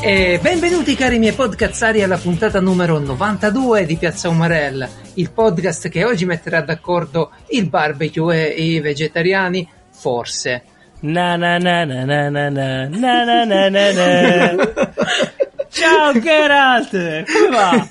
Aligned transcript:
E 0.00 0.38
benvenuti 0.40 0.94
cari 0.94 1.18
miei 1.18 1.32
podcazzari 1.32 2.02
alla 2.02 2.16
puntata 2.16 2.60
numero 2.60 2.98
92 2.98 3.84
di 3.84 3.96
Piazza 3.96 4.28
Umarella, 4.28 4.88
il 5.14 5.30
podcast 5.32 5.88
che 5.88 6.04
oggi 6.04 6.24
metterà 6.24 6.60
d'accordo 6.60 7.30
il 7.48 7.68
barbecue 7.68 8.54
e 8.54 8.62
i 8.62 8.80
vegetariani, 8.80 9.68
forse. 9.90 10.62
Na 11.00 11.36
na 11.36 11.58
na 11.58 11.84
na 11.84 12.04
na 12.04 12.28
na 12.28 12.48
na 12.48 12.86
na 12.88 13.24
na 13.24 13.44
na 13.44 13.68
na 13.68 13.90
na. 14.52 14.70
Ciao 15.70 16.18
Geralt, 16.18 16.90
come 16.90 17.48
va? 17.50 17.86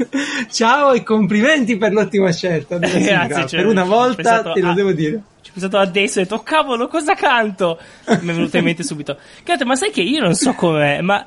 Ciao 0.50 0.94
e 0.94 1.04
complimenti 1.04 1.78
per 1.78 1.92
l'ottima 1.94 2.32
scelta. 2.32 2.80
sigla. 2.86 3.26
Grazie, 3.28 3.48
cioè, 3.48 3.60
per 3.62 3.70
una 3.70 3.84
volta 3.84 4.42
te 4.54 4.60
lo 4.62 4.70
a- 4.72 4.74
devo 4.74 4.92
dire. 4.94 5.22
Ci 5.42 5.50
ho 5.52 5.54
pensato 5.54 5.78
adesso 5.78 6.20
e 6.20 6.22
ho 6.22 6.24
detto, 6.24 6.36
"Oh, 6.36 6.44
cavolo, 6.44 6.88
cosa 6.88 7.14
canto? 7.14 7.78
Mi 8.08 8.16
è 8.16 8.34
venuto 8.34 8.58
in 8.58 8.64
mente 8.64 8.84
subito. 8.84 9.18
Geralt, 9.44 9.64
ma 9.64 9.76
sai 9.76 9.92
che 9.92 10.02
io 10.02 10.22
non 10.22 10.34
so 10.36 10.54
com'è, 10.54 11.02
ma 11.02 11.26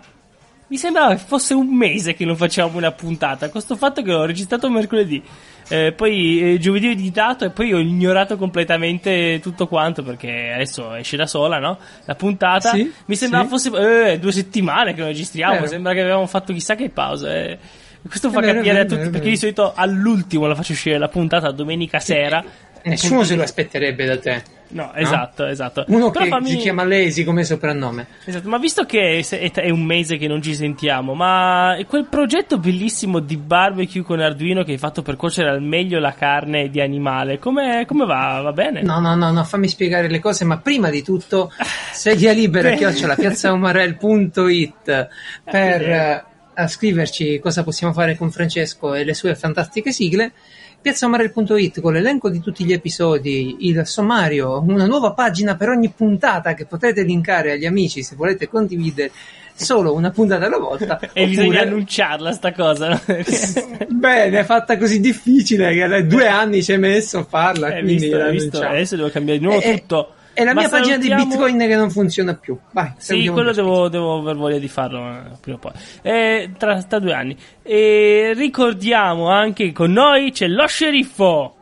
mi 0.70 0.77
sembrava 0.77 1.15
che 1.16 1.23
fosse 1.27 1.52
un 1.52 1.66
mese 1.66 2.15
che 2.15 2.24
non 2.24 2.37
facevamo 2.37 2.77
una 2.79 2.92
puntata, 2.92 3.48
con 3.48 3.60
sto 3.60 3.74
fatto 3.74 4.02
che 4.02 4.12
l'ho 4.12 4.24
registrato 4.24 4.70
mercoledì. 4.70 5.20
Eh, 5.69 5.93
poi 5.93 6.55
eh, 6.55 6.59
giovedì 6.59 6.87
ho 6.87 6.91
editato 6.91 7.45
e 7.45 7.51
poi 7.51 7.73
ho 7.73 7.79
ignorato 7.79 8.37
completamente 8.37 9.41
tutto 9.43 9.66
quanto 9.66 10.05
perché 10.05 10.52
adesso 10.55 10.95
esce 10.95 11.16
da 11.16 11.27
sola, 11.27 11.59
no? 11.59 11.77
La 12.05 12.15
puntata. 12.15 12.70
Sì, 12.70 12.88
mi 13.06 13.16
sembrava 13.16 13.45
sì. 13.45 13.69
fosse 13.70 14.12
eh, 14.12 14.19
due 14.20 14.30
settimane 14.30 14.95
che 14.95 15.01
lo 15.01 15.06
registriamo, 15.09 15.55
Vero. 15.55 15.66
sembra 15.66 15.93
che 15.93 16.02
avevamo 16.02 16.27
fatto 16.27 16.52
chissà 16.52 16.77
che 16.77 16.88
pausa. 16.88 17.34
eh. 17.34 17.59
Questo 18.07 18.30
fa 18.30 18.38
vero, 18.38 18.55
capire 18.55 18.73
vero, 18.73 18.84
a 18.84 18.96
tutti 18.96 19.10
perché 19.10 19.29
di 19.29 19.37
solito 19.37 19.73
all'ultimo 19.74 20.46
la 20.46 20.55
faccio 20.55 20.73
uscire 20.73 20.98
la 20.98 21.09
puntata 21.09 21.51
domenica 21.51 21.98
sera. 21.98 22.43
Nessuno 22.84 23.24
se 23.24 23.34
lo 23.34 23.43
aspetterebbe 23.43 24.07
da 24.07 24.18
te. 24.18 24.43
No, 24.70 24.92
esatto, 24.95 25.47
esatto. 25.47 25.85
Uno 25.88 26.10
Però 26.10 26.24
che 26.24 26.30
fammi- 26.30 26.51
si 26.51 26.57
chiama 26.59 26.85
Lazy 26.85 27.24
come 27.24 27.45
soprannome. 27.45 28.07
Esatto, 28.24 28.49
ma 28.49 28.59
visto 28.59 28.85
che 28.85 29.24
è, 29.29 29.71
un 29.71 29.82
mese 29.82 30.16
che 30.16 30.29
non 30.29 30.43
ci 30.43 30.54
sentiamo, 30.54 31.15
ma 31.15 31.77
quel 31.87 32.07
progetto 32.07 32.59
bellissimo 32.59 33.18
di 33.21 33.37
barbecue 33.37 34.02
con 34.02 34.21
Arduino 34.21 34.62
che 34.62 34.73
hai 34.73 34.79
fatto 34.79 35.02
per 35.02 35.16
cuocere 35.16 35.49
al 35.49 35.62
meglio 35.62 35.99
la 35.99 36.15
carne 36.15 36.71
di 36.71 36.80
animale, 36.80 37.38
come, 37.38 37.85
come 37.87 38.04
va? 38.04 38.40
Va 38.43 38.52
bene? 38.52 38.82
No, 38.82 39.01
no, 39.01 39.15
no, 39.15 39.30
no, 39.30 39.45
fammi 39.45 39.68
spiegare 39.68 40.09
le 40.09 40.21
cose, 40.21 40.45
ma 40.45 40.59
prima 40.59 40.90
di 40.90 41.02
tutto, 41.02 41.51
sedia 41.93 42.32
libera, 42.32 42.73
chiocciola, 42.73 43.15
piazzaumarel.it 43.15 45.09
per 45.45 45.82
Eh, 45.82 46.24
eh, 46.55 46.68
scriverci 46.68 47.38
cosa 47.38 47.62
possiamo 47.62 47.93
fare 47.93 48.16
con 48.16 48.30
Francesco 48.30 48.95
e 48.95 49.05
le 49.05 49.15
sue 49.15 49.34
fantastiche 49.34 49.93
sigle. 49.93 50.32
Piazzaumarel.it 50.80 51.80
con 51.80 51.92
l'elenco 51.92 52.30
di 52.30 52.40
tutti 52.40 52.64
gli 52.64 52.73
episodi, 52.73 53.68
il 53.68 53.86
sommario, 53.86 54.62
una 54.66 54.87
nuova 54.87 55.12
pagina 55.12 55.54
per 55.54 55.68
ogni 55.68 55.92
puntata 55.95 56.54
che 56.54 56.64
potete 56.64 57.02
linkare 57.02 57.52
agli 57.52 57.66
amici 57.66 58.02
se 58.02 58.14
volete 58.16 58.48
condividere 58.48 59.10
solo 59.52 59.92
una 59.92 60.10
puntata 60.10 60.46
alla 60.46 60.59
volta. 60.59 60.98
E 61.12 61.26
bisogna 61.26 61.48
oppure- 61.48 61.60
annunciarla 61.68 62.32
sta 62.32 62.52
cosa. 62.52 62.98
Bene, 63.88 64.38
è 64.38 64.44
fatta 64.44 64.78
così 64.78 65.00
difficile 65.00 65.75
che 65.75 65.87
da 65.87 66.00
due 66.00 66.26
anni 66.28 66.62
ci 66.62 66.72
hai 66.72 66.78
messo 66.78 67.19
a 67.19 67.25
farla. 67.25 67.66
Hai 67.66 67.82
quindi 67.82 68.09
visto, 68.09 68.31
visto? 68.31 68.62
Adesso 68.62 68.97
devo 68.97 69.10
cambiare 69.10 69.38
di 69.38 69.44
nuovo 69.44 69.60
Eh, 69.60 69.81
tutto. 69.81 70.15
È 70.41 70.44
la 70.44 70.55
Ma 70.55 70.60
mia 70.60 70.69
pagina 70.71 70.97
di 70.97 71.09
salutiamo- 71.09 71.44
Bitcoin 71.44 71.69
che 71.69 71.77
non 71.77 71.91
funziona 71.91 72.34
più. 72.34 72.56
Vai, 72.72 72.93
Sì, 72.97 73.05
salutiamo 73.06 73.34
quello 73.34 73.53
devo, 73.53 73.88
devo 73.88 74.19
aver 74.21 74.37
voglia 74.37 74.59
di 74.59 74.69
farlo 74.69 75.06
eh, 75.10 75.21
prima 75.38 75.59
o 75.59 75.60
poi. 75.60 75.72
Eh, 76.00 76.50
tra, 76.56 76.83
tra 76.83 76.99
due 76.99 77.12
anni. 77.12 77.37
E 77.62 78.33
ricordiamo 78.34 79.28
anche 79.28 79.66
che 79.66 79.72
con 79.72 79.93
noi 79.93 80.33
c'è 80.33 80.47
lo 80.49 80.66
sceriffo. 80.66 81.55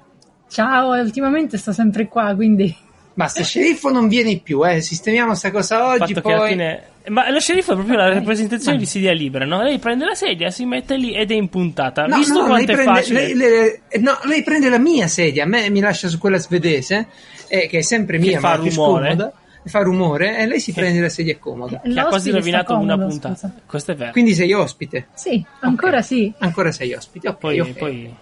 Ciao, 0.48 0.92
ultimamente 1.00 1.58
sto 1.58 1.72
sempre 1.72 2.06
qua, 2.06 2.34
quindi 2.36 2.74
Basta, 3.14 3.42
sceriffo 3.42 3.90
non 3.90 4.06
vieni 4.06 4.38
più, 4.38 4.64
eh. 4.64 4.80
Sistemiamo 4.80 5.34
sta 5.34 5.50
cosa 5.50 5.84
oggi, 5.88 6.14
fatto 6.14 6.28
poi... 6.28 6.50
fine... 6.50 6.82
Ma 7.08 7.30
lo 7.30 7.40
sceriffo 7.40 7.72
è 7.72 7.74
proprio 7.74 7.96
la 7.96 8.12
rappresentazione 8.12 8.76
di 8.76 8.84
sedia 8.84 9.12
libera, 9.12 9.44
no? 9.46 9.62
Lei 9.62 9.78
prende 9.78 10.04
la 10.04 10.14
sedia, 10.14 10.50
si 10.50 10.66
mette 10.66 10.94
lì 10.96 11.14
ed 11.14 11.30
è 11.30 11.34
in 11.34 11.48
puntata. 11.48 12.06
No, 12.06 12.16
Visto 12.16 12.38
no, 12.40 12.46
quanto 12.46 12.66
lei 12.70 12.80
è 12.80 12.82
prende, 12.82 13.00
facile... 13.00 13.20
lei, 13.20 13.34
lei- 13.34 13.80
eh, 13.88 13.98
no, 13.98 14.18
lei 14.24 14.42
prende 14.42 14.68
la 14.68 14.78
mia 14.78 15.06
sedia, 15.08 15.44
a 15.44 15.46
me 15.46 15.70
mi 15.70 15.80
lascia 15.80 16.06
su 16.08 16.18
quella 16.18 16.36
svedese, 16.36 17.08
eh, 17.48 17.66
che 17.66 17.78
è 17.78 17.82
sempre 17.82 18.18
Che 18.18 18.26
mia, 18.26 18.38
fa 18.40 18.48
ma 18.50 18.54
rumore. 18.56 18.72
scomoda, 19.10 19.32
e 19.64 19.68
fa 19.68 19.80
rumore, 19.82 20.38
e 20.38 20.46
lei 20.46 20.60
si 20.60 20.72
prende 20.72 21.00
la 21.00 21.08
sedia 21.08 21.36
comoda. 21.38 21.80
che 21.80 21.98
ha 21.98 22.04
quasi 22.06 22.30
rovinato 22.30 22.64
sta 22.72 22.74
una 22.76 22.92
comodo, 22.94 23.08
puntata. 23.10 23.34
scusa. 23.34 23.54
Questo 23.66 23.92
è 23.92 23.94
vero. 23.96 24.12
Quindi 24.12 24.34
sei 24.34 24.52
ospite. 24.52 25.08
Sì, 25.14 25.44
ancora 25.60 25.98
Ok. 25.98 26.04
sì. 26.04 26.32
Ancora 26.38 26.72
sei 26.72 26.94
ospite, 26.94 27.28
ok, 27.28 27.36
poi, 27.38 27.60
ok. 27.60 27.72
poi... 27.72 28.14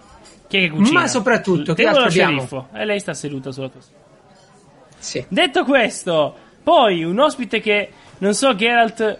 Chi 0.47 0.57
è 0.57 0.61
che 0.61 0.69
cucina? 0.69 1.01
Ma 1.01 1.07
soprattutto, 1.07 1.73
che 1.73 1.83
altro 1.85 2.03
lo 2.03 2.07
abbiamo? 2.07 2.67
E 2.73 2.85
lei 2.85 2.99
sta 2.99 3.13
seduta 3.13 3.51
sulla 3.51 3.69
tua 3.69 3.81
sedia. 3.81 3.97
Sì. 4.97 5.25
Detto 5.27 5.63
questo, 5.65 6.35
poi 6.63 7.03
un 7.03 7.19
ospite 7.19 7.59
che 7.59 7.89
non 8.19 8.33
so 8.33 8.55
Geralt 8.55 9.17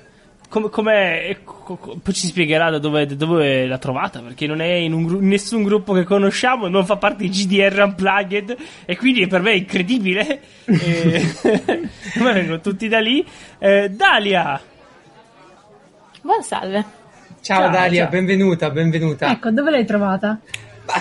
come 0.50 0.70
com'è, 0.70 1.38
co- 1.44 1.76
co- 1.76 2.00
poi 2.02 2.14
ci 2.14 2.28
spiegherà 2.28 2.70
da 2.70 2.80
dove, 2.80 3.06
da 3.06 3.16
dove 3.16 3.66
l'ha 3.66 3.78
trovata 3.78 4.20
perché 4.22 4.48
non 4.48 4.62
è 4.62 4.72
in, 4.74 4.94
un 4.94 5.10
in 5.22 5.28
nessun 5.28 5.64
gruppo 5.64 5.94
che 5.94 6.04
conosciamo, 6.04 6.68
non 6.68 6.86
fa 6.86 6.96
parte 6.98 7.24
di 7.24 7.30
GDR 7.30 7.82
Unplugged 7.84 8.56
e 8.86 8.98
quindi 8.98 9.28
per 9.28 9.42
me 9.42 9.52
è 9.52 9.56
incredibile. 9.56 10.42
E- 10.66 11.22
ma 12.20 12.32
vengono 12.32 12.60
tutti 12.62 12.88
da 12.88 13.00
lì. 13.00 13.26
Eh, 13.60 13.90
Dalia, 13.90 14.60
Buon 16.22 16.44
salve. 16.44 16.84
Ciao, 17.42 17.62
Ciao, 17.62 17.70
Dalia, 17.70 18.02
ciao. 18.04 18.12
benvenuta, 18.12 18.70
benvenuta. 18.70 19.32
Ecco, 19.32 19.52
dove 19.52 19.72
l'hai 19.72 19.86
trovata? 19.86 20.40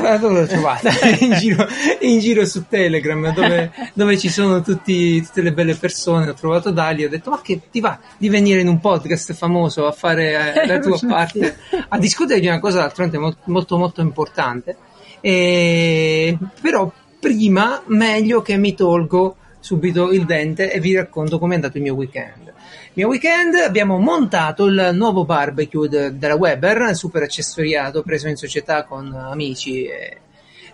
Ma 0.00 0.16
dove 0.16 0.40
l'ho 0.40 0.46
trovata? 0.46 0.90
in, 1.20 1.32
giro, 1.34 1.66
in 2.00 2.18
giro 2.18 2.44
su 2.44 2.66
Telegram 2.68 3.32
dove, 3.32 3.72
dove 3.92 4.18
ci 4.18 4.28
sono 4.28 4.60
tutti- 4.62 5.22
tutte 5.22 5.42
le 5.42 5.52
belle 5.52 5.74
persone. 5.74 6.28
Ho 6.28 6.34
trovato 6.34 6.70
Dalia. 6.70 7.06
Ho 7.06 7.10
detto: 7.10 7.30
Ma 7.30 7.40
che 7.40 7.60
ti 7.70 7.80
va 7.80 7.98
di 8.18 8.28
venire 8.28 8.60
in 8.60 8.68
un 8.68 8.80
podcast 8.80 9.32
famoso 9.34 9.86
a 9.86 9.92
fare 9.92 10.62
eh, 10.62 10.66
la 10.68 10.78
tua 10.78 10.98
parte, 11.06 11.56
a 11.88 11.98
discutere 11.98 12.40
di 12.40 12.46
una 12.46 12.60
cosa 12.60 12.80
d'altronde 12.80 13.18
molto, 13.18 13.40
molto, 13.44 13.78
molto 13.78 14.00
importante. 14.00 14.76
E, 15.20 16.36
però, 16.60 16.90
prima, 17.18 17.82
meglio 17.86 18.42
che 18.42 18.56
mi 18.56 18.74
tolgo 18.74 19.36
subito 19.60 20.12
il 20.12 20.24
dente 20.24 20.72
e 20.72 20.78
vi 20.78 20.94
racconto 20.94 21.38
com'è 21.38 21.54
andato 21.54 21.76
il 21.76 21.82
mio 21.82 21.94
weekend. 21.94 22.54
Mio 22.96 23.08
weekend 23.08 23.54
abbiamo 23.56 23.98
montato 23.98 24.64
il 24.64 24.90
nuovo 24.94 25.26
barbecue 25.26 25.86
de- 25.86 26.16
della 26.16 26.34
Weber, 26.34 26.96
super 26.96 27.22
accessoriato, 27.24 28.02
preso 28.02 28.26
in 28.28 28.36
società 28.36 28.84
con 28.84 29.12
amici, 29.12 29.84
e- 29.84 30.16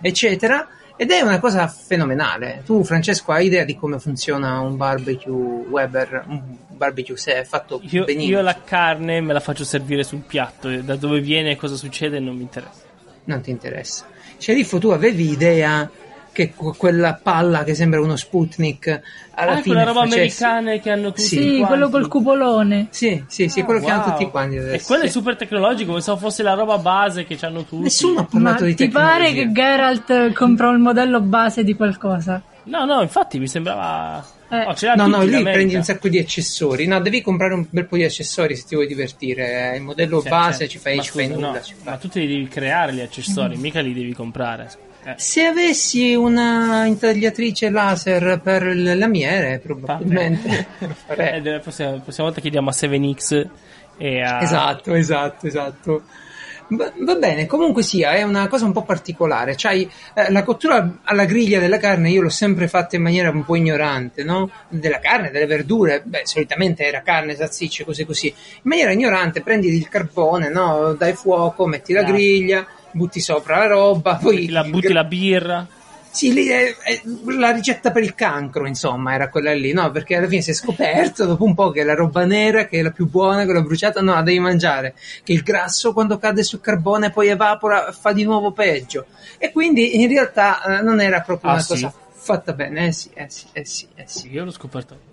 eccetera. 0.00 0.68
Ed 0.94 1.10
è 1.10 1.20
una 1.20 1.40
cosa 1.40 1.66
fenomenale. 1.66 2.62
Tu, 2.64 2.84
Francesco, 2.84 3.32
hai 3.32 3.46
idea 3.46 3.64
di 3.64 3.74
come 3.74 3.98
funziona 3.98 4.60
un 4.60 4.76
barbecue 4.76 5.32
Weber? 5.32 6.24
Un 6.28 6.56
barbecue 6.68 7.16
se 7.16 7.34
è 7.40 7.44
fatto 7.44 7.80
io, 7.90 8.04
benissimo? 8.04 8.36
io 8.36 8.42
la 8.42 8.56
carne 8.62 9.20
me 9.20 9.32
la 9.32 9.40
faccio 9.40 9.64
servire 9.64 10.04
sul 10.04 10.20
piatto, 10.20 10.68
da 10.80 10.94
dove 10.94 11.18
viene 11.20 11.50
e 11.50 11.56
cosa 11.56 11.74
succede 11.74 12.20
non 12.20 12.36
mi 12.36 12.42
interessa. 12.42 12.82
Non 13.24 13.40
ti 13.40 13.50
interessa. 13.50 14.06
Sceriffo, 14.38 14.78
tu 14.78 14.90
avevi 14.90 15.28
idea 15.28 15.90
che 16.32 16.52
que- 16.54 16.74
quella 16.76 17.18
palla 17.22 17.62
che 17.62 17.74
sembra 17.74 18.00
uno 18.00 18.16
Sputnik 18.16 19.00
alla 19.34 19.52
ah, 19.52 19.54
fine 19.60 19.62
quella 19.76 19.82
roba 19.84 20.06
facesse- 20.06 20.44
americana 20.44 20.80
che 20.82 20.90
hanno 20.90 21.08
tutti 21.08 21.20
Sì, 21.22 21.28
Sì, 21.36 21.44
quanti. 21.58 21.64
quello 21.66 21.88
col 21.90 22.08
cupolone. 22.08 22.86
Sì, 22.90 23.22
sì, 23.28 23.48
sì, 23.48 23.62
quello 23.62 23.80
che 23.80 23.90
hanno 23.90 24.02
Ah, 24.02 24.06
Wow. 24.08 24.16
tutti 24.18 24.30
quanti 24.30 24.56
adesso. 24.56 24.74
E 24.74 24.86
quello 24.86 25.02
è 25.02 25.06
Sì. 25.06 25.12
super 25.12 25.36
tecnologico, 25.36 25.92
pensavo 25.92 26.18
fosse 26.18 26.42
la 26.42 26.54
roba 26.54 26.78
base 26.78 27.24
che 27.24 27.38
hanno 27.42 27.64
tutti. 27.64 27.82
Nessuno 27.82 28.20
ha 28.20 28.22
Ma 28.22 28.28
parlato 28.28 28.64
di 28.64 28.74
ti 28.74 28.88
pare 28.88 29.26
tecnologia. 29.26 29.42
che 29.46 29.52
Geralt 29.52 30.32
comprò 30.32 30.70
il 30.72 30.78
modello 30.78 31.20
base 31.20 31.62
di 31.64 31.74
qualcosa? 31.74 32.42
No, 32.64 32.84
no, 32.84 33.02
infatti 33.02 33.38
mi 33.38 33.46
sembrava. 33.48 34.24
Eh. 34.48 34.64
Oh, 34.66 34.74
ce 34.74 34.86
l'ha 34.86 34.94
No, 34.94 35.06
no, 35.06 35.22
lì 35.22 35.42
prendi 35.42 35.74
un 35.74 35.82
sacco 35.82 36.08
di 36.08 36.18
accessori. 36.18 36.86
No, 36.86 37.00
devi 37.00 37.22
comprare 37.22 37.54
un 37.54 37.66
bel 37.70 37.86
po' 37.86 37.96
di 37.96 38.04
accessori 38.04 38.54
se 38.54 38.64
ti 38.68 38.74
vuoi 38.74 38.86
divertire. 38.86 39.72
eh. 39.72 39.76
Il 39.76 39.82
modello 39.82 40.20
Cioè, 40.20 40.28
base 40.30 40.58
cioè, 40.60 40.68
ci 40.68 40.78
fai, 40.78 40.96
ma 40.96 41.02
ci 41.02 41.10
fai 41.10 41.24
scusa, 41.26 41.34
nulla. 41.36 41.50
no, 41.52 41.62
ci 41.62 41.74
fai. 41.74 41.84
ma 41.92 41.96
tu 41.98 42.08
te 42.08 42.20
li 42.20 42.26
devi 42.26 42.48
creare 42.48 42.92
gli 42.92 43.00
accessori, 43.00 43.56
mica 43.56 43.80
li 43.80 43.94
devi 43.94 44.12
comprare. 44.12 44.70
Eh, 45.04 45.14
Se 45.16 45.44
avessi 45.44 46.14
una 46.14 46.84
intagliatrice 46.86 47.70
laser 47.70 48.40
per 48.42 48.62
il 48.66 48.96
lamiere, 48.98 49.58
probabilmente 49.58 50.66
lo 50.78 50.94
farei. 51.06 51.42
la 51.42 51.58
prossima, 51.58 51.90
prossima 51.98 52.26
volta 52.26 52.40
chiediamo 52.40 52.70
a 52.70 52.72
7X 52.72 53.48
e 53.98 54.22
a. 54.22 54.42
Esatto, 54.42 54.94
esatto, 54.94 55.46
esatto. 55.46 56.02
Va, 56.74 57.16
bene, 57.16 57.44
comunque 57.44 57.82
sia, 57.82 58.12
è 58.12 58.22
una 58.22 58.48
cosa 58.48 58.64
un 58.64 58.72
po' 58.72 58.82
particolare. 58.82 59.54
C'hai, 59.56 59.90
eh, 60.14 60.30
la 60.30 60.42
cottura 60.42 61.00
alla 61.02 61.26
griglia 61.26 61.58
della 61.58 61.76
carne 61.76 62.08
io 62.08 62.22
l'ho 62.22 62.30
sempre 62.30 62.66
fatta 62.66 62.96
in 62.96 63.02
maniera 63.02 63.28
un 63.28 63.44
po' 63.44 63.56
ignorante, 63.56 64.24
no? 64.24 64.48
Della 64.68 64.98
carne, 64.98 65.30
delle 65.30 65.44
verdure, 65.44 66.00
beh, 66.02 66.22
solitamente 66.24 66.86
era 66.86 67.02
carne, 67.02 67.34
salsicce, 67.34 67.84
cose 67.84 68.06
così. 68.06 68.28
In 68.28 68.34
maniera 68.62 68.90
ignorante 68.92 69.42
prendi 69.42 69.68
il 69.68 69.86
carbone, 69.88 70.48
no? 70.48 70.94
Dai 70.94 71.12
fuoco, 71.12 71.66
metti 71.66 71.92
la 71.92 72.04
griglia, 72.04 72.66
butti 72.92 73.20
sopra 73.20 73.58
la 73.58 73.66
roba, 73.66 74.16
poi... 74.16 74.48
La 74.48 74.64
butti 74.64 74.92
la 74.92 75.04
birra. 75.04 75.66
Sì, 76.10 76.30
lì 76.34 76.46
è, 76.48 76.76
è 76.76 77.00
la 77.38 77.52
ricetta 77.52 77.90
per 77.90 78.02
il 78.02 78.14
cancro, 78.14 78.66
insomma, 78.66 79.14
era 79.14 79.30
quella 79.30 79.54
lì, 79.54 79.72
no? 79.72 79.90
Perché 79.90 80.16
alla 80.16 80.28
fine 80.28 80.42
si 80.42 80.50
è 80.50 80.52
scoperto 80.52 81.24
dopo 81.24 81.44
un 81.44 81.54
po' 81.54 81.70
che 81.70 81.84
la 81.84 81.94
roba 81.94 82.26
nera, 82.26 82.66
che 82.66 82.80
è 82.80 82.82
la 82.82 82.90
più 82.90 83.08
buona, 83.08 83.44
quella 83.44 83.62
bruciata, 83.62 84.02
no, 84.02 84.12
la 84.12 84.20
devi 84.20 84.38
mangiare. 84.38 84.94
Che 85.24 85.32
il 85.32 85.42
grasso 85.42 85.94
quando 85.94 86.18
cade 86.18 86.42
sul 86.42 86.60
carbone 86.60 87.10
poi 87.10 87.28
evapora, 87.28 87.92
fa 87.92 88.12
di 88.12 88.24
nuovo 88.24 88.52
peggio. 88.52 89.06
E 89.38 89.52
quindi 89.52 90.02
in 90.02 90.08
realtà 90.08 90.62
eh, 90.80 90.82
non 90.82 91.00
era 91.00 91.20
proprio 91.22 91.48
Ah, 91.50 91.54
una 91.54 91.62
sì? 91.62 91.68
cosa 91.68 91.94
fatta 92.10 92.52
bene. 92.52 92.88
Eh 92.88 92.92
sì, 92.92 93.10
eh 93.14 93.26
sì, 93.30 93.46
eh 93.52 93.64
sì, 93.64 93.88
eh. 93.94 94.04
Sì, 94.06 94.30
io 94.30 94.44
l'ho 94.44 94.50
scoperto. 94.50 95.10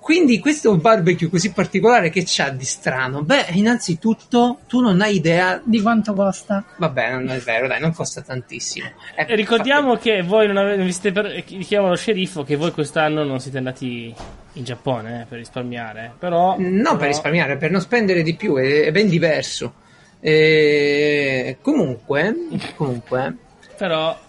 Quindi 0.00 0.38
questo 0.38 0.76
barbecue 0.76 1.28
così 1.28 1.52
particolare 1.52 2.10
che 2.10 2.22
c'ha 2.26 2.50
di 2.50 2.64
strano? 2.64 3.22
Beh, 3.22 3.46
innanzitutto 3.50 4.58
tu 4.66 4.80
non 4.80 5.00
hai 5.00 5.16
idea 5.16 5.60
Di 5.64 5.80
quanto 5.80 6.12
costa? 6.14 6.64
Vabbè, 6.76 7.10
non 7.12 7.28
è 7.30 7.38
vero, 7.38 7.66
dai, 7.66 7.80
non 7.80 7.92
costa 7.92 8.20
tantissimo. 8.22 8.86
Eh, 9.14 9.26
E 9.28 9.34
ricordiamo 9.34 9.96
che 9.96 10.22
voi 10.22 10.46
non 10.46 10.56
avete, 10.56 10.76
non 10.76 10.86
vi 10.86 10.92
siete 10.92 11.12
per, 11.12 11.44
richiamo 11.48 11.88
lo 11.88 11.96
sceriffo 11.96 12.42
che 12.42 12.56
voi 12.56 12.72
quest'anno 12.72 13.24
non 13.24 13.40
siete 13.40 13.58
andati 13.58 14.14
in 14.54 14.64
Giappone 14.64 15.22
eh, 15.22 15.24
per 15.28 15.38
risparmiare. 15.38 16.12
Però. 16.18 16.56
Non 16.58 16.82
però- 16.82 16.96
per 16.96 17.06
risparmiare, 17.08 17.56
per 17.56 17.70
non 17.70 17.80
spendere 17.80 18.22
di 18.22 18.34
più, 18.34 18.56
è, 18.56 18.84
è 18.84 18.90
ben 18.92 19.08
diverso. 19.08 19.74
Eh, 20.20 21.58
comunque, 21.60 22.34
comunque, 22.74 23.36
Però. 23.76 24.24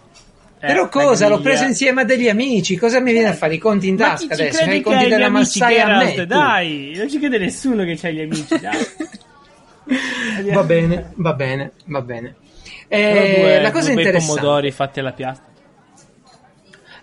Eh, 0.60 0.68
però 0.68 0.84
la 0.84 0.90
cosa? 0.90 1.28
L'ho 1.28 1.40
preso 1.40 1.64
insieme 1.66 2.02
a 2.02 2.04
degli 2.04 2.28
amici. 2.28 2.78
Cosa 2.78 3.00
mi 3.00 3.12
viene 3.12 3.30
a 3.30 3.34
fare? 3.34 3.56
I 3.56 3.58
conti 3.60 3.88
in 3.88 3.96
Ma 3.96 4.10
tasca 4.10 4.34
adesso? 4.34 4.64
I 4.64 4.82
conti 4.82 5.08
della 5.08 5.28
amici 5.28 5.60
massaia 5.60 5.86
a 5.86 6.04
me? 6.04 6.26
Dai, 6.26 6.94
non 6.96 7.10
ci 7.10 7.20
crede 7.20 7.38
nessuno 7.38 7.84
che 7.84 7.96
c'hai 7.96 8.14
gli 8.16 8.22
amici, 8.22 8.60
dai. 8.60 8.78
Va 10.52 10.64
bene, 10.64 11.12
va 11.16 11.34
bene, 11.34 11.72
va 11.86 12.02
bene. 12.02 12.36
Eh, 12.90 13.38
due- 13.40 13.62
la 13.62 13.72
cosa 13.72 13.92
due 13.92 14.02
interessante. 14.02 14.40
pomodori 14.40 14.72
fatti 14.72 15.00
alla 15.00 15.14
piastra. 15.14 15.46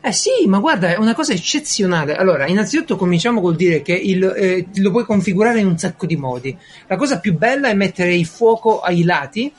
Eh 0.03 0.13
sì, 0.13 0.47
ma 0.47 0.59
guarda, 0.59 0.93
è 0.93 0.99
una 0.99 1.15
cosa 1.15 1.33
eccezionale. 1.33 2.15
Allora, 2.15 2.47
innanzitutto 2.47 2.97
cominciamo 2.97 3.41
col 3.41 3.57
dire 3.57 3.81
che 3.81 3.95
il, 3.95 4.23
eh, 4.23 4.67
lo 4.75 4.91
puoi 4.91 5.05
configurare 5.05 5.61
in 5.61 5.67
un 5.67 5.79
sacco 5.79 6.05
di 6.05 6.17
modi. 6.17 6.55
La 6.89 6.97
cosa 6.97 7.21
più 7.21 7.35
bella 7.35 7.69
è 7.69 7.75
mettere 7.75 8.15
il 8.15 8.27
fuoco 8.27 8.81
ai 8.81 9.03
lati, 9.03 9.51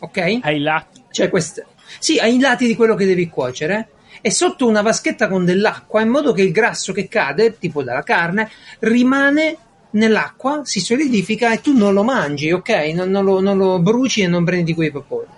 ok? 0.00 0.38
Ai 0.42 0.60
lati. 0.60 1.02
Cioè 1.10 1.30
queste... 1.30 1.64
Sì, 1.98 2.18
ai 2.18 2.38
lati 2.38 2.66
di 2.66 2.76
quello 2.76 2.94
che 2.94 3.06
devi 3.06 3.28
cuocere. 3.28 3.88
E 4.20 4.30
sotto 4.30 4.66
una 4.66 4.80
vaschetta 4.80 5.28
con 5.28 5.44
dell'acqua, 5.44 6.00
in 6.00 6.08
modo 6.08 6.32
che 6.32 6.42
il 6.42 6.52
grasso 6.52 6.92
che 6.92 7.08
cade, 7.08 7.58
tipo 7.58 7.82
dalla 7.82 8.02
carne, 8.02 8.50
rimane 8.80 9.58
nell'acqua, 9.90 10.62
si 10.64 10.80
solidifica 10.80 11.52
e 11.52 11.60
tu 11.60 11.76
non 11.76 11.92
lo 11.92 12.04
mangi, 12.04 12.50
ok? 12.52 12.70
Non, 12.94 13.10
non 13.10 13.24
lo, 13.24 13.40
non 13.40 13.58
lo 13.58 13.80
bruci 13.80 14.22
e 14.22 14.26
non 14.26 14.44
prendi 14.44 14.74
quei 14.74 14.90
vapori. 14.90 15.28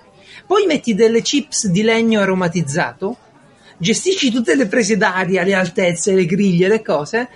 Poi 0.47 0.67
metti 0.67 0.95
delle 0.95 1.23
chips 1.23 1.67
di 1.67 1.83
legno 1.83 2.21
aromatizzato, 2.21 3.17
gestisci 3.79 4.31
tutte 4.31 4.55
le 4.55 4.67
prese 4.67 4.97
d'aria, 4.97 5.43
le 5.43 5.55
altezze, 5.55 6.15
le 6.15 6.25
griglie, 6.25 6.69
le 6.69 6.83
cose, 6.83 7.29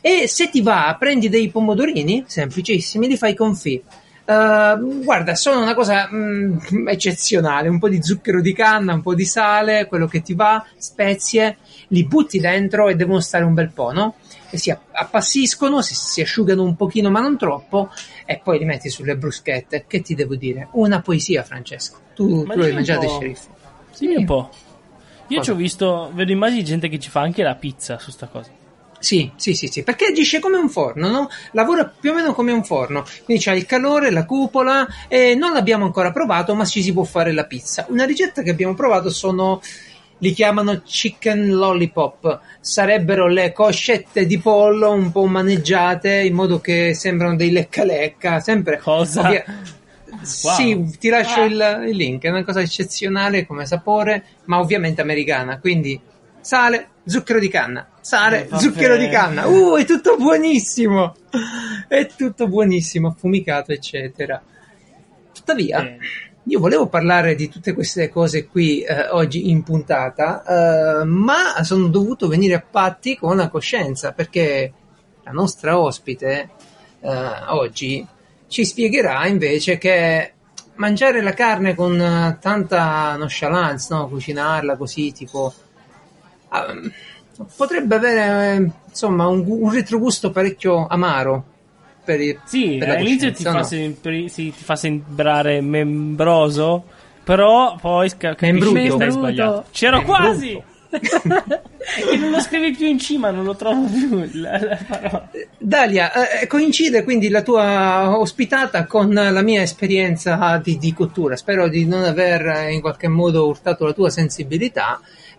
e 0.00 0.28
se 0.28 0.50
ti 0.50 0.60
va, 0.60 0.94
prendi 0.98 1.28
dei 1.28 1.48
pomodorini, 1.48 2.24
semplicissimi, 2.26 3.08
li 3.08 3.16
fai 3.16 3.34
confit. 3.34 3.82
Uh, 4.28 5.04
guarda, 5.04 5.34
sono 5.34 5.62
una 5.62 5.72
cosa 5.72 6.06
mm, 6.12 6.86
eccezionale, 6.86 7.70
un 7.70 7.78
po' 7.78 7.88
di 7.88 8.02
zucchero 8.02 8.42
di 8.42 8.52
canna, 8.52 8.92
un 8.92 9.00
po' 9.00 9.14
di 9.14 9.24
sale, 9.24 9.86
quello 9.86 10.06
che 10.06 10.20
ti 10.20 10.34
va, 10.34 10.62
spezie, 10.76 11.56
li 11.88 12.04
butti 12.04 12.38
dentro 12.38 12.88
e 12.88 12.94
devono 12.94 13.20
stare 13.20 13.44
un 13.44 13.54
bel 13.54 13.70
po', 13.70 13.90
no? 13.90 14.16
E 14.50 14.58
si 14.58 14.70
app- 14.70 14.90
appassiscono, 14.92 15.80
si, 15.80 15.94
si 15.94 16.20
asciugano 16.20 16.62
un 16.62 16.76
pochino 16.76 17.08
ma 17.08 17.20
non 17.20 17.38
troppo 17.38 17.88
e 18.26 18.38
poi 18.44 18.58
li 18.58 18.66
metti 18.66 18.90
sulle 18.90 19.16
bruschette. 19.16 19.86
Che 19.86 20.02
ti 20.02 20.14
devo 20.14 20.34
dire? 20.34 20.68
Una 20.72 21.00
poesia, 21.00 21.42
Francesco. 21.42 21.96
Tu, 22.14 22.44
Ma 22.44 22.52
tu 22.52 22.60
l'hai 22.60 22.72
mangiato, 22.74 23.08
sceriffo? 23.08 23.56
Dimmi 23.98 24.16
un 24.16 24.24
po'. 24.26 24.50
Io 25.28 25.38
Cosa? 25.38 25.42
ci 25.42 25.50
ho 25.50 25.54
visto, 25.54 26.10
vedo 26.12 26.32
immagini 26.32 26.58
di 26.58 26.66
gente 26.66 26.90
che 26.90 26.98
ci 26.98 27.08
fa 27.08 27.22
anche 27.22 27.42
la 27.42 27.54
pizza 27.54 27.98
su 27.98 28.10
sta 28.10 28.26
cosa. 28.26 28.50
Sì, 29.00 29.30
sì, 29.36 29.54
sì, 29.54 29.68
sì, 29.68 29.82
perché 29.82 30.06
agisce 30.06 30.40
come 30.40 30.56
un 30.56 30.68
forno, 30.68 31.08
no? 31.08 31.28
Lavora 31.52 31.84
più 31.84 32.10
o 32.10 32.14
meno 32.14 32.34
come 32.34 32.52
un 32.52 32.64
forno. 32.64 33.04
Quindi 33.24 33.42
c'ha 33.42 33.52
il 33.52 33.64
calore, 33.66 34.10
la 34.10 34.24
cupola 34.24 34.86
e 35.08 35.34
non 35.34 35.52
l'abbiamo 35.52 35.84
ancora 35.84 36.10
provato, 36.10 36.54
ma 36.54 36.64
ci 36.64 36.82
si 36.82 36.92
può 36.92 37.04
fare 37.04 37.32
la 37.32 37.44
pizza. 37.44 37.86
Una 37.90 38.04
ricetta 38.04 38.42
che 38.42 38.50
abbiamo 38.50 38.74
provato 38.74 39.10
sono 39.10 39.60
li 40.18 40.32
chiamano 40.32 40.82
chicken 40.82 41.48
lollipop. 41.50 42.40
Sarebbero 42.60 43.28
le 43.28 43.52
coscette 43.52 44.26
di 44.26 44.38
pollo 44.38 44.90
un 44.90 45.12
po' 45.12 45.26
maneggiate 45.26 46.14
in 46.22 46.34
modo 46.34 46.60
che 46.60 46.92
sembrano 46.94 47.36
dei 47.36 47.50
lecca 47.52 47.84
lecca, 47.84 48.40
sempre 48.40 48.78
Cosa? 48.78 49.20
ovvia- 49.20 49.44
Wow. 50.42 50.54
Sì, 50.54 50.98
ti 50.98 51.10
lascio 51.10 51.42
il, 51.42 51.84
il 51.88 51.96
link, 51.96 52.22
è 52.22 52.28
una 52.30 52.42
cosa 52.42 52.60
eccezionale 52.60 53.46
come 53.46 53.66
sapore, 53.66 54.24
ma 54.46 54.58
ovviamente 54.58 55.00
americana, 55.02 55.58
quindi 55.60 56.00
sale, 56.40 56.88
zucchero 57.08 57.38
di 57.38 57.48
canna, 57.48 57.88
sale, 58.00 58.48
Eh, 58.48 58.58
zucchero 58.58 58.96
di 58.96 59.08
canna, 59.08 59.46
uh, 59.46 59.76
è 59.76 59.84
tutto 59.84 60.16
buonissimo, 60.16 61.16
è 61.88 62.06
tutto 62.14 62.46
buonissimo, 62.46 63.08
affumicato, 63.08 63.72
eccetera. 63.72 64.40
Tuttavia, 65.32 65.80
Eh. 65.80 65.98
io 66.44 66.60
volevo 66.60 66.86
parlare 66.88 67.34
di 67.34 67.48
tutte 67.48 67.72
queste 67.72 68.10
cose 68.10 68.46
qui 68.46 68.82
eh, 68.82 69.08
oggi 69.08 69.48
in 69.50 69.62
puntata, 69.62 71.00
eh, 71.00 71.04
ma 71.04 71.62
sono 71.62 71.88
dovuto 71.88 72.28
venire 72.28 72.54
a 72.54 72.64
patti 72.68 73.16
con 73.16 73.36
la 73.36 73.48
coscienza, 73.48 74.12
perché 74.12 74.72
la 75.24 75.30
nostra 75.30 75.78
ospite 75.78 76.50
eh, 77.00 77.10
oggi 77.48 78.06
ci 78.48 78.64
spiegherà 78.64 79.26
invece 79.26 79.78
che 79.78 80.32
mangiare 80.76 81.22
la 81.22 81.32
carne 81.32 81.74
con 81.74 82.00
eh, 82.00 82.38
tanta 82.40 83.16
nonchalance, 83.16 83.94
no? 83.94 84.08
cucinarla 84.08 84.76
così 84.76 85.12
tipo 85.12 85.52
potrebbe 87.56 87.94
avere 87.94 88.56
eh, 88.56 88.70
insomma 88.88 89.26
un, 89.28 89.44
un 89.46 89.72
retrogusto 89.72 90.30
parecchio 90.30 90.86
amaro 90.88 91.44
per, 92.04 92.20
il- 92.20 92.40
Sì, 92.44 92.76
per 92.78 92.88
la 92.88 92.94
all'inizio 92.94 93.32
ti 93.32 93.42
fa, 93.42 93.52
no? 93.52 93.62
sembri- 93.62 94.28
sì, 94.28 94.52
ti 94.56 94.64
fa 94.64 94.76
sembrare 94.76 95.60
membroso, 95.60 96.84
però 97.22 97.76
poi 97.80 98.08
sca- 98.08 98.34
capisci 98.34 98.72
Membruto. 98.72 98.82
che 98.82 98.90
stai 98.90 99.10
sbagliando. 99.10 99.64
C'ero 99.70 99.96
Membruto. 99.98 100.18
quasi! 100.22 100.62
e 100.90 102.16
non 102.16 102.30
lo 102.30 102.40
scrivi 102.40 102.74
più 102.74 102.86
in 102.86 102.98
cima, 102.98 103.30
non 103.30 103.44
lo 103.44 103.54
trovo 103.54 103.84
più 103.86 104.26
la, 104.40 104.58
la. 104.58 105.28
Dalia, 105.58 106.40
eh, 106.40 106.46
coincide 106.46 107.04
quindi 107.04 107.28
la 107.28 107.42
tua 107.42 108.18
ospitata 108.18 108.86
con 108.86 109.12
la 109.12 109.42
mia 109.42 109.60
esperienza 109.60 110.58
di, 110.64 110.78
di 110.78 110.94
cottura. 110.94 111.36
Spero 111.36 111.68
di 111.68 111.84
non 111.84 112.04
aver 112.04 112.46
eh, 112.46 112.72
in 112.72 112.80
qualche 112.80 113.06
modo 113.08 113.46
urtato 113.48 113.84
la 113.84 113.92
tua 113.92 114.08
sensibilità. 114.08 114.98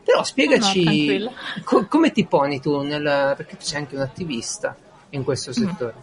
Però 0.10 0.24
spiegaci 0.24 1.20
No, 1.20 1.26
no, 1.26 1.32
co- 1.64 1.86
come 1.86 2.12
ti 2.12 2.26
poni 2.26 2.60
tu 2.60 2.82
nel. 2.82 3.36
perché 3.38 3.58
tu 3.58 3.64
sei 3.64 3.82
anche 3.82 3.96
un 3.96 4.02
attivista 4.02 4.76
in 5.12 5.24
questo 5.24 5.54
settore. 5.54 5.94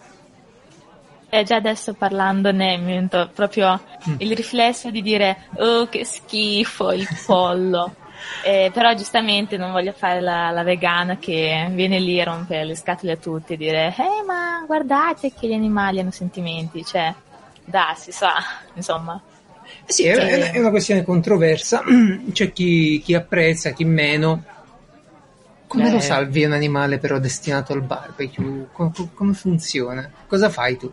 E 1.29 1.43
già 1.43 1.56
adesso 1.56 1.93
parlandone 1.94 2.76
mi 2.76 2.93
è 2.93 2.94
venuto 2.94 3.29
proprio 3.35 3.81
il 4.19 4.37
riflesso 4.37 4.91
di 4.91 5.03
dire 5.03 5.49
oh 5.56 5.88
che 5.88 6.05
schifo 6.05 6.93
il 6.93 7.08
pollo. 7.26 7.94
Eh, 8.43 8.70
però 8.73 8.93
giustamente 8.94 9.56
non 9.58 9.73
voglio 9.73 9.93
fare 9.93 10.20
la, 10.20 10.50
la 10.50 10.62
vegana 10.62 11.16
che 11.16 11.69
viene 11.73 12.00
lì 12.00 12.19
a 12.21 12.25
rompere 12.25 12.64
le 12.64 12.75
scatole 12.75 13.12
a 13.12 13.16
tutti 13.16 13.52
e 13.52 13.57
dire 13.57 13.95
eh 13.97 14.25
ma 14.26 14.64
guardate 14.66 15.33
che 15.33 15.47
gli 15.47 15.52
animali 15.52 16.00
hanno 16.00 16.11
sentimenti, 16.11 16.83
cioè 16.83 17.14
da 17.62 17.92
si 17.95 18.12
sa, 18.12 18.35
insomma. 18.75 19.21
Sì, 19.87 20.05
è, 20.05 20.14
Sì. 20.14 20.21
è 20.21 20.37
una- 20.37 20.50
è 20.50 20.59
una 20.59 20.71
questione 20.71 21.02
controversa. 21.05 21.83
C'è 22.33 22.52
chi, 22.52 23.00
chi 23.02 23.14
apprezza, 23.14 23.71
chi 23.71 23.85
meno. 23.85 24.45
Come 25.69 25.88
Eh. 25.88 25.93
lo 25.93 26.00
salvi 26.00 26.45
un 26.45 26.52
animale 26.52 26.99
però 26.99 27.19
destinato 27.19 27.73
al 27.73 27.83
barbecue? 27.83 28.69
Co- 28.73 28.90
co- 28.95 29.11
come 29.14 29.33
funziona? 29.35 30.09
Cosa 30.26 30.49
fai 30.49 30.76
tu? 30.76 30.93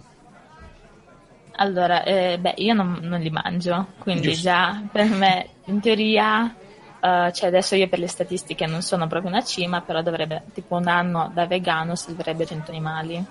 Allora, 1.57 2.03
eh, 2.03 2.37
beh, 2.39 2.55
io 2.57 2.73
non, 2.73 2.97
non 3.03 3.19
li 3.19 3.29
mangio, 3.29 3.89
quindi 3.99 4.29
Giusto. 4.29 4.41
già 4.41 4.81
per 4.91 5.07
me, 5.09 5.47
in 5.65 5.79
teoria, 5.79 6.51
eh, 6.99 7.31
cioè 7.31 7.47
adesso 7.49 7.75
io 7.75 7.87
per 7.87 7.99
le 7.99 8.07
statistiche 8.07 8.65
non 8.65 8.81
sono 8.81 9.05
proprio 9.05 9.29
una 9.29 9.43
cima, 9.43 9.81
però 9.81 10.01
dovrebbe, 10.01 10.41
tipo 10.53 10.75
un 10.77 10.87
anno 10.87 11.29
da 11.31 11.45
vegano 11.45 11.93
salverebbe 11.95 12.47
100 12.47 12.71
animali. 12.71 13.23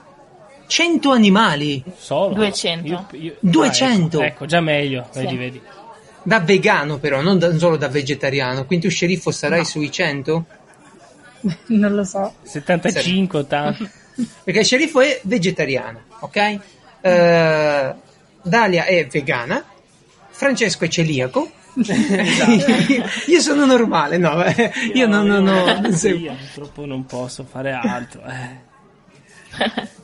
100 0.67 1.11
animali 1.11 1.83
Solo? 1.97 2.35
200. 2.35 2.87
Io- 2.89 3.07
io- 3.13 3.37
200? 3.41 4.19
Ah, 4.21 4.25
ecco, 4.25 4.35
ecco, 4.35 4.47
già 4.47 4.61
meglio, 4.61 5.07
Sì. 5.11 5.19
vedi, 5.21 5.37
vedi. 5.37 5.61
da 6.25 6.41
vegano 6.41 6.99
però, 6.99 7.21
non, 7.21 7.39
da- 7.39 7.49
non 7.49 7.59
solo 7.59 7.77
da 7.77 7.89
vegetariano. 7.89 8.65
Quindi 8.65 8.87
tu 8.87 8.93
sceriffo 8.93 9.31
sarai 9.31 9.59
No. 9.61 9.65
sui 9.65 9.91
100? 9.91 10.45
Non 11.67 11.95
lo 11.95 12.05
so. 12.05 12.35
75, 12.43 13.41
80. 13.41 13.91
Perché 14.45 14.61
il 14.61 14.67
sceriffo 14.67 15.01
è 15.01 15.21
vegetariano, 15.25 16.01
ok? 16.21 16.59
Eh, 17.01 17.95
Dalia 18.43 18.85
è 18.85 19.07
vegana, 19.07 19.65
Francesco 20.31 20.85
è 20.85 20.89
celiaco. 20.89 21.51
io 23.27 23.41
sono 23.41 23.65
normale, 23.65 24.19
no, 24.19 24.45
eh, 24.45 24.71
io 24.95 25.07
non, 25.07 25.27
non 25.27 25.49
ho... 25.49 25.81
non 25.81 25.93
seguo. 25.95 26.27
Io 26.31 26.37
purtroppo 26.37 26.85
non 26.85 27.07
posso 27.07 27.45
fare 27.51 27.73
altro. 27.73 28.23
Eh. 28.25 29.91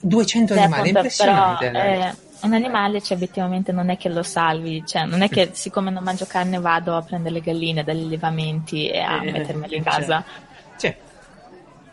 200 0.00 0.54
Cioè, 0.54 0.62
animali, 0.62 0.84
è 0.84 0.92
impressionante. 0.92 1.70
però, 1.70 1.84
eh, 1.84 2.14
un 2.42 2.52
animale, 2.54 3.02
cioè, 3.02 3.16
obiettivamente 3.16 3.72
non 3.72 3.90
è 3.90 3.96
che 3.96 4.08
lo 4.08 4.22
salvi, 4.22 4.84
cioè, 4.86 5.04
non 5.04 5.22
è 5.22 5.28
che 5.28 5.50
siccome 5.52 5.90
non 5.90 6.02
mangio 6.04 6.26
carne 6.26 6.60
vado 6.60 6.96
a 6.96 7.02
prendere 7.02 7.34
le 7.34 7.40
galline 7.40 7.82
dagli 7.82 8.04
allevamenti 8.04 8.88
e 8.88 9.00
a 9.00 9.22
Eh, 9.24 9.32
mettermele 9.32 9.76
in 9.76 9.82
cioè. 9.82 9.92
casa. 9.92 10.24
Sì. 10.76 10.94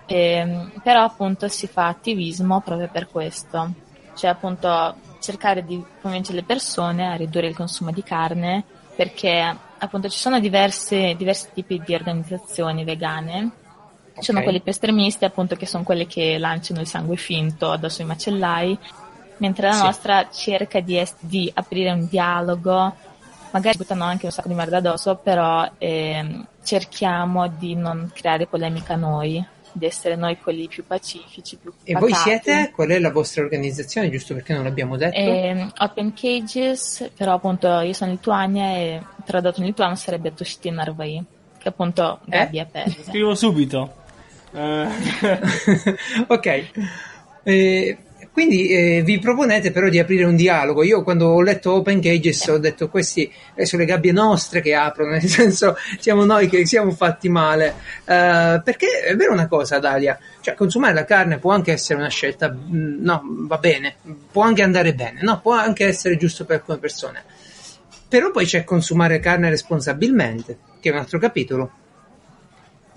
Ehm, 0.08 0.72
però 0.84 1.04
appunto 1.04 1.48
si 1.48 1.68
fa 1.68 1.88
attivismo 1.88 2.62
proprio 2.62 2.88
per 2.92 3.08
questo, 3.10 3.72
cioè 4.16 4.30
appunto 4.30 4.96
cercare 5.20 5.66
di 5.66 5.84
convincere 6.02 6.38
le 6.38 6.44
persone 6.44 7.08
a 7.08 7.16
ridurre 7.16 7.48
il 7.48 7.56
consumo 7.56 7.90
di 7.92 8.04
carne 8.04 8.64
perché 8.96 9.58
appunto 9.80 10.08
ci 10.10 10.20
sono 10.20 10.40
diverse, 10.40 11.16
diversi 11.16 11.48
tipi 11.54 11.82
di 11.84 11.96
organizzazioni 11.96 12.84
vegane 12.84 13.50
Ci 14.18 14.24
sono 14.24 14.42
quelli 14.44 14.62
più 14.62 14.72
estremisti, 14.72 15.26
appunto, 15.26 15.56
che 15.56 15.66
sono 15.66 15.84
quelli 15.84 16.08
che 16.08 16.38
lanciano 16.38 16.80
il 16.82 16.88
sangue 16.88 17.18
finto 17.18 17.72
addosso 17.72 18.02
ai 18.02 18.08
macellai, 18.08 18.78
mentre 19.38 19.68
la 19.68 19.74
Sì. 19.74 19.84
nostra 19.84 20.30
cerca 20.32 20.80
di, 20.80 20.98
es- 20.98 21.16
di 21.20 21.52
aprire 21.54 21.92
un 21.92 22.08
dialogo, 22.08 22.96
magari 23.52 23.78
buttano 23.78 24.06
anche 24.06 24.26
un 24.26 24.32
sacco 24.32 24.48
di 24.48 24.54
merda 24.54 24.78
addosso, 24.78 25.16
però 25.18 25.70
ehm, 25.78 26.48
cerchiamo 26.64 27.48
di 27.48 27.76
non 27.76 28.10
creare 28.14 28.48
polemica 28.48 28.96
noi, 28.96 29.46
di 29.74 29.86
essere 29.86 30.16
noi 30.16 30.38
quelli 30.40 30.68
più 30.70 30.86
pacifici, 30.88 31.58
più 31.58 31.74
E 31.84 31.94
voi 31.96 32.14
siete? 32.14 32.72
Qual 32.74 32.88
è 32.88 33.00
la 33.00 33.12
vostra 33.12 33.44
organizzazione? 33.44 34.10
Giusto 34.10 34.34
perché 34.34 34.54
non 34.54 34.64
l'abbiamo 34.64 34.96
detto. 34.96 35.18
Ehm, 35.18 35.72
Open 35.80 36.14
Cages, 36.14 37.12
però 37.18 37.34
appunto 37.34 37.68
io 37.82 37.92
sono 37.92 38.12
in 38.12 38.16
Lituania 38.16 38.78
e 38.78 39.02
tradotto 39.26 39.60
in 39.60 39.66
lituano 39.66 39.96
sarebbe 39.96 40.34
Tushti 40.34 40.70
Narvai, 40.70 41.22
che 41.58 41.68
appunto 41.68 42.20
Eh? 42.26 42.30
gabbie 42.30 42.62
aperte. 42.62 43.04
Scrivo 43.04 43.36
subito. 43.36 44.04
Eh, 44.56 44.88
ok. 46.28 46.64
Eh, 47.44 47.98
quindi 48.36 48.68
eh, 48.68 49.02
vi 49.02 49.18
proponete 49.20 49.72
però 49.72 49.88
di 49.88 49.98
aprire 49.98 50.26
un 50.26 50.36
dialogo. 50.36 50.84
Io 50.84 51.04
quando 51.04 51.28
ho 51.28 51.42
letto 51.42 51.72
Open 51.72 52.02
Cages 52.02 52.48
ho 52.48 52.58
detto 52.58 52.90
questi 52.90 53.32
eh, 53.54 53.66
sono 53.66 53.84
le 53.84 53.88
gabbie 53.88 54.12
nostre 54.12 54.60
che 54.60 54.74
aprono, 54.76 55.12
nel 55.16 55.24
senso 55.24 55.78
siamo 56.00 56.26
noi 56.26 56.50
che 56.50 56.66
siamo 56.66 56.92
fatti 56.92 57.30
male. 57.30 57.76
Eh, 58.04 58.62
perché 58.62 59.04
è 59.06 59.16
vero 59.16 59.32
una 59.32 59.48
cosa, 59.48 59.80
Dalia, 59.80 60.20
cioè 60.42 60.54
consumare 60.54 60.94
la 60.94 61.06
carne 61.06 61.38
può 61.38 61.54
anche 61.54 61.72
essere 61.72 62.00
una 62.00 62.10
scelta, 62.10 62.50
mh, 62.50 62.98
no, 63.00 63.22
va 63.24 63.58
bene, 63.58 63.96
può 64.30 64.44
anche 64.44 64.64
andare 64.64 64.94
bene, 64.94 65.22
no, 65.22 65.40
può 65.40 65.54
anche 65.54 65.86
essere 65.86 66.18
giusto 66.18 66.44
per 66.44 66.58
alcune 66.58 66.78
persone. 66.78 67.24
Però 68.08 68.32
poi 68.32 68.46
c'è 68.46 68.66
consumare 68.66 69.20
carne 69.20 69.50
responsabilmente, 69.50 70.58
che 70.82 70.90
è 70.90 70.92
un 70.92 71.00
altro 71.00 71.20
capitolo. 71.20 71.72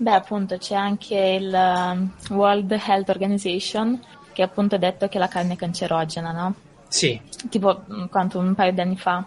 Beh, 0.01 0.13
appunto 0.13 0.57
c'è 0.57 0.75
anche 0.75 1.13
il 1.13 1.53
um, 1.53 2.09
World 2.29 2.71
Health 2.71 3.09
Organization 3.09 4.01
che 4.31 4.41
appunto 4.41 4.75
ha 4.75 4.77
detto 4.77 5.09
che 5.09 5.19
la 5.19 5.27
carne 5.27 5.53
è 5.53 5.57
cancerogena, 5.57 6.31
no? 6.31 6.55
Sì, 6.87 7.19
Tipo 7.49 7.83
mm, 7.91 8.05
quanto 8.05 8.39
un 8.39 8.55
paio 8.55 8.71
di 8.71 8.79
anni 8.79 8.95
fa. 8.95 9.25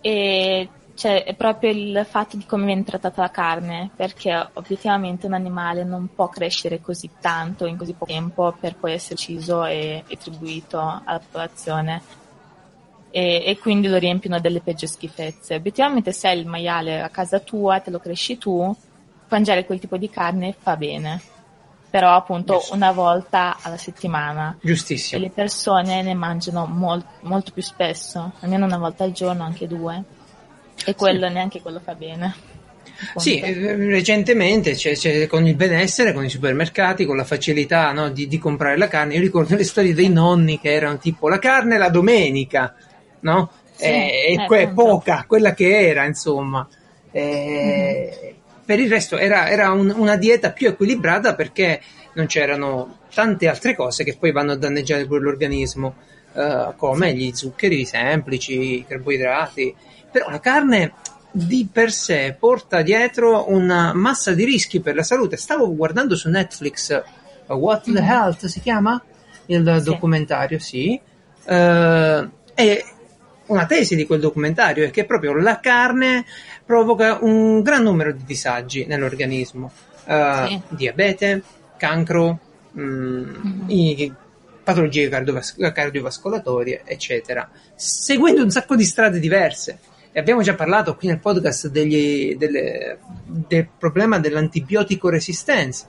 E 0.00 0.68
c'è 0.94 1.24
è 1.24 1.34
proprio 1.34 1.70
il 1.72 2.06
fatto 2.08 2.38
di 2.38 2.46
come 2.46 2.64
viene 2.64 2.84
trattata 2.84 3.20
la 3.20 3.30
carne, 3.30 3.90
perché 3.94 4.48
obiettivamente 4.54 5.26
un 5.26 5.34
animale 5.34 5.84
non 5.84 6.08
può 6.14 6.30
crescere 6.30 6.80
così 6.80 7.10
tanto 7.20 7.66
in 7.66 7.76
così 7.76 7.92
poco 7.92 8.06
tempo 8.06 8.56
per 8.58 8.76
poi 8.76 8.92
essere 8.92 9.14
ucciso 9.14 9.66
e 9.66 10.04
retribuito 10.08 10.78
alla 10.80 11.18
popolazione. 11.18 12.00
E, 13.10 13.42
e 13.44 13.58
quindi 13.58 13.88
lo 13.88 13.98
riempiono 13.98 14.40
delle 14.40 14.60
peggio 14.60 14.86
schifezze. 14.86 15.56
Obiettivamente 15.56 16.12
se 16.12 16.28
hai 16.28 16.38
il 16.38 16.46
maiale 16.46 17.02
a 17.02 17.10
casa 17.10 17.40
tua, 17.40 17.80
te 17.80 17.90
lo 17.90 17.98
cresci 17.98 18.38
tu, 18.38 18.74
mangiare 19.32 19.64
quel 19.64 19.80
tipo 19.80 19.96
di 19.96 20.08
carne 20.08 20.54
fa 20.58 20.76
bene. 20.76 21.20
Però 21.90 22.14
appunto 22.14 22.54
Giusto. 22.54 22.74
una 22.74 22.90
volta 22.92 23.58
alla 23.60 23.76
settimana 23.76 24.56
e 24.62 24.66
giustissimo. 24.66 25.20
le 25.20 25.28
persone 25.30 26.00
ne 26.00 26.14
mangiano 26.14 26.64
mol- 26.64 27.04
molto 27.20 27.52
più 27.52 27.60
spesso, 27.62 28.32
almeno 28.40 28.64
una 28.64 28.78
volta 28.78 29.04
al 29.04 29.12
giorno, 29.12 29.42
anche 29.42 29.66
due. 29.66 30.02
E 30.86 30.94
quello 30.94 31.28
neanche 31.28 31.60
quello 31.60 31.80
fa 31.84 31.94
bene. 31.94 32.34
Sì, 33.16 33.38
appunto. 33.40 33.68
eh, 33.68 33.76
recentemente 33.76 34.72
c'è, 34.72 34.94
c'è 34.94 35.26
con 35.26 35.46
il 35.46 35.54
benessere, 35.54 36.14
con 36.14 36.24
i 36.24 36.30
supermercati, 36.30 37.04
con 37.04 37.16
la 37.16 37.24
facilità 37.24 37.92
no, 37.92 38.08
di, 38.08 38.26
di 38.26 38.38
comprare 38.38 38.78
la 38.78 38.88
carne. 38.88 39.14
Io 39.14 39.20
ricordo 39.20 39.54
le 39.54 39.64
storie 39.64 39.92
dei 39.92 40.08
nonni 40.08 40.58
che 40.58 40.72
erano 40.72 40.96
tipo 40.96 41.28
la 41.28 41.38
carne 41.38 41.76
la 41.76 41.90
domenica, 41.90 42.74
no? 43.20 43.50
Sì, 43.74 43.84
Eh, 43.84 44.24
e 44.28 44.32
eh, 44.34 44.46
que- 44.46 44.68
poca, 44.68 45.24
quella 45.26 45.52
che 45.52 45.88
era, 45.88 46.04
insomma. 46.04 46.66
Eh, 47.10 48.36
Per 48.64 48.78
il 48.78 48.88
resto 48.90 49.16
era, 49.18 49.48
era 49.48 49.70
un- 49.72 49.92
una 49.96 50.16
dieta 50.16 50.52
più 50.52 50.68
equilibrata 50.68 51.34
perché 51.34 51.80
non 52.14 52.26
c'erano 52.26 52.98
tante 53.12 53.48
altre 53.48 53.74
cose 53.74 54.04
che 54.04 54.16
poi 54.18 54.32
vanno 54.32 54.52
a 54.52 54.56
danneggiare 54.56 55.06
pure 55.06 55.20
l'organismo, 55.20 55.94
eh, 56.34 56.68
come 56.76 57.14
gli 57.14 57.32
zuccheri 57.34 57.84
semplici, 57.84 58.78
i 58.78 58.84
carboidrati. 58.86 59.74
Però 60.10 60.28
la 60.30 60.40
carne 60.40 60.92
di 61.30 61.66
per 61.72 61.90
sé 61.90 62.36
porta 62.38 62.82
dietro 62.82 63.50
una 63.50 63.92
massa 63.94 64.32
di 64.32 64.44
rischi 64.44 64.80
per 64.80 64.94
la 64.94 65.02
salute. 65.02 65.36
Stavo 65.38 65.74
guardando 65.74 66.14
su 66.14 66.28
Netflix 66.28 67.02
uh, 67.46 67.54
What 67.54 67.84
the 67.84 68.00
Mhm. 68.00 68.08
Health 68.08 68.44
si 68.46 68.60
chiama? 68.60 69.02
Il 69.46 69.76
Sì. 69.78 69.82
documentario, 69.84 70.58
sì. 70.58 71.00
Eh, 71.44 72.28
e 72.54 72.84
una 73.46 73.66
tesi 73.66 73.96
di 73.96 74.06
quel 74.06 74.20
documentario 74.20 74.84
è 74.84 74.90
che 74.90 75.04
proprio 75.04 75.34
la 75.34 75.58
carne 75.58 76.24
provoca 76.64 77.18
un 77.20 77.62
gran 77.62 77.82
numero 77.82 78.12
di 78.12 78.24
disagi 78.24 78.84
nell'organismo. 78.86 79.70
Eh, 80.06 80.44
Sì. 80.48 80.60
Diabete, 80.76 81.42
cancro, 81.76 82.38
mm, 82.78 83.24
Mhm. 83.42 83.64
i- 83.68 84.12
patologie 84.64 85.08
cardiovas- 85.08 85.56
cardiovascolatorie, 85.72 86.82
eccetera, 86.84 87.48
seguendo 87.74 88.42
un 88.44 88.50
sacco 88.50 88.76
di 88.76 88.84
strade 88.84 89.18
diverse. 89.18 89.78
E 90.12 90.20
abbiamo 90.20 90.42
già 90.42 90.54
parlato 90.54 90.94
qui 90.94 91.08
nel 91.08 91.18
podcast 91.18 91.68
degli- 91.68 92.36
delle- 92.36 92.98
del 93.26 93.66
problema 93.76 94.18
dell'antibiotico 94.20 95.08
resistenza. 95.08 95.88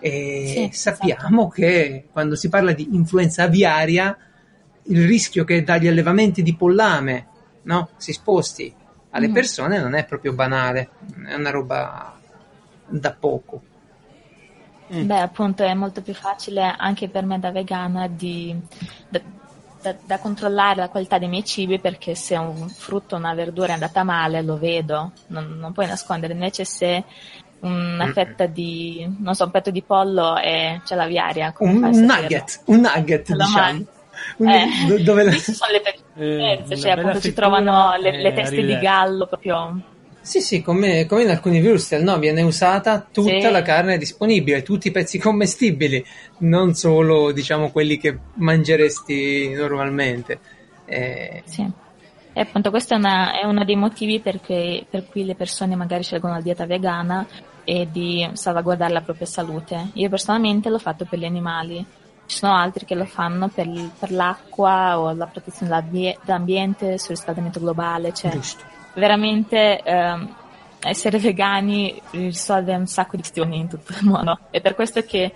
E 0.00 0.70
Sì, 0.72 0.76
sappiamo 0.76 1.48
che 1.48 2.06
quando 2.10 2.34
si 2.34 2.48
parla 2.48 2.72
di 2.72 2.88
influenza 2.92 3.44
aviaria, 3.44 4.16
il 4.86 5.06
rischio 5.06 5.44
che 5.44 5.62
dagli 5.62 5.86
allevamenti 5.86 6.42
di 6.42 6.56
pollame 6.56 7.26
no, 7.64 7.90
si 7.98 8.12
sposti 8.12 8.74
alle 9.12 9.28
Mhm. 9.28 9.32
persone 9.32 9.78
non 9.78 9.94
è 9.94 10.04
proprio 10.04 10.32
banale, 10.32 10.90
è 11.28 11.34
una 11.34 11.50
roba 11.50 12.18
da 12.88 13.12
poco. 13.12 13.62
Mm. 14.92 15.06
Beh, 15.06 15.20
appunto 15.20 15.62
è 15.62 15.72
molto 15.74 16.02
più 16.02 16.12
facile 16.14 16.74
anche 16.76 17.08
per 17.08 17.24
me 17.24 17.38
da 17.38 17.50
vegana 17.50 18.08
di, 18.08 18.54
da, 19.08 19.20
da- 19.80 19.96
da 20.04 20.18
controllare 20.18 20.80
la 20.80 20.88
qualità 20.88 21.18
dei 21.18 21.28
miei 21.28 21.44
cibi 21.44 21.78
perché 21.78 22.14
se 22.14 22.36
un 22.36 22.68
frutto 22.68 23.14
o 23.14 23.18
una 23.18 23.32
verdura 23.32 23.68
è 23.68 23.72
andata 23.72 24.02
male 24.02 24.42
lo 24.42 24.58
vedo, 24.58 25.12
non, 25.28 25.56
non 25.58 25.72
puoi 25.72 25.86
nascondere. 25.86 26.34
Invece 26.34 26.64
se 26.64 27.04
una 27.60 28.06
Mm. 28.06 28.12
fetta 28.12 28.46
di, 28.46 29.06
non 29.20 29.34
so, 29.34 29.44
un 29.44 29.50
petto 29.50 29.70
di 29.70 29.82
pollo 29.82 30.36
e 30.36 30.80
c'è 30.84 30.94
l'aviaria, 30.94 31.52
come 31.52 31.70
Un, 31.72 31.84
un 31.84 32.00
nugget, 32.00 32.60
un 32.66 32.80
nugget 32.80 33.22
Te 33.24 33.34
lo 33.34 33.44
diciamo. 33.44 33.84
Un- 34.36 34.48
Eh, 34.48 34.66
do- 34.88 35.02
dove 35.02 35.22
la- 35.24 35.32
sono 35.32 35.72
le 35.72 35.80
peggio 35.80 36.01
Eh, 36.14 36.62
cioè 36.76 36.90
appunto 36.90 37.14
ci 37.14 37.20
frittura 37.32 37.46
trovano 37.48 37.96
le, 37.96 38.20
le 38.20 38.32
teste 38.32 38.54
di 38.56 38.74
arrivederci. 38.74 38.84
gallo 38.84 39.26
proprio 39.26 39.80
Sì, 40.20 40.40
sì, 40.40 40.62
come, 40.62 41.06
come 41.06 41.22
in 41.22 41.30
alcuni 41.30 41.60
Würstel, 41.60 42.02
no? 42.02 42.18
Viene 42.18 42.42
usata 42.42 43.00
tutta 43.00 43.46
Sì. 43.46 43.50
la 43.50 43.62
carne 43.62 43.98
disponibile, 43.98 44.62
tutti 44.62 44.88
i 44.88 44.90
pezzi 44.90 45.18
commestibili, 45.18 46.04
non 46.38 46.74
solo, 46.74 47.32
diciamo, 47.32 47.70
quelli 47.70 47.98
che 47.98 48.18
mangeresti 48.34 49.50
normalmente. 49.50 50.38
Eh, 50.84 51.42
Sì. 51.44 51.68
E 52.34 52.40
appunto 52.40 52.70
questo 52.70 52.94
è, 52.94 52.96
una- 52.96 53.38
è 53.38 53.44
uno 53.44 53.64
dei 53.64 53.76
motivi 53.76 54.20
per 54.20 54.40
cui, 54.40 54.86
per 54.88 55.06
cui 55.06 55.24
le 55.24 55.34
persone 55.34 55.76
magari 55.76 56.02
scelgono 56.02 56.34
la 56.34 56.40
dieta 56.40 56.66
vegana 56.66 57.26
e 57.64 57.88
di 57.90 58.28
salvaguardare 58.32 58.92
la 58.92 59.02
propria 59.02 59.26
salute. 59.26 59.90
Io 59.94 60.08
personalmente 60.08 60.68
l'ho 60.70 60.78
fatto 60.78 61.04
per 61.04 61.18
gli 61.18 61.24
animali. 61.24 61.84
Ci 62.26 62.38
sono 62.38 62.54
altri 62.54 62.84
che 62.86 62.94
lo 62.94 63.04
fanno 63.04 63.48
per, 63.48 63.68
per 63.98 64.10
l'acqua 64.10 64.98
o 64.98 65.12
la 65.12 65.26
protezione 65.26 65.68
dell'ambie- 65.70 66.18
dell'ambiente, 66.24 66.98
sul 66.98 67.10
riscaldamento 67.10 67.60
globale. 67.60 68.12
Cioè, 68.14 68.30
giusto. 68.30 68.64
veramente 68.94 69.80
ehm, 69.82 70.34
essere 70.80 71.18
vegani 71.18 72.00
risolve 72.10 72.74
un 72.74 72.86
sacco 72.86 73.16
di 73.16 73.22
questioni 73.22 73.58
in 73.58 73.68
tutto 73.68 73.92
il 73.92 74.06
mondo. 74.06 74.38
È 74.50 74.60
per 74.60 74.74
questo 74.74 75.02
che 75.02 75.32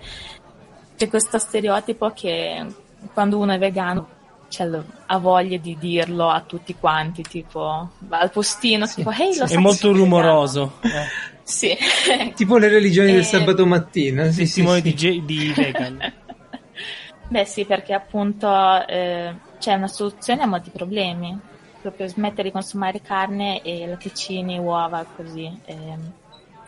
c'è 0.97 1.07
questo 1.07 1.37
stereotipo 1.37 2.11
che 2.15 2.65
quando 3.13 3.37
uno 3.37 3.53
è 3.53 3.59
vegano 3.59 4.15
c'è 4.49 4.65
lo- 4.65 4.83
ha 5.05 5.17
voglia 5.19 5.57
di 5.57 5.77
dirlo 5.77 6.29
a 6.29 6.41
tutti 6.41 6.73
quanti, 6.79 7.21
tipo 7.21 7.91
va 7.99 8.17
al 8.19 8.31
postino, 8.31 8.85
Sì, 8.87 8.95
tipo 8.95 9.11
hey, 9.11 9.33
sì. 9.33 9.39
lo 9.39 9.45
È 9.45 9.57
molto 9.57 9.77
sono 9.77 9.93
vegano?" 9.93 10.17
rumoroso. 10.17 10.73
Eh, 10.81 11.35
Sì. 11.43 11.77
Tipo 12.35 12.57
le 12.57 12.67
religioni 12.69 13.11
del 13.11 13.21
Eh, 13.21 13.23
sabato 13.23 13.65
mattina. 13.65 14.25
Sì, 14.25 14.31
sì, 14.31 14.37
testimone 14.39 14.81
sì. 14.81 14.93
di, 14.93 15.25
di 15.25 15.53
vegan. 15.55 16.13
Beh 17.29 17.45
sì, 17.45 17.65
perché 17.65 17.93
appunto 17.93 18.47
eh, 18.87 19.35
c'è 19.59 19.73
una 19.73 19.87
soluzione 19.87 20.43
a 20.43 20.47
molti 20.47 20.69
problemi. 20.69 21.37
Proprio 21.81 22.07
smettere 22.07 22.43
di 22.43 22.51
consumare 22.51 23.01
carne 23.01 23.61
e 23.61 23.85
latticini, 23.87 24.57
uova, 24.57 25.05
così. 25.15 25.59
ehm, 25.65 26.11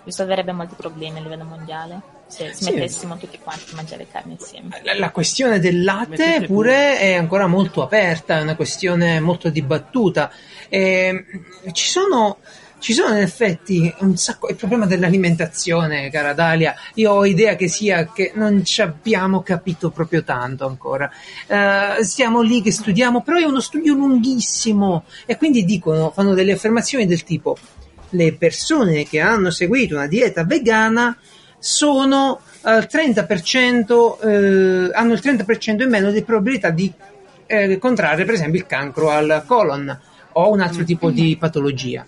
risolverebbe 0.03 0.51
molti 0.51 0.75
problemi 0.75 1.19
a 1.19 1.21
livello 1.21 1.43
mondiale. 1.45 2.01
Se 2.27 2.53
Sì. 2.53 2.63
smettessimo 2.63 3.17
tutti 3.17 3.39
quanti 3.39 3.71
a 3.71 3.75
mangiare 3.75 4.07
carne 4.07 4.33
insieme. 4.33 4.69
La, 4.83 4.97
la 4.97 5.11
questione 5.11 5.59
del 5.59 5.83
latte 5.83 6.43
pure 6.45 6.97
è 6.99 7.13
ancora 7.15 7.47
molto 7.47 7.81
aperta, 7.81 8.37
è 8.37 8.41
una 8.41 8.55
questione 8.55 9.19
molto 9.19 9.49
dibattuta. 9.49 10.31
E, 10.69 11.25
ci 11.71 11.87
sono 11.89 12.37
ci 12.79 12.93
sono 12.93 13.15
in 13.15 13.21
effetti 13.21 13.93
un 13.99 14.17
sacco 14.17 14.47
il 14.47 14.55
problema 14.55 14.85
dell'alimentazione, 14.85 16.09
cara 16.09 16.33
Dalia. 16.33 16.73
Io 16.95 17.11
ho 17.11 17.25
idea 17.25 17.55
che 17.55 17.67
sia 17.67 18.11
che 18.11 18.31
non 18.35 18.63
ci 18.65 18.81
abbiamo 18.81 19.41
capito 19.41 19.91
proprio 19.91 20.23
tanto 20.23 20.65
ancora. 20.65 21.09
Eh, 21.47 22.03
siamo 22.03 22.41
lì 22.41 22.61
che 22.61 22.71
studiamo, 22.71 23.21
però 23.21 23.37
è 23.37 23.43
uno 23.43 23.59
studio 23.59 23.93
lunghissimo 23.93 25.03
e 25.25 25.37
quindi 25.37 25.65
dicono, 25.65 26.11
fanno 26.11 26.33
delle 26.33 26.53
affermazioni 26.53 27.05
del 27.05 27.23
tipo 27.23 27.57
le 28.11 28.33
persone 28.33 29.03
che 29.03 29.19
hanno 29.19 29.51
seguito 29.51 29.95
una 29.95 30.07
dieta 30.07 30.43
vegana 30.43 31.15
sono 31.59 32.39
al 32.61 32.87
30%, 32.89 34.19
eh, 34.21 34.89
hanno 34.93 35.13
il 35.13 35.19
30% 35.21 35.83
in 35.83 35.89
meno 35.89 36.11
di 36.11 36.23
probabilità 36.23 36.69
di 36.69 36.91
eh, 37.45 37.77
contrarre 37.77 38.25
per 38.25 38.35
esempio 38.35 38.59
il 38.59 38.65
cancro 38.65 39.09
al 39.09 39.43
colon 39.45 39.99
o 40.33 40.51
un 40.51 40.61
altro 40.61 40.83
tipo 40.83 41.09
di 41.11 41.35
patologia. 41.37 42.05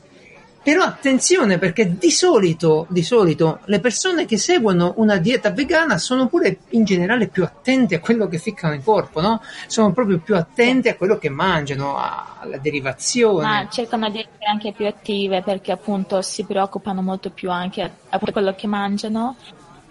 Però 0.63 0.84
attenzione 0.84 1.58
perché 1.58 1.98
di 1.98 2.12
solito, 2.12 2.86
di 2.89 3.01
solito 3.01 3.62
le 3.65 3.80
persone 3.80 4.25
che 4.25 4.38
seguono 4.38 4.94
una 4.98 5.18
dieta 5.18 5.50
vegana 5.50 5.98
sono 5.98 6.27
pure 6.27 6.60
in 6.70 6.84
generale 6.84 7.27
più 7.30 7.44
attente 7.44 7.96
a 7.96 8.00
quello 8.00 8.27
che 8.27 8.38
ficcano 8.38 8.75
in 8.75 8.84
corpo, 8.84 9.22
no? 9.22 9.41
Sono 9.65 9.91
proprio 9.91 10.20
più 10.20 10.36
attente 10.36 10.89
a 10.89 10.96
quello 10.96 11.18
che 11.18 11.30
mangiano, 11.30 11.98
alla 11.98 12.58
derivazione. 12.58 13.44
Ma 13.44 13.68
cercano 13.70 14.10
di 14.12 14.20
essere 14.20 14.46
anche 14.46 14.72
più 14.72 14.86
attive 14.86 15.41
perché 15.41 15.72
appunto 15.72 16.22
si 16.22 16.44
preoccupano 16.44 17.01
molto 17.01 17.32
più 17.32 17.50
anche 17.50 17.91
a 18.10 18.20
quello 18.20 18.53
che 18.53 18.68
mangiano 18.68 19.38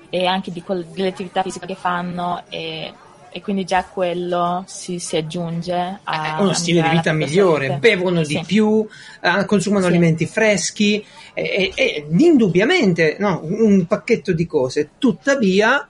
e 0.09 0.27
anche 0.27 0.53
di 0.53 0.63
quel, 0.63 0.87
dell'attività 0.87 1.43
fisica 1.43 1.67
che 1.67 1.75
fanno 1.75 2.45
e 2.49 2.93
e 3.31 3.41
quindi 3.41 3.65
già 3.65 3.85
quello 3.85 4.65
si, 4.67 4.99
si 4.99 5.17
aggiunge 5.17 6.01
a 6.03 6.39
eh, 6.39 6.43
uno 6.43 6.53
stile 6.53 6.83
di 6.83 6.89
vita 6.89 7.13
migliore, 7.13 7.67
salute. 7.67 7.89
bevono 7.89 8.25
sì. 8.25 8.37
di 8.37 8.45
più, 8.47 8.87
eh, 9.21 9.45
consumano 9.45 9.85
sì. 9.85 9.91
alimenti 9.91 10.27
freschi 10.27 11.05
e, 11.33 11.73
e, 11.73 11.73
e 11.75 12.07
indubbiamente 12.19 13.17
no, 13.19 13.41
un 13.43 13.87
pacchetto 13.87 14.33
di 14.33 14.47
cose. 14.47 14.91
Tuttavia, 14.99 15.89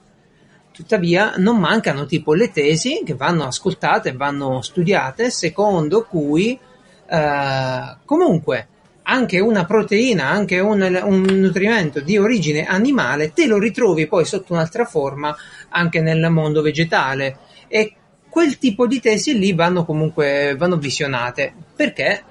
tuttavia 0.70 1.34
non 1.36 1.58
mancano 1.58 2.06
tipo 2.06 2.34
le 2.34 2.50
tesi 2.50 3.02
che 3.04 3.14
vanno 3.14 3.44
ascoltate, 3.44 4.12
vanno 4.12 4.60
studiate, 4.60 5.30
secondo 5.30 6.04
cui 6.04 6.58
eh, 7.06 7.96
comunque 8.04 8.68
anche 9.10 9.40
una 9.40 9.64
proteina, 9.64 10.28
anche 10.28 10.60
un, 10.60 10.80
un, 11.02 11.22
nutrimento 11.22 12.00
di 12.00 12.16
origine 12.16 12.64
animale, 12.64 13.32
te 13.32 13.46
lo 13.46 13.58
ritrovi 13.58 14.06
poi 14.06 14.24
sotto 14.24 14.52
un'altra 14.52 14.84
forma 14.84 15.34
anche 15.70 16.00
nel 16.00 16.30
mondo 16.30 16.62
vegetale. 16.62 17.38
E 17.66 17.94
quel 18.28 18.58
tipo 18.58 18.86
di 18.86 19.00
tesi 19.00 19.36
lì 19.36 19.52
vanno 19.52 19.84
comunque 19.84 20.54
vanno 20.56 20.76
visionate 20.76 21.52
perché 21.74 22.22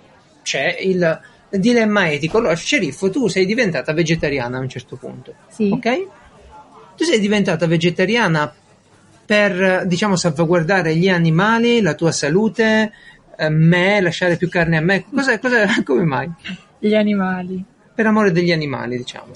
c'è 0.42 0.78
il 0.80 1.20
dilemma 1.50 2.10
etico. 2.10 2.38
Allora, 2.38 2.56
sceriffo, 2.56 3.10
tu 3.10 3.28
sei 3.28 3.46
diventata 3.46 3.92
vegetariana 3.92 4.58
a 4.58 4.62
un 4.62 4.70
certo 4.70 4.96
punto. 4.96 5.34
Sì. 5.50 5.70
Ok? 5.74 6.08
Tu 6.96 7.04
sei 7.04 7.20
diventata 7.20 7.68
vegetariana 7.68 8.54
per, 9.26 9.84
diciamo, 9.86 10.16
salvaguardare 10.16 10.96
gli 10.96 11.10
animali, 11.10 11.82
la 11.82 11.94
tua 11.94 12.14
salute, 12.14 12.92
eh, 13.38 13.50
me, 13.50 14.00
lasciare 14.00 14.38
più 14.38 14.48
carne 14.48 14.78
a 14.78 14.82
me. 14.82 15.04
Cosa, 15.14 15.38
cosa, 15.40 15.66
come 15.84 16.04
mai? 16.06 16.32
Gli 16.80 16.96
animali. 16.96 17.64
Per 17.94 18.06
amore 18.06 18.32
degli 18.32 18.52
animali, 18.52 18.98
diciamo. 18.98 19.32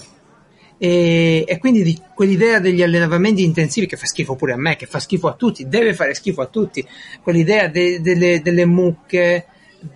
E, 0.76 1.44
e, 1.46 1.58
quindi 1.58 1.82
di 1.82 2.00
quell'idea 2.14 2.58
degli 2.58 2.82
allevamenti 2.82 3.44
intensivi 3.44 3.86
che 3.86 3.96
fa 3.96 4.06
schifo 4.06 4.34
pure 4.34 4.54
a 4.54 4.56
me, 4.56 4.76
che 4.76 4.86
fa 4.86 4.98
schifo 4.98 5.28
a 5.28 5.34
tutti, 5.34 5.68
deve 5.68 5.94
fare 5.94 6.14
schifo 6.14 6.40
a 6.40 6.46
tutti, 6.46 6.86
quell'idea 7.22 7.68
de, 7.68 8.00
delle, 8.00 8.42
delle 8.42 8.66
mucche, 8.66 9.46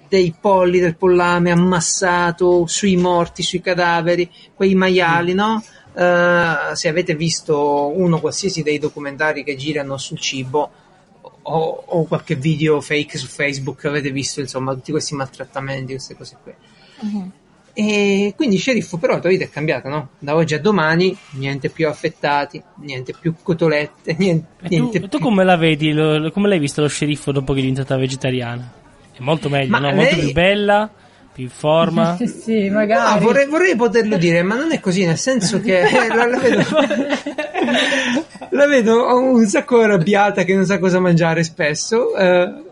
dei 0.08 0.34
polli, 0.38 0.78
del 0.78 0.96
pollame 0.96 1.50
ammassato 1.50 2.66
sui 2.66 2.96
morti, 2.96 3.42
sui 3.42 3.60
cadaveri, 3.60 4.30
quei 4.54 4.74
maiali, 4.74 5.34
no? 5.34 5.62
Uh, 5.92 6.74
se 6.74 6.86
avete 6.86 7.16
visto 7.16 7.92
uno 7.98 8.20
qualsiasi 8.20 8.62
dei 8.62 8.78
documentari 8.78 9.42
che 9.42 9.56
girano 9.56 9.96
sul 9.96 10.20
cibo 10.20 10.70
o, 11.42 11.82
o, 11.86 12.04
qualche 12.04 12.36
video 12.36 12.80
fake 12.80 13.18
su 13.18 13.26
Facebook 13.26 13.84
avete 13.86 14.12
visto 14.12 14.38
insomma 14.40 14.74
tutti 14.74 14.92
questi 14.92 15.14
maltrattamenti, 15.14 15.92
queste 15.92 16.16
cose 16.16 16.36
qui. 16.40 16.54
Uh-huh. 17.00 17.30
E 17.80 18.32
quindi 18.34 18.56
sceriffo, 18.56 18.96
però 18.96 19.14
la 19.14 19.20
tua 19.20 19.30
vita 19.30 19.44
è 19.44 19.50
cambiata, 19.50 19.88
no? 19.88 20.08
Da 20.18 20.34
oggi 20.34 20.54
a 20.54 20.60
domani, 20.60 21.16
niente 21.34 21.68
più 21.68 21.86
affettati, 21.86 22.60
niente 22.80 23.14
più 23.18 23.34
cotolette, 23.40 24.14
niente, 24.18 24.48
niente 24.68 24.98
tu, 24.98 25.06
tu, 25.06 25.18
come 25.20 25.44
la 25.44 25.56
vedi? 25.56 25.92
Lo, 25.92 26.28
come 26.32 26.48
l'hai 26.48 26.58
visto 26.58 26.80
lo 26.80 26.88
sceriffo 26.88 27.30
dopo 27.30 27.52
che 27.52 27.60
è 27.60 27.62
diventata 27.62 27.96
vegetariana? 27.96 28.72
È 29.12 29.20
molto 29.20 29.48
meglio, 29.48 29.70
ma 29.70 29.78
no? 29.78 29.90
Lei... 29.90 29.96
Molto 29.96 30.16
più 30.16 30.32
bella, 30.32 30.90
più 31.32 31.44
in 31.44 31.50
forma. 31.50 32.16
sì, 32.26 32.68
magari. 32.68 33.20
No, 33.20 33.26
vorrei, 33.26 33.46
vorrei, 33.46 33.76
poterlo 33.76 34.16
dire, 34.18 34.42
ma 34.42 34.56
non 34.56 34.72
è 34.72 34.80
così, 34.80 35.06
nel 35.06 35.16
senso 35.16 35.60
che 35.60 35.82
la, 36.08 36.26
la, 36.26 36.36
vedo, 36.36 36.64
la 38.50 38.66
vedo 38.66 39.18
un 39.20 39.46
sacco 39.46 39.82
arrabbiata 39.82 40.42
che 40.42 40.52
non 40.52 40.66
sa 40.66 40.80
cosa 40.80 40.98
mangiare 40.98 41.44
spesso. 41.44 42.16
Eh, 42.16 42.66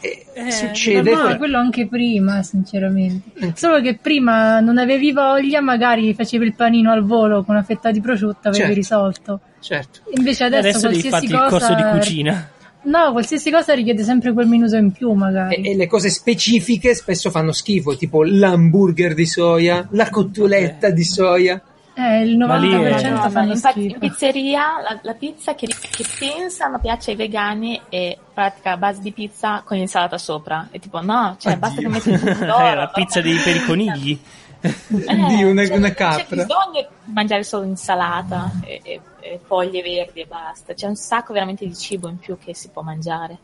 eh, 0.00 0.50
succede. 0.50 1.12
Ma 1.12 1.36
quello 1.36 1.58
anche 1.58 1.86
prima, 1.86 2.42
sinceramente. 2.42 3.30
Eh. 3.46 3.52
Solo 3.54 3.80
che 3.80 3.98
prima 4.00 4.60
non 4.60 4.78
avevi 4.78 5.12
voglia, 5.12 5.60
magari 5.60 6.14
facevi 6.14 6.46
il 6.46 6.54
panino 6.54 6.90
al 6.90 7.04
volo 7.04 7.44
con 7.44 7.54
una 7.54 7.64
fetta 7.64 7.90
di 7.90 8.00
prosciutto, 8.00 8.48
avevi 8.48 8.56
certo. 8.56 8.74
risolto. 8.74 9.40
Certo. 9.60 10.00
Invece 10.16 10.44
adesso, 10.44 10.68
adesso 10.68 10.88
qualsiasi 10.88 11.26
cosa... 11.26 11.44
il 11.44 11.50
corso 11.50 11.74
di 11.74 11.82
cucina. 11.82 12.48
No, 12.82 13.12
qualsiasi 13.12 13.50
cosa 13.50 13.74
richiede 13.74 14.02
sempre 14.02 14.32
quel 14.32 14.46
minuto 14.46 14.76
in 14.76 14.90
più, 14.90 15.12
magari. 15.12 15.56
E, 15.56 15.72
e, 15.72 15.76
le 15.76 15.86
cose 15.86 16.08
specifiche 16.08 16.94
spesso 16.94 17.30
fanno 17.30 17.52
schifo, 17.52 17.94
tipo 17.96 18.24
l'hamburger 18.24 19.12
di 19.12 19.26
soia, 19.26 19.86
la 19.90 20.08
cotoletta 20.08 20.90
di 20.90 21.04
soia. 21.04 21.62
Eh, 21.94 22.22
il 22.22 22.38
90% 22.38 23.10
no, 23.10 23.30
fanno 23.30 23.52
infatti 23.52 23.86
in 23.86 23.98
pizzeria 23.98 24.80
la, 24.80 24.98
la 25.02 25.14
pizza 25.14 25.54
che, 25.54 25.66
che, 25.66 26.04
pensano 26.18 26.78
piace 26.78 27.10
ai 27.10 27.16
vegani 27.16 27.80
è 27.88 28.16
pratica 28.32 28.72
a 28.72 28.76
base 28.76 29.00
di 29.00 29.12
pizza 29.12 29.62
con 29.64 29.76
l'insalata 29.76 30.16
sopra. 30.16 30.68
E 30.70 30.78
tipo 30.78 31.00
no, 31.02 31.36
cioè 31.38 31.52
Oddio. 31.52 31.60
basta 31.60 31.80
che 31.80 31.88
metti 31.88 32.10
il 32.10 32.20
pomodoro. 32.20 32.66
È 32.66 32.74
la 32.74 32.88
pizza 32.88 33.20
dei, 33.20 33.36
per 33.36 33.56
i 33.56 33.64
conigli. 33.64 34.20
Eh, 34.62 34.74
di 35.14 35.42
una, 35.42 35.66
cioè, 35.66 35.76
una 35.76 35.92
capra. 35.92 36.22
C'è 36.22 36.28
bisogno 36.28 36.88
di 37.04 37.12
mangiare 37.12 37.42
solo 37.42 37.64
insalata 37.64 38.50
e, 38.64 38.80
e, 38.82 39.00
e 39.20 39.40
foglie 39.44 39.82
verdi 39.82 40.20
e 40.20 40.26
basta. 40.26 40.74
C'è 40.74 40.86
un 40.86 40.96
sacco 40.96 41.32
veramente 41.32 41.66
di 41.66 41.74
cibo 41.74 42.08
in 42.08 42.18
più 42.18 42.38
che 42.38 42.54
si 42.54 42.68
può 42.68 42.82
mangiare. 42.82 43.38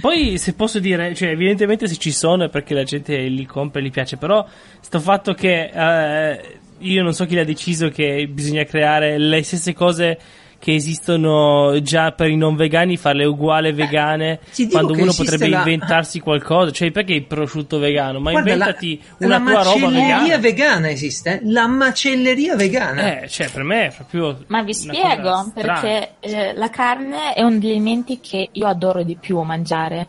Poi, 0.00 0.38
se 0.38 0.54
posso 0.54 0.78
dire, 0.80 1.14
cioè, 1.14 1.28
evidentemente 1.28 1.86
se 1.86 1.96
ci 1.96 2.12
sono 2.12 2.44
è 2.44 2.48
perché 2.48 2.74
la 2.74 2.84
gente 2.84 3.16
li 3.16 3.44
compra 3.44 3.78
e 3.78 3.82
li 3.82 3.90
piace, 3.90 4.16
però 4.16 4.44
sto 4.80 4.98
fatto 4.98 5.34
che 5.34 5.70
eh, 5.72 6.60
io 6.82 7.02
non 7.02 7.14
so 7.14 7.26
chi 7.26 7.34
l'ha 7.34 7.44
deciso 7.44 7.88
che 7.88 8.28
bisogna 8.28 8.64
creare 8.64 9.18
le 9.18 9.42
stesse 9.42 9.74
cose 9.74 10.18
che 10.62 10.74
esistono 10.74 11.82
già 11.82 12.12
per 12.12 12.28
i 12.28 12.36
non 12.36 12.54
vegani, 12.54 12.96
farle 12.96 13.24
uguali 13.24 13.72
vegane, 13.72 14.38
quando 14.70 14.92
uno 14.92 15.12
potrebbe 15.12 15.48
la... 15.48 15.58
inventarsi 15.58 16.20
qualcosa. 16.20 16.70
Cioè, 16.70 16.92
perché 16.92 17.14
il 17.14 17.26
prosciutto 17.26 17.80
vegano? 17.80 18.20
Ma 18.20 18.30
Guarda, 18.30 18.52
inventati 18.52 19.02
la, 19.16 19.26
una 19.26 19.38
la 19.38 19.50
tua 19.50 19.62
roba 19.64 19.88
vegana. 19.88 19.90
La 19.90 20.14
macelleria 20.14 20.38
vegana 20.38 20.90
esiste? 20.90 21.40
La 21.42 21.66
macelleria 21.66 22.54
vegana? 22.54 23.22
Eh, 23.22 23.28
cioè, 23.28 23.50
per 23.50 23.64
me 23.64 23.86
è 23.86 23.92
proprio. 23.92 24.44
Ma 24.46 24.62
vi 24.62 24.72
spiego, 24.72 25.50
perché 25.52 26.12
eh, 26.20 26.52
la 26.54 26.70
carne 26.70 27.34
è 27.34 27.42
uno 27.42 27.58
degli 27.58 27.70
alimenti 27.70 28.20
che 28.20 28.48
io 28.52 28.66
adoro 28.68 29.02
di 29.02 29.16
più 29.16 29.40
mangiare 29.40 30.06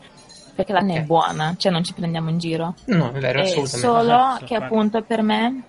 perché 0.54 0.72
la 0.72 0.78
carne 0.78 0.92
okay. 0.92 1.02
è 1.02 1.06
buona, 1.06 1.54
cioè 1.58 1.72
non 1.72 1.82
ci 1.82 1.94
prendiamo 1.94 2.30
in 2.30 2.38
giro. 2.38 2.76
No, 2.84 3.10
è 3.10 3.18
vero, 3.18 3.40
assolutamente. 3.40 3.76
Solo 3.76 4.38
che 4.44 4.54
appunto 4.54 5.02
per 5.02 5.22
me 5.22 5.62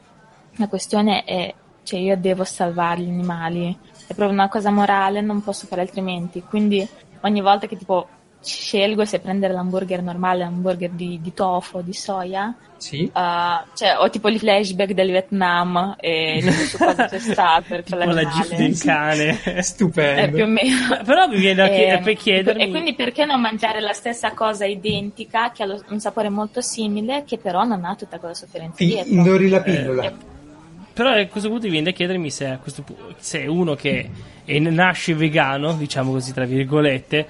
la 0.58 0.68
questione 0.68 1.24
è, 1.24 1.54
cioè 1.84 2.00
io 2.00 2.18
devo 2.18 2.44
salvare 2.44 3.02
gli 3.02 3.10
animali, 3.10 3.78
è 4.08 4.14
proprio 4.14 4.30
una 4.30 4.50
cosa 4.50 4.72
morale, 4.72 5.22
non 5.22 5.44
posso 5.44 5.68
fare 5.68 5.82
altrimenti, 5.82 6.42
quindi 6.42 6.88
ogni 7.22 7.42
volta 7.42 7.68
che 7.68 7.78
tipo 7.78 8.08
scelgo 8.42 9.06
se 9.06 9.20
prendere 9.20 9.54
l'hamburger 9.54 10.04
normale, 10.04 10.40
l'hamburger 10.40 10.92
di, 10.92 11.20
di 11.22 11.34
tofu, 11.34 11.82
di 11.82 11.94
soia, 11.94 12.56
sì. 12.78 13.10
Uh, 13.12 13.66
cioè, 13.74 13.96
ho 13.98 14.10
tipo 14.10 14.28
i 14.28 14.38
flashback 14.38 14.92
del 14.92 15.10
Vietnam 15.10 15.96
e 16.00 16.42
su 16.68 16.78
cosa 16.78 17.08
c'è 17.08 17.18
stato 17.20 17.82
tipo 17.82 17.98
la 17.98 18.26
gif 18.26 18.56
del 18.56 18.78
cane 18.78 19.62
stupendo. 19.64 20.22
Eh, 20.22 20.30
più 20.30 20.44
o 20.44 20.48
meno. 20.48 21.00
Però 21.04 21.28
mi 21.28 21.38
viene 21.38 21.56
da 21.56 21.68
chied- 21.70 22.04
per 22.04 22.16
chiedermi 22.16 22.64
e 22.64 22.70
quindi 22.70 22.94
perché 22.94 23.26
non 23.26 23.42
mangiare 23.42 23.80
la 23.80 23.94
stessa 23.94 24.34
cosa 24.34 24.66
identica 24.66 25.52
che 25.52 25.64
ha 25.64 25.66
lo, 25.66 25.84
un 25.90 26.00
sapore 26.00 26.30
molto 26.30 26.62
simile 26.62 27.24
che 27.26 27.38
però 27.38 27.64
non 27.64 27.86
ha 27.86 27.96
tutta 27.96 28.20
quella 28.20 28.36
sofferenza 28.36 28.76
Ti 28.78 28.86
dietro? 28.86 29.14
indori 29.14 29.50
la 29.50 29.62
pillola. 29.62 30.04
eh, 30.04 30.14
però 30.96 31.12
a 31.12 31.26
questo 31.26 31.50
punto 31.50 31.68
viene 31.68 31.84
da 31.84 31.92
chiedermi 31.92 32.32
se, 32.32 32.48
a 32.48 32.58
questo, 32.58 32.86
se 33.18 33.40
uno 33.40 33.76
che 33.76 34.10
è, 34.46 34.60
nasce 34.60 35.14
vegano, 35.14 35.74
diciamo 35.74 36.14
così 36.14 36.32
tra 36.32 36.46
virgolette, 36.46 37.28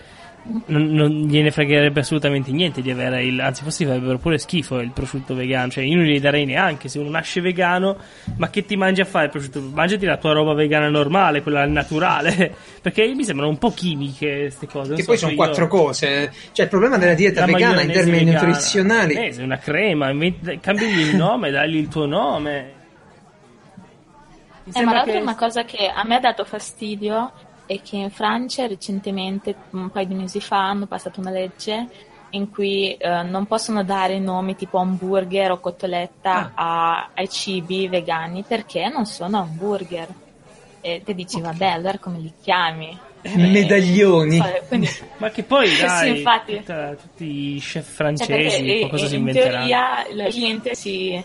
non, 0.68 0.90
non, 0.92 1.10
gliene 1.28 1.50
fregherebbe 1.50 2.02
assolutamente 2.02 2.52
niente 2.52 2.84
di 2.84 2.92
avere 2.92 3.24
il 3.24 3.40
anzi 3.40 3.64
forse 3.64 3.84
farebbero 3.84 4.20
pure 4.20 4.38
schifo 4.38 4.78
il 4.78 4.92
prosciutto 4.92 5.34
vegano 5.34 5.72
cioè 5.72 5.84
io 5.84 5.96
non 5.96 6.06
gli 6.06 6.20
darei 6.20 6.46
neanche 6.46 6.88
se 6.88 7.00
uno 7.00 7.10
nasce 7.10 7.42
vegano 7.42 7.98
ma 8.38 8.52
che 8.52 8.64
ti 8.64 8.76
mangi 8.76 9.02
a 9.02 9.06
fare 9.06 9.26
il 9.26 9.32
prosciutto? 9.32 9.60
Mangiati 9.74 10.06
la 10.06 10.18
tua 10.18 10.34
roba 10.34 10.54
vegana 10.54 10.88
normale 10.88 11.42
quella 11.42 11.66
naturale 11.66 12.54
perché 12.80 13.12
mi 13.16 13.24
sembrano 13.24 13.50
un 13.50 13.58
po' 13.58 13.72
chimiche 13.72 14.42
queste 14.42 14.68
cose 14.68 14.94
che 14.94 15.02
so, 15.02 15.08
poi 15.08 15.18
sono 15.18 15.32
cioè 15.32 15.40
quattro 15.40 15.68
cose 15.68 16.32
cioè 16.52 16.66
il 16.66 16.70
problema 16.70 17.00
della 17.00 17.16
dieta 17.16 17.40
la 17.40 17.46
vegana 17.48 17.82
in 17.82 17.92
termini 17.92 18.26
vegana, 18.26 18.46
nutrizionali 18.46 19.16
è 19.16 19.42
una 19.42 19.58
crema 19.58 20.14
cambi 20.62 20.86
il 20.86 21.16
nome 21.16 21.50
dagli 21.50 21.78
il 21.78 21.88
tuo 21.88 22.06
nome 22.06 22.84
eh, 24.74 24.84
ma 24.84 24.94
l'altra 24.94 25.14
che... 25.14 25.22
una 25.22 25.36
cosa 25.36 25.64
che 25.64 25.88
a 25.88 26.04
me 26.04 26.16
ha 26.16 26.20
dato 26.20 26.46
fastidio 26.46 27.32
è 27.66 27.82
che 27.82 27.98
in 27.98 28.10
Francia 28.10 28.68
recentemente, 28.68 29.56
un 29.72 29.90
paio 29.90 30.08
di 30.08 30.16
mesi 30.16 30.40
fa, 30.40 30.70
hanno 30.70 30.86
passato 30.86 31.20
una 31.20 31.32
legge 31.32 31.88
in 32.32 32.50
cui 32.52 32.94
eh, 32.94 33.24
non 33.24 33.46
possono 33.46 33.84
dare 33.84 34.20
nomi 34.20 34.56
tipo 34.56 34.78
hamburger 34.78 35.52
o 35.52 35.60
cotoletta 35.60 36.52
ah. 36.54 36.98
a, 36.98 37.10
ai 37.14 37.30
cibi 37.30 37.88
vegani 37.88 38.44
perché 38.46 38.90
non 38.90 39.06
sono 39.06 39.40
hamburger. 39.40 40.08
e 40.82 41.02
te 41.04 41.14
dici, 41.14 41.40
vabbè, 41.40 41.68
allora 41.68 41.98
come 41.98 42.20
li 42.20 42.34
chiami? 42.42 42.98
Eh, 43.22 43.38
medaglioni. 43.38 44.40
Quindi... 44.68 44.88
Ma 45.18 45.30
che 45.30 45.44
poi 45.44 45.68
dai, 45.78 46.12
sì, 46.12 46.18
infatti. 46.18 46.58
Tutta, 46.58 46.94
tutti 46.94 47.56
i 47.56 47.60
chef 47.60 47.88
francesi, 47.88 48.68
cioè 48.68 48.80
qualcosa 48.80 49.08
si 49.08 49.16
inventeranno. 49.16 49.64
In 49.64 49.70
teoria 49.70 50.26
il 50.26 50.32
cliente 50.32 50.76
si, 50.76 51.24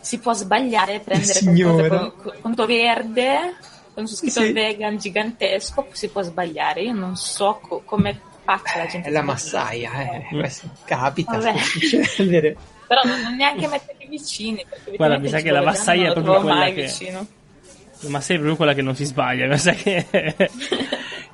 si 0.00 0.18
può 0.18 0.32
sbagliare, 0.32 1.00
prendere 1.00 1.40
qualcosa 1.42 2.10
con 2.10 2.32
conto 2.40 2.66
verde, 2.66 3.56
con 3.94 4.06
su 4.06 4.16
scritto 4.16 4.40
sì. 4.40 4.52
vegan 4.52 4.96
gigantesco, 4.96 5.88
si 5.92 6.08
può 6.08 6.22
sbagliare. 6.22 6.82
Io 6.82 6.92
non 6.92 7.16
so 7.16 7.58
co- 7.60 7.82
come 7.84 8.20
faccia 8.44 8.78
la 8.78 8.86
gente. 8.86 9.08
È 9.08 9.10
la 9.10 9.22
massaia, 9.22 9.90
eh. 9.92 10.26
eh. 10.30 10.52
capita. 10.84 11.38
Però 12.88 13.02
non, 13.04 13.20
non 13.20 13.36
neanche 13.36 13.68
metterli 13.68 14.06
vicini. 14.08 14.64
Guarda, 14.96 15.18
mi 15.18 15.28
sa 15.28 15.40
che 15.40 15.50
la 15.50 15.62
massaia 15.62 16.08
è 16.08 16.12
proprio 16.12 16.40
quella 16.40 16.64
che... 16.66 16.82
Vicino. 16.82 17.26
Ma 18.06 18.20
sei 18.20 18.36
proprio 18.36 18.56
quella 18.56 18.74
che 18.74 18.82
non 18.82 18.94
si 18.94 19.04
sbaglia, 19.04 19.46
mi 19.48 19.58
sa 19.58 19.72
che... 19.72 20.06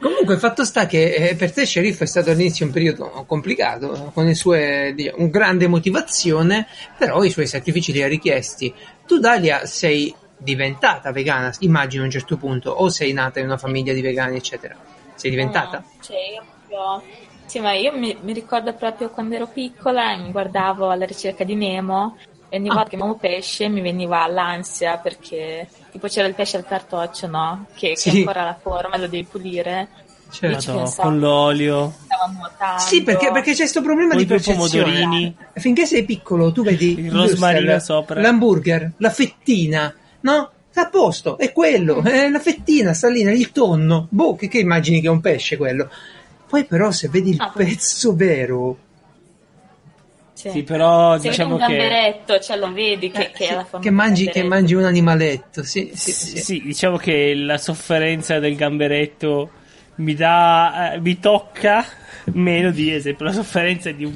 Comunque, 0.00 0.35
il 0.35 0.40
fatto 0.40 0.64
sta 0.64 0.87
che 0.87 1.14
eh, 1.14 1.35
per 1.35 1.53
te 1.53 1.64
Sheriff 1.64 2.03
è 2.03 2.07
stato 2.07 2.31
all'inizio 2.31 2.66
un 2.66 2.72
periodo 2.72 3.24
complicato, 3.27 4.11
con 4.12 4.27
le 4.27 4.35
sue 4.35 4.92
diciamo, 4.94 5.31
grande 5.31 5.66
motivazione, 5.66 6.66
però 6.98 7.22
i 7.22 7.31
suoi 7.31 7.46
sacrifici 7.46 7.92
li 7.92 8.03
ha 8.03 8.09
richiesti. 8.09 8.72
Tu, 9.07 9.18
Dalia, 9.18 9.64
sei 9.64 10.14
diventata 10.37 11.11
vegana, 11.11 11.55
immagino 11.61 12.03
a 12.03 12.07
un 12.07 12.11
certo 12.11 12.37
punto, 12.37 12.70
o 12.70 12.90
sei 12.90 13.12
nata 13.12 13.38
in 13.38 13.46
una 13.46 13.57
famiglia 13.57 13.94
di 13.94 14.03
vegani, 14.03 14.37
eccetera. 14.37 14.77
Sei 15.14 15.31
diventata? 15.31 15.79
No, 15.79 16.03
cioè 16.03 16.18
io. 16.35 17.03
Sì, 17.46 17.61
ma 17.61 17.72
io 17.72 17.96
mi, 17.96 18.16
mi 18.20 18.33
ricordo 18.33 18.74
proprio 18.74 19.11
quando 19.11 19.37
ero 19.37 19.46
piccola 19.46 20.12
e 20.12 20.16
mi 20.16 20.33
guardavo 20.33 20.90
alla 20.90 21.05
ricerca 21.05 21.44
di 21.44 21.55
Nemo 21.55 22.16
e 22.55 22.59
ogni 22.59 22.69
ah. 22.69 22.75
volta 22.75 22.90
che 22.90 22.97
mangiavo 22.97 23.19
pesce 23.19 23.69
mi 23.69 23.81
veniva 23.81 24.25
l'ansia 24.29 24.99
perché 24.99 25.67
tipo 25.90 26.07
c'era 26.07 26.29
il 26.29 26.35
pesce 26.35 26.57
al 26.57 26.64
cartoccio, 26.64 27.27
no? 27.27 27.67
Che, 27.75 27.97
sì. 27.97 28.11
che 28.11 28.19
ancora 28.19 28.45
la 28.45 28.57
forma 28.61 28.97
lo 28.97 29.09
devi 29.09 29.25
pulire. 29.25 29.88
Certo, 30.31 30.73
pensavo, 30.73 31.09
con 31.09 31.19
l'olio. 31.19 31.95
Sì, 32.79 33.03
perché, 33.03 33.31
perché 33.33 33.51
c'è 33.53 33.59
questo 33.59 33.83
problema 33.83 34.11
con 34.11 34.19
di 34.19 34.27
percezione. 34.27 34.85
pomodorini. 34.85 35.37
Finché 35.55 35.85
sei 35.85 36.05
piccolo 36.05 36.53
tu 36.53 36.62
vedi 36.62 36.99
il 37.01 37.11
rosmarino 37.11 37.79
sopra. 37.81 38.21
L'hamburger, 38.21 38.93
la 38.99 39.11
fettina, 39.11 39.93
no? 40.21 40.51
a 40.77 40.88
posto, 40.88 41.38
è 41.38 41.53
quello, 41.53 42.03
è 42.03 42.29
la 42.29 42.40
fettina, 42.40 42.95
sta 42.95 43.09
lì 43.09 43.21
il 43.21 43.51
tonno. 43.51 44.07
Boh, 44.11 44.37
che, 44.37 44.47
che 44.47 44.59
immagini 44.59 45.01
che 45.01 45.09
è 45.09 45.11
un 45.11 45.21
pesce 45.21 45.57
quello. 45.57 45.88
Poi 46.49 46.64
però 46.67 46.93
se 46.93 47.09
vedi 47.09 47.31
il 47.31 47.40
ah, 47.40 47.53
pezzo 47.55 48.14
vero 48.14 48.79
sì. 50.44 50.50
sì, 50.50 50.62
però 50.62 51.18
Se 51.18 51.28
diciamo 51.28 51.54
un 51.54 51.61
gamberetto, 51.61 52.38
cioè 52.38 52.57
lo 52.59 52.70
vedi 52.72 53.11
che, 53.11 53.22
eh, 53.22 53.30
che, 53.30 53.46
sì, 53.46 53.78
che 53.80 53.90
mangi, 53.90 54.28
che 54.28 54.42
mangi 54.42 54.74
un 54.74 54.85
animaletto. 54.85 55.62
Sì, 55.62 55.92
sì, 55.94 56.12
sì, 56.12 56.62
diciamo 56.62 56.98
che 56.98 57.35
la 57.35 57.57
sofferenza 57.57 58.38
del 58.38 58.54
gamberetto 58.54 59.50
mi 59.96 60.14
dà, 60.14 60.92
eh, 60.92 61.00
mi 61.00 61.18
tocca 61.18 61.85
meno 62.33 62.70
di 62.70 62.92
esempio 62.92 63.24
la 63.24 63.33
sofferenza 63.33 63.90
di 63.90 64.04
un, 64.04 64.14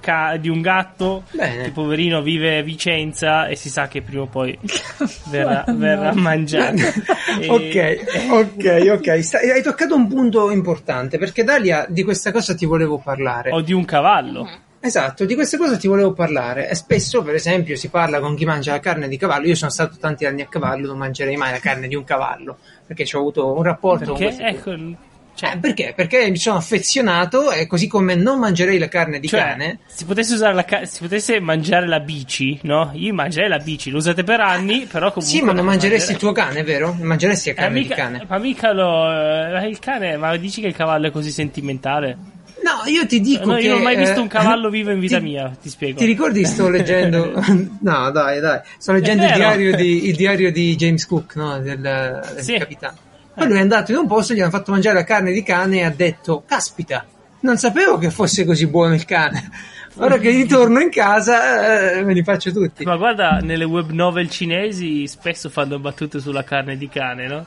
ca- 0.00 0.36
di 0.36 0.48
un 0.50 0.60
gatto 0.60 1.24
Bene. 1.30 1.64
che 1.64 1.70
poverino 1.70 2.20
vive 2.20 2.58
a 2.58 2.62
Vicenza 2.62 3.46
e 3.46 3.56
si 3.56 3.70
sa 3.70 3.88
che 3.88 4.02
prima 4.02 4.22
o 4.22 4.26
poi 4.26 4.58
verrà, 5.30 5.64
verrà 5.68 6.12
mangiato. 6.12 6.82
e... 7.40 7.48
Ok, 7.48 8.30
ok, 8.30 8.90
ok. 8.98 9.24
Stai, 9.24 9.50
hai 9.50 9.62
toccato 9.62 9.94
un 9.94 10.06
punto 10.06 10.50
importante 10.50 11.16
perché 11.16 11.44
Dalia 11.44 11.86
di 11.88 12.02
questa 12.02 12.30
cosa 12.30 12.54
ti 12.54 12.66
volevo 12.66 12.98
parlare. 12.98 13.52
O 13.52 13.62
di 13.62 13.72
un 13.72 13.86
cavallo. 13.86 14.44
Mm-hmm. 14.44 14.70
Esatto, 14.84 15.24
di 15.24 15.34
queste 15.34 15.56
cose 15.56 15.78
ti 15.78 15.86
volevo 15.86 16.12
parlare. 16.12 16.68
E 16.68 16.74
spesso, 16.74 17.22
per 17.22 17.34
esempio, 17.34 17.76
si 17.76 17.88
parla 17.88 18.20
con 18.20 18.34
chi 18.34 18.44
mangia 18.44 18.72
la 18.72 18.80
carne 18.80 19.08
di 19.08 19.16
cavallo. 19.16 19.46
Io 19.46 19.54
sono 19.54 19.70
stato 19.70 19.96
tanti 19.98 20.26
anni 20.26 20.42
a 20.42 20.46
cavallo, 20.46 20.88
non 20.88 20.98
mangerei 20.98 21.36
mai 21.36 21.52
la 21.52 21.60
carne 21.60 21.88
di 21.88 21.94
un 21.94 22.04
cavallo 22.04 22.58
perché 22.86 23.06
ci 23.06 23.16
ho 23.16 23.20
avuto 23.20 23.54
un 23.56 23.62
rapporto 23.62 24.12
perché? 24.12 24.36
con 24.36 24.46
ecco, 24.46 25.10
cioè, 25.34 25.54
eh, 25.54 25.58
perché? 25.58 25.92
Perché 25.96 26.28
mi 26.30 26.36
sono 26.36 26.58
affezionato 26.58 27.50
e 27.50 27.66
così 27.66 27.86
come 27.86 28.14
non 28.14 28.38
mangerei 28.38 28.78
la 28.78 28.88
carne 28.88 29.18
di 29.18 29.28
cioè, 29.28 29.40
cane. 29.40 29.78
Si 29.86 30.04
potesse, 30.04 30.34
usare 30.34 30.54
la 30.54 30.64
ca- 30.64 30.84
si 30.84 31.00
potesse 31.00 31.40
mangiare 31.40 31.88
la 31.88 32.00
bici, 32.00 32.58
no? 32.64 32.90
Io 32.94 33.14
mangerei 33.14 33.48
la 33.48 33.58
bici, 33.58 33.90
lo 33.90 33.96
usate 33.96 34.24
per 34.24 34.40
anni, 34.40 34.80
però 34.80 35.10
comunque. 35.10 35.22
Sì, 35.22 35.42
ma 35.42 35.52
non 35.52 35.64
mangeresti 35.64 36.12
mangerei. 36.12 36.14
il 36.14 36.18
tuo 36.18 36.32
cane, 36.32 36.62
vero? 36.62 36.96
Mangeresti 37.00 37.48
la 37.48 37.54
carne 37.54 37.78
eh, 37.78 37.80
mica, 37.80 37.94
di 37.94 38.00
cane. 38.00 38.26
Ma 38.28 38.38
mica 38.38 38.72
lo. 38.72 39.10
Eh, 39.10 39.68
il 39.68 39.78
cane, 39.78 40.16
ma 40.18 40.36
dici 40.36 40.60
che 40.60 40.66
il 40.66 40.76
cavallo 40.76 41.06
è 41.06 41.10
così 41.10 41.30
sentimentale? 41.30 42.18
No, 42.62 42.88
io 42.88 43.06
ti 43.06 43.20
dico 43.20 43.46
no, 43.46 43.54
che... 43.56 43.62
io 43.62 43.70
non 43.70 43.80
ho 43.80 43.82
mai 43.82 43.96
visto 43.96 44.20
un 44.20 44.28
cavallo 44.28 44.70
vivo 44.70 44.90
in 44.90 45.00
vita 45.00 45.18
ti, 45.18 45.24
mia, 45.24 45.56
ti 45.60 45.68
spiego. 45.68 45.98
Ti 45.98 46.04
ricordi, 46.04 46.44
sto 46.44 46.68
leggendo... 46.70 47.32
no, 47.80 48.10
dai, 48.10 48.40
dai. 48.40 48.60
Sto 48.78 48.92
leggendo 48.92 49.24
il 49.24 49.32
diario, 49.32 49.76
di, 49.76 50.08
il 50.08 50.16
diario, 50.16 50.52
di, 50.52 50.76
James 50.76 51.06
Cook, 51.06 51.36
no? 51.36 51.58
Del, 51.58 51.80
del 51.80 52.42
sì. 52.42 52.56
capitano. 52.56 52.96
Poi 53.34 53.46
lui 53.46 53.56
è 53.56 53.60
andato 53.60 53.92
in 53.92 53.98
un 53.98 54.06
posto, 54.06 54.34
gli 54.34 54.40
hanno 54.40 54.50
fatto 54.50 54.72
mangiare 54.72 54.96
la 54.96 55.04
carne 55.04 55.32
di 55.32 55.42
cane 55.42 55.78
e 55.78 55.84
ha 55.84 55.90
detto, 55.90 56.44
caspita, 56.46 57.04
non 57.40 57.56
sapevo 57.56 57.98
che 57.98 58.10
fosse 58.10 58.44
così 58.44 58.66
buono 58.66 58.94
il 58.94 59.04
cane. 59.04 59.50
Ora 59.96 60.18
che 60.18 60.30
ritorno 60.30 60.80
in 60.80 60.90
casa 60.90 61.92
eh, 61.92 62.02
me 62.02 62.14
li 62.14 62.22
faccio 62.22 62.50
tutti. 62.50 62.84
Ma 62.84 62.96
guarda, 62.96 63.38
nelle 63.42 63.64
web 63.64 63.90
novel 63.90 64.30
cinesi 64.30 65.06
spesso 65.06 65.50
fanno 65.50 65.78
battute 65.78 66.18
sulla 66.18 66.44
carne 66.44 66.76
di 66.76 66.88
cane, 66.88 67.26
no? 67.26 67.46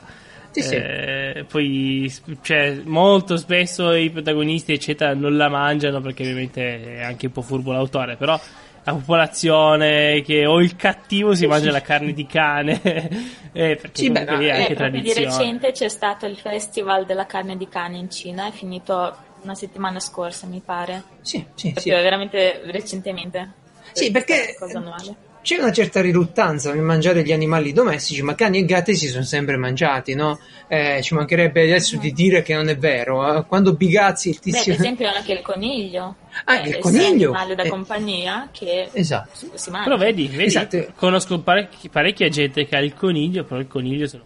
Sì, 0.56 0.62
sì. 0.62 0.74
Eh, 0.74 1.44
poi 1.46 2.12
cioè, 2.40 2.80
molto 2.84 3.36
spesso 3.36 3.92
i 3.92 4.08
protagonisti 4.08 4.72
eccetera 4.72 5.12
non 5.12 5.36
la 5.36 5.50
mangiano 5.50 6.00
perché 6.00 6.22
ovviamente 6.22 6.96
è 6.96 7.02
anche 7.02 7.26
un 7.26 7.32
po' 7.32 7.42
furbo 7.42 7.72
l'autore 7.72 8.16
però 8.16 8.40
la 8.84 8.92
popolazione 8.92 10.22
che 10.22 10.46
o 10.46 10.60
il 10.62 10.74
cattivo 10.76 11.34
si 11.34 11.46
mangia 11.46 11.70
la 11.70 11.82
carne 11.82 12.12
di 12.12 12.26
cane. 12.26 13.34
Eh, 13.56 13.76
perché 13.80 14.02
sì, 14.02 14.10
beh, 14.10 14.24
no, 14.24 14.38
è 14.38 14.50
anche 14.50 14.72
eh, 14.72 14.76
tradizione. 14.76 15.18
di 15.18 15.24
recente 15.24 15.72
c'è 15.72 15.88
stato 15.88 16.26
il 16.26 16.36
festival 16.36 17.06
della 17.06 17.24
carne 17.24 17.56
di 17.56 17.66
cane 17.66 17.96
in 17.96 18.10
Cina 18.10 18.48
è 18.48 18.50
finito 18.50 19.16
una 19.40 19.54
settimana 19.54 19.98
scorsa 19.98 20.46
mi 20.46 20.60
pare. 20.62 21.02
Sì, 21.22 21.42
sì, 21.54 21.72
sì. 21.74 21.88
veramente 21.88 22.60
recentemente. 22.64 23.50
Sì 23.92 24.10
perché 24.10 24.54
cosa 24.58 24.76
annuale 24.76 25.16
c'è 25.46 25.58
una 25.58 25.70
certa 25.70 26.00
riluttanza 26.00 26.72
nel 26.72 26.82
mangiare 26.82 27.22
gli 27.22 27.30
animali 27.30 27.72
domestici, 27.72 28.20
ma 28.20 28.34
cani 28.34 28.58
e 28.58 28.64
gatti 28.64 28.96
si 28.96 29.06
sono 29.06 29.22
sempre 29.22 29.56
mangiati, 29.56 30.12
no? 30.14 30.40
Eh, 30.66 31.00
ci 31.04 31.14
mancherebbe 31.14 31.62
adesso 31.62 31.96
di 31.98 32.10
dire 32.10 32.42
che 32.42 32.52
non 32.52 32.68
è 32.68 32.76
vero. 32.76 33.38
Eh? 33.38 33.44
Quando 33.46 33.72
Bigazzi 33.74 34.30
il 34.30 34.40
tizio... 34.40 34.58
Beh, 34.58 34.70
per 34.70 34.74
esempio 34.74 35.08
anche 35.08 35.32
il 35.34 35.42
coniglio. 35.42 36.16
Ah, 36.46 36.56
eh, 36.56 36.70
il 36.70 36.78
coniglio! 36.78 37.30
un 37.30 37.36
animale 37.36 37.54
da 37.54 37.62
eh. 37.62 37.68
compagnia 37.68 38.48
che 38.50 38.88
esatto. 38.90 39.46
si 39.54 39.70
mangia. 39.70 39.84
Però 39.84 39.96
vedi, 39.96 40.26
vedi 40.26 40.46
esatto. 40.46 40.84
conosco 40.96 41.38
parecchi, 41.38 41.88
parecchia 41.90 42.28
gente 42.28 42.66
che 42.66 42.74
ha 42.74 42.80
il 42.80 42.94
coniglio, 42.94 43.44
però 43.44 43.60
il 43.60 43.68
coniglio 43.68 44.08
se 44.08 44.16
lo 44.16 44.24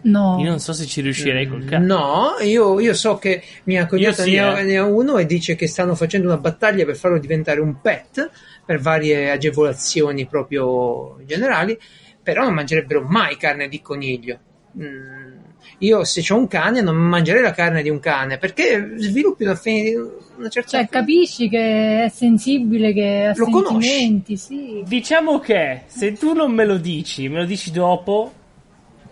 No. 0.00 0.38
Io 0.40 0.48
non 0.48 0.60
so 0.60 0.72
se 0.72 0.86
ci 0.86 1.00
riuscirei 1.00 1.48
col 1.48 1.64
cane. 1.64 1.84
No, 1.84 2.36
io, 2.40 2.78
io, 2.78 2.94
so 2.94 3.16
che 3.16 3.42
mia 3.64 3.86
cognata 3.86 4.22
sì, 4.22 4.36
ne, 4.36 4.60
eh. 4.60 4.62
ne, 4.62 4.76
ha 4.76 4.84
uno 4.84 5.18
e 5.18 5.26
dice 5.26 5.56
che 5.56 5.66
stanno 5.66 5.94
facendo 5.96 6.28
una 6.28 6.36
battaglia 6.36 6.84
per 6.84 6.96
farlo 6.96 7.18
diventare 7.18 7.60
un 7.60 7.80
pet 7.80 8.30
per 8.68 8.80
varie 8.80 9.30
agevolazioni 9.30 10.26
proprio 10.26 11.16
generali, 11.24 11.78
però 12.22 12.44
non 12.44 12.52
mangerebbero 12.52 13.00
mai 13.00 13.38
carne 13.38 13.66
di 13.66 13.80
coniglio. 13.80 14.38
Mm, 14.78 15.36
io 15.78 16.04
se 16.04 16.22
ho 16.30 16.36
un 16.36 16.48
cane 16.48 16.82
non 16.82 16.94
mangerei 16.94 17.40
la 17.40 17.52
carne 17.52 17.80
di 17.80 17.88
un 17.88 17.98
cane 17.98 18.36
perché 18.36 18.92
sviluppi 18.96 19.44
una, 19.44 19.54
fe- 19.54 19.94
una 20.36 20.50
certa... 20.50 20.68
Cioè 20.68 20.86
capisci 20.86 21.48
che 21.48 22.04
è 22.04 22.08
sensibile, 22.10 22.92
che 22.92 23.32
ha 23.32 23.34
lo 23.34 23.46
sentimenti, 23.46 24.36
sì. 24.36 24.82
Diciamo 24.86 25.38
che 25.38 25.84
se 25.86 26.12
tu 26.12 26.34
non 26.34 26.52
me 26.52 26.66
lo 26.66 26.76
dici, 26.76 27.26
me 27.30 27.38
lo 27.38 27.46
dici 27.46 27.70
dopo, 27.70 28.30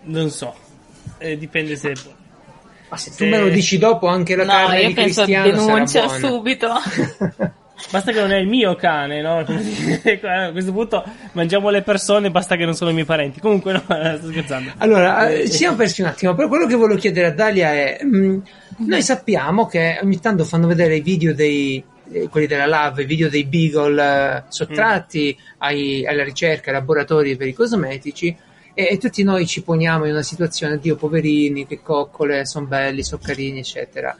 non 0.03 0.29
so, 0.29 0.53
eh, 1.17 1.35
dipende 1.35 1.75
se... 1.75 1.93
Ma 2.89 2.95
se, 2.95 3.09
se 3.09 3.25
tu 3.25 3.25
me 3.27 3.39
lo 3.39 3.49
dici 3.49 3.79
dopo 3.79 4.05
anche 4.05 4.35
la 4.35 4.45
no, 4.45 4.51
carne 4.51 4.85
di 4.85 4.93
cristiano 4.93 5.49
denuncia 5.49 6.07
subito. 6.09 6.73
Basta 7.89 8.11
che 8.11 8.19
non 8.19 8.31
è 8.31 8.37
il 8.37 8.47
mio 8.47 8.75
cane, 8.75 9.21
no? 9.21 9.37
a 9.45 10.51
questo 10.51 10.71
punto 10.73 11.03
mangiamo 11.33 11.69
le 11.69 11.83
persone, 11.83 12.31
basta 12.31 12.55
che 12.55 12.65
non 12.65 12.73
sono 12.73 12.89
i 12.89 12.93
miei 12.93 13.05
parenti. 13.05 13.39
Comunque, 13.39 13.73
no, 13.73 13.81
sto 14.17 14.27
scherzando. 14.29 14.71
Allora, 14.77 15.29
eh, 15.29 15.49
ci 15.49 15.57
siamo 15.57 15.77
persi 15.77 16.01
un 16.01 16.07
attimo, 16.07 16.35
però 16.35 16.47
quello 16.47 16.65
che 16.65 16.75
volevo 16.75 16.99
chiedere 16.99 17.27
a 17.27 17.31
Dalia 17.31 17.71
è: 17.71 17.99
mh, 18.03 18.17
mm, 18.17 18.39
noi 18.77 19.01
sappiamo 19.01 19.67
che 19.67 19.99
ogni 20.01 20.19
tanto 20.19 20.43
fanno 20.43 20.67
vedere 20.67 20.95
i 20.97 21.01
video 21.01 21.33
dei, 21.33 21.81
eh, 22.11 22.27
quelli 22.29 22.47
della 22.47 22.65
Lab, 22.65 22.99
i 22.99 23.05
video 23.05 23.29
dei 23.29 23.45
Beagle 23.45 24.37
eh, 24.37 24.43
sottratti 24.49 25.37
mm. 25.39 25.53
ai, 25.59 26.05
alla 26.05 26.23
ricerca, 26.23 26.71
ai 26.71 26.77
laboratori 26.77 27.35
per 27.37 27.47
i 27.47 27.53
cosmetici. 27.53 28.35
E, 28.73 28.89
e, 28.91 28.97
tutti 28.97 29.23
noi 29.23 29.47
ci 29.47 29.63
poniamo 29.63 30.05
in 30.05 30.11
una 30.11 30.21
situazione, 30.23 30.77
Dio, 30.77 30.95
poverini, 30.95 31.65
che 31.65 31.81
coccole, 31.81 32.45
sono 32.45 32.65
belli, 32.65 33.01
sono 33.03 33.21
carini, 33.23 33.59
eccetera. 33.59 34.15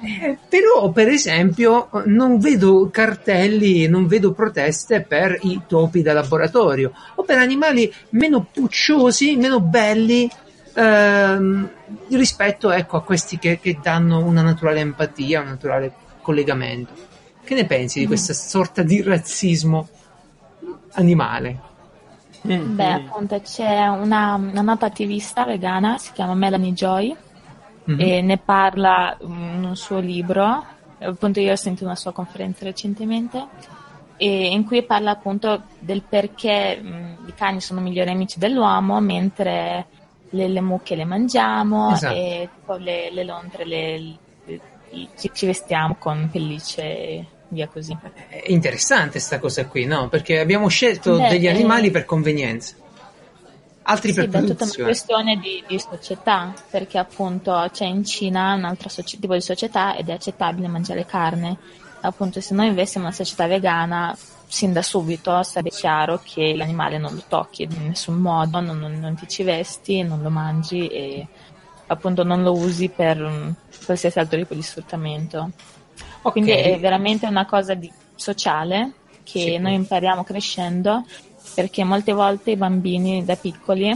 Eh, 0.00 0.36
però, 0.48 0.90
per 0.90 1.08
esempio, 1.08 1.88
non 2.06 2.38
vedo 2.38 2.88
cartelli, 2.90 3.86
non 3.86 4.06
vedo 4.06 4.32
proteste 4.32 5.02
per 5.02 5.38
i 5.42 5.62
topi 5.66 6.02
da 6.02 6.12
laboratorio 6.12 6.92
o 7.14 7.22
per 7.22 7.38
animali 7.38 7.92
meno 8.10 8.46
pucciosi, 8.52 9.36
meno 9.36 9.60
belli 9.60 10.28
ehm, 10.74 11.70
rispetto 12.10 12.70
ecco, 12.70 12.96
a 12.96 13.02
questi 13.02 13.38
che, 13.38 13.58
che, 13.60 13.78
danno 13.80 14.24
una 14.24 14.42
naturale 14.42 14.80
empatia, 14.80 15.40
un 15.40 15.46
naturale 15.46 15.92
collegamento. 16.20 16.92
Che 17.42 17.54
ne 17.54 17.64
pensi 17.66 18.00
di 18.00 18.04
mm. 18.06 18.08
questa 18.08 18.32
sorta 18.32 18.82
di 18.82 19.02
razzismo 19.02 19.88
animale? 20.92 21.72
Beh, 22.42 22.92
appunto, 22.92 23.40
c'è 23.40 23.86
una, 23.86 24.34
una 24.34 24.60
nota 24.60 24.84
attivista 24.84 25.44
vegana, 25.44 25.96
si 25.96 26.12
chiama 26.12 26.34
Melanie 26.34 26.72
Joy, 26.72 27.16
mm-hmm. 27.90 28.00
e 28.00 28.22
ne 28.22 28.38
parla 28.38 29.16
in 29.20 29.64
un 29.64 29.76
suo 29.76 29.98
libro. 29.98 30.64
Appunto, 30.98 31.40
io 31.40 31.52
ho 31.52 31.56
sentito 31.56 31.84
una 31.84 31.96
sua 31.96 32.12
conferenza 32.12 32.64
recentemente, 32.64 33.46
in 34.16 34.64
cui 34.64 34.82
parla 34.84 35.10
appunto 35.10 35.64
del 35.78 36.02
perché 36.02 36.80
mh, 36.80 37.26
i 37.26 37.34
cani 37.34 37.60
sono 37.60 37.80
migliori 37.80 38.10
amici 38.10 38.38
dell'uomo, 38.38 39.00
mentre 39.00 39.86
le, 40.30 40.48
le 40.48 40.60
mucche 40.60 40.94
le 40.94 41.04
mangiamo 41.04 41.92
esatto. 41.92 42.14
e 42.14 42.48
le, 42.78 43.10
le 43.12 43.24
lontre 43.24 43.64
le, 43.66 43.98
le, 44.44 44.58
ci, 45.18 45.30
ci 45.32 45.46
vestiamo 45.46 45.96
con 45.98 46.28
pellicce 46.30 46.82
e 46.82 47.24
via 47.48 47.68
così. 47.68 47.96
È 48.28 48.44
interessante 48.46 49.12
questa 49.12 49.38
cosa 49.38 49.66
qui, 49.66 49.84
no? 49.84 50.08
Perché 50.08 50.38
abbiamo 50.38 50.68
scelto 50.68 51.16
Beh, 51.16 51.28
degli 51.28 51.48
animali 51.48 51.88
eh... 51.88 51.90
per 51.90 52.04
convenienza. 52.04 52.76
Altri 53.86 54.12
sì, 54.12 54.26
per 54.26 54.42
è 54.42 54.46
tutta 54.46 54.64
una 54.64 54.72
questione 54.76 55.36
di, 55.36 55.62
di, 55.66 55.78
società, 55.78 56.54
perché 56.70 56.96
appunto 56.96 57.68
c'è 57.70 57.84
in 57.84 58.02
Cina 58.04 58.54
un 58.54 58.64
altro 58.64 58.88
soci- 58.88 59.18
tipo 59.18 59.34
di 59.34 59.42
società 59.42 59.94
ed 59.94 60.08
è 60.08 60.12
accettabile 60.12 60.68
mangiare 60.68 61.04
carne. 61.04 61.58
Appunto, 62.00 62.40
se 62.40 62.54
noi 62.54 62.68
avessimo 62.68 63.04
una 63.04 63.12
società 63.12 63.46
vegana, 63.46 64.16
sin 64.46 64.72
da 64.72 64.82
subito 64.82 65.42
sarebbe 65.42 65.70
chiaro 65.70 66.20
che 66.22 66.54
l'animale 66.54 66.96
non 66.96 67.14
lo 67.14 67.22
tocchi 67.28 67.64
in 67.64 67.88
nessun 67.88 68.16
modo, 68.16 68.60
non, 68.60 68.78
non, 68.78 68.98
non 68.98 69.14
ti 69.16 69.28
ci 69.28 69.42
vesti, 69.42 70.02
non 70.02 70.22
lo 70.22 70.30
mangi 70.30 70.86
e 70.86 71.26
appunto 71.86 72.22
non 72.24 72.42
lo 72.42 72.52
usi 72.52 72.88
per 72.88 73.20
um, 73.22 73.54
qualsiasi 73.84 74.18
altro 74.18 74.38
tipo 74.38 74.54
di 74.54 74.62
sfruttamento. 74.62 75.50
Okay. 76.22 76.32
Quindi 76.32 76.52
è 76.52 76.78
veramente 76.80 77.26
una 77.26 77.44
cosa 77.44 77.74
di, 77.74 77.90
sociale 78.14 78.92
che 79.24 79.40
sì. 79.40 79.58
noi 79.58 79.74
impariamo 79.74 80.24
crescendo 80.24 81.04
perché 81.54 81.84
molte 81.84 82.12
volte 82.12 82.50
i 82.52 82.56
bambini 82.56 83.24
da 83.24 83.36
piccoli, 83.36 83.94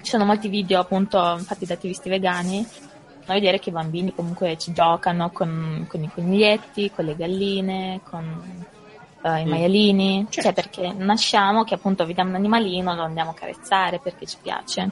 ci 0.00 0.10
sono 0.10 0.24
molti 0.24 0.48
video 0.48 0.80
appunto 0.80 1.38
fatti 1.38 1.66
da 1.66 1.74
attivisti 1.74 2.08
vegani, 2.08 2.64
fanno 2.64 3.38
vedere 3.38 3.58
che 3.58 3.68
i 3.68 3.72
bambini 3.72 4.14
comunque 4.14 4.56
ci 4.56 4.72
giocano 4.72 5.30
con, 5.30 5.84
con 5.88 6.02
i 6.02 6.10
coniglietti, 6.12 6.90
con 6.90 7.04
le 7.04 7.14
galline, 7.14 8.00
con 8.08 8.24
uh, 9.22 9.36
i 9.36 9.44
mm. 9.44 9.48
maialini, 9.48 10.26
cioè, 10.30 10.42
certo. 10.42 10.62
cioè 10.62 10.70
perché 10.70 11.04
nasciamo 11.04 11.64
che 11.64 11.74
appunto 11.74 12.06
vediamo 12.06 12.30
un 12.30 12.36
animalino, 12.36 12.94
lo 12.94 13.02
andiamo 13.02 13.30
a 13.30 13.34
carezzare 13.34 13.98
perché 13.98 14.26
ci 14.26 14.36
piace. 14.40 14.90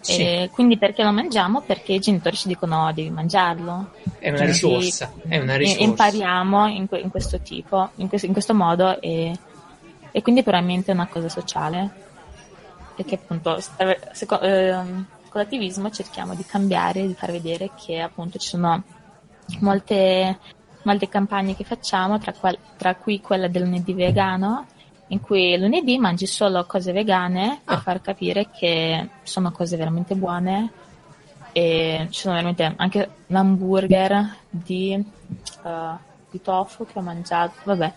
Sì. 0.00 0.20
E 0.20 0.50
quindi 0.52 0.78
perché 0.78 1.02
lo 1.02 1.12
mangiamo? 1.12 1.60
Perché 1.60 1.94
i 1.94 1.98
genitori 1.98 2.36
ci 2.36 2.48
dicono 2.48 2.86
oh, 2.86 2.92
devi 2.92 3.10
mangiarlo. 3.10 3.90
È 4.18 4.30
una 4.30 4.44
risorsa. 4.44 5.12
È 5.26 5.38
una 5.38 5.56
risorsa. 5.56 5.82
Impariamo 5.82 6.66
in, 6.68 6.88
que- 6.88 7.00
in, 7.00 7.10
questo 7.10 7.40
tipo, 7.40 7.90
in, 7.96 8.08
que- 8.08 8.20
in 8.22 8.32
questo 8.32 8.54
modo 8.54 9.00
e, 9.00 9.36
e, 10.18 10.22
quindi 10.22 10.42
probabilmente 10.42 10.90
è 10.90 10.94
una 10.94 11.06
cosa 11.06 11.28
sociale. 11.28 12.06
Perché 12.96 13.14
appunto 13.14 13.60
seco- 14.12 14.40
eh, 14.40 14.72
con 15.28 15.40
l'attivismo 15.40 15.90
cerchiamo 15.90 16.34
di 16.34 16.44
cambiare, 16.44 17.06
di 17.06 17.14
far 17.14 17.30
vedere 17.30 17.70
che 17.76 18.00
appunto 18.00 18.38
ci 18.38 18.48
sono 18.48 18.82
molte, 19.60 20.38
molte 20.82 21.08
campagne 21.08 21.54
che 21.54 21.62
facciamo, 21.62 22.18
tra, 22.18 22.32
qual- 22.32 22.58
tra 22.76 22.96
cui 22.96 23.20
quella 23.20 23.46
del 23.46 23.62
lunedì 23.62 23.94
vegano 23.94 24.66
in 25.10 25.20
cui 25.20 25.56
lunedì 25.58 25.96
mangi 25.98 26.26
solo 26.26 26.66
cose 26.66 26.92
vegane 26.92 27.60
per 27.64 27.76
ah. 27.76 27.80
far 27.80 28.00
capire 28.02 28.50
che 28.50 29.08
sono 29.22 29.50
cose 29.52 29.76
veramente 29.76 30.14
buone 30.14 30.70
e 31.52 32.08
ci 32.10 32.20
sono 32.20 32.34
veramente 32.34 32.74
anche 32.76 33.10
l'hamburger 33.28 34.36
di, 34.50 35.02
uh, 35.62 35.98
di 36.30 36.40
tofu 36.40 36.86
che 36.86 36.98
ho 36.98 37.02
mangiato, 37.02 37.54
vabbè, 37.64 37.92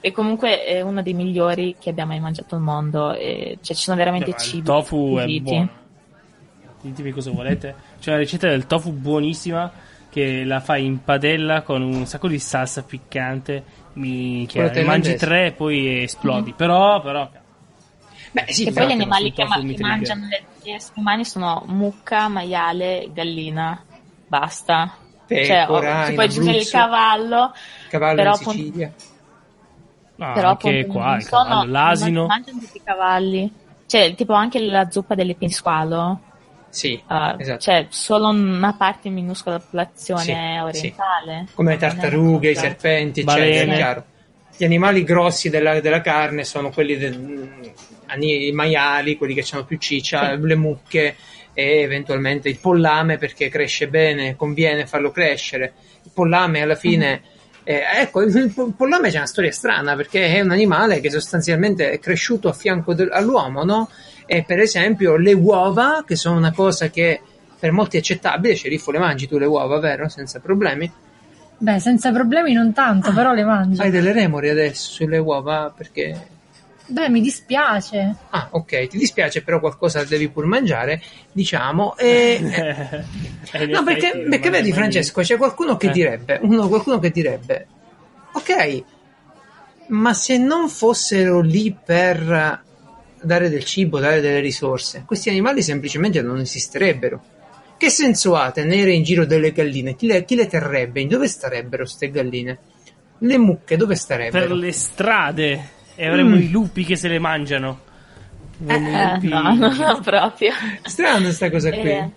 e 0.00 0.12
comunque 0.12 0.64
è 0.64 0.80
uno 0.80 1.02
dei 1.02 1.14
migliori 1.14 1.76
che 1.78 1.90
abbia 1.90 2.06
mai 2.06 2.20
mangiato 2.20 2.54
al 2.54 2.60
mondo, 2.60 3.12
e, 3.12 3.58
cioè 3.62 3.76
ci 3.76 3.82
sono 3.82 3.96
veramente 3.96 4.30
Beh, 4.30 4.38
cibi. 4.38 4.58
Il 4.58 4.64
tofu 4.64 5.16
è 5.18 5.26
buono. 5.38 5.68
Ditemi 6.80 7.10
cosa 7.10 7.30
volete. 7.30 7.74
C'è 8.00 8.10
una 8.10 8.18
ricetta 8.18 8.48
del 8.48 8.66
tofu 8.66 8.92
buonissima 8.92 9.72
che 10.08 10.44
la 10.44 10.60
fai 10.60 10.84
in 10.84 11.02
padella 11.02 11.62
con 11.62 11.82
un 11.82 12.06
sacco 12.06 12.28
di 12.28 12.38
salsa 12.38 12.82
piccante 12.82 13.64
mi 13.94 14.48
mangi 14.84 15.14
tre 15.16 15.46
e 15.46 15.52
poi 15.52 16.02
esplodi. 16.02 16.52
Mm. 16.52 16.56
Però, 16.56 17.00
però. 17.00 17.28
Beh, 18.32 18.44
sì, 18.48 18.64
e 18.64 18.72
poi 18.72 18.86
gli 18.86 18.92
animali 18.92 19.32
che, 19.32 19.44
ma- 19.44 19.58
che 19.58 19.76
mangiano 19.80 20.26
gli 20.62 20.70
esseri 20.70 21.00
umani 21.00 21.24
sono 21.24 21.64
mucca, 21.66 22.28
maiale, 22.28 23.08
gallina. 23.12 23.82
Basta. 24.26 24.96
Pecora, 25.26 26.04
cioè, 26.04 26.12
oh, 26.12 26.14
poi 26.14 26.24
aggiungere 26.24 26.58
il 26.58 26.68
cavallo. 26.68 27.52
Cavallo 27.88 28.16
però, 28.16 28.30
in 28.30 28.36
Sicilia. 28.36 28.92
No, 30.16 30.32
però 30.32 30.48
anche 30.50 30.86
qua, 30.86 31.18
sono, 31.20 31.64
l'asino. 31.64 32.26
Mangiano 32.26 32.58
tutti 32.58 32.78
i 32.78 32.82
cavalli. 32.82 33.52
Cioè, 33.86 34.14
tipo 34.14 34.32
anche 34.32 34.60
la 34.60 34.90
zuppa 34.90 35.14
delle 35.14 35.34
pensqualo 35.34 36.20
sì, 36.76 37.00
uh, 37.08 37.36
esatto. 37.38 37.60
Cioè, 37.60 37.86
solo 37.88 38.28
una 38.28 38.74
parte 38.74 39.08
minuscola 39.08 39.56
della 39.56 39.64
popolazione 39.64 40.22
sì, 40.22 40.30
orientale. 40.32 41.44
Sì. 41.46 41.54
Come 41.54 41.70
le 41.72 41.78
tartarughe, 41.78 42.50
i 42.50 42.54
serpenti, 42.54 43.20
eccetera, 43.20 43.72
è 43.72 43.76
chiaro. 43.76 44.04
Gli 44.54 44.64
animali 44.64 45.02
grossi 45.02 45.48
della, 45.48 45.80
della 45.80 46.02
carne 46.02 46.44
sono 46.44 46.68
quelli 46.68 46.98
del, 46.98 47.74
i 48.18 48.52
maiali, 48.52 49.16
quelli 49.16 49.32
che 49.32 49.42
hanno 49.52 49.64
più 49.64 49.78
ciccia, 49.78 50.34
sì. 50.34 50.40
le 50.46 50.54
mucche 50.54 51.16
e 51.54 51.80
eventualmente 51.80 52.50
il 52.50 52.58
pollame 52.58 53.16
perché 53.16 53.48
cresce 53.48 53.88
bene, 53.88 54.36
conviene 54.36 54.86
farlo 54.86 55.10
crescere. 55.10 55.72
Il 56.02 56.10
pollame 56.12 56.60
alla 56.60 56.76
fine... 56.76 57.22
Mm. 57.22 57.34
Eh, 57.68 57.82
ecco, 57.96 58.22
il 58.22 58.72
pollame 58.76 59.10
c'è 59.10 59.16
una 59.16 59.26
storia 59.26 59.50
strana 59.50 59.96
perché 59.96 60.28
è 60.28 60.40
un 60.40 60.52
animale 60.52 61.00
che 61.00 61.10
sostanzialmente 61.10 61.90
è 61.90 61.98
cresciuto 61.98 62.48
a 62.48 62.52
fianco 62.52 62.94
de- 62.94 63.08
all'uomo, 63.10 63.64
no? 63.64 63.90
E 64.24 64.44
per 64.46 64.60
esempio 64.60 65.16
le 65.16 65.32
uova, 65.32 66.04
che 66.06 66.14
sono 66.14 66.36
una 66.36 66.52
cosa 66.52 66.90
che 66.90 67.20
per 67.58 67.72
molti 67.72 67.96
è 67.96 67.98
accettabile, 67.98 68.54
sceriffo 68.54 68.92
le 68.92 69.00
mangi 69.00 69.26
tu 69.26 69.36
le 69.36 69.46
uova, 69.46 69.80
vero? 69.80 70.08
Senza 70.08 70.38
problemi. 70.38 70.88
Beh, 71.58 71.80
senza 71.80 72.12
problemi 72.12 72.52
non 72.52 72.72
tanto, 72.72 73.10
ah, 73.10 73.12
però 73.12 73.32
le 73.32 73.42
mangi. 73.42 73.80
Hai 73.80 73.90
delle 73.90 74.12
remore 74.12 74.50
adesso 74.50 74.92
sulle 74.92 75.18
uova 75.18 75.72
perché... 75.76 76.34
Beh, 76.88 77.08
mi 77.08 77.20
dispiace. 77.20 78.14
Ah, 78.30 78.48
ok, 78.52 78.86
ti 78.86 78.96
dispiace, 78.96 79.42
però 79.42 79.58
qualcosa 79.58 80.04
devi 80.04 80.28
pur 80.28 80.46
mangiare, 80.46 81.02
diciamo. 81.32 81.96
E... 81.96 82.38
no, 83.68 83.82
perché, 83.82 84.24
perché 84.28 84.50
vedi, 84.50 84.72
Francesco, 84.72 85.20
c'è 85.22 85.36
qualcuno 85.36 85.76
che 85.76 85.88
eh. 85.88 85.92
direbbe, 85.92 86.38
uno, 86.42 86.68
qualcuno 86.68 87.00
che 87.00 87.10
direbbe, 87.10 87.66
ok, 88.32 88.82
ma 89.88 90.14
se 90.14 90.38
non 90.38 90.68
fossero 90.68 91.40
lì 91.40 91.74
per 91.84 92.62
dare 93.20 93.48
del 93.48 93.64
cibo, 93.64 93.98
dare 93.98 94.20
delle 94.20 94.40
risorse. 94.40 95.02
Questi 95.04 95.28
animali 95.28 95.62
semplicemente 95.62 96.22
non 96.22 96.38
esisterebbero. 96.38 97.34
Che 97.76 97.90
senso 97.90 98.36
ha 98.36 98.52
tenere 98.52 98.92
in 98.92 99.02
giro 99.02 99.26
delle 99.26 99.52
galline? 99.52 99.96
Chi 99.96 100.06
le, 100.06 100.24
chi 100.24 100.36
le 100.36 100.46
terrebbe? 100.46 101.00
In 101.00 101.08
dove 101.08 101.26
starebbero 101.26 101.82
queste 101.82 102.10
galline? 102.10 102.58
Le 103.18 103.38
mucche 103.38 103.76
dove 103.76 103.96
starebbero? 103.96 104.46
Per 104.46 104.56
le 104.56 104.72
strade 104.72 105.74
e 105.96 106.06
avremo 106.06 106.36
mm. 106.36 106.40
i 106.40 106.50
lupi 106.50 106.84
che 106.84 106.94
se 106.94 107.08
le 107.08 107.18
mangiano. 107.18 107.80
Eh, 108.64 108.78
no, 109.22 109.54
no, 109.54 109.72
no, 109.72 110.00
proprio. 110.00 110.52
Strano 110.82 111.30
sta 111.30 111.50
cosa 111.50 111.70
qui. 111.70 111.90
Eh, 111.90 112.10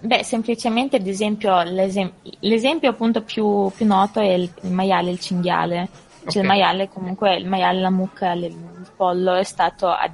beh, 0.00 0.22
semplicemente 0.22 0.96
ad 0.96 1.06
esempio 1.06 1.62
l'esem- 1.62 2.12
l'esempio 2.40 2.90
appunto 2.90 3.22
più, 3.22 3.70
più, 3.74 3.86
noto 3.86 4.20
è 4.20 4.32
il, 4.32 4.50
il 4.62 4.70
maiale, 4.70 5.10
il 5.10 5.18
cinghiale. 5.18 5.88
Cioè 6.22 6.28
okay. 6.28 6.42
il 6.42 6.48
maiale 6.48 6.88
comunque, 6.88 7.36
il 7.36 7.46
maiale, 7.46 7.80
la 7.80 7.90
mucca, 7.90 8.32
il 8.32 8.54
pollo 8.96 9.34
è 9.34 9.42
stato 9.42 9.88
ad- 9.88 10.12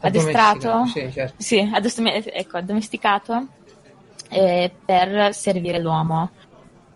addestrato, 0.00 0.86
sì, 0.86 1.10
certo. 1.12 1.34
sì 1.36 1.58
addomesticato, 1.72 2.30
ecco, 2.30 2.56
addomesticato 2.56 3.46
eh, 4.30 4.70
per 4.84 5.34
servire 5.34 5.78
l'uomo. 5.78 6.30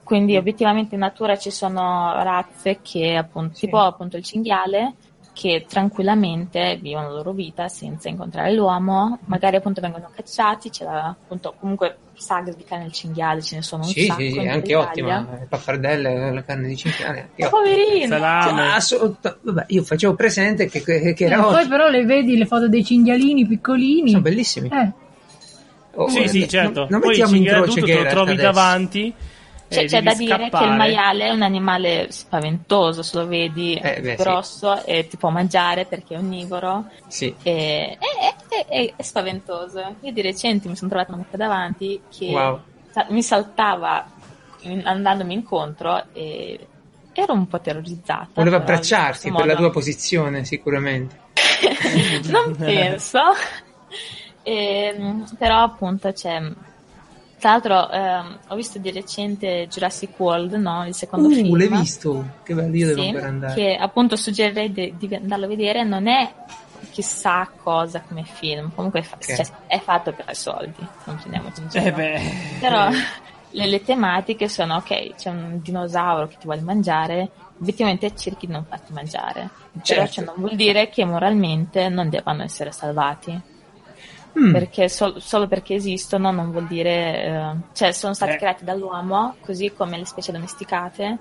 Quindi 0.09 0.39
obiettivamente 0.39 0.95
in 0.95 1.03
natura 1.03 1.37
ci 1.37 1.51
sono 1.51 2.15
razze 2.23 2.79
che 2.81 3.15
appunto, 3.15 3.57
sì. 3.57 3.67
tipo 3.67 3.79
appunto 3.79 4.17
il 4.17 4.25
cinghiale, 4.25 4.95
che 5.35 5.67
tranquillamente 5.69 6.79
vivono 6.81 7.09
la 7.09 7.17
loro 7.17 7.33
vita 7.33 7.69
senza 7.69 8.09
incontrare 8.09 8.55
l'uomo, 8.55 9.19
magari 9.27 9.57
appunto 9.57 9.83
vengono 9.83 10.09
cacciati, 10.17 10.71
c'è 10.71 10.85
la, 10.85 11.09
appunto 11.09 11.55
comunque 11.61 11.99
sagre 12.15 12.57
di 12.57 12.65
carne 12.65 12.85
del 12.85 12.95
cinghiale, 12.95 13.43
ce 13.43 13.57
ne 13.57 13.61
sono 13.63 13.83
un 13.83 13.91
sì, 13.91 14.07
sacco. 14.07 14.21
Sì, 14.23 14.31
sì, 14.31 14.39
anche 14.39 14.75
ottima, 14.75 15.29
le 15.31 15.47
pappardelle, 15.47 16.33
la 16.33 16.43
carne 16.43 16.69
di 16.69 16.77
cinghiale. 16.79 17.29
Poverino! 17.37 18.07
Salame. 18.07 18.81
Cioè, 18.81 19.37
vabbè, 19.43 19.65
io 19.69 19.83
facevo 19.83 20.15
presente 20.15 20.71
che, 20.71 20.83
che, 20.83 21.13
che 21.13 21.25
era 21.27 21.37
eh, 21.37 21.53
Poi 21.53 21.69
però 21.69 21.89
le 21.89 22.07
vedi 22.07 22.39
le 22.39 22.47
foto 22.47 22.67
dei 22.67 22.83
cinghialini 22.83 23.47
piccolini. 23.47 24.09
Sono 24.09 24.23
bellissimi. 24.23 24.71
Eh. 24.73 24.91
Oh, 25.97 26.09
sì, 26.09 26.27
sì, 26.29 26.49
certo. 26.49 26.81
Non, 26.81 26.89
non 26.93 27.01
Poi 27.01 27.11
mettiamo 27.11 27.37
in 27.37 27.45
croce 27.45 27.83
che 27.83 28.03
lo 28.03 28.09
trovi 28.09 28.31
adesso. 28.31 28.47
davanti 28.47 29.15
cioè, 29.69 29.85
c'è 29.85 30.03
da 30.03 30.15
dire 30.15 30.37
scappare. 30.37 30.65
che 30.65 30.71
il 30.71 30.77
maiale 30.77 31.27
è 31.27 31.31
un 31.31 31.43
animale 31.43 32.11
spaventoso, 32.11 33.03
se 33.03 33.19
lo 33.19 33.27
vedi 33.27 33.75
eh, 33.75 34.01
beh, 34.01 34.15
grosso 34.17 34.77
sì. 34.79 34.85
e 34.87 35.09
ti 35.09 35.17
può 35.17 35.29
mangiare 35.29 35.85
perché 35.85 36.15
è 36.15 36.19
onnivoro. 36.19 36.87
Sì. 37.07 37.35
E, 37.43 37.99
è, 37.99 38.67
è, 38.67 38.95
è, 38.97 39.03
spaventoso. 39.03 39.97
Io 40.01 40.13
di 40.13 40.23
recente 40.23 40.69
mi 40.69 40.77
sono 40.77 40.91
trovata 40.91 41.13
una 41.13 41.23
mucca 41.23 41.37
davanti 41.37 42.01
che 42.09 42.31
wow. 42.31 42.61
mi 43.09 43.23
saltava 43.23 44.07
andandomi 44.85 45.35
incontro 45.35 46.05
e, 46.13 46.67
ero 47.13 47.33
un 47.33 47.47
po' 47.47 47.61
terrorizzata. 47.61 48.29
Voleva 48.35 48.57
abbracciarti 48.57 49.31
per 49.33 49.47
la 49.47 49.57
tua 49.57 49.71
posizione, 49.71 50.45
sicuramente. 50.45 51.27
non 52.31 52.57
penso. 52.57 53.21
E, 54.43 54.95
ehm, 54.97 55.27
però 55.37 55.63
appunto 55.63 56.13
c'è 56.13 56.41
tra 57.39 57.51
l'altro 57.53 57.91
ehm, 57.91 58.39
ho 58.49 58.55
visto 58.57 58.79
di 58.79 58.91
recente 58.91 59.69
Jurassic 59.71 60.19
World, 60.19 60.55
no? 60.55 60.87
il 60.87 60.95
secondo 60.95 61.29
uh, 61.29 61.33
film. 61.33 61.57
l'hai 61.57 61.69
visto? 61.69 62.27
Che 62.43 62.55
bello, 62.55 62.75
io 62.75 62.87
devo 62.87 63.01
sì, 63.01 63.07
ancora 63.09 63.27
andare. 63.29 63.55
Che 63.55 63.77
appunto 63.77 64.17
suggerirei 64.17 64.73
di, 64.73 64.95
di, 64.99 65.15
andarlo 65.15 65.45
a 65.45 65.49
vedere, 65.49 65.85
non 65.85 66.09
è 66.09 66.33
chissà 66.91 67.49
cosa 67.63 68.03
come 68.07 68.25
film, 68.25 68.73
comunque 68.75 69.01
okay. 69.01 69.37
cioè, 69.37 69.47
è 69.67 69.79
fatto 69.79 70.13
per 70.13 70.27
i 70.29 70.35
soldi, 70.35 70.87
non 71.05 71.17
prendiamoci 71.17 71.61
in 71.61 71.69
giro. 71.69 71.97
Eh 71.97 72.21
Però 72.59 72.89
le, 73.51 73.67
le, 73.67 73.83
tematiche 73.85 74.49
sono 74.49 74.77
ok, 74.77 75.15
c'è 75.15 75.31
un 75.31 75.61
dinosauro 75.63 76.27
che 76.27 76.37
ti 76.39 76.47
vuole 76.47 76.61
mangiare, 76.61 77.31
obiettivamente 77.61 78.15
cerchi 78.17 78.47
di 78.47 78.53
non 78.53 78.65
farti 78.65 78.93
mangiare, 78.93 79.49
certo. 79.83 79.95
però 79.95 80.07
ciò 80.07 80.25
non 80.25 80.35
vuol 80.39 80.57
dire 80.57 80.89
che 80.89 81.05
moralmente 81.05 81.89
non 81.89 82.09
debbano 82.09 82.43
essere 82.43 82.73
salvati. 82.73 83.57
Mm. 84.39 84.53
Perché 84.53 84.89
sol- 84.89 85.21
solo 85.21 85.49
perché 85.49 85.75
esistono 85.75 86.31
non 86.31 86.51
vuol 86.51 86.67
dire, 86.67 87.25
eh, 87.25 87.57
cioè 87.73 87.93
sono 87.93 88.15
stati 88.15 88.33
eh. 88.33 88.37
creati 88.37 88.65
dall'uomo, 88.65 89.37
così 89.41 89.73
come 89.73 89.99
le 89.99 90.07
specie 90.07 90.31
domesticate, 90.31 91.19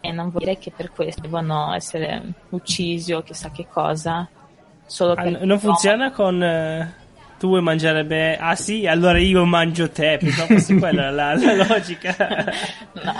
e 0.00 0.12
non 0.12 0.30
vuol 0.30 0.42
dire 0.44 0.58
che 0.58 0.72
per 0.74 0.90
questo 0.90 1.20
devono 1.20 1.72
essere 1.74 2.22
uccisi 2.50 3.12
o 3.12 3.22
chissà 3.22 3.50
che 3.50 3.66
cosa. 3.70 4.28
Solo 4.84 5.12
ah, 5.12 5.22
non 5.44 5.60
funziona 5.60 6.10
con 6.10 6.42
eh, 6.42 6.94
tu 7.40 7.48
vuoi 7.48 7.62
mangiare 7.62 8.04
bene, 8.04 8.36
ah 8.36 8.54
sì, 8.54 8.86
allora 8.86 9.18
io 9.18 9.46
mangio 9.46 9.88
te, 9.88 10.18
pensavo 10.20 10.52
fosse 10.52 10.74
quella 10.76 11.08
la, 11.08 11.34
la 11.34 11.54
logica. 11.66 12.14
no. 12.92 13.14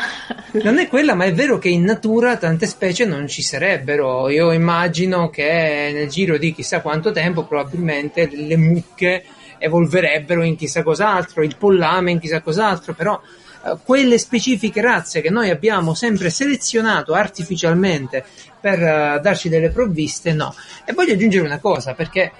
Non 0.62 0.78
è 0.78 0.88
quella, 0.88 1.14
ma 1.14 1.24
è 1.24 1.32
vero 1.32 1.56
che 1.56 1.70
in 1.70 1.84
natura 1.84 2.36
tante 2.36 2.66
specie 2.66 3.06
non 3.06 3.26
ci 3.28 3.40
sarebbero. 3.40 4.28
Io 4.28 4.52
immagino 4.52 5.30
che 5.30 5.90
nel 5.94 6.10
giro 6.10 6.36
di 6.36 6.52
chissà 6.52 6.82
quanto 6.82 7.12
tempo 7.12 7.46
probabilmente 7.46 8.28
le 8.30 8.58
mucche 8.58 9.24
evolverebbero 9.56 10.42
in 10.42 10.54
chissà 10.54 10.82
cos'altro, 10.82 11.42
il 11.42 11.56
pollame 11.56 12.10
in 12.10 12.18
chissà 12.18 12.42
cos'altro, 12.42 12.92
però 12.92 13.18
eh, 13.64 13.78
quelle 13.82 14.18
specifiche 14.18 14.82
razze 14.82 15.22
che 15.22 15.30
noi 15.30 15.48
abbiamo 15.48 15.94
sempre 15.94 16.28
selezionato 16.28 17.14
artificialmente 17.14 18.22
per 18.60 18.80
uh, 18.80 19.18
darci 19.18 19.48
delle 19.48 19.70
provviste, 19.70 20.34
no. 20.34 20.54
E 20.84 20.92
voglio 20.92 21.14
aggiungere 21.14 21.46
una 21.46 21.58
cosa, 21.58 21.94
perché 21.94 22.30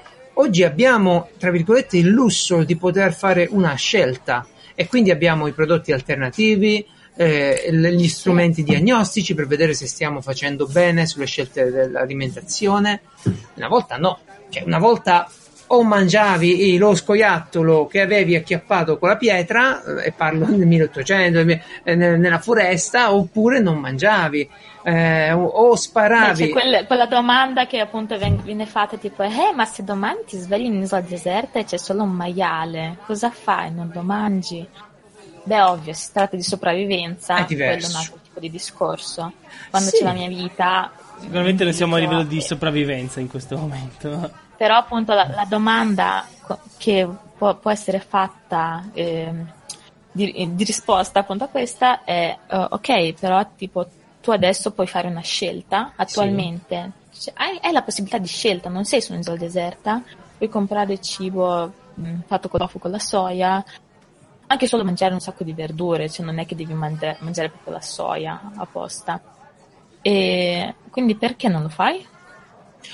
Oggi 0.41 0.63
abbiamo, 0.63 1.29
tra 1.37 1.51
virgolette, 1.51 1.99
il 1.99 2.09
lusso 2.09 2.65
di 2.65 2.75
poter 2.77 3.13
fare 3.13 3.47
una 3.51 3.75
scelta 3.75 4.47
e 4.75 4.89
quindi 4.89 5.11
abbiamo 5.11 5.47
i 5.47 5.53
prodotti 5.53 5.93
alternativi, 5.93 6.83
eh, 7.15 7.69
gli 7.71 8.09
strumenti 8.09 8.63
diagnostici 8.63 9.35
per 9.35 9.47
vedere 9.47 9.75
se 9.75 9.87
stiamo 9.87 10.23
facendo 10.23 10.65
bene 10.67 11.05
sulle 11.05 11.27
scelte 11.27 11.71
dell'alimentazione. 11.71 13.03
Una 13.57 13.69
volta 13.69 13.99
no, 13.99 14.21
cioè 14.49 14.63
una 14.63 14.79
volta 14.79 15.31
o 15.73 15.83
mangiavi 15.85 16.77
lo 16.79 16.95
scoiattolo 16.95 17.87
che 17.87 18.01
avevi 18.01 18.35
acchiappato 18.35 18.99
con 18.99 19.09
la 19.09 19.17
pietra, 19.17 19.83
eh, 19.83 20.07
e 20.07 20.13
parlo 20.13 20.47
nel 20.47 20.67
1800, 20.67 21.61
eh, 21.85 21.95
nella 21.95 22.39
foresta, 22.41 23.15
oppure 23.15 23.61
non 23.61 23.79
mangiavi 23.79 24.49
eh, 24.83 25.33
o 25.33 25.77
sparavi. 25.77 26.47
C'è 26.47 26.51
quella, 26.51 26.85
quella, 26.87 27.07
domanda 27.07 27.67
che 27.67 27.79
appunto 27.79 28.17
viene 28.43 28.67
fatta 28.67 28.97
tipo, 28.97 29.23
eh, 29.23 29.53
ma 29.55 29.65
se 29.65 29.85
domani 29.85 30.21
ti 30.27 30.37
svegli 30.39 30.65
in 30.65 30.75
un'isola 30.75 31.03
deserta 31.03 31.61
e 31.61 31.65
c'è 31.65 31.77
solo 31.77 32.03
un 32.03 32.11
maiale, 32.11 32.97
cosa 33.07 33.31
fai? 33.31 33.73
Non 33.73 33.91
lo 33.95 34.03
mangi? 34.03 34.67
Beh, 35.43 35.61
ovvio, 35.63 35.93
si 35.93 36.11
tratta 36.13 36.35
di 36.35 36.43
sopravvivenza, 36.43 37.37
è 37.37 37.45
quello 37.47 37.63
è 37.63 37.89
un 37.89 37.95
altro 37.95 38.19
tipo 38.25 38.41
di 38.41 38.51
discorso. 38.51 39.33
Quando 39.71 39.89
sì. 39.89 39.99
c'è 39.99 40.05
la 40.05 40.13
mia 40.13 40.29
vita... 40.29 40.91
Sicuramente 41.21 41.65
non 41.65 41.73
siamo 41.73 41.95
a 41.95 41.99
livello 41.99 42.25
di 42.25 42.41
sopravvivenza 42.41 43.21
in 43.21 43.29
questo 43.29 43.57
momento. 43.57 44.49
Però 44.61 44.77
appunto 44.77 45.15
la, 45.15 45.27
la 45.27 45.47
domanda 45.49 46.27
che 46.77 47.09
può, 47.35 47.57
può 47.57 47.71
essere 47.71 47.99
fatta... 47.99 48.85
Eh, 48.93 49.59
di, 50.13 50.55
di, 50.55 50.65
risposta 50.65 51.21
appunto 51.21 51.45
a 51.45 51.47
questa 51.47 52.03
è 52.03 52.37
uh, 52.51 52.67
ok, 52.71 53.15
però 53.15 53.47
tipo 53.57 53.87
tu 54.21 54.33
adesso 54.33 54.73
puoi 54.73 54.87
fare 54.87 55.09
una 55.09 55.23
scelta 55.23 55.93
attualmente. 55.97 56.93
Sì. 57.09 57.31
Cioè, 57.31 57.35
hai, 57.37 57.59
hai, 57.63 57.73
la 57.73 57.83
possibilità 57.83 58.19
di 58.19 58.27
scelta, 58.27 58.69
non 58.69 58.85
sei 58.85 59.01
su 59.01 59.13
un'isola 59.13 59.39
deserta, 59.39 60.03
puoi 60.37 60.51
comprare 60.51 61.01
cibo 61.01 61.73
mh, 61.95 62.09
mm, 62.11 62.21
fatto 62.27 62.49
con 62.51 62.61
tofu 62.61 62.79
con 62.79 62.91
la 62.91 62.99
soia, 62.99 63.65
anche 64.47 64.67
solo 64.67 64.85
mangiare 64.85 65.15
un 65.15 65.21
sacco 65.21 65.43
di 65.43 65.55
verdure, 65.55 66.11
cioè 66.11 66.27
non 66.27 66.39
è 66.39 66.45
che 66.45 66.57
devi 66.57 66.75
mangiare, 66.75 67.17
mangiare 67.21 67.49
proprio 67.49 67.75
la 67.75 67.81
soia 67.81 68.51
apposta. 68.57 69.23
E 70.03 70.75
quindi 70.91 71.15
perché 71.15 71.49
non 71.49 71.63
lo 71.63 71.71
fai? 71.71 72.05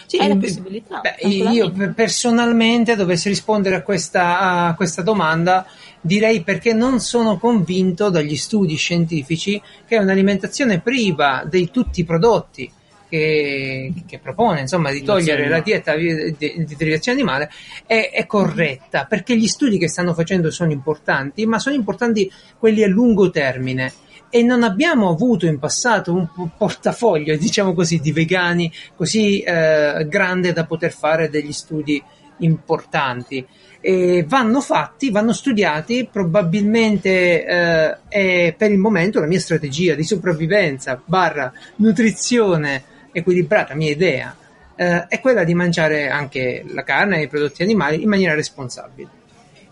Sì, 0.06 0.18
Hai 0.18 0.28
la 0.28 0.36
possibilità. 0.36 1.00
Beh, 1.00 1.28
io 1.28 1.72
personalmente 1.94 2.96
dovessi 2.96 3.28
rispondere 3.28 3.76
a 3.76 3.82
questa, 3.82 4.38
a 4.66 4.74
questa 4.74 5.02
domanda, 5.02 5.66
direi 6.00 6.42
perché 6.42 6.72
non 6.72 7.00
sono 7.00 7.38
convinto 7.38 8.10
dagli 8.10 8.36
studi 8.36 8.76
scientifici 8.76 9.60
che 9.86 9.98
un'alimentazione 9.98 10.80
priva 10.80 11.44
di 11.48 11.70
tutti 11.70 12.00
i 12.00 12.04
prodotti 12.04 12.70
che, 13.08 13.92
che, 14.06 14.18
propone 14.18 14.60
insomma 14.60 14.90
di 14.90 15.02
togliere 15.02 15.48
la 15.48 15.60
dieta 15.60 15.94
di, 15.94 16.34
di, 16.36 16.64
di 16.64 16.76
derivazione 16.76 17.18
animale 17.18 17.50
è, 17.86 18.10
è, 18.12 18.26
corretta 18.26 19.04
perché 19.04 19.36
gli 19.36 19.46
studi 19.46 19.78
che 19.78 19.88
stanno 19.88 20.14
facendo 20.14 20.50
sono 20.50 20.72
importanti 20.72 21.46
ma 21.46 21.58
sono 21.58 21.76
importanti 21.76 22.30
quelli 22.58 22.82
a 22.82 22.88
lungo 22.88 23.30
termine. 23.30 23.92
E 24.28 24.42
non 24.42 24.64
abbiamo 24.64 25.08
avuto 25.08 25.46
in 25.46 25.60
passato 25.60 26.12
un 26.12 26.28
portafoglio 26.58 27.36
diciamo 27.36 27.72
così 27.72 28.00
di 28.00 28.10
vegani 28.10 28.70
così 28.96 29.40
eh, 29.40 30.04
grande 30.08 30.52
da 30.52 30.66
poter 30.66 30.92
fare 30.92 31.30
degli 31.30 31.52
studi 31.52 32.02
importanti. 32.38 33.46
E 33.80 34.24
vanno 34.26 34.60
fatti, 34.60 35.10
vanno 35.10 35.32
studiati, 35.32 36.08
probabilmente 36.10 37.44
eh, 37.44 37.98
è 38.08 38.54
per 38.58 38.72
il 38.72 38.78
momento 38.78 39.20
la 39.20 39.26
mia 39.26 39.38
strategia 39.38 39.94
di 39.94 40.02
sopravvivenza 40.02 41.00
barra 41.04 41.52
nutrizione 41.76 42.94
equilibrata, 43.18 43.74
mia 43.74 43.90
idea, 43.90 44.36
eh, 44.74 45.06
è 45.06 45.20
quella 45.20 45.42
di 45.42 45.54
mangiare 45.54 46.10
anche 46.10 46.62
la 46.68 46.82
carne 46.82 47.18
e 47.18 47.22
i 47.22 47.28
prodotti 47.28 47.62
animali 47.62 48.02
in 48.02 48.08
maniera 48.10 48.34
responsabile, 48.34 49.08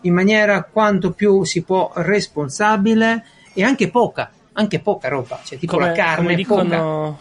in 0.03 0.15
maniera 0.15 0.63
quanto 0.65 1.13
più 1.13 1.45
si 1.45 1.63
può 1.63 1.93
responsabile 1.95 3.25
e 3.53 3.63
anche 3.63 3.91
poca, 3.91 4.31
anche 4.53 4.81
poca 4.81 5.09
roba, 5.09 5.41
cioè 5.45 5.59
tipo 5.59 5.77
come, 5.77 5.89
la 5.89 5.93
carne 5.93 6.17
come 6.17 6.35
dicono, 6.35 7.19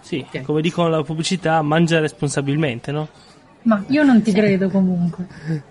sì, 0.00 0.24
okay. 0.26 0.42
come 0.42 0.62
dicono 0.62 0.88
la 0.88 1.02
pubblicità, 1.02 1.60
mangia 1.60 2.00
responsabilmente, 2.00 2.90
no? 2.90 3.08
Ma 3.62 3.84
io 3.88 4.02
non 4.02 4.22
ti 4.22 4.32
credo 4.32 4.70
comunque. 4.70 5.26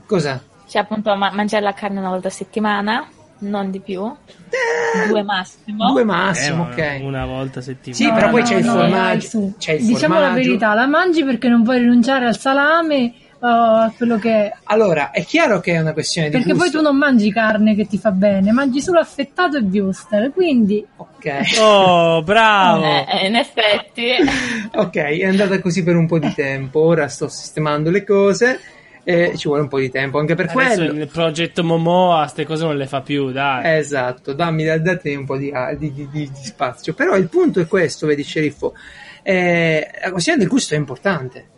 Cosa? 0.05 0.43
Cioè, 0.67 0.81
appunto, 0.81 1.15
ma- 1.15 1.31
mangiare 1.31 1.63
la 1.63 1.73
carne 1.73 1.99
una 1.99 2.09
volta 2.09 2.27
a 2.27 2.31
settimana, 2.31 3.07
non 3.49 3.71
di 3.71 3.79
più. 3.79 4.03
Eh, 4.03 5.07
due 5.07 5.23
massimo. 5.23 5.91
Due 5.91 6.03
massimo, 6.03 6.69
eh, 6.75 6.97
ok. 6.97 7.03
Una 7.03 7.25
volta 7.25 7.59
a 7.59 7.61
settimana. 7.61 7.95
Sì, 7.95 8.07
no, 8.07 8.13
però 8.13 8.29
poi 8.29 8.41
no, 8.41 8.47
c'è, 8.47 8.55
il 8.55 8.65
formaggio, 8.65 9.53
c'è 9.57 9.71
il 9.73 9.85
diciamo 9.85 10.13
formaggio. 10.15 10.35
la 10.35 10.41
verità, 10.41 10.73
la 10.73 10.87
mangi 10.87 11.23
perché 11.23 11.47
non 11.47 11.63
vuoi 11.63 11.79
rinunciare 11.79 12.25
al 12.25 12.37
salame 12.37 13.13
a 13.39 13.93
quello 13.95 14.17
che 14.17 14.31
è. 14.31 14.53
Allora, 14.63 15.11
è 15.11 15.23
chiaro 15.23 15.59
che 15.59 15.73
è 15.73 15.79
una 15.79 15.93
questione 15.93 16.29
di 16.29 16.37
Perché 16.37 16.55
poi 16.55 16.71
tu 16.71 16.81
non 16.81 16.97
mangi 16.97 17.31
carne 17.31 17.75
che 17.75 17.85
ti 17.85 17.97
fa 17.97 18.11
bene, 18.11 18.51
mangi 18.51 18.81
solo 18.81 18.99
affettato 18.99 19.57
e 19.57 19.61
wuster, 19.61 20.31
quindi... 20.31 20.85
Ok. 20.95 21.13
Oh, 21.59 22.21
bravo! 22.21 22.83
Eh, 22.83 23.27
in 23.27 23.35
effetti. 23.35 24.11
ok, 24.73 24.95
è 24.95 25.25
andata 25.25 25.59
così 25.59 25.83
per 25.83 25.95
un 25.95 26.07
po' 26.07 26.19
di 26.19 26.33
tempo, 26.33 26.79
ora 26.81 27.07
sto 27.07 27.27
sistemando 27.27 27.89
le 27.89 28.03
cose 28.03 28.59
e 29.07 29.37
ci 29.37 29.47
vuole 29.47 29.61
un 29.61 29.67
po' 29.67 29.77
di 29.77 29.91
tempo 29.91 30.17
anche 30.17 30.33
per 30.33 30.49
Adesso 30.49 30.77
quello. 30.77 31.03
il 31.03 31.07
progetto 31.07 31.63
Momoa 31.63 32.21
queste 32.21 32.43
cose 32.43 32.63
non 32.63 32.75
le 32.75 32.87
fa 32.87 33.01
più, 33.01 33.31
dai. 33.31 33.77
Esatto, 33.77 34.33
dammi 34.33 34.63
da 34.63 34.97
te 34.97 35.15
un 35.15 35.25
po' 35.25 35.37
di, 35.37 35.53
di, 35.77 35.93
di, 35.93 36.09
di, 36.11 36.29
spazio. 36.33 36.95
Però 36.95 37.15
il 37.15 37.29
punto 37.29 37.59
è 37.59 37.67
questo, 37.67 38.07
vedi 38.07 38.23
sceriffo, 38.23 38.73
eh, 39.21 39.87
la 40.01 40.11
questione 40.11 40.39
del 40.39 40.47
gusto 40.47 40.73
è 40.73 40.77
importante. 40.77 41.49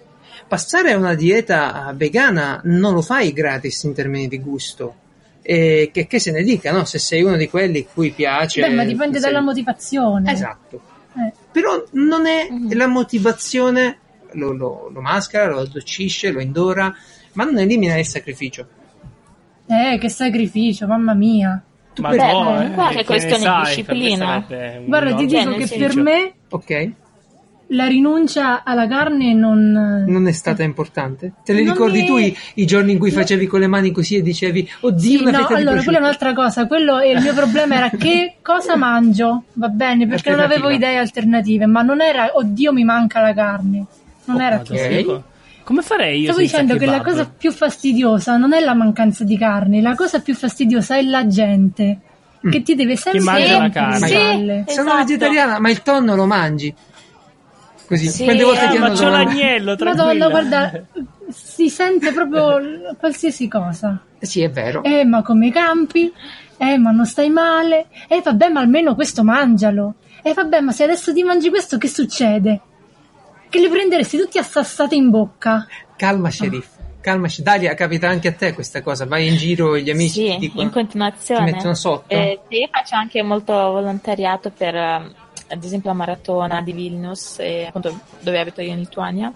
Passare 0.45 0.91
a 0.91 0.97
una 0.97 1.15
dieta 1.15 1.93
vegana 1.95 2.59
non 2.65 2.93
lo 2.93 3.01
fai 3.01 3.31
gratis 3.31 3.81
in 3.83 3.93
termini 3.93 4.27
di 4.27 4.39
gusto. 4.39 4.95
E 5.41 5.89
che, 5.93 6.05
che 6.05 6.19
se 6.19 6.31
ne 6.31 6.43
dica, 6.43 6.73
no? 6.73 6.83
Se 6.83 6.99
sei 6.99 7.23
uno 7.23 7.37
di 7.37 7.47
quelli 7.47 7.87
cui 7.93 8.11
piace. 8.11 8.59
Beh, 8.59 8.73
ma 8.73 8.83
dipende 8.83 9.19
sei... 9.19 9.31
dalla 9.31 9.41
motivazione. 9.41 10.33
Esatto. 10.33 10.81
Eh. 11.15 11.31
Però 11.49 11.81
non 11.91 12.25
è 12.25 12.49
mm. 12.51 12.71
la 12.73 12.87
motivazione, 12.87 13.99
lo, 14.33 14.51
lo, 14.51 14.89
lo 14.91 14.99
maschera, 14.99 15.47
lo 15.47 15.59
addolcisce, 15.61 16.31
lo 16.31 16.41
indora, 16.41 16.93
ma 17.37 17.43
non 17.43 17.59
elimina 17.59 17.95
il 17.97 18.05
sacrificio. 18.05 18.67
Eh, 19.67 19.99
che 19.99 20.09
sacrificio, 20.09 20.87
mamma 20.87 21.13
mia. 21.13 21.61
Ma 21.97 22.09
Beh, 22.09 22.15
no, 22.15 22.61
eh, 22.61 22.69
guarda 22.69 22.97
che 22.97 23.05
questione 23.05 23.43
di 23.43 23.65
disciplina. 23.65 24.45
Guarda, 24.85 25.15
ti 25.15 25.25
dico 25.27 25.53
che 25.55 25.67
per 25.77 25.95
me 25.95 26.33
Ok. 26.49 26.91
la 27.67 27.85
rinuncia 27.85 28.63
alla 28.63 28.87
carne 28.87 29.33
non... 29.33 30.05
Non 30.07 30.27
è 30.27 30.31
stata 30.31 30.63
importante? 30.63 31.33
Te 31.43 31.53
le 31.53 31.61
ricordi 31.61 32.03
è... 32.03 32.05
tu 32.05 32.17
i, 32.17 32.35
i, 32.55 32.65
giorni 32.65 32.93
in 32.93 32.97
cui 32.97 33.11
facevi 33.11 33.43
no. 33.43 33.49
con 33.51 33.59
le 33.59 33.67
mani 33.67 33.91
così 33.91 34.15
e 34.15 34.21
dicevi, 34.23 34.67
oddio, 34.81 35.17
sì, 35.19 35.23
una 35.23 35.39
no, 35.39 35.47
allora, 35.47 35.83
quella 35.83 35.97
è 35.99 36.01
un'altra 36.01 36.33
cosa. 36.33 36.65
Quello 36.65 36.97
è 36.97 37.07
il 37.07 37.21
mio 37.21 37.33
problema 37.35 37.75
era 37.75 37.89
che 37.91 38.37
cosa 38.41 38.75
mangio, 38.75 39.43
va 39.53 39.67
bene, 39.67 40.07
perché 40.07 40.31
non 40.31 40.39
avevo 40.39 40.69
idee 40.69 40.97
alternative, 40.97 41.67
ma 41.67 41.83
non 41.83 42.01
era, 42.01 42.31
oddio, 42.33 42.73
mi 42.73 42.83
manca 42.83 43.21
la 43.21 43.33
carne. 43.33 43.85
Non 44.25 44.37
oh, 44.37 44.41
era 44.41 44.59
okay. 44.59 45.23
Come 45.67 45.81
farei 45.81 46.21
io? 46.21 46.27
Stavo 46.27 46.39
dicendo 46.39 46.77
kebab? 46.77 46.89
che 46.89 46.97
la 46.97 47.03
cosa 47.03 47.29
più 47.29 47.51
fastidiosa 47.51 48.37
non 48.37 48.53
è 48.53 48.61
la 48.61 48.73
mancanza 48.73 49.25
di 49.25 49.37
carne, 49.37 49.81
la 49.81 49.95
cosa 49.95 50.21
più 50.21 50.33
fastidiosa 50.33 50.95
è 50.95 51.01
la 51.01 51.27
gente 51.27 51.99
mm. 52.47 52.49
che 52.49 52.61
ti 52.61 52.73
deve 52.73 52.95
sempre 52.95 53.19
che 53.19 53.25
mangia 53.25 53.59
la 53.59 53.69
carne. 53.69 54.07
Sì, 54.07 54.15
esatto. 54.15 54.71
Sono 54.71 54.95
vegetariana, 54.95 55.59
ma 55.59 55.69
il 55.69 55.81
tonno 55.81 56.15
lo 56.15 56.25
mangi. 56.25 56.73
Così, 57.85 58.07
sì, 58.07 58.23
quante 58.23 58.43
volte 58.45 58.63
eh, 58.63 58.69
ti 58.69 58.77
ma 58.77 58.85
hanno 58.85 58.95
c'ho 58.95 59.09
l'agnello, 59.09 59.75
Madonna, 59.83 60.29
guarda, 60.29 60.85
si 61.27 61.69
sente 61.69 62.13
proprio 62.13 62.95
qualsiasi 62.97 63.49
cosa. 63.49 64.01
Sì, 64.19 64.43
è 64.43 64.49
vero. 64.49 64.83
Eh, 64.83 65.03
ma 65.03 65.21
come 65.21 65.51
campi? 65.51 66.09
Eh, 66.55 66.77
ma 66.77 66.91
non 66.91 67.05
stai 67.05 67.29
male? 67.29 67.87
Eh, 68.07 68.21
vabbè, 68.23 68.47
ma 68.47 68.61
almeno 68.61 68.95
questo 68.95 69.21
mangialo. 69.25 69.95
Eh, 70.23 70.33
vabbè, 70.33 70.61
ma 70.61 70.71
se 70.71 70.85
adesso 70.85 71.11
ti 71.13 71.23
mangi 71.23 71.49
questo, 71.49 71.77
che 71.77 71.89
succede? 71.89 72.61
Che 73.49 73.59
li 73.59 73.69
prenderesti 73.69 74.17
tutti 74.17 74.37
assassati 74.37 74.95
in 74.95 75.09
bocca. 75.09 75.67
Calma, 75.95 76.29
sceriffo. 76.29 76.79
Oh. 76.79 76.85
Calma, 77.01 77.27
Dalia, 77.37 77.73
capita 77.73 78.09
anche 78.09 78.27
a 78.27 78.33
te 78.33 78.53
questa 78.53 78.81
cosa? 78.81 79.05
Vai 79.05 79.27
in 79.27 79.37
giro 79.37 79.75
e 79.75 79.81
gli 79.81 79.89
amici 79.89 80.25
sì, 80.25 80.31
ti 80.31 80.37
dicono, 80.39 80.63
in 80.63 80.71
continuazione. 80.71 81.45
ti 81.45 81.51
mettono 81.53 81.73
sotto? 81.73 82.09
Eh, 82.09 82.41
sì, 82.49 82.67
faccio 82.69 82.95
anche 82.95 83.23
molto 83.23 83.53
volontariato 83.53 84.51
per 84.51 84.75
ad 85.49 85.63
esempio 85.63 85.89
la 85.89 85.95
maratona 85.95 86.61
di 86.61 86.73
Vilnius, 86.73 87.39
eh, 87.39 87.65
appunto 87.67 87.97
dove 88.19 88.39
abito 88.39 88.61
io 88.61 88.73
in 88.73 88.79
Lituania. 88.79 89.33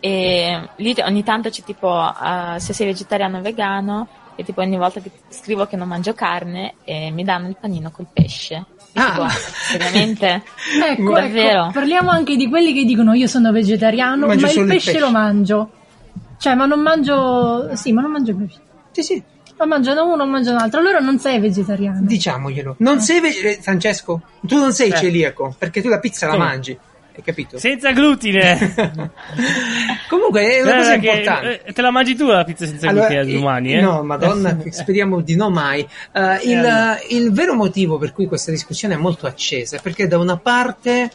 E 0.00 0.68
lì 0.76 0.94
ogni 1.02 1.22
tanto 1.22 1.48
c'è 1.48 1.62
tipo, 1.62 1.88
uh, 1.88 2.58
se 2.58 2.74
sei 2.74 2.86
vegetariano 2.86 3.38
o 3.38 3.40
vegano, 3.40 4.08
e 4.36 4.44
tipo 4.44 4.60
ogni 4.60 4.76
volta 4.76 5.00
che 5.00 5.10
scrivo 5.28 5.66
che 5.66 5.76
non 5.76 5.88
mangio 5.88 6.12
carne, 6.12 6.74
eh, 6.84 7.10
mi 7.10 7.24
danno 7.24 7.48
il 7.48 7.56
panino 7.58 7.90
col 7.90 8.08
pesce. 8.12 8.66
Ah. 8.94 9.12
tipo, 9.12 9.28
seriamente? 9.28 10.42
ecco? 10.88 11.16
Ecco, 11.16 11.70
parliamo 11.72 12.10
anche 12.10 12.36
di 12.36 12.48
quelli 12.48 12.72
che 12.72 12.84
dicono 12.84 13.12
io 13.14 13.26
sono 13.26 13.52
vegetariano, 13.52 14.26
mangio 14.26 14.46
ma 14.46 14.52
il 14.52 14.54
pesce, 14.54 14.60
il 14.60 14.66
pesce 14.66 14.98
lo 14.98 15.10
mangio. 15.10 15.70
Cioè, 16.38 16.54
ma 16.54 16.66
non 16.66 16.80
mangio... 16.80 17.74
Sì, 17.74 17.92
ma 17.92 18.02
non 18.02 18.10
mangio 18.12 18.30
il 18.32 18.36
pesce. 18.36 18.60
Sì, 18.92 19.02
sì. 19.02 19.22
Ma 19.56 19.66
mangiano 19.66 20.12
uno 20.12 20.26
mangiano 20.26 20.58
l'altro, 20.58 20.80
allora 20.80 20.98
non 20.98 21.18
sei 21.18 21.38
vegetariano. 21.38 22.00
Diciamoglielo. 22.02 22.76
Non 22.78 22.96
eh. 22.96 23.00
sei 23.00 23.20
vegetariano, 23.20 23.62
Francesco? 23.62 24.20
Tu 24.40 24.56
non 24.56 24.72
sei 24.72 24.90
eh. 24.90 24.96
celiaco, 24.96 25.54
perché 25.58 25.80
tu 25.80 25.88
la 25.88 26.00
pizza 26.00 26.26
la 26.26 26.36
mangi. 26.36 26.76
Hai 27.16 27.22
capito? 27.22 27.58
Senza 27.58 27.92
glutine. 27.92 28.74
Comunque 30.08 30.56
è 30.56 30.62
una 30.62 30.76
cosa 30.78 30.94
importante. 30.94 31.62
Eh, 31.64 31.72
te 31.72 31.80
la 31.80 31.90
mangi 31.92 32.16
tu 32.16 32.26
la 32.26 32.42
pizza 32.42 32.66
senza 32.66 32.88
allora, 32.88 33.06
glutine 33.06 33.38
domani? 33.38 33.74
Eh? 33.74 33.80
No, 33.80 34.02
madonna, 34.02 34.58
speriamo 34.70 35.20
di 35.20 35.36
no 35.36 35.48
mai. 35.48 35.86
Uh, 36.12 36.20
il, 36.42 36.58
allora. 36.58 36.98
il 37.10 37.32
vero 37.32 37.54
motivo 37.54 37.98
per 37.98 38.12
cui 38.12 38.26
questa 38.26 38.50
discussione 38.50 38.94
è 38.94 38.96
molto 38.96 39.26
accesa 39.26 39.76
è 39.76 39.80
perché 39.80 40.08
da 40.08 40.18
una 40.18 40.38
parte 40.38 41.08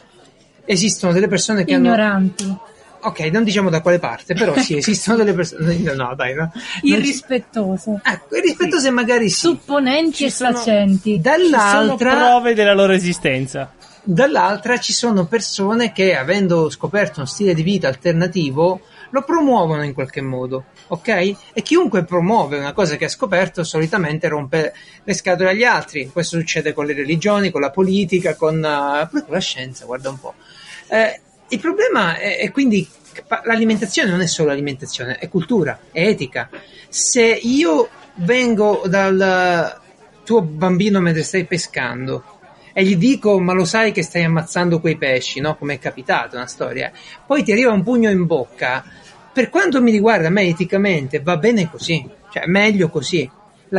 esistono 0.64 1.12
delle 1.12 1.28
persone 1.28 1.64
che 1.64 1.74
Ignoranti. 1.74 2.44
hanno 2.44 2.62
ok, 3.02 3.20
non 3.32 3.44
diciamo 3.44 3.70
da 3.70 3.80
quale 3.80 3.98
parte, 3.98 4.34
però 4.34 4.56
sì, 4.58 4.76
esistono 4.78 5.16
delle 5.18 5.32
persone. 5.32 5.76
No, 5.94 6.14
dai, 6.14 6.34
no. 6.34 6.52
Irrispettose. 6.82 8.00
Ecco, 8.02 8.36
irrispettose 8.36 8.88
sì. 8.88 8.90
magari 8.90 9.28
sì. 9.28 9.36
Supponenti 9.36 10.24
e 10.24 10.30
saccenti. 10.30 11.20
Dall'altra. 11.20 11.58
Ci 11.60 11.76
sono 11.76 11.96
prove 11.96 12.54
della 12.54 12.74
loro 12.74 12.92
esistenza. 12.92 13.72
Dall'altra 14.02 14.78
ci 14.78 14.92
sono 14.92 15.26
persone 15.26 15.92
che, 15.92 16.16
avendo 16.16 16.70
scoperto 16.70 17.20
uno 17.20 17.28
stile 17.28 17.52
di 17.52 17.62
vita 17.62 17.88
alternativo, 17.88 18.80
lo 19.10 19.22
promuovono 19.22 19.84
in 19.84 19.92
qualche 19.92 20.22
modo, 20.22 20.66
ok? 20.88 21.08
E 21.52 21.62
chiunque 21.62 22.04
promuove 22.04 22.58
una 22.58 22.72
cosa 22.72 22.96
che 22.96 23.04
ha 23.04 23.08
scoperto 23.08 23.62
solitamente 23.62 24.28
rompe 24.28 24.72
le 25.04 25.14
scatole 25.14 25.50
agli 25.50 25.64
altri. 25.64 26.10
Questo 26.10 26.38
succede 26.38 26.72
con 26.72 26.86
le 26.86 26.94
religioni, 26.94 27.50
con 27.50 27.60
la 27.60 27.70
politica, 27.70 28.36
con, 28.36 28.56
uh, 28.56 29.10
con 29.10 29.24
la 29.28 29.38
scienza, 29.38 29.84
guarda 29.84 30.08
un 30.08 30.18
po'. 30.18 30.34
Eh, 30.88 31.20
il 31.48 31.60
problema 31.60 32.16
è, 32.16 32.38
è 32.38 32.50
quindi 32.50 32.88
l'alimentazione 33.44 34.10
non 34.10 34.20
è 34.20 34.26
solo 34.26 34.50
alimentazione, 34.50 35.18
è 35.18 35.28
cultura, 35.28 35.78
è 35.90 36.06
etica. 36.06 36.48
Se 36.88 37.22
io 37.22 37.88
vengo 38.14 38.82
dal 38.86 39.78
tuo 40.24 40.42
bambino 40.42 41.00
mentre 41.00 41.22
stai 41.22 41.44
pescando 41.44 42.38
e 42.72 42.84
gli 42.84 42.96
dico 42.96 43.38
ma 43.40 43.52
lo 43.52 43.64
sai 43.64 43.92
che 43.92 44.02
stai 44.02 44.24
ammazzando 44.24 44.80
quei 44.80 44.96
pesci, 44.96 45.40
no? 45.40 45.56
Come 45.56 45.74
è 45.74 45.78
capitato, 45.78 46.36
una 46.36 46.46
storia. 46.46 46.90
Poi 47.26 47.42
ti 47.42 47.52
arriva 47.52 47.72
un 47.72 47.82
pugno 47.82 48.10
in 48.10 48.26
bocca. 48.26 48.84
Per 49.32 49.48
quanto 49.48 49.80
mi 49.80 49.90
riguarda, 49.90 50.28
a 50.28 50.30
me 50.30 50.42
eticamente 50.42 51.20
va 51.20 51.36
bene 51.36 51.70
così, 51.70 52.06
cioè 52.30 52.46
meglio 52.46 52.88
così. 52.88 53.30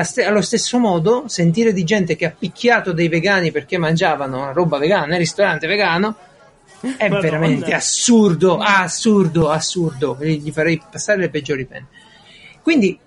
St- 0.01 0.19
allo 0.19 0.41
stesso 0.41 0.79
modo, 0.79 1.25
sentire 1.27 1.73
di 1.73 1.83
gente 1.83 2.15
che 2.15 2.25
ha 2.25 2.35
picchiato 2.37 2.93
dei 2.93 3.09
vegani 3.09 3.51
perché 3.51 3.77
mangiavano 3.77 4.53
roba 4.53 4.77
vegana 4.77 5.05
nel 5.05 5.19
ristorante 5.19 5.67
vegano 5.67 6.15
è 6.97 7.09
Madonna. 7.09 7.19
veramente 7.19 7.73
assurdo, 7.73 8.57
assurdo, 8.57 9.49
assurdo. 9.49 10.17
Gli 10.19 10.51
farei 10.51 10.81
passare 10.89 11.19
le 11.19 11.29
peggiori 11.29 11.65
penne. 11.65 11.87
Quindi, 12.61 12.97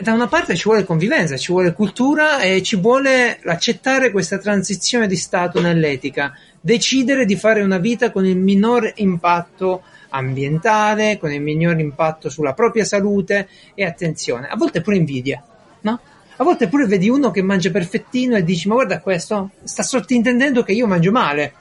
da 0.00 0.12
una 0.12 0.26
parte 0.26 0.56
ci 0.56 0.64
vuole 0.64 0.84
convivenza, 0.84 1.36
ci 1.36 1.52
vuole 1.52 1.72
cultura 1.74 2.40
e 2.40 2.62
ci 2.62 2.76
vuole 2.76 3.38
accettare 3.44 4.10
questa 4.10 4.38
transizione 4.38 5.06
di 5.06 5.16
stato 5.16 5.60
nell'etica, 5.60 6.32
decidere 6.60 7.24
di 7.24 7.36
fare 7.36 7.62
una 7.62 7.78
vita 7.78 8.10
con 8.10 8.24
il 8.24 8.36
minor 8.36 8.90
impatto 8.96 9.82
ambientale, 10.08 11.18
con 11.18 11.32
il 11.32 11.42
minor 11.42 11.78
impatto 11.78 12.30
sulla 12.30 12.54
propria 12.54 12.84
salute 12.84 13.48
e 13.74 13.84
attenzione, 13.84 14.48
a 14.48 14.56
volte 14.56 14.80
pure 14.80 14.96
invidia, 14.96 15.42
no? 15.82 16.00
A 16.36 16.44
volte 16.44 16.68
pure 16.68 16.86
vedi 16.86 17.08
uno 17.08 17.30
che 17.30 17.42
mangia 17.42 17.70
perfettino 17.70 18.36
e 18.36 18.42
dici 18.42 18.68
ma 18.68 18.74
guarda 18.74 19.00
questo, 19.00 19.50
sta 19.62 19.82
sottintendendo 19.82 20.62
che 20.62 20.72
io 20.72 20.86
mangio 20.86 21.12
male. 21.12 21.52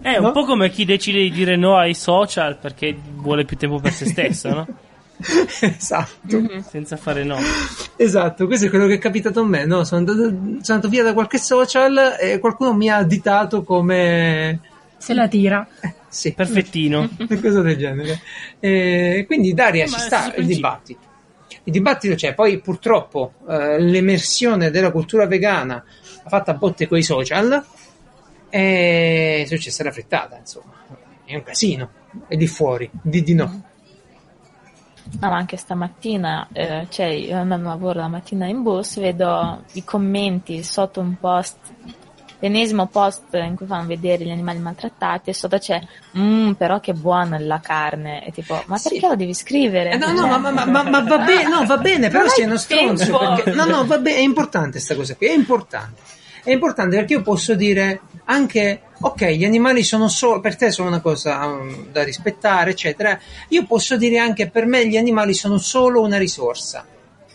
È 0.00 0.16
un 0.16 0.32
po' 0.32 0.44
come 0.44 0.70
chi 0.70 0.84
decide 0.84 1.20
di 1.20 1.30
dire 1.30 1.56
no 1.56 1.76
ai 1.76 1.94
social 1.94 2.58
perché 2.58 2.96
vuole 3.14 3.44
più 3.44 3.56
tempo 3.56 3.78
per 3.78 3.92
se 3.92 4.06
stesso, 4.06 4.48
no? 4.48 4.66
esatto. 5.60 6.36
Mm-hmm. 6.36 6.60
Senza 6.60 6.96
fare 6.96 7.24
no. 7.24 7.38
Esatto, 7.96 8.46
questo 8.46 8.66
è 8.66 8.68
quello 8.68 8.86
che 8.86 8.94
è 8.94 8.98
capitato 8.98 9.40
a 9.40 9.44
me. 9.44 9.64
No? 9.64 9.84
Sono, 9.84 10.00
andato, 10.00 10.18
sono 10.18 10.62
andato 10.66 10.88
via 10.88 11.02
da 11.02 11.12
qualche 11.12 11.38
social 11.38 12.16
e 12.20 12.38
qualcuno 12.38 12.74
mi 12.74 12.88
ha 12.88 12.96
additato 12.96 13.62
come. 13.62 14.60
Se 14.96 15.14
la 15.14 15.28
tira. 15.28 15.66
Eh, 15.80 15.94
sì. 16.08 16.32
Perfettino. 16.32 17.08
Una 17.18 17.40
cosa 17.40 17.60
del 17.62 17.76
genere. 17.76 18.20
E 18.58 19.24
quindi 19.26 19.54
Daria, 19.54 19.86
ci 19.86 19.98
sta 19.98 20.34
il 20.34 20.46
dibattito. 20.46 21.12
Il 21.66 21.72
dibattito 21.72 22.14
c'è, 22.14 22.34
poi 22.34 22.60
purtroppo 22.60 23.34
eh, 23.48 23.80
l'emersione 23.80 24.70
della 24.70 24.90
cultura 24.90 25.26
vegana 25.26 25.82
ha 26.22 26.28
fatto 26.28 26.50
a 26.50 26.54
botte 26.54 26.86
coi 26.86 27.02
social 27.02 27.64
e 28.50 29.42
è 29.42 29.46
successa 29.46 29.82
la 29.82 29.90
frittata, 29.90 30.36
insomma. 30.36 30.72
È 31.24 31.34
un 31.34 31.42
casino. 31.42 31.90
È 32.28 32.36
di 32.36 32.46
fuori, 32.46 32.88
di 32.92 33.22
di 33.22 33.34
no. 33.34 33.62
No, 35.20 35.28
ma 35.28 35.36
anche 35.36 35.56
stamattina, 35.56 36.48
eh, 36.52 36.86
cioè 36.88 37.06
io 37.06 37.36
andando 37.36 37.68
a 37.68 37.72
lavoro 37.72 38.00
la 38.00 38.08
mattina 38.08 38.46
in 38.46 38.62
bus, 38.62 38.98
vedo 38.98 39.62
i 39.72 39.84
commenti 39.84 40.62
sotto 40.62 41.00
un 41.00 41.16
post, 41.20 41.56
l'ennesimo 42.38 42.86
post 42.86 43.24
in 43.34 43.54
cui 43.54 43.66
fanno 43.66 43.86
vedere 43.86 44.24
gli 44.24 44.30
animali 44.30 44.58
maltrattati 44.58 45.30
e 45.30 45.34
sotto 45.34 45.58
c'è, 45.58 45.80
mmm, 46.12 46.52
però 46.52 46.80
che 46.80 46.94
buona 46.94 47.38
la 47.38 47.60
carne. 47.60 48.24
E 48.24 48.32
tipo, 48.32 48.54
ma 48.66 48.78
perché 48.82 48.98
sì. 48.98 49.06
lo 49.06 49.14
devi 49.14 49.34
scrivere? 49.34 49.92
Eh, 49.92 49.96
no, 49.98 50.12
no, 50.12 50.26
ma, 50.26 50.38
ma, 50.38 50.64
ma, 50.64 50.82
ma, 50.82 51.02
va 51.02 51.18
bene, 51.18 51.48
no, 51.48 51.64
va 51.66 51.76
bene, 51.76 52.08
però 52.08 52.26
sei 52.26 52.44
uno 52.44 52.56
stronzo. 52.56 53.18
Perché, 53.18 53.50
no, 53.52 53.66
no, 53.66 53.86
va 53.86 53.98
bene, 53.98 54.16
è 54.16 54.22
importante 54.22 54.72
questa 54.72 54.94
cosa 54.94 55.14
qui, 55.16 55.26
è 55.26 55.34
importante. 55.34 56.00
È 56.42 56.50
importante 56.50 56.96
perché 56.96 57.14
io 57.14 57.22
posso 57.22 57.54
dire 57.54 58.00
anche, 58.24 58.82
ok, 59.00 59.26
gli 59.26 59.44
animali 59.44 59.82
sono 59.82 60.08
solo, 60.08 60.40
per 60.40 60.56
te 60.56 60.70
sono 60.70 60.88
una 60.88 61.00
cosa 61.00 61.44
um, 61.44 61.86
da 61.90 62.02
rispettare, 62.02 62.70
eccetera. 62.70 63.18
Io 63.48 63.64
posso 63.66 63.96
dire 63.96 64.18
anche 64.18 64.48
per 64.48 64.66
me 64.66 64.86
gli 64.86 64.96
animali 64.96 65.34
sono 65.34 65.58
solo 65.58 66.00
una 66.00 66.18
risorsa. 66.18 66.84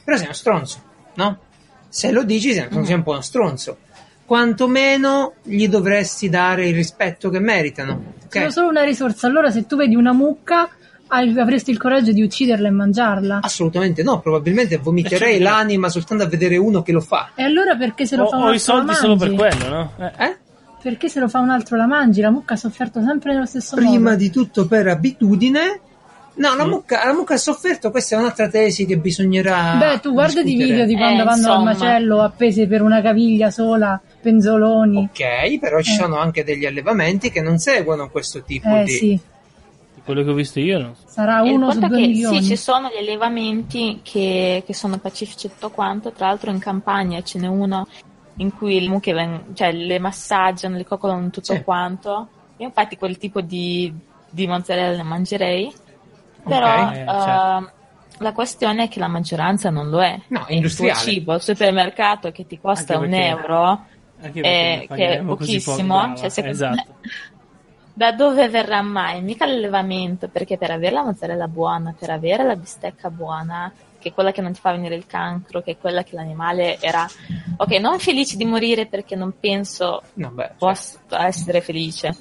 Però 0.04 0.18
sei 0.18 0.26
uno 0.26 0.36
stronzo, 0.36 0.82
no? 1.16 1.40
Se 1.88 2.12
lo 2.12 2.24
dici 2.24 2.54
sei, 2.54 2.68
sei 2.70 2.94
un 2.94 3.04
po' 3.04 3.12
uno 3.12 3.22
stronzo. 3.22 3.78
Quantomeno 4.26 5.34
gli 5.44 5.68
dovresti 5.68 6.30
dare 6.30 6.68
il 6.68 6.76
rispetto 6.76 7.30
che 7.30 7.40
meritano. 7.40 8.14
Okay? 8.26 8.42
Sono 8.42 8.52
solo 8.52 8.68
una 8.70 8.84
risorsa. 8.84 9.28
Allora, 9.28 9.50
se 9.50 9.66
tu 9.66 9.76
vedi 9.76 9.96
una 9.96 10.14
mucca, 10.14 10.70
avresti 11.08 11.72
il 11.72 11.78
coraggio 11.78 12.12
di 12.12 12.22
ucciderla 12.22 12.68
e 12.68 12.72
mangiarla? 12.72 13.40
Assolutamente 13.42 14.04
no, 14.04 14.20
probabilmente 14.20 14.78
vomiterei 14.78 15.40
l'anima 15.40 15.90
soltanto 15.90 16.24
a 16.24 16.28
vedere 16.28 16.58
uno 16.58 16.84
che 16.84 16.92
lo 16.92 17.02
fa. 17.02 17.32
E 17.36 17.44
allora 17.44 17.76
perché 17.76 18.06
se 18.06 18.16
lo 18.16 18.26
o, 18.26 18.30
fa 18.30 18.36
un 18.36 18.42
altro? 18.44 18.52
Ho 18.52 18.56
i 18.56 18.60
soldi 18.60 18.94
solo 18.94 19.16
per 19.16 19.34
quello, 19.34 19.68
no? 19.68 19.94
Eh? 19.98 20.26
eh? 20.26 20.38
Perché 20.82 21.10
se 21.10 21.20
lo 21.20 21.28
fa 21.28 21.40
un 21.40 21.50
altro 21.50 21.76
la 21.78 21.86
mangi? 21.88 22.22
La 22.22 22.30
mucca 22.32 22.54
ha 22.54 22.58
sofferto 22.58 23.02
sempre 23.02 23.34
nello 23.34 23.46
stesso 23.46 23.76
Prima 23.76 23.90
modo. 23.92 24.02
Prima 24.04 24.16
di 24.16 24.30
tutto 24.30 24.68
per 24.68 24.88
abitudine, 24.88 25.82
No, 26.40 26.56
la 26.56 26.66
mucca, 26.66 27.04
la 27.06 27.12
mucca 27.14 27.34
ha 27.34 27.38
sofferto, 27.38 27.92
questa 27.92 28.16
è 28.16 28.20
un'altra 28.20 28.48
tesi 28.48 28.86
che 28.86 28.98
bisognerà. 28.98 29.76
Beh, 29.78 30.00
tu 30.00 30.14
guarda 30.14 30.42
di 30.42 30.56
video 30.56 30.86
di 30.86 30.96
quando 30.96 31.24
Eh, 31.24 31.26
vanno 31.26 31.52
al 31.52 31.60
insomma. 31.60 31.64
macello 31.74 32.22
appese 32.22 32.66
per 32.66 32.82
una 32.82 33.02
caviglia 33.02 33.50
sola, 33.52 34.00
penzoloni. 34.22 35.10
Ok, 35.12 35.60
però 35.60 35.82
ci 35.82 35.92
Eh. 35.92 35.96
sono 35.96 36.16
anche 36.18 36.46
degli 36.46 36.66
allevamenti 36.66 37.30
che 37.30 37.42
non 37.42 37.58
seguono 37.58 38.10
questo 38.10 38.42
tipo 38.44 38.70
Eh 38.74 38.84
di. 38.86 38.92
sì, 38.92 39.20
Quello 40.06 40.24
che 40.24 40.30
ho 40.30 40.34
visto 40.34 40.62
io 40.62 40.80
non 40.80 40.96
so. 40.96 41.02
sarà 41.10 41.44
E 41.44 41.52
uno 41.52 41.72
su 41.74 41.80
due 41.80 41.90
che 41.90 41.96
milioni. 41.96 42.42
sì, 42.42 42.48
ci 42.52 42.56
sono 42.56 42.88
gli 42.88 42.98
allevamenti 43.00 44.00
che, 44.02 44.64
che 44.66 44.74
sono 44.74 44.98
pacifici 44.98 45.48
e 45.48 45.50
tutto 45.50 45.70
quanto, 45.72 46.12
tra 46.14 46.28
l'altro 46.28 46.52
in 46.52 46.60
campagna 46.60 47.22
ce 47.22 47.38
n'è 47.40 47.48
uno 47.48 47.86
in 48.40 48.56
cui 48.56 48.80
le 48.82 48.88
mucche 48.90 49.14
ven- 49.14 49.54
cioè, 49.54 49.72
le 49.72 50.00
massaggiano, 50.00 50.76
le 50.76 50.86
coccolano 50.86 51.30
tutto 51.30 51.54
Sì. 51.54 51.64
quanto. 51.64 52.28
Io 52.58 52.68
infatti 52.68 52.98
quel 52.98 53.18
tipo 53.18 53.40
di, 53.42 53.94
di 54.30 54.48
mozzarella 54.48 54.96
le 54.98 55.04
mangerei, 55.04 55.74
però 56.44 56.88
Ok, 56.88 56.94
eh, 56.94 57.02
eh, 57.02 57.06
certo. 57.06 57.72
la 58.20 58.32
questione 58.34 58.84
è 58.84 58.88
che 58.90 59.00
la 59.00 59.08
maggioranza 59.08 59.70
non 59.70 59.90
lo 59.90 60.02
è. 60.02 60.20
No, 60.28 60.46
Il 60.50 60.56
industriale. 60.58 60.94
tuo 61.02 61.12
cibo 61.12 61.32
al 61.34 61.42
supermercato 61.42 62.32
che 62.32 62.46
ti 62.48 62.60
costa 62.60 62.96
Anche 62.96 63.06
un 63.06 63.12
perché- 63.12 63.28
euro, 63.28 63.86
eh, 64.22 64.30
perché 64.32 64.96
che 64.96 65.18
è 65.20 65.22
pochissimo, 65.24 66.16
cioè, 66.18 66.30
secondo 66.30 66.56
esatto. 66.56 66.76
me- 66.76 66.86
da 67.94 68.12
dove 68.14 68.48
verrà 68.48 68.82
mai? 68.82 69.22
Mica 69.22 69.46
l'allevamento, 69.46 70.30
perché 70.30 70.58
per 70.58 70.72
avere 70.72 70.94
la 70.96 71.04
mozzarella 71.04 71.48
buona, 71.50 71.94
per 71.98 72.10
avere 72.10 72.44
la 72.46 72.56
bistecca 72.56 73.10
buona, 73.10 73.72
che 74.00 74.10
è 74.10 74.14
quella 74.14 74.32
che 74.32 74.42
non 74.42 74.54
ti 74.54 74.60
fa 74.60 74.72
venire 74.72 74.96
il 74.96 75.06
cancro, 75.06 75.62
che 75.62 75.72
è 75.72 75.78
quella 75.78 76.04
che 76.04 76.16
l'animale 76.16 76.80
era, 76.80 77.06
ok, 77.58 77.72
non 77.80 78.00
felice 78.00 78.38
di 78.38 78.46
morire 78.46 78.86
perché 78.88 79.16
non 79.16 79.34
penso 79.40 80.02
No, 80.14 80.30
beh, 80.32 80.52
possa 80.58 81.00
essere 81.26 81.62
felice, 81.62 82.16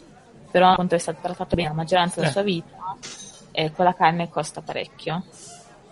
però 0.50 0.70
appunto 0.72 0.94
è 0.94 0.98
stato 0.98 1.18
trattato 1.22 1.54
bene 1.56 1.68
la 1.68 1.74
maggioranza 1.74 2.16
della 2.16 2.28
Eh. 2.28 2.32
sua 2.32 2.42
vita 2.42 2.96
e 3.52 3.70
quella 3.72 3.94
carne 3.94 4.28
costa 4.28 4.60
parecchio. 4.60 5.24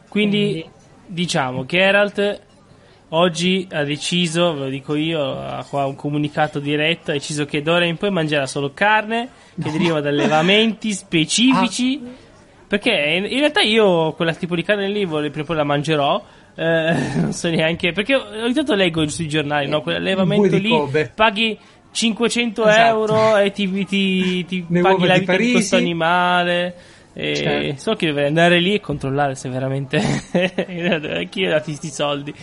Quindi 0.09 0.51
Quindi- 0.63 0.71
diciamo 1.07 1.65
che 1.65 1.79
Herald 1.79 2.41
oggi 3.11 3.69
ha 3.71 3.85
deciso, 3.85 4.53
ve 4.55 4.59
lo 4.59 4.69
dico 4.69 4.95
io, 4.97 5.39
ha 5.41 5.65
qua 5.69 5.87
un 5.87 5.95
comunicato 5.95 6.59
diretto, 6.59 7.11
ha 7.11 7.15
deciso 7.15 7.45
che 7.45 7.63
d'ora 7.63 7.85
in 7.85 7.97
poi 7.97 8.11
mangerà 8.11 8.47
solo 8.47 8.73
carne 8.73 9.29
che 9.61 9.71
deriva 9.71 10.01
da 10.01 10.09
allevamenti 10.09 10.93
specifici. 10.93 12.01
Ah. 12.05 12.25
Perché 12.69 12.91
in, 12.91 13.39
realtà 13.39 13.61
io 13.61 14.13
quella 14.13 14.35
tipo 14.35 14.55
di 14.57 14.63
carne 14.63 14.89
lì 14.89 15.05
voglio, 15.05 15.29
prima 15.31 15.45
o 15.45 15.47
poi 15.47 15.57
la 15.57 15.65
mangerò. 15.65 16.25
eh, 16.57 16.95
non 17.21 17.33
so 17.33 17.49
neanche 17.49 17.93
perché 17.93 18.15
ogni 18.17 18.53
tanto 18.55 18.75
leggo 18.75 19.07
sui 19.09 19.29
giornali, 19.29 19.69
no? 19.69 19.83
Quell'allevamento 19.83 20.49
di 20.49 20.61
lì 20.61 20.71
Kobe. 20.71 21.13
paghi 21.15 21.59
500 21.93 22.67
Esatto. 22.69 22.87
euro 22.89 23.37
e 23.37 23.51
ti, 23.53 23.85
ti, 23.87 24.45
ti 24.45 24.67
paghi 24.83 25.07
la 25.07 25.15
di 25.15 25.21
vita 25.21 25.33
di 25.33 25.39
Parisi. 25.39 25.53
questo 25.53 25.77
animale. 25.77 26.75
E 27.15 27.35
Certo. 27.35 27.81
So 27.81 27.95
che 27.95 28.09
dovrei 28.09 28.27
andare 28.27 28.61
lì 28.61 28.75
e 28.75 28.81
controllare 28.81 29.35
se 29.37 29.49
veramente 29.49 29.99
chi 31.31 31.45
ha 31.47 31.51
dati 31.51 31.65
questi 31.71 31.89
soldi. 31.89 32.35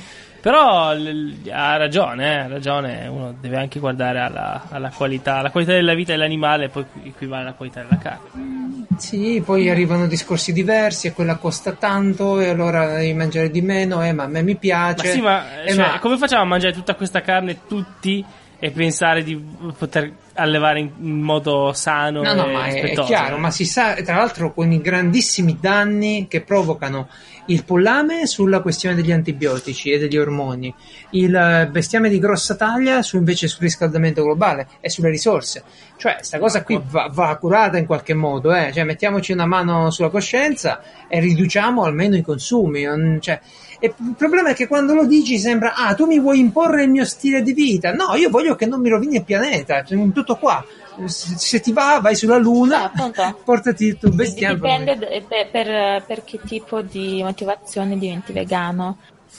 Però 0.43 0.93
l- 0.93 1.49
ha 1.53 1.77
ragione, 1.77 2.25
eh, 2.33 2.37
ha 2.39 2.47
ragione, 2.47 3.07
uno 3.07 3.33
deve 3.39 3.55
anche 3.55 3.79
guardare 3.79 4.19
alla, 4.19 4.63
alla 4.69 4.89
qualità, 4.89 5.41
la 5.41 5.49
qualità 5.51 5.71
della 5.71 5.93
vita 5.93 6.11
dell'animale 6.11 6.67
poi 6.67 6.83
equivale 7.05 7.43
alla 7.43 7.53
qualità 7.53 7.81
della 7.81 7.97
carne. 7.97 8.87
Sì, 8.97 9.41
poi 9.45 9.69
arrivano 9.69 10.05
discorsi 10.05 10.51
diversi 10.51 11.07
e 11.07 11.13
quella 11.13 11.37
costa 11.37 11.71
tanto 11.71 12.41
e 12.41 12.49
allora 12.49 12.97
devi 12.97 13.13
mangiare 13.13 13.49
di 13.49 13.61
meno, 13.61 14.03
eh, 14.03 14.11
ma 14.11 14.23
a 14.23 14.27
me 14.27 14.41
mi 14.41 14.51
Ma 14.51 14.59
piace. 14.59 15.07
sì, 15.07 15.21
ma, 15.21 15.63
Eh, 15.63 15.69
cioè, 15.73 15.77
ma- 15.77 15.99
come 15.99 16.17
facciamo 16.17 16.41
a 16.41 16.45
mangiare 16.45 16.73
tutta 16.73 16.95
questa 16.95 17.21
carne 17.21 17.59
tutti 17.65 18.25
e 18.59 18.71
pensare 18.71 19.23
di 19.23 19.35
poter 19.77 20.11
allevare 20.35 20.79
in, 20.79 20.91
modo 21.21 21.73
sano 21.73 22.21
No, 22.21 22.33
no, 22.33 22.47
e 22.47 22.51
ma 22.51 22.65
è, 22.67 22.81
è 22.81 22.93
chiaro, 22.93 23.37
ma 23.37 23.49
si 23.51 23.65
sa, 23.65 23.93
tra 23.93 24.15
l'altro 24.15 24.53
con 24.53 24.71
i 24.71 24.79
grandissimi 24.81 25.57
danni 25.59 26.27
che 26.29 26.41
provocano 26.41 27.07
il 27.47 27.63
pollame 27.65 28.25
sulla 28.25 28.61
questione 28.61 28.95
degli 28.95 29.11
antibiotici 29.11 29.91
e 29.91 29.99
degli 29.99 30.17
ormoni, 30.17 30.73
il 31.11 31.35
eh, 31.35 31.67
bestiame 31.69 32.09
di 32.09 32.19
grossa 32.19 32.55
taglia 32.55 33.01
su 33.01 33.17
invece 33.17 33.47
sul 33.47 33.61
riscaldamento 33.61 34.23
globale 34.23 34.67
e 34.79 34.89
sulle 34.89 35.09
risorse. 35.09 35.63
Cioè, 35.97 36.17
sta 36.21 36.39
cosa 36.39 36.63
qui 36.63 36.81
va, 36.89 37.09
va 37.11 37.35
curata 37.37 37.77
in 37.77 37.85
qualche 37.85 38.13
modo, 38.13 38.53
eh? 38.53 38.71
cioè, 38.73 38.83
mettiamoci 38.83 39.31
una 39.31 39.45
mano 39.45 39.89
sulla 39.91 40.09
coscienza 40.09 40.81
e 41.07 41.19
riduciamo 41.19 41.83
almeno 41.83 42.15
i 42.15 42.21
consumi. 42.21 42.83
non- 42.83 43.17
cioè, 43.19 43.39
il 43.79 43.93
problema 44.17 44.49
è 44.51 44.53
che 44.53 44.67
quando 44.67 44.93
lo 44.93 45.05
dici 45.05 45.37
sembra, 45.37 45.73
ah, 45.75 45.93
tu 45.93 46.05
mi 46.05 46.17
vuoi 46.17 46.39
imporre 46.39 46.83
il 46.83 46.89
mio 46.89 47.03
stile 47.03 47.41
di 47.41 47.51
vita. 47.51 47.91
No, 47.93 48.15
io 48.15 48.29
voglio 48.29 48.55
che 48.55 48.65
non 48.65 48.79
mi 48.79 48.87
rovini 48.87 49.17
il 49.17 49.23
pianeta, 49.25 49.83
cioè, 49.83 49.97
tutto 50.13 50.37
qua. 50.37 50.63
Se, 51.05 51.59
ti 51.59 51.71
va, 51.73 51.99
vai 52.01 52.15
sulla 52.15 52.37
Luna, 52.37 52.83
appunto. 52.85 53.39
portati 53.43 53.85
il 53.85 53.97
tuo 53.97 54.09
bestiame. 54.11 54.55
Dipende 54.55 54.97
per, 54.97 55.47
per- 55.49 56.03
per 56.05 56.23
che 56.23 56.39
tipo 56.39 56.81
di 56.81 57.21
motivazione 57.23 57.97
diventi 57.97 58.31
vegano. 58.31 58.97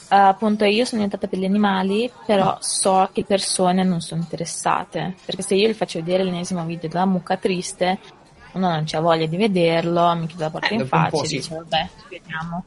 Eh, 0.09 0.15
appunto, 0.15 0.65
io 0.65 0.85
sono 0.85 1.01
diventata 1.03 1.27
per 1.27 1.39
gli 1.39 1.45
animali, 1.45 2.11
però 2.25 2.57
so 2.59 3.09
che 3.11 3.23
persone 3.23 3.83
non 3.83 4.01
sono 4.01 4.21
interessate. 4.21 5.15
Perché 5.25 5.41
se 5.41 5.55
io 5.55 5.67
gli 5.69 5.73
faccio 5.73 5.99
vedere 5.99 6.23
l'ennesimo 6.23 6.63
video 6.65 6.89
della 6.89 7.05
mucca 7.05 7.37
triste, 7.37 7.99
uno 8.53 8.69
non 8.69 8.83
c'ha 8.85 8.99
voglia 8.99 9.25
di 9.25 9.37
vederlo, 9.37 10.13
mi 10.15 10.27
chiude 10.27 10.43
la 10.43 10.49
porta 10.49 10.67
Eh, 10.67 10.75
in 10.75 10.87
faccia 10.87 11.23
e 11.23 11.27
sì. 11.27 11.35
dice, 11.37 11.55
vabbè, 11.55 11.89
vediamo. 12.09 12.63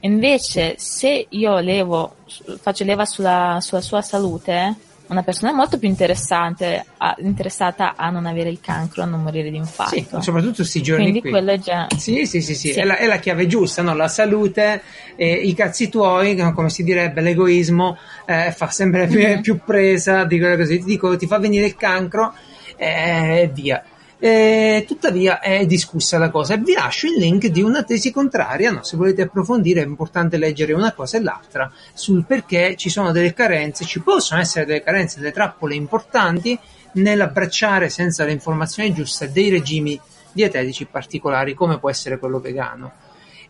Invece, 0.00 0.74
se 0.78 1.26
io 1.28 1.58
levo, 1.60 2.16
faccio 2.60 2.82
leva 2.84 3.04
sulla, 3.04 3.58
sulla 3.60 3.80
sua 3.80 4.02
salute, 4.02 4.74
una 5.12 5.22
persona 5.22 5.52
è 5.52 5.54
molto 5.54 5.78
più 5.78 5.88
interessante, 5.88 6.84
a- 6.96 7.14
interessata 7.20 7.94
a 7.96 8.10
non 8.10 8.26
avere 8.26 8.48
il 8.48 8.60
cancro, 8.60 9.02
a 9.02 9.06
non 9.06 9.22
morire 9.22 9.50
di 9.50 9.56
infarto. 9.56 9.94
Sì, 9.94 10.06
soprattutto 10.20 10.56
questi 10.56 10.82
giorni 10.82 11.02
Quindi 11.04 11.20
qui. 11.20 11.30
quello 11.30 11.52
è 11.52 11.58
già... 11.58 11.86
Sì, 11.96 12.26
sì, 12.26 12.40
sì, 12.42 12.54
sì, 12.54 12.72
Sì. 12.72 12.78
È, 12.80 12.84
la, 12.84 12.96
è 12.96 13.06
la 13.06 13.18
chiave 13.18 13.46
giusta, 13.46 13.82
no? 13.82 13.94
La 13.94 14.08
salute, 14.08 14.82
eh, 15.16 15.32
i 15.32 15.54
cazzi 15.54 15.88
tuoi, 15.88 16.36
come 16.54 16.70
si 16.70 16.82
direbbe, 16.82 17.20
l'egoismo 17.20 17.96
eh, 18.26 18.52
fa 18.52 18.68
sempre 18.70 19.06
più, 19.06 19.20
Mhm. 19.20 19.40
più 19.40 19.60
presa, 19.64 20.24
dico 20.24 20.56
così, 20.56 20.78
ti 20.78 20.84
dico, 20.84 21.16
ti 21.16 21.26
fa 21.26 21.38
venire 21.38 21.66
il 21.66 21.76
cancro 21.76 22.32
eh, 22.76 23.42
e 23.42 23.50
via. 23.52 23.82
Eh, 24.24 24.84
tuttavia 24.86 25.40
è 25.40 25.66
discussa 25.66 26.16
la 26.16 26.30
cosa 26.30 26.54
e 26.54 26.58
vi 26.58 26.74
lascio 26.74 27.08
il 27.08 27.14
link 27.14 27.46
di 27.48 27.60
una 27.60 27.82
tesi 27.82 28.12
contraria, 28.12 28.70
no? 28.70 28.84
se 28.84 28.96
volete 28.96 29.22
approfondire 29.22 29.82
è 29.82 29.84
importante 29.84 30.36
leggere 30.36 30.74
una 30.74 30.92
cosa 30.92 31.16
e 31.16 31.22
l'altra 31.22 31.68
sul 31.92 32.24
perché 32.24 32.76
ci 32.76 32.88
sono 32.88 33.10
delle 33.10 33.34
carenze, 33.34 33.84
ci 33.84 34.00
possono 34.00 34.40
essere 34.40 34.64
delle 34.64 34.84
carenze, 34.84 35.18
delle 35.18 35.32
trappole 35.32 35.74
importanti 35.74 36.56
nell'abbracciare 36.92 37.88
senza 37.88 38.24
le 38.24 38.30
informazioni 38.30 38.94
giuste 38.94 39.32
dei 39.32 39.50
regimi 39.50 40.00
dietetici 40.30 40.84
particolari 40.84 41.54
come 41.54 41.80
può 41.80 41.90
essere 41.90 42.20
quello 42.20 42.38
vegano. 42.38 42.92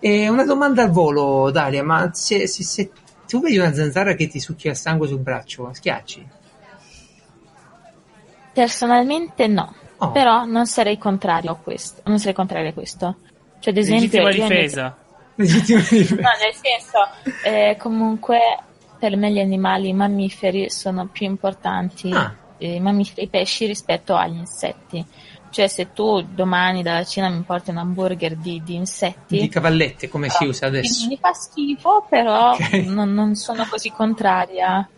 E 0.00 0.26
una 0.30 0.46
domanda 0.46 0.82
al 0.84 0.90
volo, 0.90 1.50
Dalia, 1.50 1.84
ma 1.84 2.08
se, 2.14 2.46
se- 2.46 2.64
se 2.64 2.90
tu 3.28 3.42
vedi 3.42 3.58
una 3.58 3.74
zanzara 3.74 4.14
che 4.14 4.26
ti 4.26 4.40
succhia 4.40 4.70
il 4.70 4.78
sangue 4.78 5.06
sul 5.06 5.18
braccio, 5.20 5.68
schiacci? 5.70 6.26
Personalmente 8.54 9.46
no, 9.46 9.74
Oh. 10.04 10.10
però 10.10 10.44
non 10.44 10.66
sarei 10.66 10.98
contrario 10.98 11.52
a 11.52 11.56
questo. 11.56 12.00
Non 12.06 12.18
sarei 12.18 12.34
contrario 12.34 12.70
a 12.70 12.72
questo. 12.72 13.16
Cioè, 13.60 13.72
ad 13.72 13.78
esempio, 13.78 14.22
Legittima 14.22 14.30
io 14.30 14.42
mi- 14.42 14.48
difesa. 14.60 14.96
Legittima 15.34 15.78
difesa. 15.80 16.14
No, 16.16 16.20
nel 16.20 16.54
senso, 16.54 16.98
eh, 17.44 17.76
comunque 17.78 18.38
per 18.98 19.16
me 19.16 19.30
gli 19.32 19.38
animali 19.40 19.88
i 19.88 19.92
mammiferi 19.92 20.70
sono 20.70 21.06
più 21.06 21.26
importanti, 21.26 22.10
Ah. 22.12 22.34
i 22.58 22.80
mammiferi 22.80 23.24
i 23.26 23.28
pesci 23.28 23.66
rispetto 23.66 24.14
agli 24.16 24.36
insetti. 24.36 25.04
Cioè, 25.50 25.66
se 25.68 25.92
tu 25.92 26.22
domani 26.22 26.82
dalla 26.82 27.04
Cina 27.04 27.28
mi 27.28 27.42
porti 27.42 27.70
un 27.70 27.76
hamburger 27.76 28.36
di, 28.36 28.62
di 28.64 28.74
insetti, 28.74 29.38
Di 29.38 29.48
cavallette, 29.48 30.08
come 30.08 30.28
si 30.30 30.44
usa 30.46 30.66
adesso. 30.66 31.06
mi 31.08 31.18
fa 31.20 31.32
schifo, 31.34 32.06
però 32.08 32.52
Ok. 32.52 32.72
non, 32.86 33.12
non 33.12 33.34
sono 33.34 33.66
così 33.68 33.90
contraria 33.90 34.88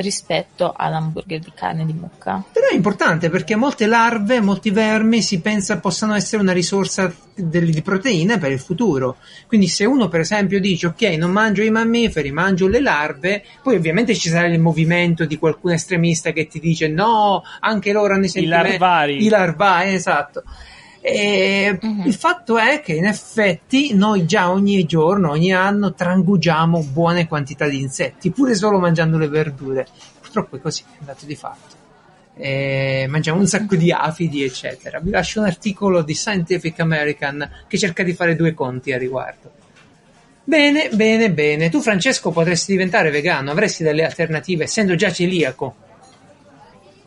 rispetto 0.00 0.72
all'hamburger 0.76 1.38
di 1.38 1.52
carne 1.54 1.84
di 1.84 1.92
mucca. 1.92 2.42
Però 2.52 2.66
è 2.68 2.74
importante 2.74 3.28
perché 3.30 3.56
molte 3.56 3.86
larve, 3.86 4.40
molti 4.40 4.70
vermi 4.70 5.20
si 5.22 5.40
pensa 5.40 5.78
possano 5.78 6.14
essere 6.14 6.40
una 6.42 6.52
risorsa 6.52 7.12
del- 7.34 7.70
di 7.70 7.82
proteine 7.82 8.38
per 8.38 8.52
il 8.52 8.60
futuro. 8.60 9.16
Quindi 9.46 9.68
se 9.68 9.84
uno 9.84 10.08
per 10.08 10.20
esempio 10.20 10.60
dice 10.60 10.86
ok 10.88 11.02
non 11.18 11.30
mangio 11.30 11.62
i 11.62 11.70
mammiferi, 11.70 12.30
mangio 12.32 12.68
le 12.68 12.80
larve, 12.80 13.44
poi 13.62 13.76
ovviamente 13.76 14.14
ci 14.14 14.28
sarà 14.28 14.46
il 14.46 14.60
movimento 14.60 15.24
di 15.24 15.36
qualcun 15.36 15.72
estremista 15.72 16.32
che 16.32 16.46
ti 16.46 16.58
dice 16.60 16.88
no, 16.88 17.42
anche 17.60 17.92
loro 17.92 18.14
hanno 18.14 18.24
i 18.24 18.28
sentimenti. 18.28 18.68
larvari. 18.70 19.24
I 19.24 19.28
larvari, 19.28 19.94
esatto. 19.94 20.42
E 21.04 21.78
Mhm. 21.82 22.06
Il 22.06 22.14
fatto 22.14 22.56
è 22.58 22.80
che 22.80 22.94
in 22.94 23.06
effetti 23.06 23.92
noi 23.92 24.24
già 24.24 24.50
ogni 24.50 24.84
giorno, 24.84 25.30
ogni 25.30 25.52
anno 25.52 25.92
trangugiamo 25.92 26.82
buone 26.92 27.26
quantità 27.26 27.66
di 27.68 27.80
insetti, 27.80 28.30
pure 28.30 28.54
solo 28.54 28.78
mangiando 28.78 29.18
le 29.18 29.28
verdure. 29.28 29.86
Purtroppo 30.20 30.56
è 30.56 30.60
così, 30.60 30.82
è 30.82 30.96
un 31.00 31.06
dato 31.06 31.26
di 31.26 31.34
fatto. 31.34 31.80
E 32.34 33.06
mangiamo 33.08 33.40
un 33.40 33.46
sacco 33.46 33.74
di 33.74 33.90
afidi, 33.92 34.42
eccetera. 34.44 35.00
Vi 35.00 35.10
lascio 35.10 35.40
un 35.40 35.46
articolo 35.46 36.02
di 36.02 36.14
Scientific 36.14 36.78
American 36.80 37.50
che 37.66 37.76
cerca 37.76 38.02
di 38.02 38.14
fare 38.14 38.36
due 38.36 38.54
conti 38.54 38.92
a 38.92 38.98
riguardo. 38.98 39.50
Bene, 40.44 40.88
bene, 40.92 41.30
bene. 41.30 41.68
Tu, 41.68 41.80
Francesco, 41.80 42.30
potresti 42.30 42.72
diventare 42.72 43.10
vegano, 43.10 43.50
avresti 43.50 43.82
delle 43.82 44.04
alternative, 44.04 44.64
essendo 44.64 44.94
già 44.94 45.12
celiaco. 45.12 45.74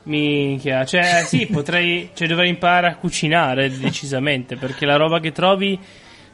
Minchia, 0.06 0.86
cioè 0.86 1.24
sì, 1.26 1.46
potrei, 1.52 2.10
cioè 2.14 2.28
dovrei 2.28 2.50
imparare 2.50 2.88
a 2.88 2.96
cucinare 2.96 3.70
decisamente, 3.78 4.56
perché 4.56 4.86
la 4.86 4.96
roba 4.96 5.20
che 5.20 5.32
trovi 5.32 5.80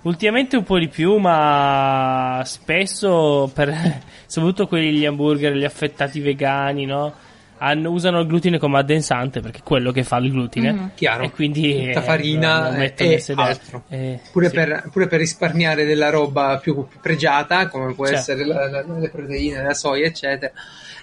Ultimamente 0.04 0.56
un 0.56 0.64
po' 0.64 0.80
di 0.80 0.88
più, 0.88 1.18
ma 1.18 2.42
spesso, 2.44 3.52
per, 3.54 3.72
soprattutto 4.26 4.68
quelli 4.68 4.94
gli 4.94 5.06
hamburger, 5.06 5.54
gli 5.54 5.64
affettati 5.64 6.20
vegani, 6.20 6.86
no? 6.86 7.14
Hanno, 7.60 7.92
usano 7.92 8.22
il 8.22 8.26
glutine 8.26 8.58
come 8.58 8.80
addensante 8.80 9.40
perché 9.40 9.60
è 9.60 9.64
quello 9.64 9.92
che 9.92 10.04
fa 10.04 10.18
il 10.18 10.32
glutine. 10.32 10.74
Mm. 10.74 10.86
Chiaro. 10.96 11.26
E 11.26 11.30
quindi 11.30 11.86
tutta 11.86 12.02
farina 12.02 12.76
eh, 12.76 12.94
e 12.98 13.24
altro. 13.36 13.84
Eh, 13.90 14.20
pure, 14.32 14.50
sì. 14.50 14.56
per, 14.56 14.90
pure, 14.92 15.06
per, 15.06 15.20
risparmiare 15.20 15.86
della 15.86 16.10
roba 16.10 16.58
più, 16.58 16.88
più 16.88 17.00
pregiata, 17.00 17.68
come 17.68 17.94
può 17.94 18.06
Certo. 18.06 18.20
essere 18.20 18.46
la, 18.48 18.68
la, 18.68 18.84
le 18.98 19.10
proteine, 19.10 19.62
la 19.62 19.76
soia, 19.76 20.08
eccetera. 20.08 20.52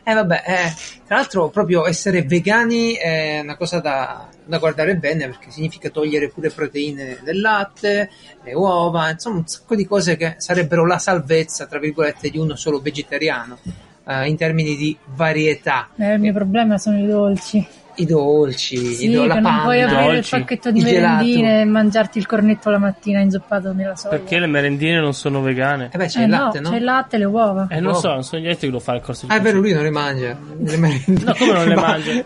E 0.09 0.15
vabbè, 0.15 0.43
eh, 0.47 0.75
tra 1.07 1.17
l'altro 1.17 1.51
proprio 1.51 1.87
essere 1.87 2.23
vegani 2.23 2.95
è 2.95 3.41
una 3.43 3.57
cosa 3.59 3.79
da, 3.79 4.27
da 4.43 4.57
guardare 4.57 4.97
bene 4.97 5.27
perché 5.27 5.51
significa 5.51 5.91
togliere 5.91 6.31
pure 6.31 6.49
proteine 6.49 7.19
del 7.23 7.43
latte, 7.43 8.09
le 8.43 8.55
uova, 8.55 9.11
insomma 9.11 9.37
un 9.37 9.47
sacco 9.47 9.75
di 9.75 9.87
cose 9.87 10.17
che 10.17 10.37
sarebbero 10.39 10.87
la 10.87 10.97
salvezza, 10.99 11.67
tra 11.67 11.79
virgolette, 11.79 12.31
di 12.31 12.39
uno 12.39 12.57
solo 12.57 12.81
vegetariano, 12.81 13.59
eh, 14.07 14.29
in 14.29 14.37
termini 14.39 14.77
di 14.77 14.97
varietà. 15.15 15.91
Eh, 15.99 16.15
il 16.15 16.21
mio 16.21 16.33
problema 16.33 16.79
sono 16.79 16.99
i 16.99 17.07
dolci. 17.07 17.67
I 18.01 18.07
dolci, 18.07 18.77
Sì, 18.77 19.09
i 19.09 19.13
do- 19.13 19.25
la 19.27 19.41
non 19.41 19.61
puoi 19.63 19.81
panna, 19.81 19.93
aprire 19.99 20.13
dolci, 20.15 20.35
il 20.35 20.41
pacchetto 20.41 20.71
di 20.71 20.79
il 20.79 20.85
gelato. 20.87 21.15
merendine 21.25 21.61
e 21.61 21.65
mangiarti 21.65 22.19
il 22.19 22.27
cornetto 22.27 22.71
la 22.71 22.79
mattina 22.79 23.21
inzuppato 23.21 23.73
nella 23.73 23.97
soia. 23.97 24.17
Perché 24.19 24.39
le 24.39 24.47
merendine 24.47 25.01
non 25.01 25.15
sono 25.15 25.41
vegane? 25.41 25.91
Eh 25.93 25.97
beh, 25.99 26.07
c'è 26.07 26.21
Eh 26.21 26.25
il 26.25 26.29
no, 26.31 26.37
latte, 26.45 26.61
no? 26.61 26.71
c'è 26.71 26.77
il 26.77 26.85
latte 26.85 27.17
e 27.17 27.19
le 27.19 27.25
uova. 27.25 27.67
Eh, 27.71 27.81
non 27.81 27.93
Oh. 27.93 27.99
so, 27.99 28.09
non 28.13 28.23
sono 28.23 28.41
gli 28.43 28.49
altri 28.49 28.69
che 28.69 28.73
lo 28.73 28.79
fa 28.81 28.95
il 28.95 29.01
corso 29.01 29.27
di 29.27 29.33
Ah, 29.33 29.37
è 29.37 29.41
vero, 29.41 29.59
lui 29.59 29.73
non 29.73 29.83
le 29.83 29.91
mangia. 29.91 30.37
Le 30.61 30.77
merendine. 30.77 31.25
No, 31.25 31.35
come 31.37 31.53
non 31.53 31.67
le 31.69 31.75
Ma- 31.77 31.81
mangio? 31.83 32.25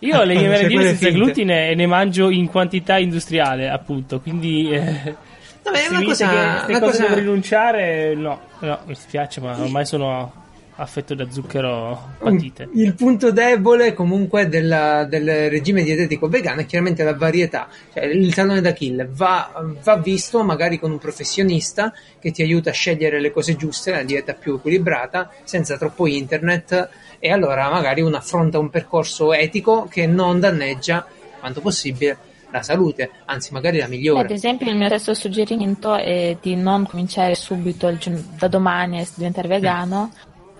Io 0.00 0.22
le 0.24 0.34
mie 0.34 0.42
Cioè, 0.42 0.48
merendine 0.48 0.84
senza 0.86 1.06
finte. 1.06 1.12
glutine 1.12 1.68
e 1.70 1.74
ne 1.76 1.86
mangio 1.86 2.28
in 2.30 2.48
quantità 2.48 2.98
industriale, 2.98 3.68
appunto. 3.70 4.18
Quindi, 4.20 4.70
eh, 4.72 5.14
Vabbè, 5.62 5.76
è 5.76 5.80
se 5.82 5.88
una 5.94 6.02
cosa, 6.02 6.28
che 6.66 6.70
una 6.72 6.80
cosa- 6.80 7.02
devo 7.02 7.14
rinunciare, 7.14 8.14
no, 8.16 8.40
no, 8.58 8.78
mi 8.86 8.94
spiace, 8.96 9.40
ma 9.40 9.56
ormai 9.60 9.86
sono 9.86 10.32
affetto 10.76 11.14
da 11.14 11.30
zucchero 11.30 12.14
patite. 12.18 12.68
Il 12.74 12.94
punto 12.94 13.30
debole 13.30 13.92
comunque 13.92 14.48
della- 14.48 15.04
del 15.04 15.50
regime 15.50 15.82
dietetico 15.82 16.28
vegano 16.28 16.62
è 16.62 16.66
chiaramente 16.66 17.04
la 17.04 17.14
varietà, 17.14 17.68
cioè 17.92 18.04
il 18.04 18.32
tallone 18.34 18.60
d'Achille 18.60 19.08
va, 19.12 19.52
va 19.82 19.96
visto 19.96 20.42
magari 20.42 20.78
con 20.78 20.90
un 20.90 20.98
professionista 20.98 21.92
che 22.18 22.30
ti 22.30 22.42
aiuta 22.42 22.70
a 22.70 22.72
scegliere 22.72 23.20
le 23.20 23.30
cose 23.30 23.54
giuste, 23.56 23.90
la 23.90 24.02
dieta 24.02 24.32
più 24.34 24.54
equilibrata, 24.54 25.30
senza 25.44 25.76
troppo 25.76 26.06
internet 26.06 26.88
e 27.18 27.30
allora 27.30 27.70
magari 27.70 28.00
uno 28.00 28.16
affronta 28.16 28.58
un 28.58 28.70
percorso 28.70 29.32
etico 29.32 29.86
che 29.88 30.06
non 30.06 30.40
danneggia 30.40 31.06
quanto 31.38 31.60
possibile 31.60 32.16
la 32.50 32.62
salute, 32.62 33.10
anzi 33.26 33.52
magari 33.52 33.78
la 33.78 33.84
Ad 33.84 33.90
migliore. 33.90 34.28
esempio, 34.34 34.68
il 34.70 34.76
mio 34.76 34.86
stesso 34.88 35.14
suggerimento 35.14 35.94
è 35.96 36.36
di 36.40 36.54
non 36.54 36.86
cominciare 36.86 37.34
subito 37.34 37.90
da 38.38 38.48
domani 38.48 39.00
a 39.00 39.06
diventare 39.14 39.48
vegano, 39.48 40.12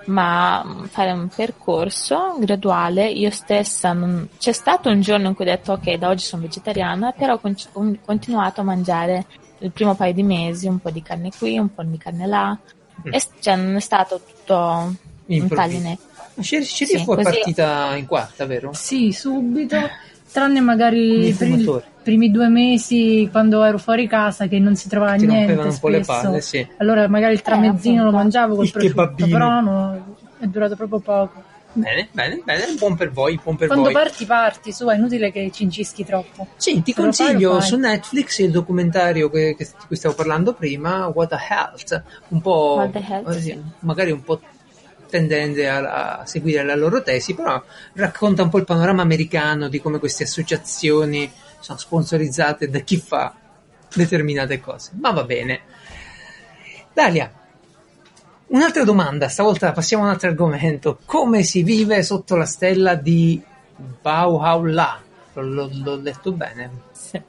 ma 0.06 0.64
fare 0.88 1.12
un 1.12 1.28
percorso 1.28 2.36
graduale. 2.38 3.08
Io 3.08 3.30
stessa, 3.30 3.92
non- 3.92 4.28
c'è 4.38 4.52
stato 4.52 4.88
un 4.88 5.00
giorno 5.00 5.28
in 5.28 5.34
cui 5.34 5.44
ho 5.44 5.48
detto 5.48 5.72
ok, 5.72 5.94
da 5.94 6.08
oggi 6.08 6.24
sono 6.24 6.42
vegetariana, 6.42 7.12
però 7.12 7.34
ho 7.34 7.38
con- 7.38 7.98
continuato 8.04 8.60
a 8.60 8.64
mangiare 8.64 9.26
il 9.58 9.70
primo 9.70 9.94
paio 9.94 10.12
di 10.12 10.22
mesi 10.22 10.66
un 10.66 10.78
po' 10.80 10.90
di 10.90 11.02
carne 11.02 11.30
qui, 11.36 11.56
un 11.58 11.72
po' 11.72 11.82
di 11.84 11.96
carne 11.98 12.26
là. 12.26 12.50
Mm. 13.06 13.12
E 13.14 13.22
cioè, 13.40 13.56
non 13.56 13.76
è 13.76 13.80
stato 13.80 14.20
tutto 14.26 14.54
un 14.56 14.94
Improvviso. 15.26 15.54
taglio 15.54 15.78
netto. 15.88 16.10
Ci, 16.40 16.64
ci 16.64 16.86
Sì, 16.86 16.98
fu 16.98 17.14
così- 17.14 17.22
partita 17.24 17.94
in 17.96 18.06
quarta, 18.06 18.46
vero? 18.46 18.70
Sì, 18.72 19.12
subito. 19.12 19.76
Tranne 20.32 20.60
magari 20.60 21.28
i 21.28 21.32
primi, 22.02 22.30
due 22.30 22.48
mesi 22.48 23.28
quando 23.30 23.62
ero 23.62 23.78
fuori 23.78 24.06
casa 24.08 24.46
che 24.46 24.58
non 24.58 24.74
si 24.76 24.88
trovava 24.88 25.16
Ti 25.16 25.26
niente. 25.26 25.52
un 25.60 25.78
po' 25.78 25.88
le 25.88 26.00
palle, 26.00 26.40
sì. 26.40 26.66
Allora 26.78 27.06
magari 27.08 27.34
il 27.34 27.42
tramezzino 27.42 27.96
lo 27.96 28.00
appunto. 28.08 28.16
mangiavo 28.16 28.54
col 28.56 28.64
Il 28.64 28.70
prosciutto, 28.72 29.26
però 29.28 29.60
no, 29.60 30.16
è 30.40 30.46
durato 30.46 30.74
proprio 30.76 30.98
poco. 31.00 31.50
Bene, 31.74 32.08
bene, 32.12 32.42
bene, 32.44 32.64
buon 32.78 32.96
per 32.96 33.10
voi, 33.10 33.40
buon 33.42 33.56
per 33.56 33.66
Quando 33.68 33.84
voi. 33.86 33.94
parti, 33.94 34.26
parti, 34.26 34.72
su, 34.72 34.86
è 34.88 34.94
inutile 34.94 35.32
che 35.32 35.50
ci 35.52 35.62
incischi 35.62 36.04
troppo. 36.04 36.48
Sì, 36.56 36.82
ti 36.82 36.92
Se 36.92 37.00
lo 37.02 37.10
fai, 37.12 37.24
consiglio 37.26 37.52
lo 37.52 37.58
fai. 37.60 37.68
su 37.68 37.76
Netflix 37.78 38.38
il 38.40 38.50
documentario 38.50 39.30
che, 39.30 39.54
che- 39.56 39.64
di 39.64 39.86
cui 39.86 39.96
stavo 39.96 40.14
parlando 40.14 40.52
prima, 40.52 41.06
What 41.06 41.28
the 41.30 41.36
Health, 41.48 42.02
un 42.28 42.40
po' 42.42 42.74
What 42.76 42.90
the 42.90 43.02
Health, 43.08 43.34
eh, 43.36 43.40
sì. 43.40 43.62
magari 43.80 44.10
un 44.10 44.22
po' 44.22 44.38
tendente 45.12 45.68
a, 45.68 46.20
a 46.20 46.26
seguire 46.26 46.64
la 46.64 46.74
loro 46.74 47.02
tesi, 47.02 47.34
però 47.34 47.62
racconta 47.92 48.42
un 48.42 48.48
po' 48.48 48.56
il 48.56 48.64
panorama 48.64 49.02
americano 49.02 49.68
di 49.68 49.78
come 49.78 49.98
queste 49.98 50.24
associazioni 50.24 51.30
sono 51.60 51.76
sponsorizzate 51.78 52.70
da 52.70 52.78
chi 52.78 52.96
fa 52.96 53.34
determinate 53.94 54.58
cose. 54.58 54.92
Ma 54.98 55.10
va 55.10 55.24
bene. 55.24 55.60
Dalia, 56.94 57.30
un'altra 58.46 58.84
domanda, 58.84 59.28
stavolta 59.28 59.72
passiamo 59.72 60.04
a 60.04 60.06
un 60.06 60.12
altro 60.12 60.30
argomento. 60.30 60.98
Come 61.04 61.42
si 61.42 61.62
vive 61.62 62.02
sotto 62.02 62.34
la 62.34 62.46
stella 62.46 62.94
di 62.94 63.40
Bauhaula? 64.00 64.98
L'ho, 65.34 65.68
l'ho- 65.70 65.96
detto 65.96 66.32
bene. 66.32 66.70
Sì. 66.92 67.20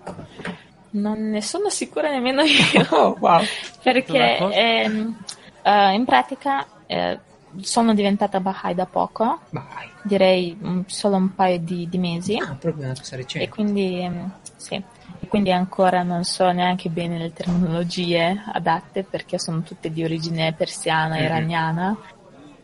Non 0.92 1.30
ne 1.32 1.42
sono 1.42 1.70
sicura 1.70 2.10
nemmeno 2.10 2.44
io. 2.48 2.88
Oh, 2.92 3.18
wow. 3.20 3.42
perché 3.82 4.38
ehm, 4.38 5.18
eh, 5.64 5.94
in 5.94 6.06
pratica 6.06 6.66
eh, 6.86 7.20
sono 7.62 7.94
diventata 7.94 8.40
Baha'i 8.40 8.74
da 8.76 8.86
poco, 8.86 9.40
Vai. 9.52 9.88
direi 10.02 10.58
mm, 10.62 10.82
solo 10.88 11.16
un 11.18 11.34
paio 11.36 11.60
di, 11.60 11.88
di 11.90 11.98
mesi, 11.98 12.38
Ah, 12.38 12.56
proprio 12.60 12.86
una 12.86 12.94
cosa 12.96 13.16
e 13.16 13.20
recente. 13.20 13.50
quindi 13.50 14.00
ehm, 14.00 14.32
sì, 14.58 14.76
e 14.76 15.28
quindi 15.28 15.52
ancora 15.52 16.04
non 16.04 16.24
so 16.24 16.52
neanche 16.52 16.90
bene 16.90 17.18
le 17.18 17.34
terminologie 17.34 18.42
adatte 18.54 19.04
perché 19.04 19.38
sono 19.40 19.62
tutte 19.62 19.92
di 19.92 20.04
origine 20.04 20.54
persiana, 20.54 21.18
Mhm. 21.18 21.24
iraniana 21.24 21.98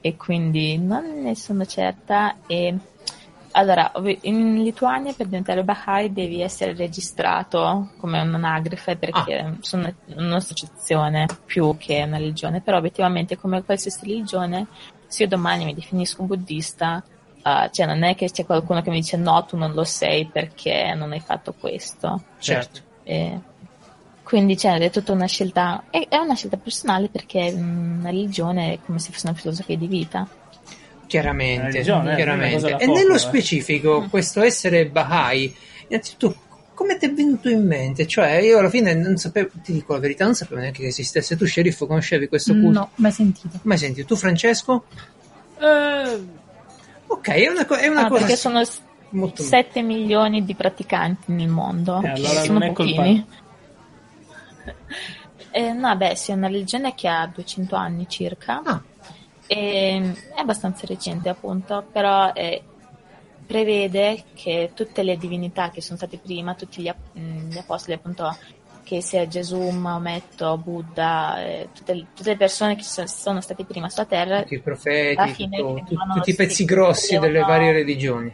e 0.01 0.15
quindi 0.15 0.77
non 0.77 1.21
ne 1.21 1.35
sono 1.35 1.65
certa 1.65 2.37
e 2.45 2.73
allora, 3.51 3.91
in 4.21 4.61
Lituania 4.61 5.13
per 5.13 5.27
diventare 5.27 5.63
Baha'i 5.63 6.11
devi 6.13 6.41
essere 6.41 6.73
registrato 6.73 7.91
come 7.97 8.21
un'anagrafe 8.21 8.95
perché 8.95 9.57
sono 9.61 9.93
un'associazione 10.15 11.27
più 11.45 11.75
che 11.77 12.03
una 12.03 12.17
religione, 12.17 12.61
però 12.61 12.77
obiettivamente 12.77 13.37
come 13.37 13.63
qualsiasi 13.63 13.99
religione, 14.05 14.67
se 15.07 15.23
io 15.23 15.29
domani 15.29 15.65
mi 15.65 15.73
definisco 15.73 16.21
un 16.21 16.27
buddista, 16.27 17.03
eh, 17.43 17.69
cioè 17.71 17.85
non 17.85 18.03
è 18.03 18.15
che 18.15 18.29
c'è 18.29 18.45
qualcuno 18.45 18.81
che 18.81 18.89
mi 18.89 18.99
dice 18.99 19.17
no, 19.17 19.43
tu 19.45 19.57
non 19.57 19.73
lo 19.73 19.83
sei 19.83 20.25
perché 20.25 20.93
non 20.95 21.11
hai 21.11 21.21
fatto 21.21 21.53
questo. 21.57 22.23
Certo. 22.37 22.81
E 23.03 23.39
quindi 24.29 24.55
cioè, 24.57 24.77
è 24.77 24.91
tutta 24.91 25.11
una 25.11 25.25
scelta, 25.25 25.85
è, 25.89 26.07
è 26.07 26.17
una 26.17 26.35
scelta 26.35 26.57
personale 26.57 27.09
perché 27.09 27.51
mm, 27.51 27.99
una 28.01 28.09
religione 28.11 28.73
è 28.73 28.79
come 28.85 28.99
se 28.99 29.11
fosse 29.11 29.27
una 29.27 29.35
filosofia 29.35 29.75
di 29.75 29.87
vita. 29.87 30.27
Chiaramente, 31.09 31.65
Hai 31.65 31.73
ragione, 31.73 32.11
eh, 32.11 32.15
chiaramente. 32.15 32.75
E 32.77 32.85
nello 32.85 33.15
eh. 33.15 33.17
specifico, 33.17 34.05
questo 34.09 34.41
essere 34.41 34.85
Baha'i, 34.87 35.51
innanzitutto, 35.87 36.39
come 36.75 36.97
ti 36.97 37.07
è 37.07 37.11
venuto 37.11 37.49
in 37.49 37.65
mente? 37.65 38.05
Cioè, 38.05 38.33
io 38.35 38.59
alla 38.59 38.69
fine 38.69 38.93
non 38.93 39.17
sapevo, 39.17 39.49
ti 39.63 39.73
dico 39.73 39.93
la 39.93 39.99
verità, 39.99 40.25
non 40.25 40.35
sapevo 40.35 40.61
neanche 40.61 40.81
che 40.83 40.87
esistesse. 40.89 41.35
Tu, 41.35 41.45
sceriffo, 41.45 41.87
conoscevi 41.87 42.27
questo 42.27 42.53
culto? 42.53 42.79
No, 42.79 42.89
mai 42.95 43.11
sentito. 43.11 43.59
Mai 43.63 43.77
sentito? 43.79 44.05
Tu, 44.07 44.15
Francesco? 44.15 44.85
Eh, 45.59 46.19
Ok, 47.07 47.27
è 47.29 47.47
una, 47.49 47.65
co- 47.65 47.73
è 47.75 47.87
una 47.87 48.05
Ah, 48.05 48.07
cosa 48.07 48.19
perché 48.21 48.35
sono 48.37 48.63
s- 48.63 48.79
molto... 49.09 49.41
7 49.41 49.81
milioni 49.81 50.45
di 50.45 50.53
praticanti 50.53 51.31
nel 51.31 51.47
mondo. 51.47 51.99
Eh, 52.03 52.07
allora 52.09 52.41
sono 52.43 52.59
non 52.59 52.63
è 52.69 52.71
colpa- 52.71 53.01
pochini. 53.01 53.25
Eh, 55.51 55.73
no, 55.73 55.95
beh, 55.97 56.15
sì, 56.15 56.29
è 56.31 56.35
una 56.35 56.45
religione 56.47 56.93
che 56.93 57.07
ha 57.07 57.25
200 57.25 57.75
anni 57.75 58.05
circa. 58.07 58.61
Ah, 58.63 58.83
E 59.51 60.13
è 60.35 60.39
abbastanza 60.39 60.85
recente, 60.85 61.27
appunto, 61.27 61.83
però 61.91 62.31
eh, 62.33 62.61
prevede 63.47 64.25
che 64.35 64.71
tutte 64.75 65.01
le 65.01 65.17
divinità 65.17 65.71
che 65.71 65.81
sono 65.81 65.97
state 65.97 66.17
prima, 66.17 66.53
tutti 66.53 66.83
gli, 66.83 66.91
mh, 67.13 67.49
gli 67.49 67.57
apostoli, 67.57 67.93
appunto, 67.95 68.37
che 68.83 69.01
sia 69.01 69.27
Gesù, 69.27 69.69
Maometto, 69.69 70.55
Buddha, 70.57 71.43
eh, 71.43 71.69
tutte, 71.73 71.93
tutte 72.13 72.29
le 72.29 72.37
persone 72.37 72.75
che 72.75 72.83
sono, 72.83 73.07
sono 73.07 73.41
state 73.41 73.65
prima 73.65 73.89
sulla 73.89 74.05
terra, 74.05 74.41
tutti 74.41 74.53
i 74.53 74.59
profeti, 74.61 75.33
fine 75.33 75.57
tutto- 75.57 75.73
tu- 75.73 75.83
venivano 75.83 76.13
tutti 76.13 76.29
i 76.29 76.35
pezzi 76.35 76.53
scritti, 76.53 76.73
grossi 76.73 77.13
delle 77.13 77.25
volevano- 77.27 77.51
varie 77.53 77.71
religioni. 77.71 78.31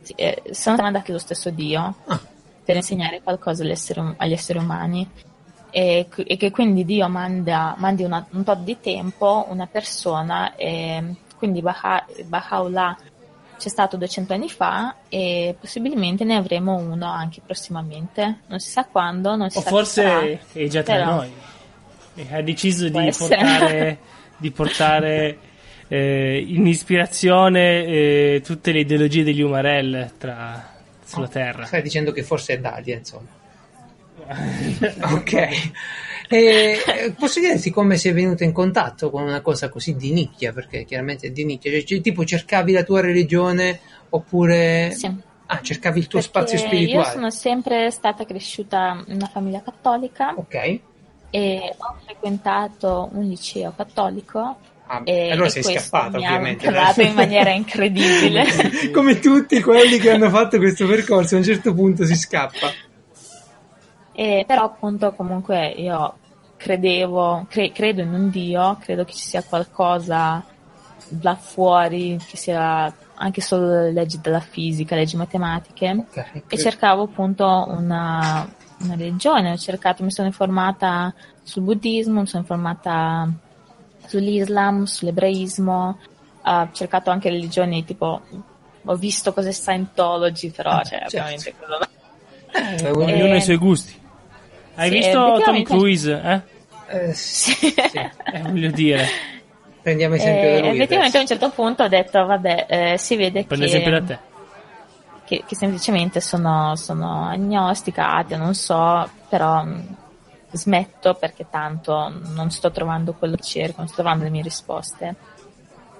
sì, 0.00 0.12
eh, 0.16 0.42
sono 0.50 0.74
tramandati 0.74 1.12
lo 1.12 1.18
stesso 1.18 1.50
Dio 1.50 1.94
Ah, 2.06 2.20
per 2.64 2.74
insegnare 2.74 3.20
qualcosa 3.22 3.62
agli 3.62 3.70
esseri, 3.70 4.00
um- 4.00 4.14
agli 4.16 4.32
esseri 4.32 4.58
umani. 4.58 5.08
E, 5.74 6.06
e 6.14 6.36
che 6.36 6.50
quindi 6.50 6.84
Dio 6.84 7.08
manda, 7.08 7.74
mandi 7.78 8.04
una- 8.04 8.26
un 8.32 8.44
tot 8.44 8.58
di 8.58 8.78
tempo 8.78 9.46
una 9.48 9.66
persona, 9.66 10.54
e 10.54 11.02
quindi 11.38 11.62
Baha, 11.62 12.04
Baha'u'llah 12.26 12.96
c'è 13.58 13.68
stato 13.68 13.96
200 13.96 14.34
anni 14.34 14.50
fa 14.50 14.96
e 15.08 15.54
possibilmente 15.58 16.24
ne 16.24 16.36
avremo 16.36 16.74
uno 16.76 17.06
anche 17.10 17.40
prossimamente. 17.46 18.40
Non 18.48 18.58
si 18.58 18.68
sa 18.70 18.84
quando, 18.84 19.34
non 19.34 19.48
si 19.50 19.58
o 19.58 19.60
sa 19.62 19.68
chi 19.70 19.84
sarà. 19.86 20.10
forse 20.20 20.40
è 20.52 20.66
già 20.68 20.82
tra 20.82 20.94
Però- 20.96 21.14
noi. 21.14 21.32
E 22.16 22.26
ha 22.30 22.42
deciso 22.42 22.88
di 22.90 23.06
essere. 23.06 23.36
portare, 23.36 23.98
di 24.36 24.50
portare 24.50 25.38
eh, 25.88 26.44
in 26.46 26.66
ispirazione 26.66 27.84
eh, 27.86 28.42
tutte 28.44 28.72
le 28.72 28.80
ideologie 28.80 29.24
degli 29.24 29.40
Umarell 29.40 30.10
tra- 30.18 30.70
sulla 31.04 31.28
Terra. 31.28 31.64
stai 31.64 31.80
dicendo 31.82 32.12
che 32.12 32.22
forse 32.22 32.54
è 32.54 32.58
Dalia, 32.58 32.96
insomma. 32.96 33.28
Ok. 35.14 35.72
E, 36.28 37.14
posso 37.18 37.40
chiederti 37.40 37.70
come 37.70 37.98
sei 37.98 38.12
venuto 38.12 38.42
in 38.42 38.52
contatto 38.52 39.10
con 39.10 39.22
una 39.22 39.42
cosa 39.42 39.68
così 39.68 39.96
di 39.96 40.12
nicchia? 40.12 40.52
Perché 40.52 40.84
chiaramente 40.84 41.26
è 41.26 41.30
di 41.30 41.44
nicchia. 41.44 41.70
Cioè, 41.84 42.00
tipo 42.00 42.24
cercavi 42.24 42.72
la 42.72 42.82
tua 42.82 43.00
religione 43.00 43.80
oppure... 44.08 44.92
Sì. 44.92 45.30
Ah, 45.46 45.60
cercavi 45.60 45.98
il 45.98 46.06
tuo 46.06 46.20
Perché 46.20 46.38
spazio 46.38 46.58
spirituale. 46.58 47.06
Io 47.08 47.12
sono 47.12 47.30
sempre 47.30 47.90
stata 47.90 48.24
cresciuta 48.24 49.04
in 49.08 49.16
una 49.16 49.26
famiglia 49.26 49.60
cattolica 49.60 50.32
Ok. 50.34 50.80
e 51.28 51.74
ho 51.76 51.96
frequentato 52.06 53.10
un 53.12 53.24
liceo 53.24 53.74
cattolico. 53.76 54.56
Ah, 54.86 55.02
e, 55.04 55.30
allora 55.30 55.48
e 55.48 55.50
sei 55.50 55.62
scappata, 55.62 56.16
ovviamente. 56.16 56.66
ha 56.68 56.94
in 56.96 57.12
maniera 57.12 57.50
incredibile. 57.50 58.46
Come 58.94 59.18
tutti 59.18 59.60
quelli 59.60 59.98
che 59.98 60.10
hanno 60.10 60.30
fatto 60.30 60.56
questo 60.56 60.86
percorso, 60.86 61.34
a 61.34 61.38
un 61.38 61.44
certo 61.44 61.74
punto 61.74 62.06
si 62.06 62.16
scappa. 62.16 62.72
E, 64.12 64.44
però 64.46 64.64
appunto 64.64 65.12
comunque 65.14 65.68
io 65.68 66.16
credevo, 66.56 67.46
cre- 67.48 67.72
credo 67.72 68.02
in 68.02 68.12
un 68.12 68.30
Dio, 68.30 68.76
credo 68.80 69.04
che 69.04 69.12
ci 69.12 69.26
sia 69.26 69.42
qualcosa 69.42 70.44
là 71.20 71.34
fuori, 71.34 72.16
che 72.26 72.36
sia 72.36 72.94
anche 73.14 73.40
solo 73.40 73.90
leggi 73.90 74.20
della 74.20 74.40
fisica, 74.40 74.94
leggi 74.96 75.16
matematiche 75.16 75.90
Ok. 76.08 76.42
e 76.48 76.58
cercavo 76.58 77.04
appunto 77.04 77.44
una, 77.68 78.48
una 78.80 78.94
religione, 78.96 79.52
ho 79.52 79.56
cercato, 79.56 80.02
mi 80.02 80.10
sono 80.10 80.28
informata 80.28 81.12
sul 81.42 81.62
buddismo, 81.62 82.20
mi 82.20 82.26
sono 82.26 82.42
informata 82.42 83.28
sull'Islam, 84.06 84.84
sull'ebraismo, 84.84 85.98
ho 86.44 86.68
cercato 86.72 87.10
anche 87.10 87.30
religioni 87.30 87.84
tipo, 87.84 88.20
ho 88.84 88.96
visto 88.96 89.32
cose 89.32 89.52
Scientology, 89.52 90.50
però 90.50 90.70
Ah, 90.70 90.82
cioè, 90.82 91.04
certo. 91.06 91.16
ovviamente 91.18 91.54
quello. 91.56 91.78
Eh, 92.54 92.90
Ognuno 92.90 93.34
ha 93.34 93.36
i 93.36 93.42
suoi 93.42 93.56
gusti. 93.56 94.00
Hai 94.74 94.88
Sì, 94.88 94.96
visto 94.96 95.40
Tom 95.44 95.62
Cruise? 95.62 96.20
Eh? 96.24 96.40
eh, 97.08 97.12
sì, 97.14 97.52
sì. 97.54 97.72
Eh, 98.30 98.42
voglio 98.42 98.70
dire, 98.70 99.06
Prendiamo 99.82 100.14
esempio 100.14 100.48
Eh, 100.48 100.52
da 100.52 100.58
lui. 100.60 100.68
effettivamente 100.76 101.16
a 101.16 101.20
adesso. 101.20 101.20
un 101.20 101.26
certo 101.26 101.50
punto 101.50 101.82
ho 101.82 101.88
detto, 101.88 102.24
vabbè, 102.24 102.66
eh, 102.68 102.98
si 102.98 103.16
vede 103.16 103.44
prendo 103.44 103.64
che, 103.66 103.70
esempio 103.70 103.90
da 103.90 104.02
te. 104.02 104.18
che, 105.24 105.44
che 105.46 105.54
semplicemente 105.56 106.20
sono, 106.20 106.76
sono 106.76 107.28
agnostica, 107.28 108.14
atea, 108.16 108.38
non 108.38 108.54
so, 108.54 109.08
però 109.28 109.64
mh, 109.64 109.96
smetto 110.52 111.14
perché 111.14 111.46
tanto 111.50 112.12
non 112.34 112.50
sto 112.50 112.70
trovando 112.70 113.14
quello 113.14 113.36
che 113.36 113.42
cerco, 113.42 113.78
non 113.78 113.86
sto 113.88 113.96
trovando 114.02 114.24
le 114.24 114.30
mie 114.30 114.42
risposte. 114.42 115.16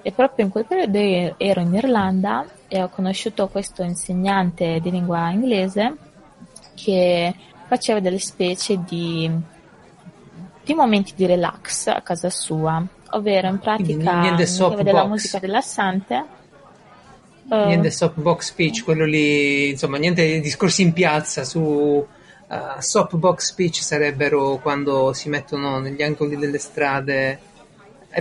E 0.01 0.11
proprio 0.11 0.45
in 0.45 0.51
quel 0.51 0.65
periodo 0.65 0.97
io 0.99 1.35
ero 1.37 1.61
in 1.61 1.73
Irlanda 1.73 2.45
e 2.67 2.81
ho 2.83 2.89
conosciuto 2.89 3.47
questo 3.47 3.83
insegnante 3.83 4.79
di 4.81 4.91
lingua 4.91 5.29
inglese 5.31 5.95
che 6.75 7.33
faceva 7.73 7.99
delle 7.99 8.19
specie 8.19 8.83
di, 8.87 9.29
di 10.63 10.73
momenti 10.75 11.13
di 11.15 11.25
relax 11.25 11.87
a 11.87 12.01
casa 12.01 12.29
sua, 12.29 12.85
ovvero 13.11 13.47
in 13.47 13.57
Quindi 13.57 13.93
pratica 13.95 14.35
metteva 14.35 14.83
della 14.83 15.07
musica 15.07 15.39
rilassante. 15.39 16.25
eh, 17.49 17.65
Niente 17.65 17.89
soapbox 17.89 18.45
speech, 18.45 18.83
quello 18.83 19.05
lì, 19.05 19.71
insomma, 19.71 19.97
niente 19.97 20.39
discorsi 20.39 20.83
in 20.83 20.93
piazza 20.93 21.43
su 21.43 21.59
uh, 21.59 22.05
soapbox 22.77 23.43
speech 23.43 23.81
sarebbero 23.81 24.59
quando 24.61 25.11
si 25.13 25.29
mettono 25.29 25.79
negli 25.79 26.03
angoli 26.03 26.37
delle 26.37 26.59
strade. 26.59 27.39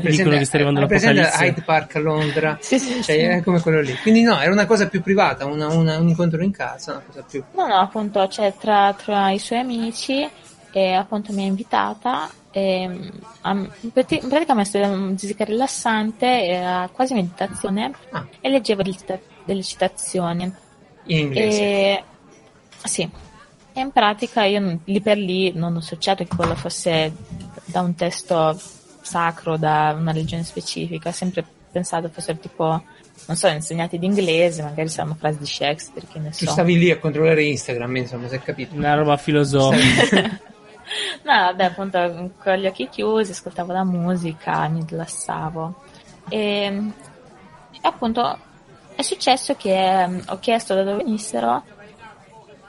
Ti 0.01 0.09
dicono 0.09 0.37
che 0.39 0.45
sta 0.45 0.57
arrivando 0.57 0.81
hai 0.81 0.87
presente 0.87 1.21
l'apocalisse? 1.21 1.45
Hyde 1.51 1.63
Park 1.63 1.97
a 1.97 1.99
Londra? 2.01 2.59
Sì, 2.61 2.79
sì, 2.79 3.03
Cioè, 3.03 3.15
sì. 3.17 3.21
è 3.21 3.43
come 3.43 3.61
quello 3.61 3.81
lì. 3.81 3.95
Quindi 3.99 4.23
no, 4.23 4.41
era 4.41 4.51
una 4.51 4.67
cosa 4.67 4.89
più 4.89 5.03
privata, 5.03 5.45
una- 5.45 5.69
una- 5.69 5.99
un 5.99 6.09
incontro 6.09 6.43
in 6.43 6.51
casa, 6.51 6.93
una 6.93 7.03
cosa 7.07 7.23
più... 7.29 7.43
No, 7.55 7.67
no, 7.67 7.75
appunto, 7.77 8.27
cioè, 8.29 8.55
tra, 8.59 8.95
tra 8.95 9.31
i 9.31 9.39
suoi 9.39 9.59
amici 9.61 10.29
e 10.75 10.93
appunto 10.95 11.33
mi 11.33 11.43
ha 11.43 11.47
invitata 11.47 12.31
e, 12.51 12.89
a- 13.43 13.51
in 13.53 13.91
prati- 13.93 14.21
in 14.23 14.29
pratica 14.29 14.55
mi 14.55 14.63
ha 14.63 14.65
studiato 14.65 14.97
musica 14.97 15.45
rilassante, 15.45 16.27
era 16.47 16.89
quasi 16.93 17.13
meditazione 17.15 17.93
Ah. 18.13 18.27
e 18.41 18.49
leggevo 18.49 18.83
delle, 18.83 18.97
cita- 18.97 19.19
delle 19.45 19.63
citazioni. 19.63 20.51
in 21.05 21.19
inglese. 21.19 21.61
E, 21.61 22.05
sì, 22.85 23.03
e 23.75 23.81
in 23.81 23.91
pratica 23.91 24.45
io 24.45 24.79
lì 24.85 25.01
per 25.01 25.19
lì 25.19 25.53
non 25.53 25.75
ho 25.75 25.79
associato 25.79 26.23
che 26.25 26.35
quello 26.35 26.55
fosse 26.55 27.13
da 27.65 27.81
un 27.81 27.95
testo 27.95 28.59
sacro, 29.03 29.57
da 29.57 29.95
una 29.99 30.13
religione 30.13 30.45
specifica, 30.45 31.11
ho 31.11 31.13
sempre 31.13 31.45
pensato 31.71 32.09
fossero 32.09 32.39
tipo, 32.39 32.83
non 33.27 33.37
so, 33.37 33.49
insegnati 33.49 33.99
di 33.99 34.07
inglese, 34.07 34.63
magari 34.63 34.89
saranno 34.89 35.17
frasi 35.19 35.39
di 35.39 35.47
Shakespeare, 35.47 36.07
che 36.11 36.19
ne 36.19 36.31
Tu 36.31 36.45
so. 36.45 36.51
stavi 36.51 36.79
lì 36.79 36.91
a 36.91 36.99
controllare 36.99 37.45
Instagram, 37.45 37.97
insomma, 37.97 38.29
si 38.29 38.35
è 38.35 38.43
capito. 38.43 38.75
Una 38.75 38.95
roba 38.95 39.17
filosofica. 39.17 40.41
No, 41.23 41.33
vabbè, 41.33 41.65
appunto 41.65 42.33
con 42.43 42.55
gli 42.55 42.67
occhi 42.67 42.89
chiusi, 42.89 43.31
ascoltavo 43.31 43.73
la 43.73 43.85
musica, 43.85 44.69
mi 44.69 44.85
rilassavo. 44.87 45.75
E, 46.29 46.93
appunto 47.83 48.39
è 48.95 49.03
successo 49.03 49.55
che 49.57 50.07
mm, 50.07 50.21
ho 50.29 50.39
chiesto 50.39 50.75
da 50.75 50.83
dove 50.83 51.03
venissero 51.03 51.63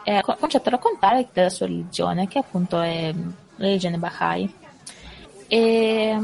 e 0.03 0.17
ho 0.17 0.21
cominciato 0.36 0.69
a 0.69 0.71
raccontare 0.71 1.27
della 1.31 1.49
sua 1.49 1.65
religione, 1.65 2.27
che 2.27 2.39
appunto 2.39 2.81
è 2.81 3.13
la 3.13 3.65
religione 3.65 3.97
Baha'i. 3.97 4.53
E, 5.47 6.19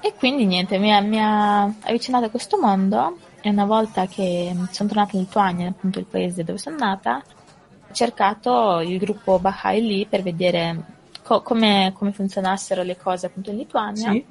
e 0.00 0.14
quindi 0.18 0.44
niente, 0.44 0.78
mi 0.78 0.92
ha, 0.92 1.00
mi 1.00 1.20
ha 1.20 1.62
avvicinato 1.62 2.26
a 2.26 2.30
questo 2.30 2.58
mondo 2.58 3.16
e 3.40 3.50
una 3.50 3.64
volta 3.64 4.06
che 4.06 4.54
sono 4.70 4.88
tornata 4.88 5.16
in 5.16 5.22
Lituania, 5.22 5.68
appunto 5.68 5.98
il 5.98 6.06
paese 6.06 6.44
dove 6.44 6.58
sono 6.58 6.76
nata, 6.76 7.22
ho 7.88 7.94
cercato 7.94 8.80
il 8.80 8.98
gruppo 8.98 9.38
Baha'i 9.38 9.80
lì 9.80 10.06
per 10.06 10.22
vedere 10.22 10.84
co- 11.22 11.42
come, 11.42 11.92
come 11.96 12.12
funzionassero 12.12 12.82
le 12.82 12.96
cose 12.96 13.26
appunto 13.26 13.50
in 13.50 13.56
Lituania. 13.58 14.10
Sì? 14.10 14.24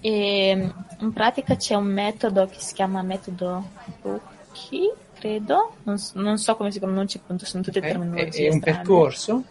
E 0.00 0.72
in 1.00 1.12
pratica 1.12 1.56
c'è 1.56 1.74
un 1.74 1.86
metodo 1.86 2.46
che 2.46 2.60
si 2.60 2.74
chiama 2.74 3.02
metodo 3.02 3.64
Rookie, 4.02 4.94
credo, 5.18 5.74
non, 5.82 5.98
s- 5.98 6.12
non 6.14 6.38
so 6.38 6.56
come 6.56 6.70
si 6.70 6.78
pronuncia, 6.78 7.18
appunto 7.18 7.44
sono 7.46 7.62
tutte 7.62 7.80
Eh, 7.80 7.82
È, 7.82 7.88
terminologie 7.88 8.46
è 8.46 8.52
un 8.52 8.58
strane. 8.58 8.76
percorso? 8.76 9.42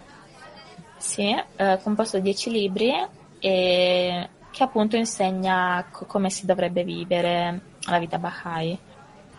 Sì, 0.97 1.36
eh, 1.57 1.80
composto 1.84 2.18
da 2.18 2.24
10 2.24 2.49
libri 2.49 2.93
e 3.40 4.30
che 4.52 4.64
appunto 4.64 4.96
insegna 4.96 5.86
co- 5.92 6.06
come 6.06 6.30
si 6.30 6.46
dovrebbe 6.46 6.84
vivere 6.84 7.62
la 7.90 8.00
vita 8.00 8.18
Baha'i. 8.18 8.78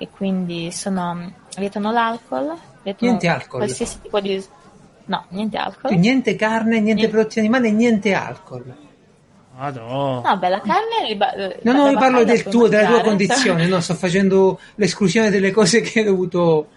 E 0.01 0.09
quindi 0.11 0.71
sono, 0.71 1.33
vietano 1.57 1.91
l'alcol, 1.91 2.55
vietano 2.83 3.11
Niente 3.11 3.27
alcol. 3.29 3.59
qualsiasi 3.61 4.01
tipo 4.03 4.21
di... 4.21 4.45
No, 5.07 5.25
niente 5.31 5.57
alcol. 5.57 5.93
Niente 5.97 6.37
carne, 6.37 6.75
niente 6.81 6.93
Niente. 6.95 7.09
prodotti 7.09 7.39
animali, 7.41 7.73
niente 7.73 8.15
alcol. 8.15 8.77
Madò. 9.57 10.23
No, 10.25 10.37
beh, 10.39 10.49
la 10.49 10.61
carne... 10.61 11.09
li 11.09 11.17
ba- 11.17 11.33
No, 11.63 11.73
no, 11.73 11.89
io 11.91 11.99
parlo 11.99 12.23
del 12.23 12.45
tuo, 12.45 12.69
della 12.69 12.87
tua 12.89 13.01
condizione, 13.01 13.67
no, 13.67 13.81
sto 13.81 13.95
facendo 13.95 14.61
l'esclusione 14.77 15.31
delle 15.31 15.51
cose 15.51 15.81
che 15.81 15.99
hai 16.01 16.05
dovuto... 16.05 16.69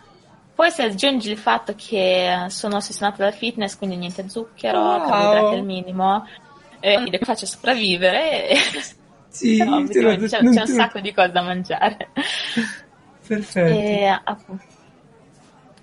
Poi 0.55 0.71
se 0.71 0.83
aggiungi 0.83 1.29
il 1.31 1.37
fatto 1.37 1.73
che 1.75 2.45
sono 2.47 2.77
ossessionata 2.77 3.23
dal 3.23 3.33
fitness, 3.33 3.77
quindi 3.77 3.97
niente 3.97 4.27
zucchero, 4.29 4.79
Wow. 4.79 5.07
carboidrati 5.07 5.55
al 5.55 5.63
minimo, 5.63 6.25
e 6.81 6.99
mi 6.99 7.17
faccio 7.21 7.45
sopravvivere. 7.45 8.49
E... 8.49 8.57
Sì, 9.31 9.63
lo- 9.63 9.77
effettivamente 9.79 10.27
c'è, 10.27 10.39
c'è 10.39 10.59
un 10.59 10.67
sacco 10.67 10.99
di 10.99 11.13
cose 11.13 11.31
da 11.31 11.41
mangiare. 11.41 12.09
Perfetto. 13.25 13.73
E 13.79 14.05
app- 14.05 14.49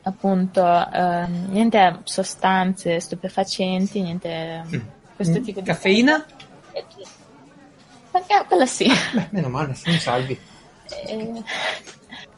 appunto, 0.02 0.62
ehm, 0.92 1.46
niente 1.50 2.00
sostanze 2.04 3.00
stupefacenti, 3.00 4.02
niente 4.02 4.64
questo 5.16 5.38
Mm. 5.40 5.42
tipo 5.42 5.60
di 5.60 5.66
Caffeina? 5.66 6.26
Eh, 6.72 6.84
eh, 8.12 8.44
quella 8.46 8.66
sì. 8.66 8.86
Beh, 9.14 9.28
meno 9.30 9.48
male, 9.48 9.72
siamo 9.74 9.98
salvi. 9.98 10.38
Eh, 11.06 11.42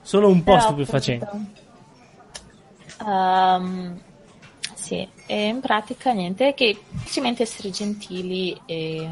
Solo 0.03 0.29
un 0.29 0.45
po' 0.45 0.53
però, 0.55 0.61
stupefacente. 0.67 1.25
appunto, 1.25 1.61
ehm, 3.05 4.01
sì, 4.91 5.09
e 5.27 5.47
in 5.47 5.61
pratica 5.61 6.11
niente, 6.11 6.53
che 6.53 6.77
semplicemente 6.89 7.45
essere 7.45 7.71
gentili 7.71 8.61
e 8.67 9.09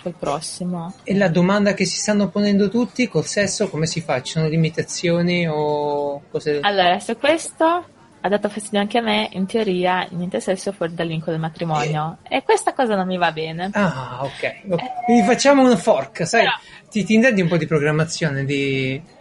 col 0.00 0.14
prossimo. 0.16 0.94
E 1.02 1.16
la 1.16 1.28
domanda 1.28 1.74
che 1.74 1.84
si 1.84 1.98
stanno 1.98 2.28
ponendo 2.28 2.68
tutti, 2.68 3.08
col 3.08 3.26
sesso 3.26 3.68
come 3.68 3.86
si 3.86 4.00
fa? 4.00 4.22
Ci 4.22 4.34
sono 4.34 4.46
limitazioni 4.46 5.48
o 5.48 6.22
cose... 6.30 6.60
Allora, 6.62 7.00
se 7.00 7.16
questo 7.16 7.84
ha 8.20 8.28
dato 8.28 8.48
fastidio 8.48 8.78
anche 8.78 8.98
a 8.98 9.02
me, 9.02 9.28
in 9.32 9.46
teoria 9.46 10.06
niente 10.10 10.38
sesso 10.38 10.70
fuori 10.70 10.94
dal 10.94 11.08
vincolo 11.08 11.32
del 11.32 11.40
matrimonio. 11.40 12.18
E 12.22 12.44
questa 12.44 12.72
cosa 12.72 12.94
non 12.94 13.08
mi 13.08 13.16
va 13.16 13.32
bene. 13.32 13.70
Ah, 13.72 14.20
ok. 14.22 15.04
Quindi 15.06 15.24
facciamo 15.26 15.68
un 15.68 15.76
fork, 15.76 16.24
sai? 16.24 16.46
Ti, 16.88 17.02
ti 17.02 17.14
intendi 17.14 17.40
un 17.40 17.48
po' 17.48 17.56
di 17.56 17.66
programmazione, 17.66 18.44
di... 18.44 19.18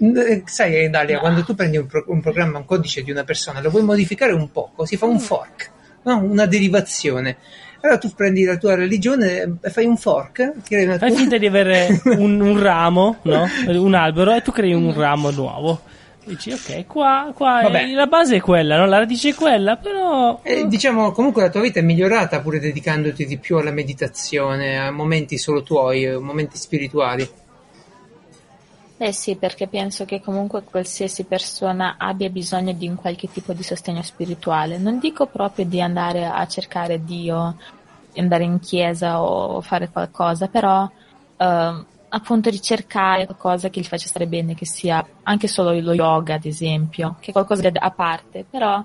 Eh, 0.00 0.42
Sai, 0.46 0.88
Dalia, 0.90 1.14
No. 1.16 1.20
quando 1.20 1.44
tu 1.44 1.54
prendi 1.54 1.76
un, 1.76 1.86
pro- 1.86 2.04
un 2.08 2.20
programma, 2.20 2.58
un 2.58 2.64
codice 2.64 3.02
di 3.02 3.10
una 3.10 3.24
persona, 3.24 3.60
lo 3.60 3.70
vuoi 3.70 3.82
modificare 3.82 4.32
un 4.32 4.50
poco, 4.52 4.84
si 4.84 4.96
fa 4.96 5.06
un 5.06 5.18
fork, 5.18 5.70
no? 6.04 6.18
una 6.22 6.46
derivazione. 6.46 7.36
Allora 7.80 7.98
tu 7.98 8.10
prendi 8.14 8.42
la 8.44 8.56
tua 8.56 8.74
religione 8.74 9.58
e 9.62 9.70
fai 9.70 9.84
un 9.86 9.96
fork, 9.96 10.52
crei 10.66 10.84
una 10.84 10.98
Fai 10.98 11.10
tua- 11.10 11.18
finta 11.18 11.38
di 11.38 11.46
avere 11.46 12.00
un, 12.16 12.40
un 12.40 12.60
ramo, 12.60 13.18
no? 13.22 13.46
Un 13.66 13.94
albero 13.94 14.32
e 14.34 14.42
tu 14.42 14.50
crei 14.52 14.72
un 14.72 14.92
ramo 14.94 15.30
nuovo. 15.30 15.80
Dici, 16.24 16.52
ok, 16.52 16.86
qua, 16.86 17.32
qua 17.34 17.60
è, 17.62 17.86
la 17.94 18.06
base 18.06 18.36
è 18.36 18.40
quella, 18.40 18.76
no? 18.76 18.84
la 18.86 18.98
radice 18.98 19.30
è 19.30 19.34
quella, 19.34 19.76
però... 19.76 20.40
Eh, 20.42 20.66
diciamo, 20.66 21.10
comunque 21.12 21.40
la 21.40 21.48
tua 21.48 21.62
vita 21.62 21.78
è 21.80 21.82
migliorata 21.82 22.40
pure 22.40 22.60
dedicandoti 22.60 23.24
di 23.24 23.38
più 23.38 23.56
alla 23.56 23.70
meditazione, 23.70 24.78
a 24.78 24.90
momenti 24.90 25.38
solo 25.38 25.62
tuoi, 25.62 26.06
momenti 26.20 26.58
spirituali. 26.58 27.26
Eh 29.00 29.12
sì, 29.12 29.36
perché 29.36 29.68
penso 29.68 30.04
che 30.04 30.20
comunque 30.20 30.64
qualsiasi 30.64 31.22
persona 31.22 31.94
abbia 31.98 32.28
bisogno 32.30 32.72
di 32.72 32.88
un 32.88 32.96
qualche 32.96 33.30
tipo 33.30 33.52
di 33.52 33.62
sostegno 33.62 34.02
spirituale. 34.02 34.76
Non 34.76 34.98
dico 34.98 35.26
proprio 35.26 35.64
di 35.64 35.80
andare 35.80 36.26
a 36.26 36.44
cercare 36.48 37.04
Dio, 37.04 37.56
andare 38.16 38.42
in 38.42 38.58
chiesa 38.58 39.22
o 39.22 39.60
fare 39.60 39.88
qualcosa, 39.88 40.48
però 40.48 40.90
eh, 41.36 41.84
appunto 42.08 42.50
ricercare 42.50 43.26
qualcosa 43.26 43.68
che 43.70 43.80
gli 43.80 43.84
faccia 43.84 44.08
stare 44.08 44.26
bene, 44.26 44.56
che 44.56 44.66
sia 44.66 45.06
anche 45.22 45.46
solo 45.46 45.78
lo 45.78 45.92
yoga, 45.92 46.34
ad 46.34 46.44
esempio, 46.44 47.16
che 47.20 47.30
è 47.30 47.32
qualcosa 47.32 47.70
a 47.72 47.90
parte, 47.92 48.44
però 48.50 48.84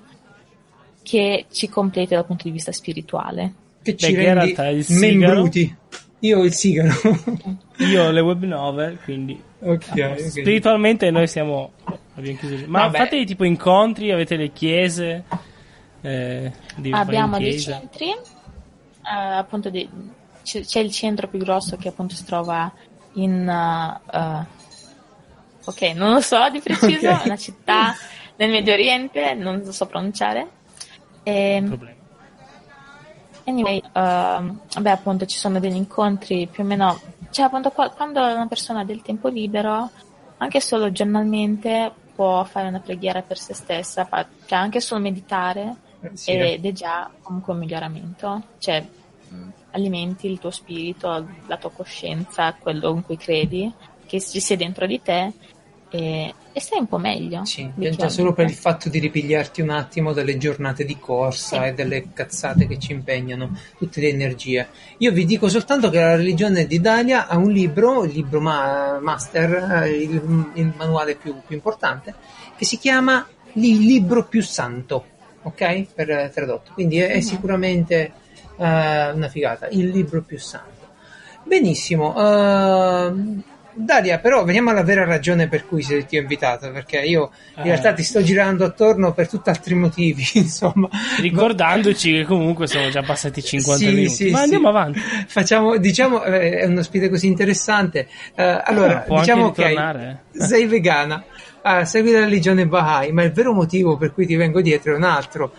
che 1.02 1.46
ci 1.52 1.70
completi 1.70 2.14
dal 2.14 2.26
punto 2.26 2.44
di 2.44 2.52
vista 2.52 2.72
spirituale. 2.72 3.54
Che 3.82 3.98
ci 3.98 4.14
Beh, 4.14 4.34
rendi 4.34 4.86
membruti. 4.90 5.76
Io 6.24 6.40
ho 6.40 6.44
il 6.44 6.54
sigaro. 6.54 6.94
Io 7.80 8.04
ho 8.04 8.12
le 8.12 8.22
web 8.22 8.44
novel, 8.44 8.98
quindi 9.04 9.42
okay, 9.60 10.12
okay. 10.12 10.30
spiritualmente 10.30 11.12
noi 11.12 11.28
siamo 11.28 11.74
abbiamo 12.16 12.38
chiuso. 12.38 12.64
Ma 12.68 12.84
Vabbè. 12.84 12.98
fate 12.98 13.26
tipo 13.26 13.44
incontri, 13.44 14.12
avete 14.12 14.38
le 14.38 14.52
chiese? 14.52 15.24
Eh, 16.02 16.52
Abbiamo 16.92 17.38
dei 17.38 17.60
centri, 17.60 18.10
eh, 18.12 18.18
appunto 19.04 19.70
di, 19.70 19.88
c'è 20.44 20.80
il 20.80 20.92
centro 20.92 21.28
più 21.28 21.40
grosso 21.40 21.76
che 21.78 21.90
appunto 21.90 22.16
si 22.16 22.26
trova 22.26 22.72
in 23.14 23.48
uh, 23.48 24.46
ok, 25.66 25.82
non 25.94 26.14
lo 26.14 26.22
so 26.22 26.50
di 26.50 26.60
preciso, 26.60 27.10
okay. 27.12 27.26
una 27.26 27.38
città 27.38 27.96
nel 28.38 28.50
Medio 28.50 28.74
Oriente, 28.74 29.34
non 29.34 29.62
lo 29.64 29.72
so 29.74 29.86
pronunciare. 29.88 30.48
E, 31.24 31.64
Problema. 31.66 32.02
Anyway, 33.46 33.82
uh, 33.82 34.80
beh, 34.80 34.92
appunto 34.92 35.26
ci 35.26 35.38
sono 35.38 35.60
degli 35.60 35.76
incontri 35.76 36.48
più 36.48 36.64
o 36.64 36.66
meno, 36.66 37.00
cioè 37.30 37.46
appunto 37.46 37.72
quando 37.72 38.22
una 38.22 38.48
persona 38.48 38.82
ha 38.82 38.86
del 38.86 39.02
tempo 39.02 39.28
libero, 39.28 39.90
anche 40.38 40.62
solo 40.62 40.92
giornalmente 40.92 41.92
può 42.16 42.44
fare 42.44 42.68
una 42.68 42.80
preghiera 42.80 43.22
per 43.22 43.38
se 43.38 43.54
stessa, 43.54 44.08
cioè 44.46 44.58
anche 44.58 44.80
solo 44.80 45.02
meditare 45.02 45.76
eh, 46.02 46.12
sì. 46.14 46.32
ed 46.32 46.66
è 46.66 46.72
già 46.72 47.10
comunque 47.22 47.54
un 47.54 47.60
miglioramento, 47.60 48.42
cioè 48.60 48.86
alimenti 49.72 50.28
il 50.28 50.40
tuo 50.40 50.52
spirito, 50.52 51.28
la 51.48 51.58
tua 51.58 51.72
coscienza, 51.72 52.54
quello 52.54 52.92
in 52.92 53.04
cui 53.04 53.18
credi, 53.18 53.72
che 54.06 54.22
ci 54.22 54.40
sia 54.40 54.56
dentro 54.56 54.86
di 54.86 55.02
te 55.02 55.34
e, 55.90 56.34
e 56.54 56.60
stai 56.62 56.80
un 56.80 56.88
po' 56.88 57.00
meglio. 57.00 57.44
Sì, 57.46 57.68
già 57.76 58.10
solo 58.10 58.32
per 58.32 58.46
il 58.46 58.54
fatto 58.54 58.88
di 58.88 59.00
ripigliarti 59.00 59.62
un 59.62 59.72
attimo 59.72 60.14
dalle 60.14 60.38
giornate 60.38 60.86
di 60.86 61.00
corsa 61.00 61.64
sì. 61.64 61.68
e 61.68 61.74
delle 61.74 62.14
cazzate 62.14 62.68
che 62.68 62.78
ci 62.78 62.92
impegnano, 62.92 63.58
tutte 63.76 64.00
le 64.00 64.10
energie. 64.10 64.68
Io 65.00 65.12
vi 65.12 65.26
dico 65.26 65.50
soltanto 65.50 65.90
che 65.90 66.00
la 66.00 66.16
religione 66.16 66.68
di 66.68 66.80
Dalia 66.80 67.28
ha 67.28 67.38
un 67.38 67.50
libro, 67.50 68.04
il 68.04 68.14
libro 68.14 68.40
ma- 68.40 69.00
master, 69.02 69.84
eh, 69.84 69.90
il, 69.90 70.52
il 70.54 70.74
manuale 70.78 71.16
più, 71.16 71.36
più, 71.46 71.56
importante, 71.56 72.14
che 72.56 72.66
si 72.66 72.78
chiama 72.78 73.28
Il 73.54 73.80
libro 73.80 74.26
più 74.26 74.44
santo, 74.44 75.06
ok? 75.42 75.88
Per 75.94 76.32
tradotto. 76.34 76.72
Quindi 76.74 77.00
è, 77.00 77.08
è 77.08 77.10
mm-hmm. 77.14 77.20
sicuramente 77.20 78.12
uh, 78.58 78.64
una 78.64 79.28
figata, 79.28 79.68
il 79.70 79.90
libro 79.90 80.22
più 80.22 80.38
santo. 80.38 80.72
Benissimo. 81.44 82.14
Uh, 82.16 83.42
Daria, 83.76 84.20
però 84.20 84.44
veniamo 84.44 84.70
alla 84.70 84.84
vera 84.84 85.06
ragione 85.06 85.48
per 85.48 85.66
cui 85.66 85.84
ti 85.84 86.18
ho 86.18 86.22
invitato, 86.22 86.72
perché 86.72 87.00
io 87.00 87.32
in 87.56 87.62
eh. 87.62 87.64
realtà 87.64 87.94
ti 87.94 88.04
sto 88.04 88.22
girando 88.22 88.66
attorno 88.66 89.14
per 89.14 89.28
tutt'altri 89.28 89.74
motivi, 89.76 90.24
insomma. 90.36 90.90
Ricordandoci 91.20 92.12
che 92.12 92.26
comunque 92.26 92.68
sono 92.68 92.90
già 92.90 93.02
passati 93.02 93.42
50 93.42 93.86
sì, 93.86 93.94
minuti, 93.94 94.10
sì, 94.10 94.30
ma 94.30 94.38
sì. 94.38 94.44
andiamo 94.44 94.70
avanti. 94.70 95.00
Facciamo, 95.28 95.78
diciamo, 95.78 96.24
eh, 96.24 96.60
è 96.60 96.66
un 96.66 96.78
ospite 96.78 97.10
così 97.10 97.28
interessante. 97.28 98.08
Uh, 98.36 98.62
allora, 98.64 99.06
eh, 99.06 99.16
diciamo 99.16 99.52
che 99.52 99.64
okay, 99.64 100.18
sei 100.32 100.66
vegana, 100.66 101.24
uh, 101.64 101.84
segui 101.84 102.12
la 102.12 102.20
religione 102.20 102.68
Baha'i, 102.68 103.12
ma 103.12 103.24
il 103.24 103.32
vero 103.32 103.54
motivo 103.54 103.98
per 103.98 104.14
cui 104.14 104.26
ti 104.26 104.36
vengo 104.36 104.62
dietro 104.62 104.94
è 104.94 104.98
un 104.98 105.04
altro. 105.04 105.54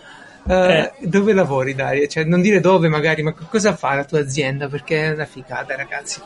Uh, 0.45 0.51
eh. 0.51 0.93
Dove 0.99 1.33
lavori, 1.33 1.73
Daria? 1.73 2.07
Cioè, 2.07 2.23
non 2.23 2.41
dire 2.41 2.59
dove 2.59 2.87
magari, 2.87 3.23
ma 3.23 3.33
cosa 3.33 3.75
fa 3.75 3.95
la 3.95 4.05
tua 4.05 4.19
azienda? 4.19 4.67
Perché 4.67 5.05
è 5.05 5.13
una 5.13 5.25
figata, 5.25 5.75
ragazzi. 5.75 6.21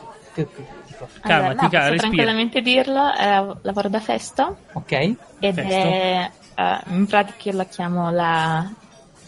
Calma, 1.22 1.48
allora, 1.48 1.62
no, 1.62 1.68
posso 1.68 1.96
tranquillamente 1.96 2.60
dirlo, 2.60 3.12
eh, 3.14 3.56
lavoro 3.62 3.88
da 3.88 4.00
Festo. 4.00 4.58
Ok. 4.74 4.92
Ed 4.92 5.54
Festo. 5.54 5.60
è, 5.62 6.30
uh, 6.56 6.94
in 6.94 7.06
pratica 7.06 7.50
io 7.50 7.56
la 7.56 7.64
chiamo 7.64 8.10
la, 8.10 8.70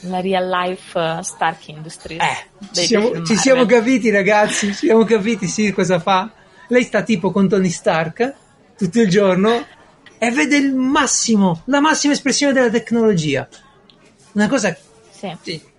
la 0.01 0.21
real 0.21 0.49
life 0.49 0.99
uh, 0.99 1.23
Stark 1.23 1.69
Industries. 1.69 2.21
Eh, 2.21 2.69
ci 2.73 2.85
siamo, 2.85 3.23
ci 3.23 3.37
siamo 3.37 3.65
capiti 3.65 4.11
ragazzi, 4.11 4.67
ci 4.69 4.75
siamo 4.75 5.05
capiti, 5.05 5.47
sì, 5.47 5.73
cosa 5.73 5.99
fa? 5.99 6.31
Lei 6.69 6.85
sta 6.85 7.03
tipo 7.03 7.31
con 7.31 7.49
Tony 7.49 7.71
Stark 7.71 8.35
tutto 8.77 9.01
il 9.01 9.09
giorno 9.09 9.65
e 10.19 10.31
vede 10.31 10.57
il 10.57 10.75
massimo, 10.75 11.63
la 11.67 11.81
massima 11.81 12.13
espressione 12.13 12.53
della 12.53 12.71
tecnologia. 12.71 13.49
Una 14.33 14.49
cosa... 14.49 14.77
Sì. 15.11 15.37
sì 15.41 15.71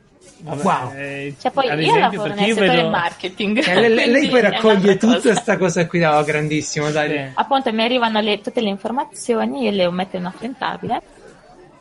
Vabbè, 0.43 0.61
wow. 0.61 0.91
Eh, 0.93 1.35
cioè, 1.39 1.51
poi 1.51 1.67
io 1.85 1.97
lavoro 1.97 2.33
nel 2.33 2.49
settore 2.49 2.67
vedo... 2.67 2.89
marketing. 2.89 3.65
Eh, 3.65 3.87
lei, 3.87 4.11
lei, 4.11 4.27
poi 4.27 4.41
raccoglie 4.41 4.97
tutta 4.97 5.19
questa 5.21 5.57
cosa 5.57 5.87
qui, 5.87 5.99
no, 5.99 6.21
grandissimo, 6.23 6.89
dai. 6.91 7.09
Sì. 7.09 7.31
Appunto 7.35 7.71
mi 7.71 7.81
arrivano 7.81 8.19
le, 8.19 8.41
tutte 8.41 8.59
le 8.59 8.67
informazioni 8.67 9.67
e 9.67 9.71
le 9.71 9.89
metto 9.89 10.17
in 10.17 10.25
affrontabile. 10.25 11.01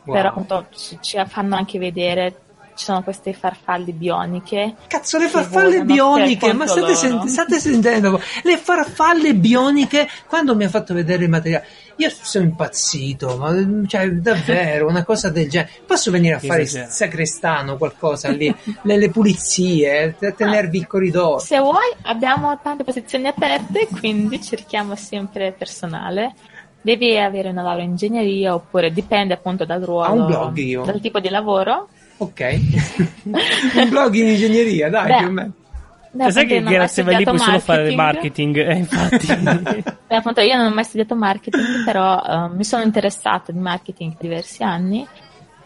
Wow. 0.05 0.15
Però 0.15 0.29
appunto 0.29 0.67
ci, 0.73 0.97
ci 1.01 1.21
fanno 1.27 1.55
anche 1.55 1.77
vedere 1.77 2.37
ci 2.75 2.85
sono 2.85 3.03
queste 3.03 3.33
farfalle 3.33 3.91
bioniche. 3.91 4.75
Cazzo, 4.87 5.17
le 5.17 5.27
farfalle 5.27 5.83
bioniche, 5.83 6.53
ma 6.53 6.65
state, 6.65 6.95
sen- 6.95 7.27
state, 7.27 7.59
sentendo? 7.59 8.19
Le 8.43 8.57
farfalle 8.57 9.35
bioniche, 9.35 10.07
quando 10.27 10.55
mi 10.55 10.63
ha 10.63 10.69
fatto 10.69 10.93
vedere 10.93 11.23
il 11.23 11.29
materiale, 11.29 11.67
io 11.97 12.09
sono 12.09 12.45
impazzito, 12.45 13.37
ma 13.37 13.53
cioè, 13.87 14.09
davvero, 14.11 14.87
una 14.87 15.03
cosa 15.03 15.29
del 15.29 15.49
genere. 15.49 15.71
Posso 15.85 16.11
venire 16.11 16.35
a 16.35 16.39
fare 16.39 16.63
il 16.63 16.87
sacrestano, 16.89 17.77
qualcosa 17.77 18.29
lì, 18.29 18.53
le, 18.83 18.97
le 18.97 19.09
pulizie, 19.09 20.15
tenervi 20.35 20.77
il 20.79 20.87
corridoio. 20.87 21.39
Se 21.39 21.59
vuoi, 21.59 21.91
abbiamo 22.03 22.59
tante 22.61 22.83
posizioni 22.83 23.27
aperte, 23.27 23.87
quindi 23.87 24.41
cerchiamo 24.41 24.95
sempre 24.95 25.51
personale 25.51 26.33
devi 26.83 27.17
avere 27.17 27.47
una 27.47 27.61
laurea 27.61 27.85
in 27.85 27.91
ingegneria 27.91 28.53
oppure 28.53 28.91
dipende 28.91 29.33
appunto 29.33 29.63
dal 29.63 29.81
ruolo, 29.81 30.51
dal 30.83 30.99
tipo 30.99 31.21
di 31.21 31.29
lavoro. 31.29 31.87
Ok, 32.17 32.59
un 33.23 33.89
blog 33.89 34.13
in 34.15 34.27
ingegneria, 34.27 34.89
dai, 34.89 35.07
Beh, 35.07 35.17
più 35.17 35.27
o 35.27 35.31
meno. 35.31 35.53
Beh, 36.15 36.31
sai 36.31 36.45
che 36.45 36.61
grazie 36.61 37.01
a 37.01 37.17
lì 37.17 37.23
puoi 37.23 37.39
solo 37.39 37.59
fare 37.59 37.95
marketing, 37.95 38.57
eh, 38.57 38.75
infatti. 38.75 39.25
Beh, 40.07 40.15
appunto, 40.15 40.41
io 40.41 40.55
non 40.55 40.67
ho 40.67 40.73
mai 40.73 40.83
studiato 40.83 41.15
marketing, 41.15 41.83
però 41.83 42.21
uh, 42.21 42.55
mi 42.55 42.63
sono 42.63 42.83
interessata 42.83 43.51
di 43.51 43.57
marketing 43.57 44.11
per 44.11 44.21
diversi 44.21 44.61
anni 44.61 45.07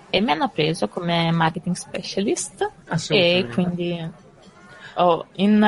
e 0.09 0.21
mi 0.21 0.31
hanno 0.31 0.47
preso 0.47 0.87
come 0.87 1.31
marketing 1.31 1.75
specialist 1.75 2.71
e 3.09 3.45
quindi 3.51 4.09
oh, 4.95 5.25
in, 5.33 5.55
uh, 5.55 5.59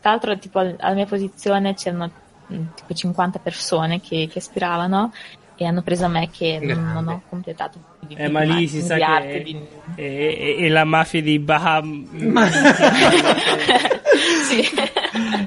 tra 0.00 0.10
l'altro 0.10 0.36
tipo 0.38 0.58
alla 0.58 0.94
mia 0.94 1.06
posizione 1.06 1.74
c'erano 1.74 2.10
mm, 2.52 2.64
tipo 2.74 2.94
50 2.94 3.38
persone 3.38 4.00
che, 4.00 4.28
che 4.28 4.40
aspiravano 4.40 5.12
e 5.56 5.64
hanno 5.64 5.82
preso 5.82 6.08
me 6.08 6.28
che 6.30 6.58
non, 6.60 6.92
non 6.92 7.08
ho 7.08 7.22
completato 7.28 7.78
di, 8.00 8.14
eh, 8.14 8.28
ma 8.28 8.42
lì 8.42 8.68
si 8.68 8.82
sa 8.82 8.96
che 8.96 9.42
di... 9.42 9.58
è, 9.94 10.00
è, 10.02 10.56
è, 10.56 10.68
la 10.68 10.84
mafia 10.84 11.22
di 11.22 11.38
Baham. 11.38 12.06
Ma... 12.12 12.46
sì. 14.46 14.64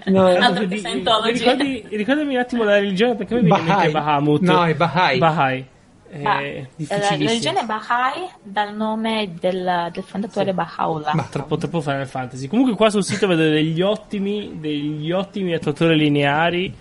No, 0.05 0.33
di, 0.65 0.81
ricordi, 1.31 1.85
ricordami 1.89 2.33
un 2.33 2.39
attimo 2.39 2.63
la 2.63 2.79
religione 2.79 3.15
perché 3.15 3.35
mi 3.35 3.41
viene 3.41 3.59
in 3.59 3.65
mente 3.65 3.91
Bahamut 3.91 4.41
no 4.41 4.65
è 4.65 4.73
Bahai. 4.73 5.17
Bahai. 5.17 5.65
Ah, 6.23 6.41
la 6.41 7.09
religione 7.09 7.63
Baha'i 7.65 8.27
dal 8.41 8.75
nome 8.75 9.33
del, 9.39 9.89
del 9.91 10.03
fondatore 10.03 10.49
sì. 10.49 10.53
Baha'u'llah. 10.53 11.13
Ma 11.13 11.27
troppo, 11.29 11.57
troppo 11.57 11.81
Final 11.81 12.07
Fantasy. 12.07 12.47
Comunque 12.47 12.75
qua 12.75 12.89
sul 12.89 13.03
sito 13.03 13.27
vedo 13.27 13.43
degli 13.43 13.81
ottimi, 13.81 14.59
degli 14.59 15.11
ottimi 15.11 15.53
attuatori 15.53 15.95
lineari 15.95 16.75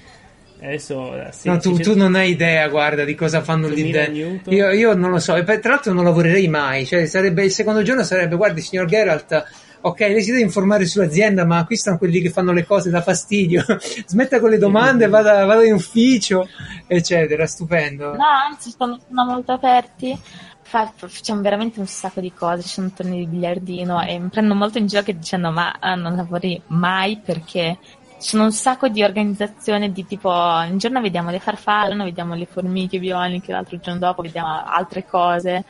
Adesso, 0.61 1.14
eh, 1.14 1.32
sì, 1.32 1.48
no, 1.48 1.59
tu, 1.59 1.76
tu, 1.78 1.96
non 1.96 2.16
hai 2.16 2.30
idea, 2.30 2.66
guarda, 2.68 3.04
di 3.04 3.14
cosa 3.14 3.42
fanno 3.42 3.68
lì 3.68 3.90
dentro. 3.90 4.52
Io, 4.52 4.70
io, 4.70 4.94
non 4.94 5.11
lo 5.11 5.20
so, 5.20 5.36
e 5.36 5.44
tra 5.44 5.70
l'altro 5.70 5.92
non 5.92 6.04
lavorerei 6.04 6.48
mai. 6.48 6.84
Cioè, 6.84 7.06
sarebbe, 7.06 7.44
il 7.44 7.52
secondo 7.52 7.82
giorno 7.82 8.02
sarebbe, 8.02 8.34
guardi, 8.34 8.61
signor 8.61 8.86
Geralt, 8.86 9.44
ok, 9.80 10.00
lei 10.00 10.22
si 10.22 10.30
deve 10.30 10.42
informare 10.42 10.84
sull'azienda, 10.86 11.44
ma 11.44 11.64
qui 11.64 11.76
stanno 11.76 11.98
quelli 11.98 12.20
che 12.20 12.30
fanno 12.30 12.52
le 12.52 12.66
cose 12.66 12.90
da 12.90 13.02
fastidio. 13.02 13.64
Smetta 14.06 14.40
con 14.40 14.50
le 14.50 14.59
domande, 14.59 15.06
vada, 15.09 15.44
vada 15.44 15.64
in 15.64 15.74
ufficio, 15.74 16.48
eccetera. 16.86 17.46
Stupendo. 17.46 18.16
No, 18.16 18.26
anzi, 18.50 18.74
sono, 18.76 18.98
sono 19.06 19.24
molto 19.24 19.52
aperti. 19.52 20.18
Facciamo 20.61 21.40
veramente 21.40 21.80
un 21.80 21.86
sacco 21.86 22.20
di 22.20 22.30
cose, 22.34 22.61
ci 22.61 22.68
sono 22.68 22.90
tornei 22.94 23.20
di 23.20 23.26
biliardino 23.26 24.02
e 24.02 24.18
mi 24.18 24.28
prendo 24.28 24.54
molto 24.54 24.76
in 24.76 24.86
giro 24.86 25.02
dicendo 25.02 25.50
ma 25.50 25.74
ah, 25.80 25.94
non 25.94 26.14
lavori 26.14 26.61
mai 26.66 27.18
perché 27.24 27.78
sono 28.18 28.44
un 28.44 28.52
sacco 28.52 28.88
di 28.88 29.02
organizzazioni 29.02 29.92
di 29.92 30.04
tipo 30.04 30.28
un 30.28 30.76
giorno 30.78 31.00
vediamo 31.00 31.30
le 31.30 31.38
farfalle, 31.38 31.94
un 31.94 32.04
vediamo 32.04 32.34
le 32.34 32.46
formiche 32.46 32.98
bioniche, 32.98 33.52
l'altro 33.52 33.78
giorno 33.78 34.00
dopo 34.00 34.22
vediamo 34.22 34.62
altre 34.64 35.04
cose. 35.06 35.64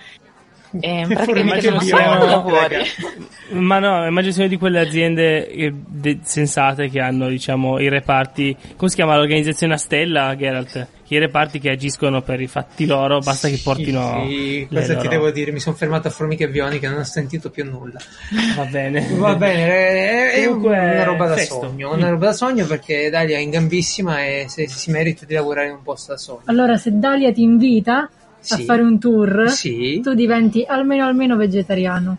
E 0.80 1.06
praticamente 1.08 1.70
non 1.70 1.80
siano 1.80 2.26
lavori. 2.26 2.76
Ma 3.52 3.78
no, 3.78 4.06
immagino 4.06 4.32
siano 4.32 4.48
di 4.48 4.58
quelle 4.58 4.80
aziende 4.80 5.48
eh, 5.48 6.18
sensate 6.22 6.90
che 6.90 7.00
hanno, 7.00 7.28
diciamo, 7.28 7.78
i 7.78 7.88
reparti. 7.88 8.54
Come 8.76 8.90
si 8.90 8.96
chiama 8.96 9.16
l'organizzazione 9.16 9.74
a 9.74 9.78
stella, 9.78 10.36
Geralt? 10.36 10.88
I 11.10 11.18
reparti 11.18 11.58
che 11.58 11.70
agiscono 11.70 12.20
per 12.20 12.40
i 12.40 12.46
fatti 12.46 12.84
loro, 12.84 13.18
basta 13.20 13.48
che 13.48 13.58
portino. 13.62 14.26
Sì, 14.26 14.66
cosa 14.70 14.88
loro... 14.88 15.00
ti 15.00 15.08
devo 15.08 15.30
dire? 15.30 15.52
Mi 15.52 15.60
sono 15.60 15.74
fermato 15.74 16.08
a 16.08 16.10
formiche 16.10 16.48
bioniche, 16.48 16.86
non 16.86 16.98
ho 16.98 17.04
sentito 17.04 17.50
più 17.50 17.64
nulla. 17.64 17.98
Va 18.56 18.64
bene. 18.64 19.08
Va 19.16 19.34
bene, 19.34 20.32
è, 20.32 20.32
è 20.42 20.46
una 20.46 21.04
roba 21.04 21.28
da 21.28 21.34
festo. 21.36 21.60
sogno. 21.60 21.94
Una 21.94 22.10
roba 22.10 22.26
da 22.26 22.32
sogno 22.32 22.66
perché 22.66 23.08
Dalia 23.08 23.38
è 23.38 23.40
in 23.40 23.50
gambissima 23.50 24.22
e 24.24 24.46
se, 24.48 24.68
si 24.68 24.90
merita 24.90 25.24
di 25.24 25.34
lavorare 25.34 25.68
in 25.68 25.74
un 25.74 25.82
posto 25.82 26.12
da 26.12 26.18
sogno. 26.18 26.42
Allora, 26.44 26.76
se 26.76 26.90
Dalia 26.98 27.32
ti 27.32 27.42
invita 27.42 28.10
sì. 28.38 28.52
a 28.52 28.58
fare 28.58 28.82
un 28.82 28.98
tour, 28.98 29.50
sì. 29.50 30.00
tu 30.02 30.12
diventi 30.12 30.64
almeno 30.66 31.06
almeno 31.06 31.36
vegetariano. 31.36 32.18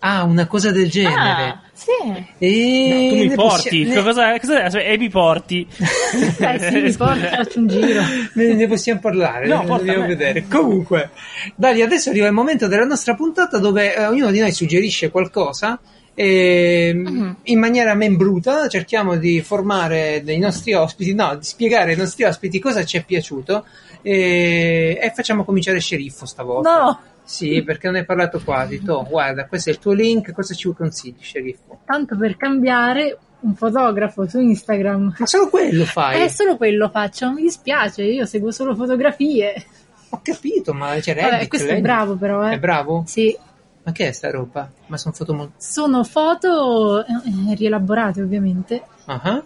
Ah, 0.00 0.22
una 0.22 0.46
cosa 0.46 0.70
del 0.70 0.88
genere. 0.88 1.42
Ah, 1.48 1.60
sì. 1.72 1.90
E 2.38 2.88
no, 2.88 3.08
tu 3.08 3.16
mi 3.16 3.34
porti. 3.34 3.84
Possi- 3.84 4.02
cosa, 4.02 4.38
cosa, 4.38 4.80
e 4.80 4.96
mi 4.96 5.08
porti. 5.08 5.66
eh 5.76 6.58
sì, 6.58 6.80
mi 6.80 6.92
porti, 6.92 7.26
faccio 7.26 7.58
un 7.58 7.66
giro. 7.66 8.02
Ne, 8.34 8.54
ne 8.54 8.66
possiamo 8.68 9.00
parlare, 9.00 9.46
no, 9.48 9.62
ne 9.62 9.66
dobbiamo 9.66 10.06
vedere. 10.06 10.46
Comunque, 10.48 11.10
Dali, 11.56 11.82
adesso 11.82 12.10
arriva 12.10 12.28
il 12.28 12.32
momento 12.32 12.68
della 12.68 12.84
nostra 12.84 13.14
puntata 13.14 13.58
dove 13.58 13.96
eh, 13.96 14.06
ognuno 14.06 14.30
di 14.30 14.38
noi 14.38 14.52
suggerisce 14.52 15.10
qualcosa 15.10 15.80
e 16.14 16.92
uh-huh. 16.94 17.36
in 17.44 17.58
maniera 17.58 17.94
membruta 17.94 18.66
cerchiamo 18.68 19.16
di 19.16 19.40
formare 19.40 20.22
dei 20.24 20.38
nostri 20.38 20.74
ospiti, 20.74 21.14
no, 21.14 21.36
di 21.36 21.44
spiegare 21.44 21.92
ai 21.92 21.96
nostri 21.96 22.24
ospiti 22.24 22.58
cosa 22.58 22.84
ci 22.84 22.96
è 22.96 23.04
piaciuto 23.04 23.64
e, 24.02 24.98
e 25.00 25.12
facciamo 25.14 25.44
cominciare 25.44 25.80
sceriffo 25.80 26.26
stavolta. 26.26 26.82
No! 26.82 27.00
Sì, 27.28 27.62
perché 27.62 27.88
non 27.88 27.96
hai 27.96 28.06
parlato 28.06 28.40
quasi. 28.42 28.82
Tu, 28.82 29.06
guarda, 29.06 29.46
questo 29.46 29.68
è 29.68 29.72
il 29.74 29.78
tuo 29.78 29.92
link, 29.92 30.32
cosa 30.32 30.54
ci 30.54 30.72
consigli, 30.72 31.20
sceriffo? 31.20 31.80
Tanto 31.84 32.16
per 32.16 32.38
cambiare, 32.38 33.18
un 33.40 33.54
fotografo 33.54 34.26
su 34.26 34.40
Instagram. 34.40 35.14
Ma 35.18 35.26
solo 35.26 35.50
quello 35.50 35.84
fai? 35.84 36.22
Eh, 36.22 36.30
solo 36.30 36.56
quello 36.56 36.88
faccio, 36.88 37.30
mi 37.30 37.42
dispiace, 37.42 38.02
io 38.02 38.24
seguo 38.24 38.50
solo 38.50 38.74
fotografie. 38.74 39.62
Ho 40.08 40.20
capito, 40.22 40.72
ma 40.72 40.94
c'è 40.98 41.12
Reddit, 41.12 41.30
Vabbè, 41.30 41.48
questo 41.48 41.66
Reddit. 41.66 41.84
è 41.84 41.86
bravo 41.86 42.16
però, 42.16 42.48
eh. 42.48 42.54
È 42.54 42.58
bravo? 42.58 43.04
Sì. 43.06 43.36
Ma 43.82 43.92
che 43.92 44.08
è 44.08 44.12
sta 44.12 44.30
roba? 44.30 44.70
Ma 44.86 44.96
sono 44.96 45.14
foto 45.14 45.34
molto... 45.34 45.52
Sono 45.58 46.04
foto 46.04 47.04
eh, 47.04 47.54
rielaborate, 47.54 48.22
ovviamente. 48.22 48.82
Uh-huh 49.04 49.42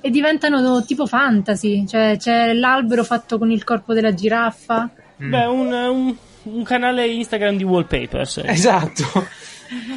e 0.00 0.10
diventano 0.10 0.84
tipo 0.84 1.06
fantasy, 1.06 1.84
cioè 1.84 2.14
c'è 2.16 2.52
l'albero 2.52 3.02
fatto 3.02 3.36
con 3.36 3.50
il 3.50 3.64
corpo 3.64 3.92
della 3.92 4.14
giraffa. 4.14 4.88
Mm. 5.22 5.30
Beh, 5.30 5.44
un, 5.46 5.72
un, 5.72 6.16
un, 6.56 6.62
canale 6.62 7.06
Instagram 7.06 7.56
di 7.56 7.64
wallpapers. 7.64 8.42
Esatto. 8.44 9.04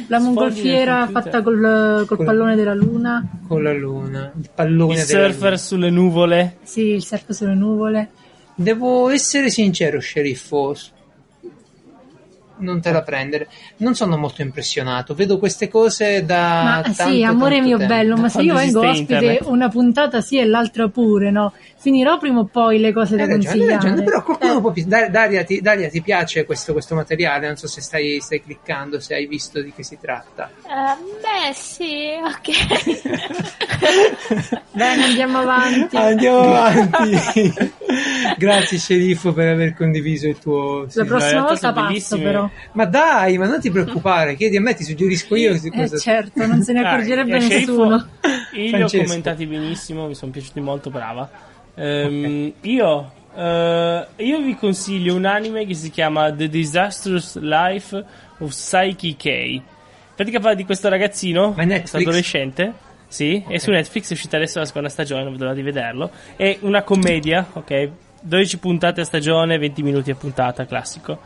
La 0.08 0.18
mongolfiera 0.18 1.08
fatta 1.08 1.42
col, 1.42 2.04
col, 2.06 2.24
pallone 2.24 2.54
della 2.54 2.74
luna. 2.74 3.26
Con 3.48 3.62
la 3.62 3.72
luna. 3.72 4.32
Il 4.38 4.50
pallone 4.54 4.94
il 4.94 5.00
surfer 5.00 5.42
luna. 5.42 5.56
sulle 5.56 5.90
nuvole. 5.90 6.56
Sì, 6.62 6.88
il 6.88 7.04
surf 7.04 7.30
sulle 7.30 7.54
nuvole. 7.54 8.10
Devo 8.54 9.08
essere 9.08 9.48
sincero, 9.48 9.98
sceriffo 9.98 10.74
non 12.62 12.80
te 12.80 12.90
la 12.90 13.02
prendere. 13.02 13.48
Non 13.78 13.94
sono 13.94 14.16
molto 14.16 14.42
impressionato. 14.42 15.14
Vedo 15.14 15.38
queste 15.38 15.68
cose 15.68 16.24
da. 16.24 16.62
Ma 16.62 16.80
tanto, 16.82 17.12
sì, 17.12 17.22
amore 17.22 17.60
mio 17.60 17.76
tempo. 17.76 17.94
bello, 17.94 18.16
ma 18.16 18.28
se 18.28 18.42
io 18.42 18.54
vengo 18.54 18.80
ospite 18.80 19.14
internet. 19.14 19.46
una 19.46 19.68
puntata 19.68 20.20
sì 20.20 20.38
e 20.38 20.46
l'altra 20.46 20.88
pure, 20.88 21.30
no? 21.30 21.52
Finirò 21.76 22.16
prima 22.18 22.40
o 22.40 22.44
poi 22.44 22.78
le 22.78 22.92
cose 22.92 23.16
da 23.16 23.26
ragione, 23.26 23.44
consigliare. 23.44 23.72
Ragione, 23.74 24.02
però 24.04 24.22
qualcuno 24.22 24.58
eh. 24.58 24.60
può. 24.60 24.72
Daria 24.86 25.42
ti, 25.42 25.60
Daria, 25.60 25.88
ti 25.88 26.00
piace 26.00 26.44
questo, 26.44 26.72
questo, 26.72 26.94
materiale? 26.94 27.48
Non 27.48 27.56
so 27.56 27.66
se 27.66 27.80
stai, 27.80 28.20
stai, 28.20 28.40
cliccando, 28.40 29.00
se 29.00 29.14
hai 29.14 29.26
visto 29.26 29.60
di 29.60 29.72
che 29.72 29.82
si 29.82 29.98
tratta. 30.00 30.48
Uh, 30.62 30.96
beh, 31.20 31.52
sì, 31.52 32.10
ok. 32.22 32.50
Bene, 34.70 35.04
andiamo 35.04 35.38
avanti. 35.38 35.96
Andiamo 35.96 36.54
avanti. 36.54 37.52
Grazie, 38.38 38.78
sceriffo, 38.78 39.32
per 39.32 39.48
aver 39.48 39.74
condiviso 39.74 40.28
il 40.28 40.38
tuo. 40.38 40.86
La 40.92 41.04
prossima 41.04 41.42
volta 41.42 41.72
passo, 41.72 42.16
però. 42.16 42.48
Ma 42.72 42.84
dai, 42.86 43.38
ma 43.38 43.46
non 43.46 43.60
ti 43.60 43.70
preoccupare, 43.70 44.34
chiedi 44.34 44.56
a 44.56 44.60
me, 44.60 44.74
ti 44.74 44.84
suggerisco 44.84 45.34
io. 45.36 45.52
Eh, 45.54 45.98
certo, 45.98 46.46
non 46.46 46.62
se 46.62 46.72
ne 46.72 46.86
accorgerebbe 46.86 47.38
dai, 47.38 47.48
nessuno. 47.48 48.06
Io 48.52 48.76
li 48.76 48.82
ho 48.82 48.88
commentati 48.88 49.46
benissimo, 49.46 50.06
mi 50.06 50.14
sono 50.14 50.30
piaciuti 50.30 50.60
molto, 50.60 50.90
brava. 50.90 51.28
Um, 51.74 51.82
okay. 51.82 52.54
Io 52.62 53.12
Uh, 53.34 54.04
io 54.16 54.42
vi 54.42 54.54
consiglio 54.56 55.14
un 55.14 55.24
anime 55.24 55.64
che 55.64 55.72
si 55.72 55.90
chiama 55.90 56.30
The 56.30 56.50
Disastrous 56.50 57.38
Life 57.38 58.04
of 58.38 58.50
Psyche 58.50 59.16
K. 59.16 59.62
Pratica 60.14 60.38
parla 60.38 60.54
di 60.54 60.66
questo 60.66 60.90
ragazzino, 60.90 61.54
questo 61.54 61.96
adolescente. 61.96 62.90
Sì, 63.08 63.42
okay. 63.42 63.56
è 63.56 63.58
su 63.58 63.70
Netflix, 63.70 64.10
è 64.10 64.12
uscita 64.12 64.36
adesso 64.36 64.58
la 64.58 64.66
seconda 64.66 64.88
stagione, 64.90 65.22
non 65.22 65.32
vedo 65.36 65.52
di 65.54 65.62
vederlo. 65.62 66.10
È 66.36 66.58
una 66.60 66.82
commedia, 66.82 67.46
ok? 67.52 67.90
12 68.20 68.58
puntate 68.58 69.00
a 69.00 69.04
stagione, 69.04 69.58
20 69.58 69.82
minuti 69.82 70.10
a 70.10 70.14
puntata, 70.14 70.66
classico. 70.66 71.18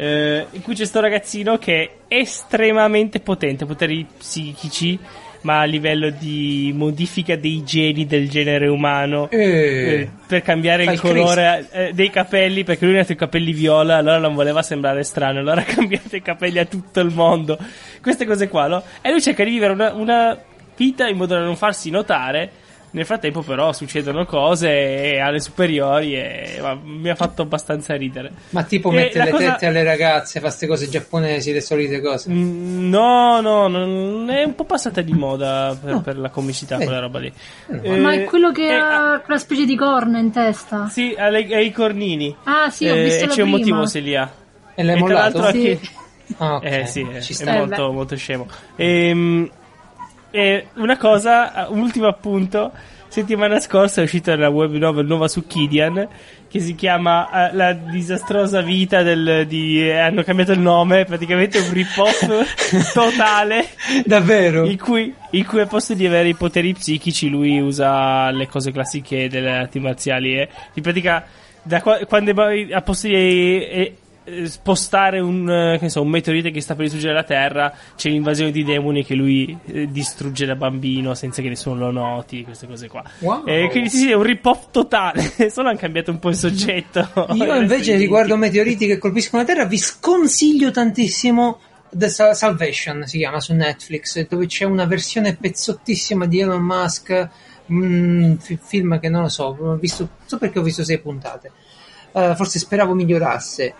Uh, 0.00 0.46
in 0.52 0.62
cui 0.62 0.72
c'è 0.72 0.78
questo 0.78 1.00
ragazzino 1.00 1.58
che 1.58 1.98
è 2.08 2.14
estremamente 2.14 3.20
potente, 3.20 3.66
poteri 3.66 4.06
psichici 4.16 4.98
ma 5.42 5.60
a 5.60 5.64
livello 5.64 6.10
di 6.10 6.72
modifica 6.74 7.36
dei 7.36 7.62
geni 7.64 8.06
del 8.06 8.28
genere 8.28 8.68
umano. 8.68 9.30
Eh, 9.30 9.38
eh, 9.38 10.10
per 10.26 10.42
cambiare 10.42 10.84
il 10.84 11.00
colore 11.00 11.66
eh, 11.70 11.92
dei 11.92 12.10
capelli 12.10 12.64
perché 12.64 12.84
lui 12.84 12.98
ha 12.98 13.06
i 13.08 13.14
capelli 13.14 13.52
viola 13.52 13.96
allora 13.96 14.18
non 14.18 14.34
voleva 14.34 14.62
sembrare 14.62 15.02
strano 15.02 15.38
allora 15.40 15.60
ha 15.62 15.64
cambiato 15.64 16.16
i 16.16 16.22
capelli 16.22 16.58
a 16.58 16.64
tutto 16.64 17.00
il 17.00 17.12
mondo. 17.12 17.58
Queste 18.00 18.26
cose 18.26 18.48
qua 18.48 18.66
no? 18.66 18.82
e 19.00 19.10
lui 19.10 19.20
cerca 19.20 19.44
di 19.44 19.50
vivere 19.50 19.72
una, 19.72 19.92
una 19.92 20.38
vita 20.76 21.08
in 21.08 21.16
modo 21.16 21.34
da 21.34 21.40
non 21.40 21.56
farsi 21.56 21.90
notare 21.90 22.50
nel 22.92 23.04
frattempo, 23.04 23.42
però, 23.42 23.72
succedono 23.72 24.24
cose 24.24 25.18
alle 25.20 25.38
superiori 25.40 26.14
e 26.14 26.58
ma, 26.60 26.76
mi 26.82 27.08
ha 27.08 27.14
fatto 27.14 27.42
abbastanza 27.42 27.94
ridere. 27.94 28.32
Ma 28.50 28.64
tipo 28.64 28.90
mette 28.90 29.22
le 29.22 29.30
cosa... 29.30 29.52
tette 29.52 29.66
alle 29.66 29.84
ragazze, 29.84 30.40
fa 30.40 30.46
queste 30.46 30.66
cose 30.66 30.88
giapponesi, 30.88 31.52
le 31.52 31.60
solite 31.60 32.00
cose? 32.00 32.30
Mm, 32.30 32.88
no, 32.88 33.40
no, 33.40 33.68
non 33.68 34.28
è 34.30 34.42
un 34.42 34.54
po' 34.54 34.64
passata 34.64 35.02
di 35.02 35.12
moda 35.12 35.76
per, 35.80 35.92
no. 35.92 36.00
per 36.00 36.18
la 36.18 36.30
comicità 36.30 36.78
eh. 36.78 36.84
quella 36.84 37.00
roba 37.00 37.20
lì. 37.20 37.32
Eh, 37.82 37.96
ma 37.96 38.12
è 38.12 38.24
quello 38.24 38.50
che 38.50 38.68
eh, 38.68 38.74
ha 38.74 39.20
quella 39.24 39.38
specie 39.38 39.64
di 39.64 39.76
corna 39.76 40.18
in 40.18 40.32
testa? 40.32 40.88
Sì, 40.88 41.14
ha, 41.16 41.28
le, 41.28 41.46
ha 41.54 41.60
i 41.60 41.70
cornini. 41.70 42.34
Ah, 42.44 42.70
sì, 42.70 42.88
ho 42.88 42.96
eh, 42.96 43.04
visto 43.04 43.24
E 43.24 43.28
c'è 43.28 43.34
prima. 43.34 43.44
un 43.44 43.50
motivo 43.50 43.86
se 43.86 44.00
li 44.00 44.16
ha. 44.16 44.28
E 44.74 44.82
l'hai 44.82 44.96
e 44.96 44.98
mollato? 44.98 45.42
Sì. 45.50 45.68
Anche... 45.68 45.80
Ah, 46.38 46.54
okay. 46.56 46.82
Eh 46.82 46.86
sì, 46.86 47.06
è, 47.10 47.44
è 47.44 47.58
molto, 47.58 47.92
molto 47.92 48.16
scemo. 48.16 48.46
Ehm 48.76 49.50
e 50.30 50.68
una 50.74 50.96
cosa, 50.96 51.66
un 51.70 51.80
ultimo 51.80 52.06
appunto. 52.06 52.72
Settimana 53.08 53.58
scorsa 53.58 54.00
è 54.00 54.04
uscita 54.04 54.34
una 54.34 54.48
web 54.48 54.72
novel 54.74 55.04
nuova 55.04 55.26
su 55.26 55.44
Kidian 55.44 56.06
che 56.50 56.58
si 56.58 56.74
chiama 56.74 57.28
uh, 57.30 57.56
La 57.56 57.72
disastrosa 57.72 58.60
vita 58.60 59.02
del, 59.02 59.46
di. 59.46 59.88
Eh, 59.88 59.98
hanno 59.98 60.24
cambiato 60.24 60.50
il 60.50 60.58
nome, 60.58 61.04
praticamente 61.04 61.58
un 61.58 61.72
rip-off 61.72 62.26
totale. 62.92 63.68
Davvero? 64.04 64.64
In 64.64 64.76
cui, 64.76 65.14
in 65.30 65.46
cui 65.46 65.60
al 65.60 65.68
posto 65.68 65.94
di 65.94 66.06
avere 66.06 66.28
i 66.28 66.34
poteri 66.34 66.72
psichici, 66.72 67.28
lui 67.28 67.60
usa 67.60 68.30
le 68.32 68.48
cose 68.48 68.72
classiche 68.72 69.28
delle 69.28 69.58
arti 69.58 69.78
marziali. 69.78 70.38
E 70.38 70.48
in 70.74 70.82
pratica, 70.82 71.24
da 71.62 71.80
qua, 71.80 71.98
quando 72.06 72.32
a 72.72 72.82
posto 72.82 73.06
di. 73.06 73.14
Eh, 73.14 73.68
eh, 73.70 73.96
spostare 74.44 75.20
un, 75.20 75.78
eh, 75.80 75.88
so, 75.88 76.02
un, 76.02 76.08
meteorite 76.08 76.50
che 76.50 76.60
sta 76.60 76.74
per 76.74 76.84
distruggere 76.84 77.14
la 77.14 77.24
Terra, 77.24 77.74
c'è 77.96 78.08
l'invasione 78.08 78.50
di 78.50 78.64
demoni 78.64 79.04
che 79.04 79.14
lui 79.14 79.56
eh, 79.66 79.90
distrugge 79.90 80.46
da 80.46 80.54
bambino 80.54 81.14
senza 81.14 81.42
che 81.42 81.48
nessuno 81.48 81.76
lo 81.76 81.90
noti, 81.90 82.44
queste 82.44 82.66
cose 82.66 82.88
qua. 82.88 83.02
Wow. 83.20 83.46
Eh, 83.46 83.68
quindi 83.70 83.90
sì, 83.90 84.10
è 84.10 84.14
un 84.14 84.22
rip-off 84.22 84.70
totale, 84.70 85.22
solo 85.50 85.68
hanno 85.68 85.78
cambiato 85.78 86.10
un 86.10 86.18
po' 86.18 86.28
il 86.30 86.36
soggetto. 86.36 87.08
Io 87.34 87.54
invece 87.54 87.96
riguardo 87.96 88.36
meteoriti 88.36 88.86
che 88.86 88.98
colpiscono 88.98 89.42
la 89.42 89.48
Terra 89.48 89.64
vi 89.64 89.78
sconsiglio 89.78 90.70
tantissimo 90.70 91.60
The 91.90 92.08
Salvation, 92.08 93.04
si 93.06 93.18
chiama 93.18 93.40
su 93.40 93.52
Netflix, 93.52 94.26
dove 94.28 94.46
c'è 94.46 94.64
una 94.64 94.86
versione 94.86 95.34
pezzottissima 95.34 96.26
di 96.26 96.40
Elon 96.40 96.62
Musk, 96.62 97.28
un 97.66 98.38
film 98.38 99.00
che 99.00 99.08
non 99.08 99.22
lo 99.22 99.28
so, 99.28 99.56
ho 99.58 99.74
visto, 99.76 100.08
so 100.24 100.38
perché 100.38 100.58
ho 100.58 100.62
visto 100.62 100.84
sei 100.84 101.00
puntate. 101.00 101.50
Uh, 102.12 102.34
forse 102.34 102.58
speravo 102.58 102.92
migliorasse 102.94 103.74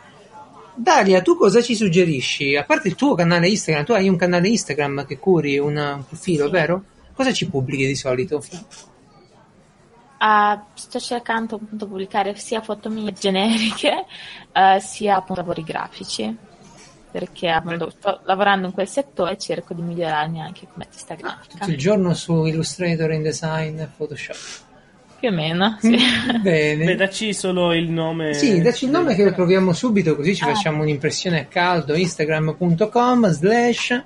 Dalia, 0.81 1.21
tu 1.21 1.37
cosa 1.37 1.61
ci 1.61 1.75
suggerisci? 1.77 2.57
A 2.57 2.65
parte 2.65 2.89
il 2.89 2.95
tuo 2.95 3.15
canale 3.15 3.49
Instagram, 3.49 3.85
tu 3.85 3.93
hai 3.93 4.09
un 4.09 4.17
canale 4.17 4.49
Instagram 4.49 5.05
che 5.05 5.19
curi 5.19 5.59
una, 5.59 5.95
un 5.95 6.07
profilo, 6.07 6.47
sì. 6.47 6.51
vero? 6.51 6.85
Cosa 7.13 7.35
ci 7.35 7.51
pubblichi 7.51 7.87
di 7.87 7.95
solito? 7.95 8.43
Uh, 10.19 10.59
sto 10.73 10.99
cercando 10.99 11.57
appunto 11.57 11.85
di 11.85 11.91
pubblicare 11.91 12.35
sia 12.37 12.63
foto 12.63 12.89
mie 12.89 13.13
generiche 13.13 14.07
uh, 14.55 14.79
sia 14.81 15.17
appunto 15.17 15.43
lavori 15.43 15.63
grafici. 15.65 16.35
perché 17.11 17.49
appunto, 17.51 17.91
sto 17.91 18.21
lavorando 18.25 18.67
in 18.67 18.73
quel 18.73 18.89
settore 18.89 19.33
e 19.33 19.39
cerco 19.39 19.75
di 19.75 19.83
migliorarmi 19.83 20.41
anche 20.41 20.67
come 20.73 20.85
artista 20.85 21.15
grafica. 21.15 21.59
Tutto 21.59 21.71
il 21.71 21.77
giorno 21.77 22.15
su 22.15 22.47
Illustrator, 22.47 23.13
InDesign, 23.13 23.83
Photoshop. 23.99 24.69
Più 25.21 25.29
o 25.29 25.33
meno, 25.33 25.77
sì. 25.81 25.91
Mm, 25.91 26.41
bene. 26.43 26.85
Beh, 26.87 26.95
dacci 26.97 27.35
solo 27.35 27.75
il 27.75 27.91
nome. 27.91 28.33
Sì, 28.33 28.63
dacci 28.63 28.87
il 28.87 28.91
nome 28.91 29.15
che 29.15 29.23
lo 29.23 29.33
proviamo 29.33 29.75
subito, 29.75 30.17
così 30.17 30.35
ci 30.35 30.45
ah. 30.45 30.47
facciamo 30.47 30.81
un'impressione 30.81 31.41
a 31.41 31.45
caldo. 31.45 31.95
Instagram.com 31.95 33.29
slash 33.29 34.03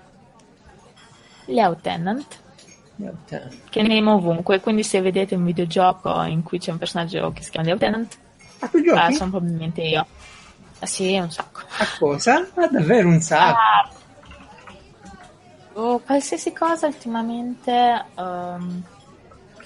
Lieutenant. 1.47 2.43
Che 3.71 3.83
name 3.83 4.11
ovunque, 4.11 4.61
quindi 4.61 4.83
se 4.83 5.01
vedete 5.01 5.37
un 5.37 5.45
videogioco 5.45 6.23
in 6.23 6.43
cui 6.43 6.59
c'è 6.59 6.73
un 6.73 6.79
personaggio 6.79 7.33
che 7.33 7.43
si 7.43 7.51
chiama 7.51 7.67
Lieutenant, 7.67 8.19
ah, 8.59 8.69
tu 8.69 8.83
giochi? 8.83 8.99
Ah, 8.99 9.11
sono 9.13 9.31
probabilmente 9.31 9.83
io. 9.83 10.07
Ah, 10.81 10.87
sì, 10.87 11.17
un 11.17 11.31
sacco. 11.31 11.61
A 11.79 11.87
cosa? 11.99 12.47
Ah, 12.55 12.67
davvero 12.67 13.09
un 13.09 13.21
sacco. 13.21 13.59
Ah, 13.59 13.91
oh, 15.75 15.99
qualsiasi 16.01 16.53
cosa 16.53 16.87
ultimamente. 16.87 18.05
Um, 18.17 18.83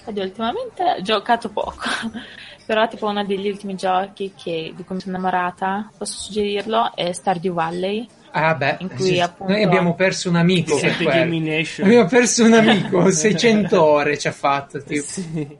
oddio, 0.09 0.23
ultimamente 0.23 0.83
ho 0.83 1.01
giocato 1.01 1.49
poco. 1.49 1.87
Però, 2.65 2.87
tipo, 2.87 3.07
uno 3.07 3.25
degli 3.25 3.49
ultimi 3.49 3.75
giochi 3.75 4.33
che, 4.35 4.73
di 4.75 4.83
cui 4.83 4.95
mi 4.95 5.01
sono 5.01 5.17
innamorata, 5.17 5.89
posso 5.97 6.19
suggerirlo, 6.19 6.91
è 6.93 7.11
Stardew 7.11 7.53
Valley. 7.53 8.07
Ah 8.31 8.53
beh, 8.53 8.75
in 8.81 8.89
cui, 8.89 9.05
sì, 9.05 9.19
appunto, 9.19 9.53
noi 9.53 9.63
abbiamo 9.63 9.95
perso 9.95 10.29
un 10.29 10.35
amico 10.35 10.77
per 10.77 10.95
Abbiamo 11.01 12.05
perso 12.05 12.45
un 12.45 12.53
amico, 12.53 13.09
600 13.09 13.83
ore 13.83 14.19
ci 14.19 14.27
ha 14.27 14.31
fatto. 14.31 14.83
Tipo. 14.83 15.03
Sì. 15.03 15.57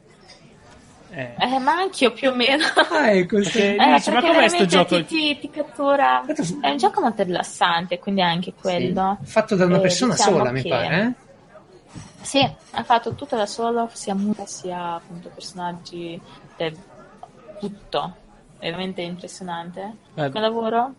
Eh. 1.12 1.34
eh. 1.40 1.60
ma 1.60 1.78
anch'io 1.78 2.12
più 2.12 2.30
o 2.30 2.36
meno. 2.36 2.64
Ah, 2.92 3.10
ecco, 3.10 3.38
perché, 3.38 3.76
eh, 3.76 3.94
dici, 3.96 4.12
ma 4.12 4.22
com'è 4.22 4.48
sto 4.48 4.66
gioco? 4.68 5.04
Ti, 5.04 5.40
ti, 5.40 5.50
cattura. 5.50 6.24
È 6.62 6.70
un 6.70 6.78
gioco 6.78 7.02
molto 7.02 7.24
rilassante, 7.24 7.98
quindi 7.98 8.22
anche 8.22 8.54
quello. 8.54 9.18
Sì. 9.24 9.32
Fatto 9.32 9.56
da 9.56 9.66
una 9.66 9.80
persona 9.80 10.14
diciamo 10.14 10.38
sola, 10.38 10.52
mi 10.52 10.62
pare, 10.62 11.02
eh? 11.02 11.28
Sì, 12.22 12.40
ha 12.72 12.84
fatto 12.84 13.14
tutto 13.16 13.36
da 13.36 13.46
solo, 13.46 13.90
sia 13.94 14.14
musica 14.14 14.46
sia 14.46 14.96
appunto 14.96 15.30
personaggi, 15.30 16.20
cioè, 16.58 16.72
tutto. 17.60 18.16
È 18.58 18.66
veramente 18.66 19.02
impressionante. 19.02 19.96
Eh. 20.16 20.30
Come 20.30 20.40
lavoro 20.42 20.94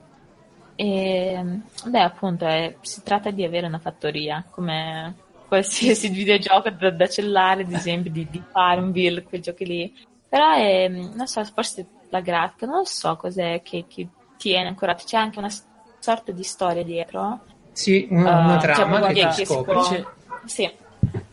e 0.80 1.38
beh, 1.84 2.00
appunto, 2.00 2.46
è, 2.46 2.74
si 2.80 3.02
tratta 3.02 3.30
di 3.30 3.44
avere 3.44 3.66
una 3.66 3.78
fattoria, 3.78 4.42
come 4.50 5.14
qualsiasi 5.46 6.08
videogioco 6.10 6.70
da, 6.70 6.90
da 6.90 7.06
cellulare, 7.06 7.64
ad 7.64 7.72
esempio, 7.72 8.10
di, 8.10 8.26
di 8.30 8.42
Farmville, 8.50 9.22
quei 9.22 9.42
giochi 9.42 9.66
lì. 9.66 9.94
Però 10.26 10.54
è, 10.54 10.88
non 10.88 11.26
so, 11.26 11.44
forse 11.44 11.86
la 12.08 12.20
grafica, 12.20 12.64
non 12.64 12.86
so 12.86 13.14
cos'è 13.16 13.60
che, 13.60 13.84
che 13.88 14.08
tiene 14.38 14.68
ancora, 14.68 14.94
c'è 14.94 15.18
anche 15.18 15.38
una 15.38 15.52
sorta 15.98 16.32
di 16.32 16.42
storia 16.44 16.82
dietro. 16.82 17.40
Sì, 17.72 18.08
una, 18.10 18.38
una 18.38 18.56
uh, 18.56 18.60
trama 18.60 19.00
cioè, 19.00 19.12
che, 19.12 19.28
che, 19.28 19.44
che 19.44 19.62
può... 19.62 20.04
Sì, 20.46 20.72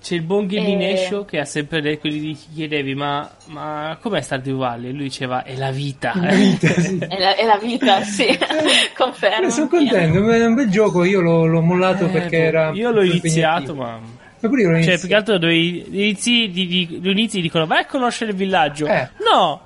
c'è 0.01 0.15
il 0.15 0.21
buon 0.21 0.45
Ghibinescio 0.45 1.21
e... 1.21 1.25
che 1.25 1.39
ha 1.39 1.45
sempre 1.45 1.81
detto, 1.81 2.07
gli 2.07 2.35
chiedevi 2.53 2.95
ma, 2.95 3.29
ma 3.47 3.97
com'è 3.99 4.21
Stardew 4.21 4.57
Valley? 4.57 4.89
E 4.89 4.93
lui 4.93 5.03
diceva 5.03 5.43
è 5.43 5.55
la 5.55 5.71
vita. 5.71 6.13
La 6.15 6.33
vita 6.33 6.67
sì. 6.67 6.97
è, 7.07 7.19
la, 7.19 7.35
è, 7.35 7.45
la, 7.45 7.57
vita, 7.57 8.01
sì, 8.05 8.27
confermo. 8.95 9.49
sono 9.49 9.67
contento, 9.67 10.29
è 10.29 10.45
un 10.45 10.53
bel 10.53 10.69
gioco, 10.69 11.03
io 11.03 11.19
l'ho, 11.21 11.45
l'ho 11.45 11.61
mollato 11.61 12.05
eh, 12.05 12.09
perché 12.09 12.37
era... 12.37 12.71
Io 12.73 12.91
l'ho 12.91 13.03
iniziato 13.03 13.75
ma... 13.75 13.99
Ma 14.39 14.49
pure 14.49 14.61
io 14.61 14.69
l'ho 14.69 14.83
Cioè, 14.83 14.99
più 14.99 15.07
che 15.07 15.15
altro 15.15 15.37
dove 15.39 15.55
inizi, 15.55 16.49
di, 16.49 16.67
di, 16.67 16.99
lo 17.01 17.09
inizi 17.09 17.41
dicono 17.41 17.65
vai 17.65 17.81
a 17.81 17.85
conoscere 17.85 18.31
il 18.31 18.37
villaggio. 18.37 18.85
Eh. 18.85 19.09
No! 19.19 19.61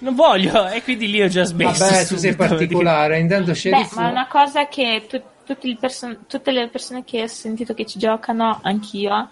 Non 0.00 0.14
voglio, 0.14 0.68
e 0.68 0.82
quindi 0.82 1.10
lì 1.10 1.22
ho 1.22 1.28
già 1.28 1.44
smesso. 1.44 1.84
Vabbè, 1.84 2.06
tu 2.06 2.16
sei 2.16 2.34
particolare, 2.34 3.18
intanto 3.18 3.52
sceriffo... 3.52 3.96
Beh, 3.96 4.00
ma 4.00 4.08
è 4.08 4.10
una 4.10 4.26
cosa 4.28 4.66
che 4.66 5.04
tu, 5.06 5.20
perso- 5.78 6.18
tutte 6.26 6.52
le 6.52 6.68
persone 6.68 7.04
che 7.04 7.22
ho 7.22 7.26
sentito 7.26 7.74
che 7.74 7.84
ci 7.84 7.98
giocano, 7.98 8.60
anch'io, 8.62 9.28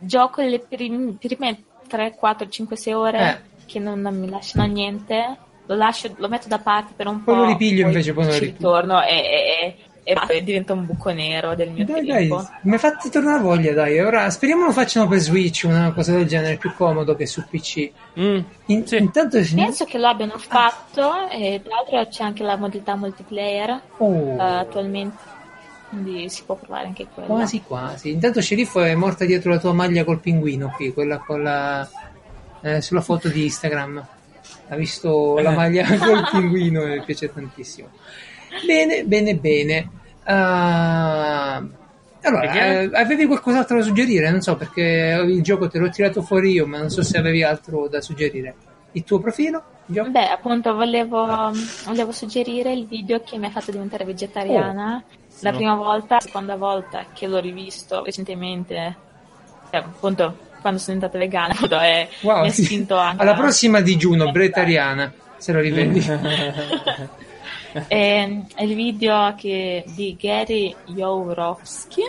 gioco 0.00 0.42
le 0.42 0.58
prim- 0.58 1.16
prime 1.18 1.62
3, 1.86 2.14
4, 2.16 2.48
5, 2.48 2.76
6 2.76 2.92
ore 2.92 3.18
eh. 3.18 3.64
che 3.66 3.78
non, 3.78 4.00
non, 4.00 4.18
mi 4.18 4.28
lasciano 4.28 4.66
niente, 4.66 5.36
lo, 5.66 5.74
lascio, 5.74 6.12
lo 6.16 6.28
metto 6.28 6.48
da 6.48 6.58
parte 6.58 6.92
per 6.96 7.06
un 7.06 7.22
poi 7.22 7.34
po'. 7.34 7.40
Poi 7.40 7.40
lo 7.40 7.52
ripiglio 7.52 7.86
invece, 7.86 8.12
poi 8.12 8.24
lo 8.24 8.32
ripiglio. 8.32 8.52
ritorno 8.52 9.02
e, 9.02 9.14
e, 9.14 9.76
e, 10.04 10.36
e, 10.36 10.42
diventa 10.42 10.72
un 10.72 10.86
buco 10.86 11.10
nero 11.10 11.54
del 11.54 11.70
mio 11.70 11.84
dai, 11.84 12.06
tempo. 12.06 12.36
Dai, 12.36 12.46
mi 12.62 12.74
ha 12.74 12.78
fatto 12.78 13.08
tornare 13.08 13.40
voglia, 13.40 13.72
dai. 13.72 14.00
Ora 14.00 14.30
speriamo 14.30 14.66
lo 14.66 14.72
facciano 14.72 15.08
per 15.08 15.18
Switch, 15.18 15.64
una 15.66 15.92
cosa 15.92 16.12
del 16.12 16.26
genere, 16.26 16.56
più 16.56 16.72
comodo 16.74 17.14
che 17.14 17.26
su 17.26 17.44
PC. 17.48 17.90
Mm, 18.18 18.38
In, 18.66 18.86
sì. 18.86 18.96
intanto, 18.96 19.38
Penso 19.38 19.84
che 19.84 19.98
lo 19.98 20.06
abbiano 20.06 20.38
fatto 20.38 21.28
e 21.28 21.60
tra 21.62 21.74
l'altro 21.74 22.10
c'è 22.10 22.22
anche 22.22 22.42
la 22.42 22.56
modalità 22.56 22.94
multiplayer 22.96 23.80
oh. 23.98 24.06
uh, 24.06 24.38
attualmente 24.38 25.38
quindi 25.90 26.28
si 26.30 26.44
può 26.44 26.54
provare 26.54 26.86
anche 26.86 27.06
quello. 27.12 27.28
Quasi 27.28 27.62
quasi. 27.62 28.10
Intanto 28.10 28.40
Sceriffo 28.40 28.80
è 28.80 28.94
morta 28.94 29.24
dietro 29.24 29.50
la 29.50 29.58
tua 29.58 29.72
maglia 29.72 30.04
col 30.04 30.20
pinguino 30.20 30.72
qui, 30.74 30.92
quella 30.92 31.18
con 31.18 31.42
la 31.42 31.86
eh, 32.62 32.80
sulla 32.80 33.00
foto 33.00 33.28
di 33.28 33.44
Instagram. 33.44 34.06
Ha 34.68 34.76
visto 34.76 35.38
la 35.40 35.50
maglia 35.50 35.84
col 35.98 36.28
pinguino 36.30 36.82
e 36.82 36.98
mi 36.98 37.02
piace 37.04 37.32
tantissimo. 37.32 37.88
Bene, 38.64 39.04
bene, 39.04 39.34
bene. 39.34 39.90
Uh, 40.24 41.78
allora, 42.22 42.52
eh, 42.52 42.90
avevi 42.92 43.26
qualcos'altro 43.26 43.78
da 43.78 43.82
suggerire? 43.82 44.30
Non 44.30 44.42
so 44.42 44.54
perché 44.54 45.24
il 45.26 45.42
gioco 45.42 45.68
te 45.68 45.78
l'ho 45.78 45.88
tirato 45.88 46.22
fuori 46.22 46.52
io, 46.52 46.66
ma 46.66 46.78
non 46.78 46.90
so 46.90 47.02
se 47.02 47.18
avevi 47.18 47.42
altro 47.42 47.88
da 47.88 48.00
suggerire. 48.00 48.54
Il 48.92 49.02
tuo 49.02 49.18
profilo? 49.18 49.62
Beh, 49.86 50.28
appunto, 50.28 50.74
volevo, 50.74 51.52
volevo, 51.84 52.12
suggerire 52.12 52.72
il 52.72 52.86
video 52.86 53.20
che 53.22 53.38
mi 53.38 53.46
ha 53.46 53.50
fatto 53.50 53.72
diventare 53.72 54.04
vegetariana. 54.04 55.02
Oh 55.04 55.18
la 55.40 55.52
prima 55.52 55.74
volta, 55.74 56.14
la 56.14 56.20
seconda 56.20 56.56
volta 56.56 57.06
che 57.12 57.26
l'ho 57.26 57.40
rivisto 57.40 58.02
recentemente, 58.04 58.96
cioè, 59.70 59.80
appunto 59.80 60.48
quando 60.60 60.78
sono 60.78 60.98
diventata 60.98 61.18
vegana, 61.18 61.54
appunto, 61.54 61.78
è, 61.78 62.08
wow, 62.20 62.42
mi 62.42 62.48
ha 62.48 62.52
spinto 62.52 62.96
anche. 62.96 63.22
Alla 63.22 63.34
prossima 63.34 63.80
digiuno, 63.80 64.30
bretariana, 64.30 65.12
se 65.36 65.52
lo 65.52 65.60
rivedi. 65.60 66.00
è, 67.88 68.42
è, 68.54 68.62
il 68.62 68.74
video 68.74 69.34
che, 69.36 69.84
di 69.86 70.16
Gary 70.18 70.74
Yourofsky. 70.86 72.02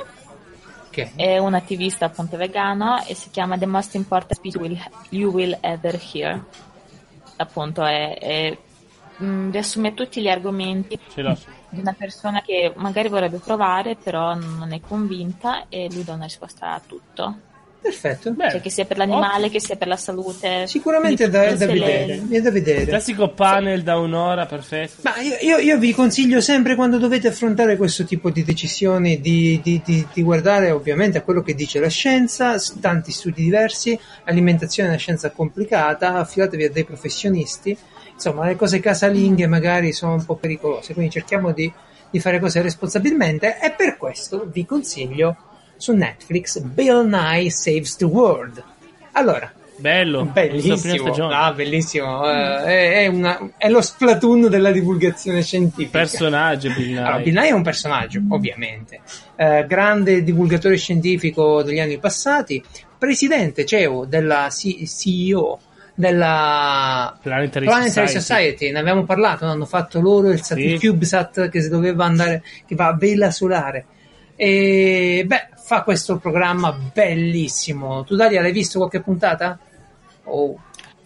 Okay. 0.88 1.12
È 1.16 1.38
un 1.38 1.54
attivista 1.54 2.04
appunto 2.04 2.36
vegano 2.36 3.02
e 3.06 3.16
si 3.16 3.30
chiama 3.30 3.58
The 3.58 3.66
Most 3.66 3.96
Important 3.96 4.34
Speech 4.34 4.56
will, 4.56 4.78
You 5.10 5.32
Will 5.32 5.58
Ever 5.62 5.98
Hear. 6.12 6.44
Appunto, 7.38 7.86
è, 7.86 8.18
è, 8.20 8.58
mh, 9.18 9.26
mm, 9.26 9.52
riassume 9.52 9.94
tutti 9.94 10.22
gli 10.22 10.28
argomenti 10.28 11.00
di 11.72 11.80
una 11.80 11.96
persona 11.98 12.42
che 12.42 12.74
magari 12.76 13.10
vorrebbe 13.10 13.38
provare, 13.38 13.96
però 13.96 14.36
non 14.36 14.72
è 14.74 14.80
convinta 14.82 15.66
e 15.70 15.88
lui 15.92 16.04
dà 16.04 16.14
una 16.14 16.26
risposta 16.26 16.74
a 16.74 16.82
tutto. 16.86 17.36
Perfetto. 17.82 18.32
Beh, 18.32 18.52
cioè 18.52 18.62
che 18.62 18.70
sia 18.70 18.86
per 18.86 18.98
l'animale, 18.98 19.48
oh. 19.48 19.50
che 19.50 19.60
sia 19.60 19.76
per 19.76 19.88
la 19.88 19.98
salute. 19.98 20.68
Sicuramente 20.68 21.28
da, 21.30 21.52
da, 21.56 21.66
vedere, 21.66 22.22
le... 22.28 22.42
da 22.42 22.52
vedere. 22.52 22.86
Classico 22.86 23.30
panel 23.30 23.80
sì. 23.80 23.84
da 23.84 23.98
un'ora, 23.98 24.46
perfetto. 24.46 25.02
Ma 25.02 25.20
io, 25.20 25.38
io, 25.42 25.58
io, 25.58 25.80
vi 25.80 25.92
consiglio 25.92 26.42
sempre 26.42 26.76
quando 26.76 27.00
dovete 27.00 27.28
affrontare 27.28 27.78
questo 27.78 28.06
tipo 28.06 28.30
di 28.30 28.44
decisioni 28.44 29.20
di, 29.20 29.60
di, 29.64 29.82
di, 29.84 30.08
di, 30.14 30.22
guardare 30.22 30.70
ovviamente 30.70 31.18
a 31.18 31.22
quello 31.22 31.42
che 31.42 31.56
dice 31.56 31.80
la 31.80 31.90
scienza, 31.90 32.56
tanti 32.80 33.12
studi 33.12 33.42
diversi, 33.42 34.00
alimentazione 34.26 34.90
è 34.90 34.92
una 34.92 35.02
scienza 35.02 35.32
complicata, 35.32 36.18
affidatevi 36.18 36.66
a 36.66 36.70
dei 36.70 36.86
professionisti 36.86 37.76
insomma 38.22 38.46
le 38.46 38.56
cose 38.56 38.80
casalinghe 38.80 39.48
magari 39.48 39.92
sono 39.92 40.14
un 40.14 40.24
po' 40.24 40.36
pericolose, 40.36 40.94
quindi 40.94 41.12
cerchiamo 41.12 41.52
di, 41.52 41.72
di 42.12 42.20
fare 42.20 42.40
cose 42.40 42.62
responsabilmente 42.62 43.60
e 43.60 43.72
per 43.72 43.98
questo 43.98 44.48
vi 44.52 44.64
consiglio 44.64 45.36
su 45.78 45.94
Netflix 45.94 46.60
Bill 46.60 47.08
Nye 47.08 47.50
Saves 47.50 47.96
the 47.96 48.06
World. 48.06 48.64
Allora, 49.14 49.52
Bello, 49.78 50.26
bellissimo, 50.26 51.30
ah, 51.30 51.52
bellissimo. 51.54 52.20
Uh, 52.20 52.66
è, 52.66 53.08
una, 53.08 53.54
è, 53.58 53.68
lo 53.68 53.82
Splatoon 53.82 54.48
della 54.48 54.72
divulgazione 54.72 55.42
scientifica. 55.42 55.98
Personaggio 55.98 56.72
Bill 56.72 56.90
Nye. 56.90 57.00
Allora, 57.00 57.18
Bill 57.18 57.34
Nye 57.34 57.48
è 57.48 57.52
un 57.52 57.64
personaggio, 57.64 58.22
ovviamente. 58.30 59.00
Uh, 59.36 59.66
grande 59.66 60.22
divulgatore 60.22 60.78
scientifico 60.78 61.64
degli 61.64 61.80
anni 61.80 61.98
passati, 61.98 62.64
presidente 62.96 63.66
CEO 63.66 64.06
della 64.06 64.50
C- 64.52 64.84
CEO 64.86 65.60
della 66.02 67.16
Planetary, 67.22 67.66
Planetary 67.66 68.08
Society. 68.08 68.20
Society. 68.20 68.72
ne 68.72 68.80
avevamo 68.80 69.04
parlato, 69.04 69.46
no? 69.46 69.52
hanno 69.52 69.66
fatto 69.66 70.02
loro 70.02 70.32
il 70.32 70.42
sì. 70.42 70.78
CubeSat 70.80 71.50
che 71.50 71.70
doveva 71.70 72.06
andare, 72.06 72.44
che 72.66 72.74
va 72.74 72.88
a 72.88 72.96
vela 72.96 73.30
solare. 73.30 73.86
E 74.36 75.24
beh, 75.26 75.50
fa 75.56 75.84
questo 75.84 76.18
programma 76.18 76.72
bellissimo. 76.72 78.04
Tu 78.04 78.16
Daria 78.16 78.42
l'hai 78.42 78.52
visto 78.52 78.80
qualche 78.80 79.02
puntata? 79.02 79.60
Oh. 80.24 80.60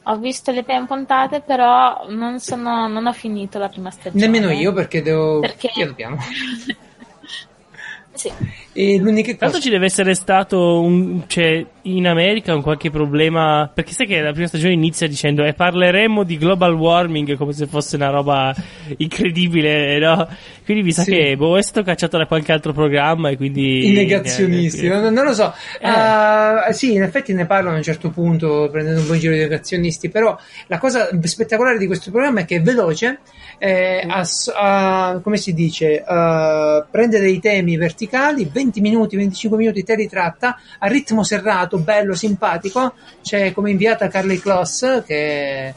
Ho 0.07 0.17
visto 0.17 0.51
le 0.51 0.63
prime 0.63 0.85
puntate, 0.85 1.41
però 1.41 2.05
non, 2.07 2.39
sono, 2.39 2.87
non 2.87 3.05
ho 3.05 3.13
finito 3.13 3.59
la 3.59 3.67
prima 3.67 3.91
stagione. 3.91 4.25
Nemmeno 4.25 4.49
io 4.51 4.71
perché 4.71 5.01
devo... 5.01 5.39
Perché... 5.41 5.71
Io 5.75 5.87
dobbiamo. 5.87 6.17
sì. 8.13 8.31
E 8.77 8.97
l'unica 8.97 9.31
cosa... 9.31 9.45
Tanto 9.45 9.61
ci 9.61 9.69
deve 9.69 9.85
essere 9.85 10.13
stato 10.15 10.81
un, 10.81 11.23
cioè, 11.27 11.65
in 11.83 12.05
America 12.07 12.53
un 12.53 12.61
qualche 12.61 12.91
problema. 12.91 13.71
Perché 13.73 13.93
sai 13.93 14.05
che 14.05 14.19
la 14.19 14.33
prima 14.33 14.47
stagione 14.47 14.73
inizia 14.73 15.07
dicendo 15.07 15.45
e 15.45 15.53
parleremo 15.53 16.23
di 16.23 16.37
global 16.37 16.73
warming 16.73 17.37
come 17.37 17.53
se 17.53 17.67
fosse 17.67 17.95
una 17.95 18.09
roba 18.09 18.53
incredibile, 18.97 19.97
no? 19.97 20.27
Quindi 20.65 20.83
mi 20.83 20.91
sa 20.91 21.03
sì. 21.03 21.11
che 21.11 21.37
boh, 21.37 21.57
è 21.57 21.61
stato 21.61 21.83
cacciato 21.83 22.17
da 22.17 22.25
qualche 22.25 22.51
altro 22.51 22.73
programma 22.73 23.29
e 23.29 23.37
quindi. 23.37 23.91
I 23.91 23.93
negazionisti, 23.93 24.89
non, 24.89 25.13
non, 25.13 25.23
lo 25.23 25.33
so. 25.33 25.53
Eh. 25.79 25.89
Uh, 25.89 26.73
sì, 26.73 26.95
in 26.95 27.03
effetti 27.03 27.31
ne 27.31 27.45
parlano 27.45 27.75
a 27.75 27.77
un 27.77 27.83
certo 27.83 28.09
punto, 28.09 28.67
prendendo 28.69 28.99
un 28.99 29.07
po' 29.07 29.13
in 29.13 29.19
giro 29.21 29.35
i 29.35 29.37
negazionisti. 29.37 30.09
Però 30.09 30.37
la 30.67 30.79
cosa 30.79 31.07
spettacolare 31.23 31.77
di 31.77 31.87
questo 31.87 32.11
programma 32.11 32.41
è 32.41 32.45
che 32.45 32.57
è 32.57 32.61
veloce. 32.61 33.19
Eh, 33.57 34.05
a, 34.07 34.27
a, 34.55 35.19
come 35.21 35.37
si 35.37 35.53
dice, 35.53 36.03
uh, 36.05 36.85
prende 36.89 37.19
dei 37.19 37.39
temi 37.39 37.77
verticali, 37.77 38.49
20 38.51 38.81
minuti, 38.81 39.15
25 39.15 39.57
minuti 39.57 39.83
te 39.83 39.95
li 39.95 40.07
tratta 40.07 40.57
a 40.79 40.87
ritmo 40.87 41.23
serrato, 41.23 41.77
bello, 41.77 42.13
simpatico. 42.13 42.93
C'è 43.21 43.51
come 43.53 43.71
inviata 43.71 44.07
Carly 44.07 44.37
Kloss 44.37 45.03
che 45.05 45.73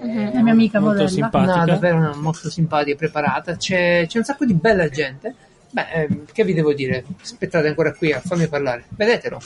uh-huh. 0.00 0.30
è 0.32 0.40
mia 0.40 0.52
amica 0.52 0.78
molto 0.78 1.02
modella. 1.02 1.08
simpatica. 1.08 1.58
No, 1.58 1.64
davvero 1.64 1.98
no, 1.98 2.14
molto 2.16 2.50
simpatica, 2.50 2.96
preparata. 2.96 3.56
C'è, 3.56 4.06
c'è, 4.06 4.18
un 4.18 4.24
sacco 4.24 4.44
di 4.44 4.54
bella 4.54 4.88
gente. 4.88 5.34
Beh, 5.70 5.90
eh, 5.92 6.08
che 6.32 6.44
vi 6.44 6.54
devo 6.54 6.72
dire? 6.72 7.04
Aspettate 7.20 7.68
ancora 7.68 7.92
qui 7.92 8.12
a 8.12 8.20
farmi 8.20 8.46
parlare. 8.48 8.84
Vedetelo. 8.88 9.40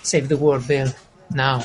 Save 0.00 0.26
the 0.26 0.34
world, 0.34 0.64
Bill. 0.64 0.92
Now. 1.28 1.62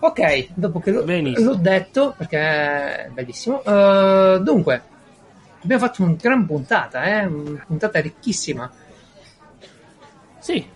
Ok, 0.00 0.48
dopo 0.54 0.80
che 0.80 0.90
l'ho, 0.90 1.04
l'ho 1.04 1.54
detto, 1.54 2.14
perché 2.16 2.38
è 2.38 3.08
bellissimo. 3.12 3.62
Uh, 3.64 4.38
dunque, 4.38 4.82
abbiamo 5.62 5.86
fatto 5.86 6.02
una 6.02 6.16
gran 6.18 6.46
puntata, 6.46 7.04
eh? 7.04 7.26
Una 7.26 7.64
puntata 7.66 8.00
ricchissima. 8.00 8.70
Sì, 10.38 10.66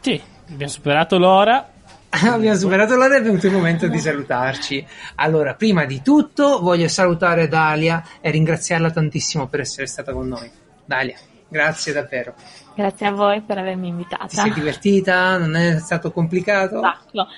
sì, 0.00 0.20
abbiamo 0.50 0.72
superato 0.72 1.18
l'ora. 1.18 1.68
abbiamo 2.22 2.56
superato 2.56 2.94
l'ora 2.94 3.16
e 3.16 3.18
è 3.18 3.22
venuto 3.22 3.46
il 3.46 3.52
momento 3.52 3.88
di 3.88 3.98
salutarci. 3.98 4.86
Allora, 5.16 5.54
prima 5.54 5.84
di 5.84 6.00
tutto 6.02 6.60
voglio 6.60 6.88
salutare 6.88 7.48
Dalia 7.48 8.02
e 8.20 8.30
ringraziarla 8.30 8.90
tantissimo 8.90 9.46
per 9.48 9.60
essere 9.60 9.86
stata 9.86 10.12
con 10.12 10.28
noi. 10.28 10.50
Dalia, 10.84 11.16
grazie 11.48 11.92
davvero. 11.92 12.34
Grazie 12.74 13.06
a 13.06 13.12
voi 13.12 13.40
per 13.40 13.58
avermi 13.58 13.88
invitata. 13.88 14.26
Ti 14.26 14.36
sei 14.36 14.52
divertita? 14.52 15.38
Non 15.38 15.54
è 15.56 15.78
stato 15.78 16.10
complicato? 16.10 16.80
No, 16.80 17.28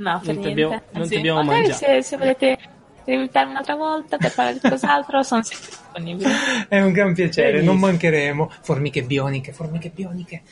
no, 0.00 0.20
per 0.24 0.34
non 0.34 0.44
niente. 0.44 0.48
Abbiamo, 0.48 0.82
non 0.92 1.08
ti 1.08 1.16
abbiamo 1.16 1.42
mangiato. 1.42 1.76
Se, 1.76 2.02
se 2.02 2.16
volete 2.16 2.58
invitarmi 3.04 3.52
un'altra 3.52 3.74
volta 3.74 4.16
per 4.16 4.32
parlare 4.32 4.58
di 4.60 4.66
cos'altro, 4.68 5.22
sono 5.22 5.42
sempre 5.42 5.68
disponibile. 5.68 6.30
È 6.68 6.80
un 6.80 6.92
gran 6.92 7.14
piacere, 7.14 7.52
Benissimo. 7.52 7.72
non 7.72 7.80
mancheremo. 7.80 8.52
Formiche 8.62 9.02
bioniche, 9.02 9.52
formiche 9.52 9.90
bioniche. 9.94 10.42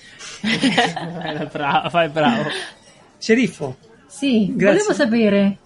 bravo, 1.51 1.89
fai 1.89 2.09
bravo. 2.09 2.43
Sceriffo. 3.19 3.77
Sì, 4.07 4.53
Grazie. 4.55 4.79
volevo 4.79 4.93
sapere 4.95 5.57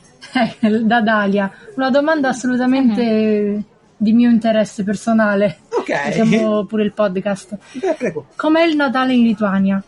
eh, 0.61 0.81
da 0.81 1.01
Dalia 1.01 1.51
una 1.77 1.91
domanda 1.91 2.29
assolutamente 2.29 3.03
uh-huh. 3.03 3.65
di 3.97 4.13
mio 4.13 4.31
interesse 4.31 4.85
personale. 4.85 5.61
Ok. 5.71 6.13
Siamo 6.13 6.65
pure 6.65 6.85
il 6.85 6.93
podcast. 6.93 7.59
Beh, 7.73 7.95
prego. 7.95 8.27
Com'è 8.37 8.63
il 8.63 8.77
Natale 8.77 9.15
in 9.15 9.23
Lituania? 9.25 9.83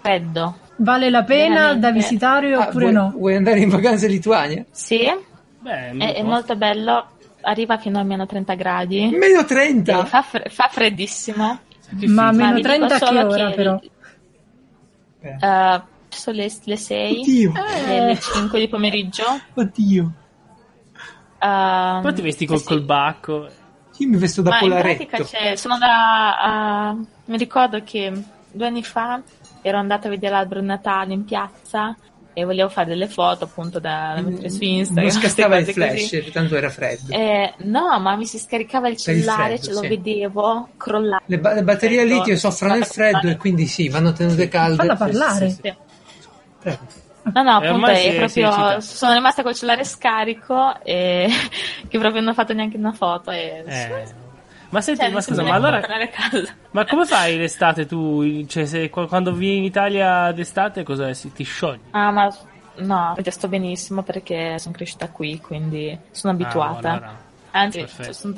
Freddo. 0.00 0.56
Vale 0.82 1.10
la 1.10 1.22
pena 1.22 1.54
Veramente. 1.54 1.80
da 1.80 1.90
visitare 1.92 2.54
ah, 2.54 2.66
oppure 2.66 2.90
vuoi, 2.90 2.92
no? 2.92 3.14
Vuoi 3.16 3.36
andare 3.36 3.60
in 3.60 3.68
vacanza 3.68 4.06
in 4.06 4.12
Lituania? 4.12 4.64
Sì. 4.72 5.08
Beh, 5.60 5.90
è, 5.96 6.14
è, 6.14 6.22
molto 6.22 6.56
bello. 6.56 7.06
Arriva 7.42 7.78
fino 7.78 8.00
a 8.00 8.02
meno 8.02 8.26
30 8.26 8.54
gradi. 8.54 9.08
Meno 9.16 9.44
30? 9.44 10.04
Fa, 10.06 10.22
fre- 10.22 10.48
fa, 10.48 10.68
freddissimo. 10.70 11.60
Ma 12.06 12.32
meno 12.32 12.58
30 12.58 12.94
a 12.94 12.98
che 12.98 13.04
ora 13.04 13.48
che 13.48 13.54
però? 13.54 13.80
Uh, 15.22 15.82
sono 16.08 16.36
le, 16.36 16.52
le 16.64 16.76
6 16.76 17.20
Oddio. 17.20 17.52
Eh. 17.86 18.06
le 18.06 18.18
5 18.18 18.58
di 18.58 18.68
pomeriggio. 18.68 19.24
Oddio. 19.54 20.12
Uh, 21.40 22.00
Poi 22.00 22.14
ti 22.14 22.22
vesti 22.22 22.46
col 22.46 22.58
sì. 22.58 22.64
colbacco. 22.64 23.48
Io 23.98 24.08
mi 24.08 24.16
vesto 24.16 24.42
da 24.42 24.50
Ma 24.50 24.58
polaretto. 24.58 25.02
In 25.02 25.08
pratica 25.08 25.38
c'è, 25.38 25.54
sono 25.54 25.78
da... 25.78 26.96
Uh, 26.96 27.06
mi 27.26 27.36
ricordo 27.36 27.82
che 27.84 28.12
due 28.50 28.66
anni 28.66 28.82
fa 28.82 29.22
ero 29.62 29.78
andata 29.78 30.08
a 30.08 30.10
vedere 30.10 30.34
l'albero 30.34 30.60
di 30.60 30.66
Natale 30.66 31.14
in 31.14 31.24
piazza 31.24 31.96
e 32.34 32.44
volevo 32.44 32.68
fare 32.68 32.88
delle 32.88 33.08
foto 33.08 33.44
appunto 33.44 33.78
da, 33.78 34.14
da 34.16 34.22
mettere 34.22 34.48
su 34.48 34.62
Instagram. 34.62 35.04
Non 35.04 35.20
scattava 35.20 35.58
il 35.58 35.66
flash, 35.66 36.10
così. 36.10 36.30
tanto 36.30 36.56
era 36.56 36.70
freddo. 36.70 37.12
Eh, 37.12 37.54
no, 37.58 37.98
ma 38.00 38.16
mi 38.16 38.26
si 38.26 38.38
scaricava 38.38 38.88
il 38.88 38.96
cellulare, 38.96 39.60
ce 39.60 39.72
lo 39.72 39.80
sì. 39.80 39.88
vedevo 39.88 40.70
crollare. 40.76 41.22
Le, 41.26 41.38
ba- 41.38 41.52
le 41.52 41.62
batterie 41.62 42.00
a 42.00 42.04
litio 42.04 42.36
soffrono 42.36 42.76
il 42.76 42.86
freddo 42.86 43.28
e 43.28 43.36
quindi 43.36 43.66
sì, 43.66 43.88
vanno 43.88 44.12
tenute 44.12 44.48
calde. 44.48 44.76
Falla 44.76 44.96
parlare. 44.96 45.50
Sì, 45.50 45.60
sì, 45.62 45.74
Prego. 46.58 47.00
No, 47.24 47.42
no, 47.42 47.56
appunto, 47.56 47.86
è 47.86 48.16
proprio, 48.16 48.80
sono 48.80 49.12
rimasta 49.12 49.44
col 49.44 49.54
cellulare 49.54 49.84
scarico 49.84 50.82
e 50.82 51.28
che 51.86 51.98
proprio 51.98 52.20
non 52.20 52.30
ho 52.30 52.34
fatto 52.34 52.52
neanche 52.52 52.76
una 52.76 52.92
foto. 52.92 53.30
E... 53.30 53.62
Eh. 53.64 54.21
Ma 54.72 54.80
senti, 54.80 55.02
cioè, 55.02 55.10
ma 55.10 55.20
scusa, 55.20 55.42
ma 55.42 55.54
allora. 55.54 55.82
Ma 56.72 56.86
come 56.86 57.04
fai 57.04 57.36
l'estate 57.36 57.84
tu? 57.84 58.44
Cioè, 58.46 58.64
se 58.64 58.88
quando 58.88 59.34
vieni 59.34 59.58
in 59.58 59.64
Italia 59.64 60.32
d'estate, 60.32 60.82
cosa 60.82 61.10
ti 61.12 61.44
sciogli? 61.44 61.80
Ah, 61.90 62.10
ma 62.10 62.34
no, 62.76 63.14
sto 63.22 63.48
benissimo 63.48 64.02
perché 64.02 64.58
sono 64.58 64.74
cresciuta 64.74 65.10
qui, 65.10 65.38
quindi 65.40 65.96
sono 66.10 66.32
abituata. 66.32 66.88
Ah, 66.88 66.92
allora. 66.92 67.18
Anzi, 67.50 67.86
sono, 68.12 68.34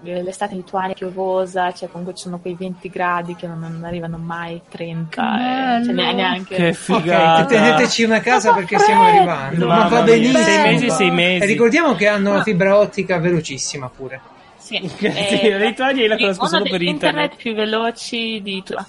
l'estate 0.00 0.54
in 0.54 0.60
Lituania 0.60 0.92
è 0.92 0.96
piovosa, 0.96 1.70
cioè 1.72 1.90
comunque 1.90 2.14
ci 2.14 2.22
sono 2.22 2.38
quei 2.38 2.54
20 2.54 2.88
gradi 2.88 3.36
che 3.36 3.46
non, 3.46 3.58
non 3.58 3.84
arrivano 3.84 4.16
mai 4.16 4.62
30, 4.66 5.80
e, 5.80 5.84
cioè 5.84 5.92
neanche. 5.92 6.54
Che 6.54 6.72
figata! 6.72 7.44
Okay, 7.44 7.46
teneteci 7.46 8.04
una 8.04 8.20
casa 8.20 8.54
perché 8.54 8.78
stiamo 8.78 9.02
arrivando. 9.02 9.66
Ma, 9.66 9.76
ma 9.80 9.88
va 9.88 10.00
benissimo. 10.00 10.38
Sei 10.38 10.62
mesi, 10.62 10.90
sei 10.90 11.10
mesi. 11.10 11.44
E 11.44 11.46
ricordiamo 11.46 11.94
che 11.94 12.08
hanno 12.08 12.32
la 12.32 12.42
fibra 12.42 12.78
ottica 12.78 13.18
velocissima 13.18 13.90
pure. 13.90 14.34
Sì, 14.66 14.74
eh, 14.98 15.48
la 15.58 15.58
Lituania 15.58 16.02
io 16.02 16.08
la 16.08 16.16
conosco 16.16 16.46
solo 16.46 16.64
per 16.64 16.82
internet. 16.82 17.04
internet 17.04 17.36
più 17.36 17.54
veloci 17.54 18.40
di 18.42 18.62
Tua. 18.64 18.84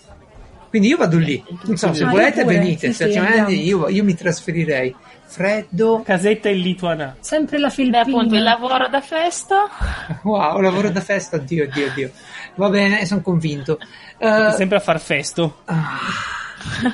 Quindi 0.70 0.88
io 0.88 0.98
vado 0.98 1.20
lì. 1.20 1.44
Non 1.66 1.78
so, 1.78 1.94
se 1.94 2.04
ah, 2.04 2.10
volete 2.10 2.44
venite, 2.44 2.92
sì, 2.94 3.12
sì, 3.12 3.64
io, 3.64 3.88
io 3.88 4.04
mi 4.04 4.16
trasferirei 4.16 4.94
freddo. 5.24 6.02
Casetta 6.04 6.50
in 6.50 6.62
Lituania. 6.62 7.16
Sempre 7.20 7.60
la 7.60 7.70
Filippina. 7.70 8.04
Beh, 8.04 8.10
appunto, 8.10 8.36
il 8.36 8.42
lavoro 8.42 8.88
da 8.88 9.02
festa. 9.02 9.68
Wow, 10.24 10.60
lavoro 10.62 10.90
da 10.90 11.00
festa, 11.00 11.36
oddio, 11.36 11.66
oddio, 11.66 11.86
oddio. 11.86 12.12
Va 12.56 12.70
bene, 12.70 13.06
sono 13.06 13.22
convinto. 13.22 13.78
Uh, 14.18 14.50
sempre 14.56 14.78
a 14.78 14.80
far 14.80 15.00
festo. 15.00 15.58
Ah. 15.66 16.00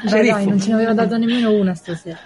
Dai, 0.03 0.27
dai, 0.27 0.45
non 0.45 0.59
ce 0.59 0.67
ne 0.67 0.73
aveva 0.73 0.93
dato 0.93 1.17
nemmeno 1.17 1.51
una 1.53 1.73
stasera. 1.73 2.19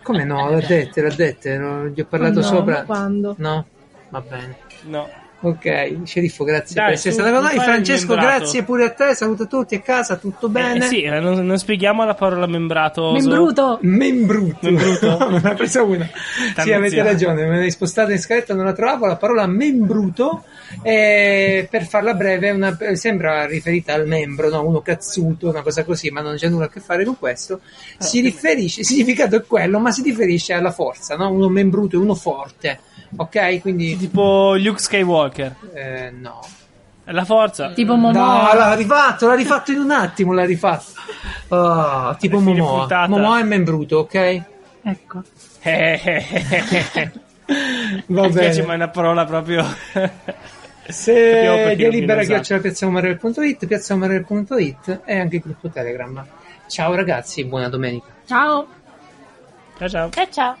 Come 0.00 0.22
no? 0.22 0.48
L'ha 0.48 0.60
dette, 0.60 1.02
l'ha 1.02 1.12
dette, 1.12 1.58
no, 1.58 1.88
gli 1.88 2.00
ho 2.00 2.04
parlato 2.04 2.38
no, 2.38 2.46
sopra. 2.46 2.84
Quando? 2.84 3.34
No, 3.38 3.66
va 4.10 4.20
bene. 4.20 4.56
No. 4.82 5.22
Ok, 5.44 5.98
sceriffo, 6.04 6.42
grazie 6.42 6.74
Dai, 6.74 6.84
per 6.84 6.94
essere 6.94 7.12
stato 7.12 7.30
con 7.30 7.42
noi. 7.42 7.58
Francesco, 7.58 8.14
grazie 8.14 8.62
pure 8.62 8.84
a 8.84 8.90
te. 8.92 9.14
Saluto 9.14 9.46
tutti 9.46 9.74
a 9.74 9.80
casa, 9.80 10.16
tutto 10.16 10.48
bene. 10.48 10.86
Eh, 10.86 10.88
sì, 10.88 11.02
eh, 11.02 11.20
non, 11.20 11.44
non, 11.44 11.58
spieghiamo 11.58 12.02
la 12.02 12.14
parola 12.14 12.46
membrato. 12.46 13.12
Membruto. 13.12 13.78
Membruto. 13.82 14.56
Membruto. 14.62 15.28
ne 15.42 15.54
presa 15.54 15.82
una. 15.82 16.08
sì, 16.56 16.72
avete 16.72 17.02
ragione, 17.02 17.44
me 17.44 17.58
l'hai 17.58 17.70
spostata 17.70 18.10
in 18.12 18.18
scaletta, 18.18 18.54
non 18.54 18.64
la 18.64 18.72
trovavo. 18.72 19.04
La 19.04 19.16
parola 19.16 19.46
membruto, 19.46 20.44
eh, 20.80 21.68
per 21.70 21.84
farla 21.84 22.14
breve, 22.14 22.50
una, 22.50 22.74
sembra 22.94 23.44
riferita 23.44 23.92
al 23.92 24.06
membro, 24.06 24.48
no? 24.48 24.66
uno 24.66 24.80
cazzuto, 24.80 25.50
una 25.50 25.60
cosa 25.60 25.84
così, 25.84 26.08
ma 26.08 26.22
non 26.22 26.36
c'è 26.36 26.48
nulla 26.48 26.64
a 26.64 26.70
che 26.70 26.80
fare 26.80 27.04
con 27.04 27.18
questo. 27.18 27.60
Si 27.98 28.22
riferisce, 28.22 28.80
il 28.80 28.86
significato 28.86 29.36
è 29.36 29.44
quello, 29.44 29.78
ma 29.78 29.90
si 29.90 30.00
riferisce 30.00 30.54
alla 30.54 30.72
forza, 30.72 31.16
no? 31.16 31.30
uno 31.30 31.50
membruto 31.50 31.96
è 31.96 31.98
uno 31.98 32.14
forte 32.14 32.92
Ok, 33.16 33.60
quindi. 33.60 33.96
Tipo 33.96 34.54
Luke 34.56 34.80
Skywalker. 34.80 35.33
Eh, 35.42 36.10
no. 36.10 36.40
La 37.06 37.24
forza. 37.24 37.72
Tipo 37.72 37.96
Momoa. 37.96 38.52
No, 38.52 38.58
l'ha 38.58 38.74
rifatto, 38.74 39.26
l'ha 39.26 39.34
rifatto 39.34 39.72
in 39.72 39.78
un 39.80 39.90
attimo, 39.90 40.32
l'ha 40.32 40.44
rifatto. 40.44 40.84
Oh, 41.48 42.16
tipo 42.18 42.40
Momoa. 42.40 42.78
Puntata. 42.80 43.08
Momoa 43.08 43.40
è 43.40 43.42
membruto, 43.42 43.98
ok? 43.98 44.42
Ecco. 44.82 45.22
Va 48.06 48.22
Mi 48.22 48.28
bene. 48.28 48.30
piace, 48.30 48.62
ma 48.64 48.72
è 48.72 48.76
una 48.76 48.88
parola 48.88 49.24
proprio... 49.26 49.64
Se 50.86 51.74
delibera 51.76 52.22
chiocciolapiazzaomarel.it, 52.24 53.66
piazzaomarel.it, 53.66 53.66
piazzaomarel.it 53.66 55.00
e 55.04 55.18
anche 55.18 55.36
il 55.36 55.42
gruppo 55.42 55.68
Telegram. 55.68 56.24
Ciao 56.68 56.94
ragazzi, 56.94 57.44
buona 57.44 57.68
domenica. 57.68 58.06
Ciao. 58.26 58.66
Ciao 59.78 59.88
ciao. 59.88 60.10
Ciao 60.10 60.26
ciao. 60.30 60.56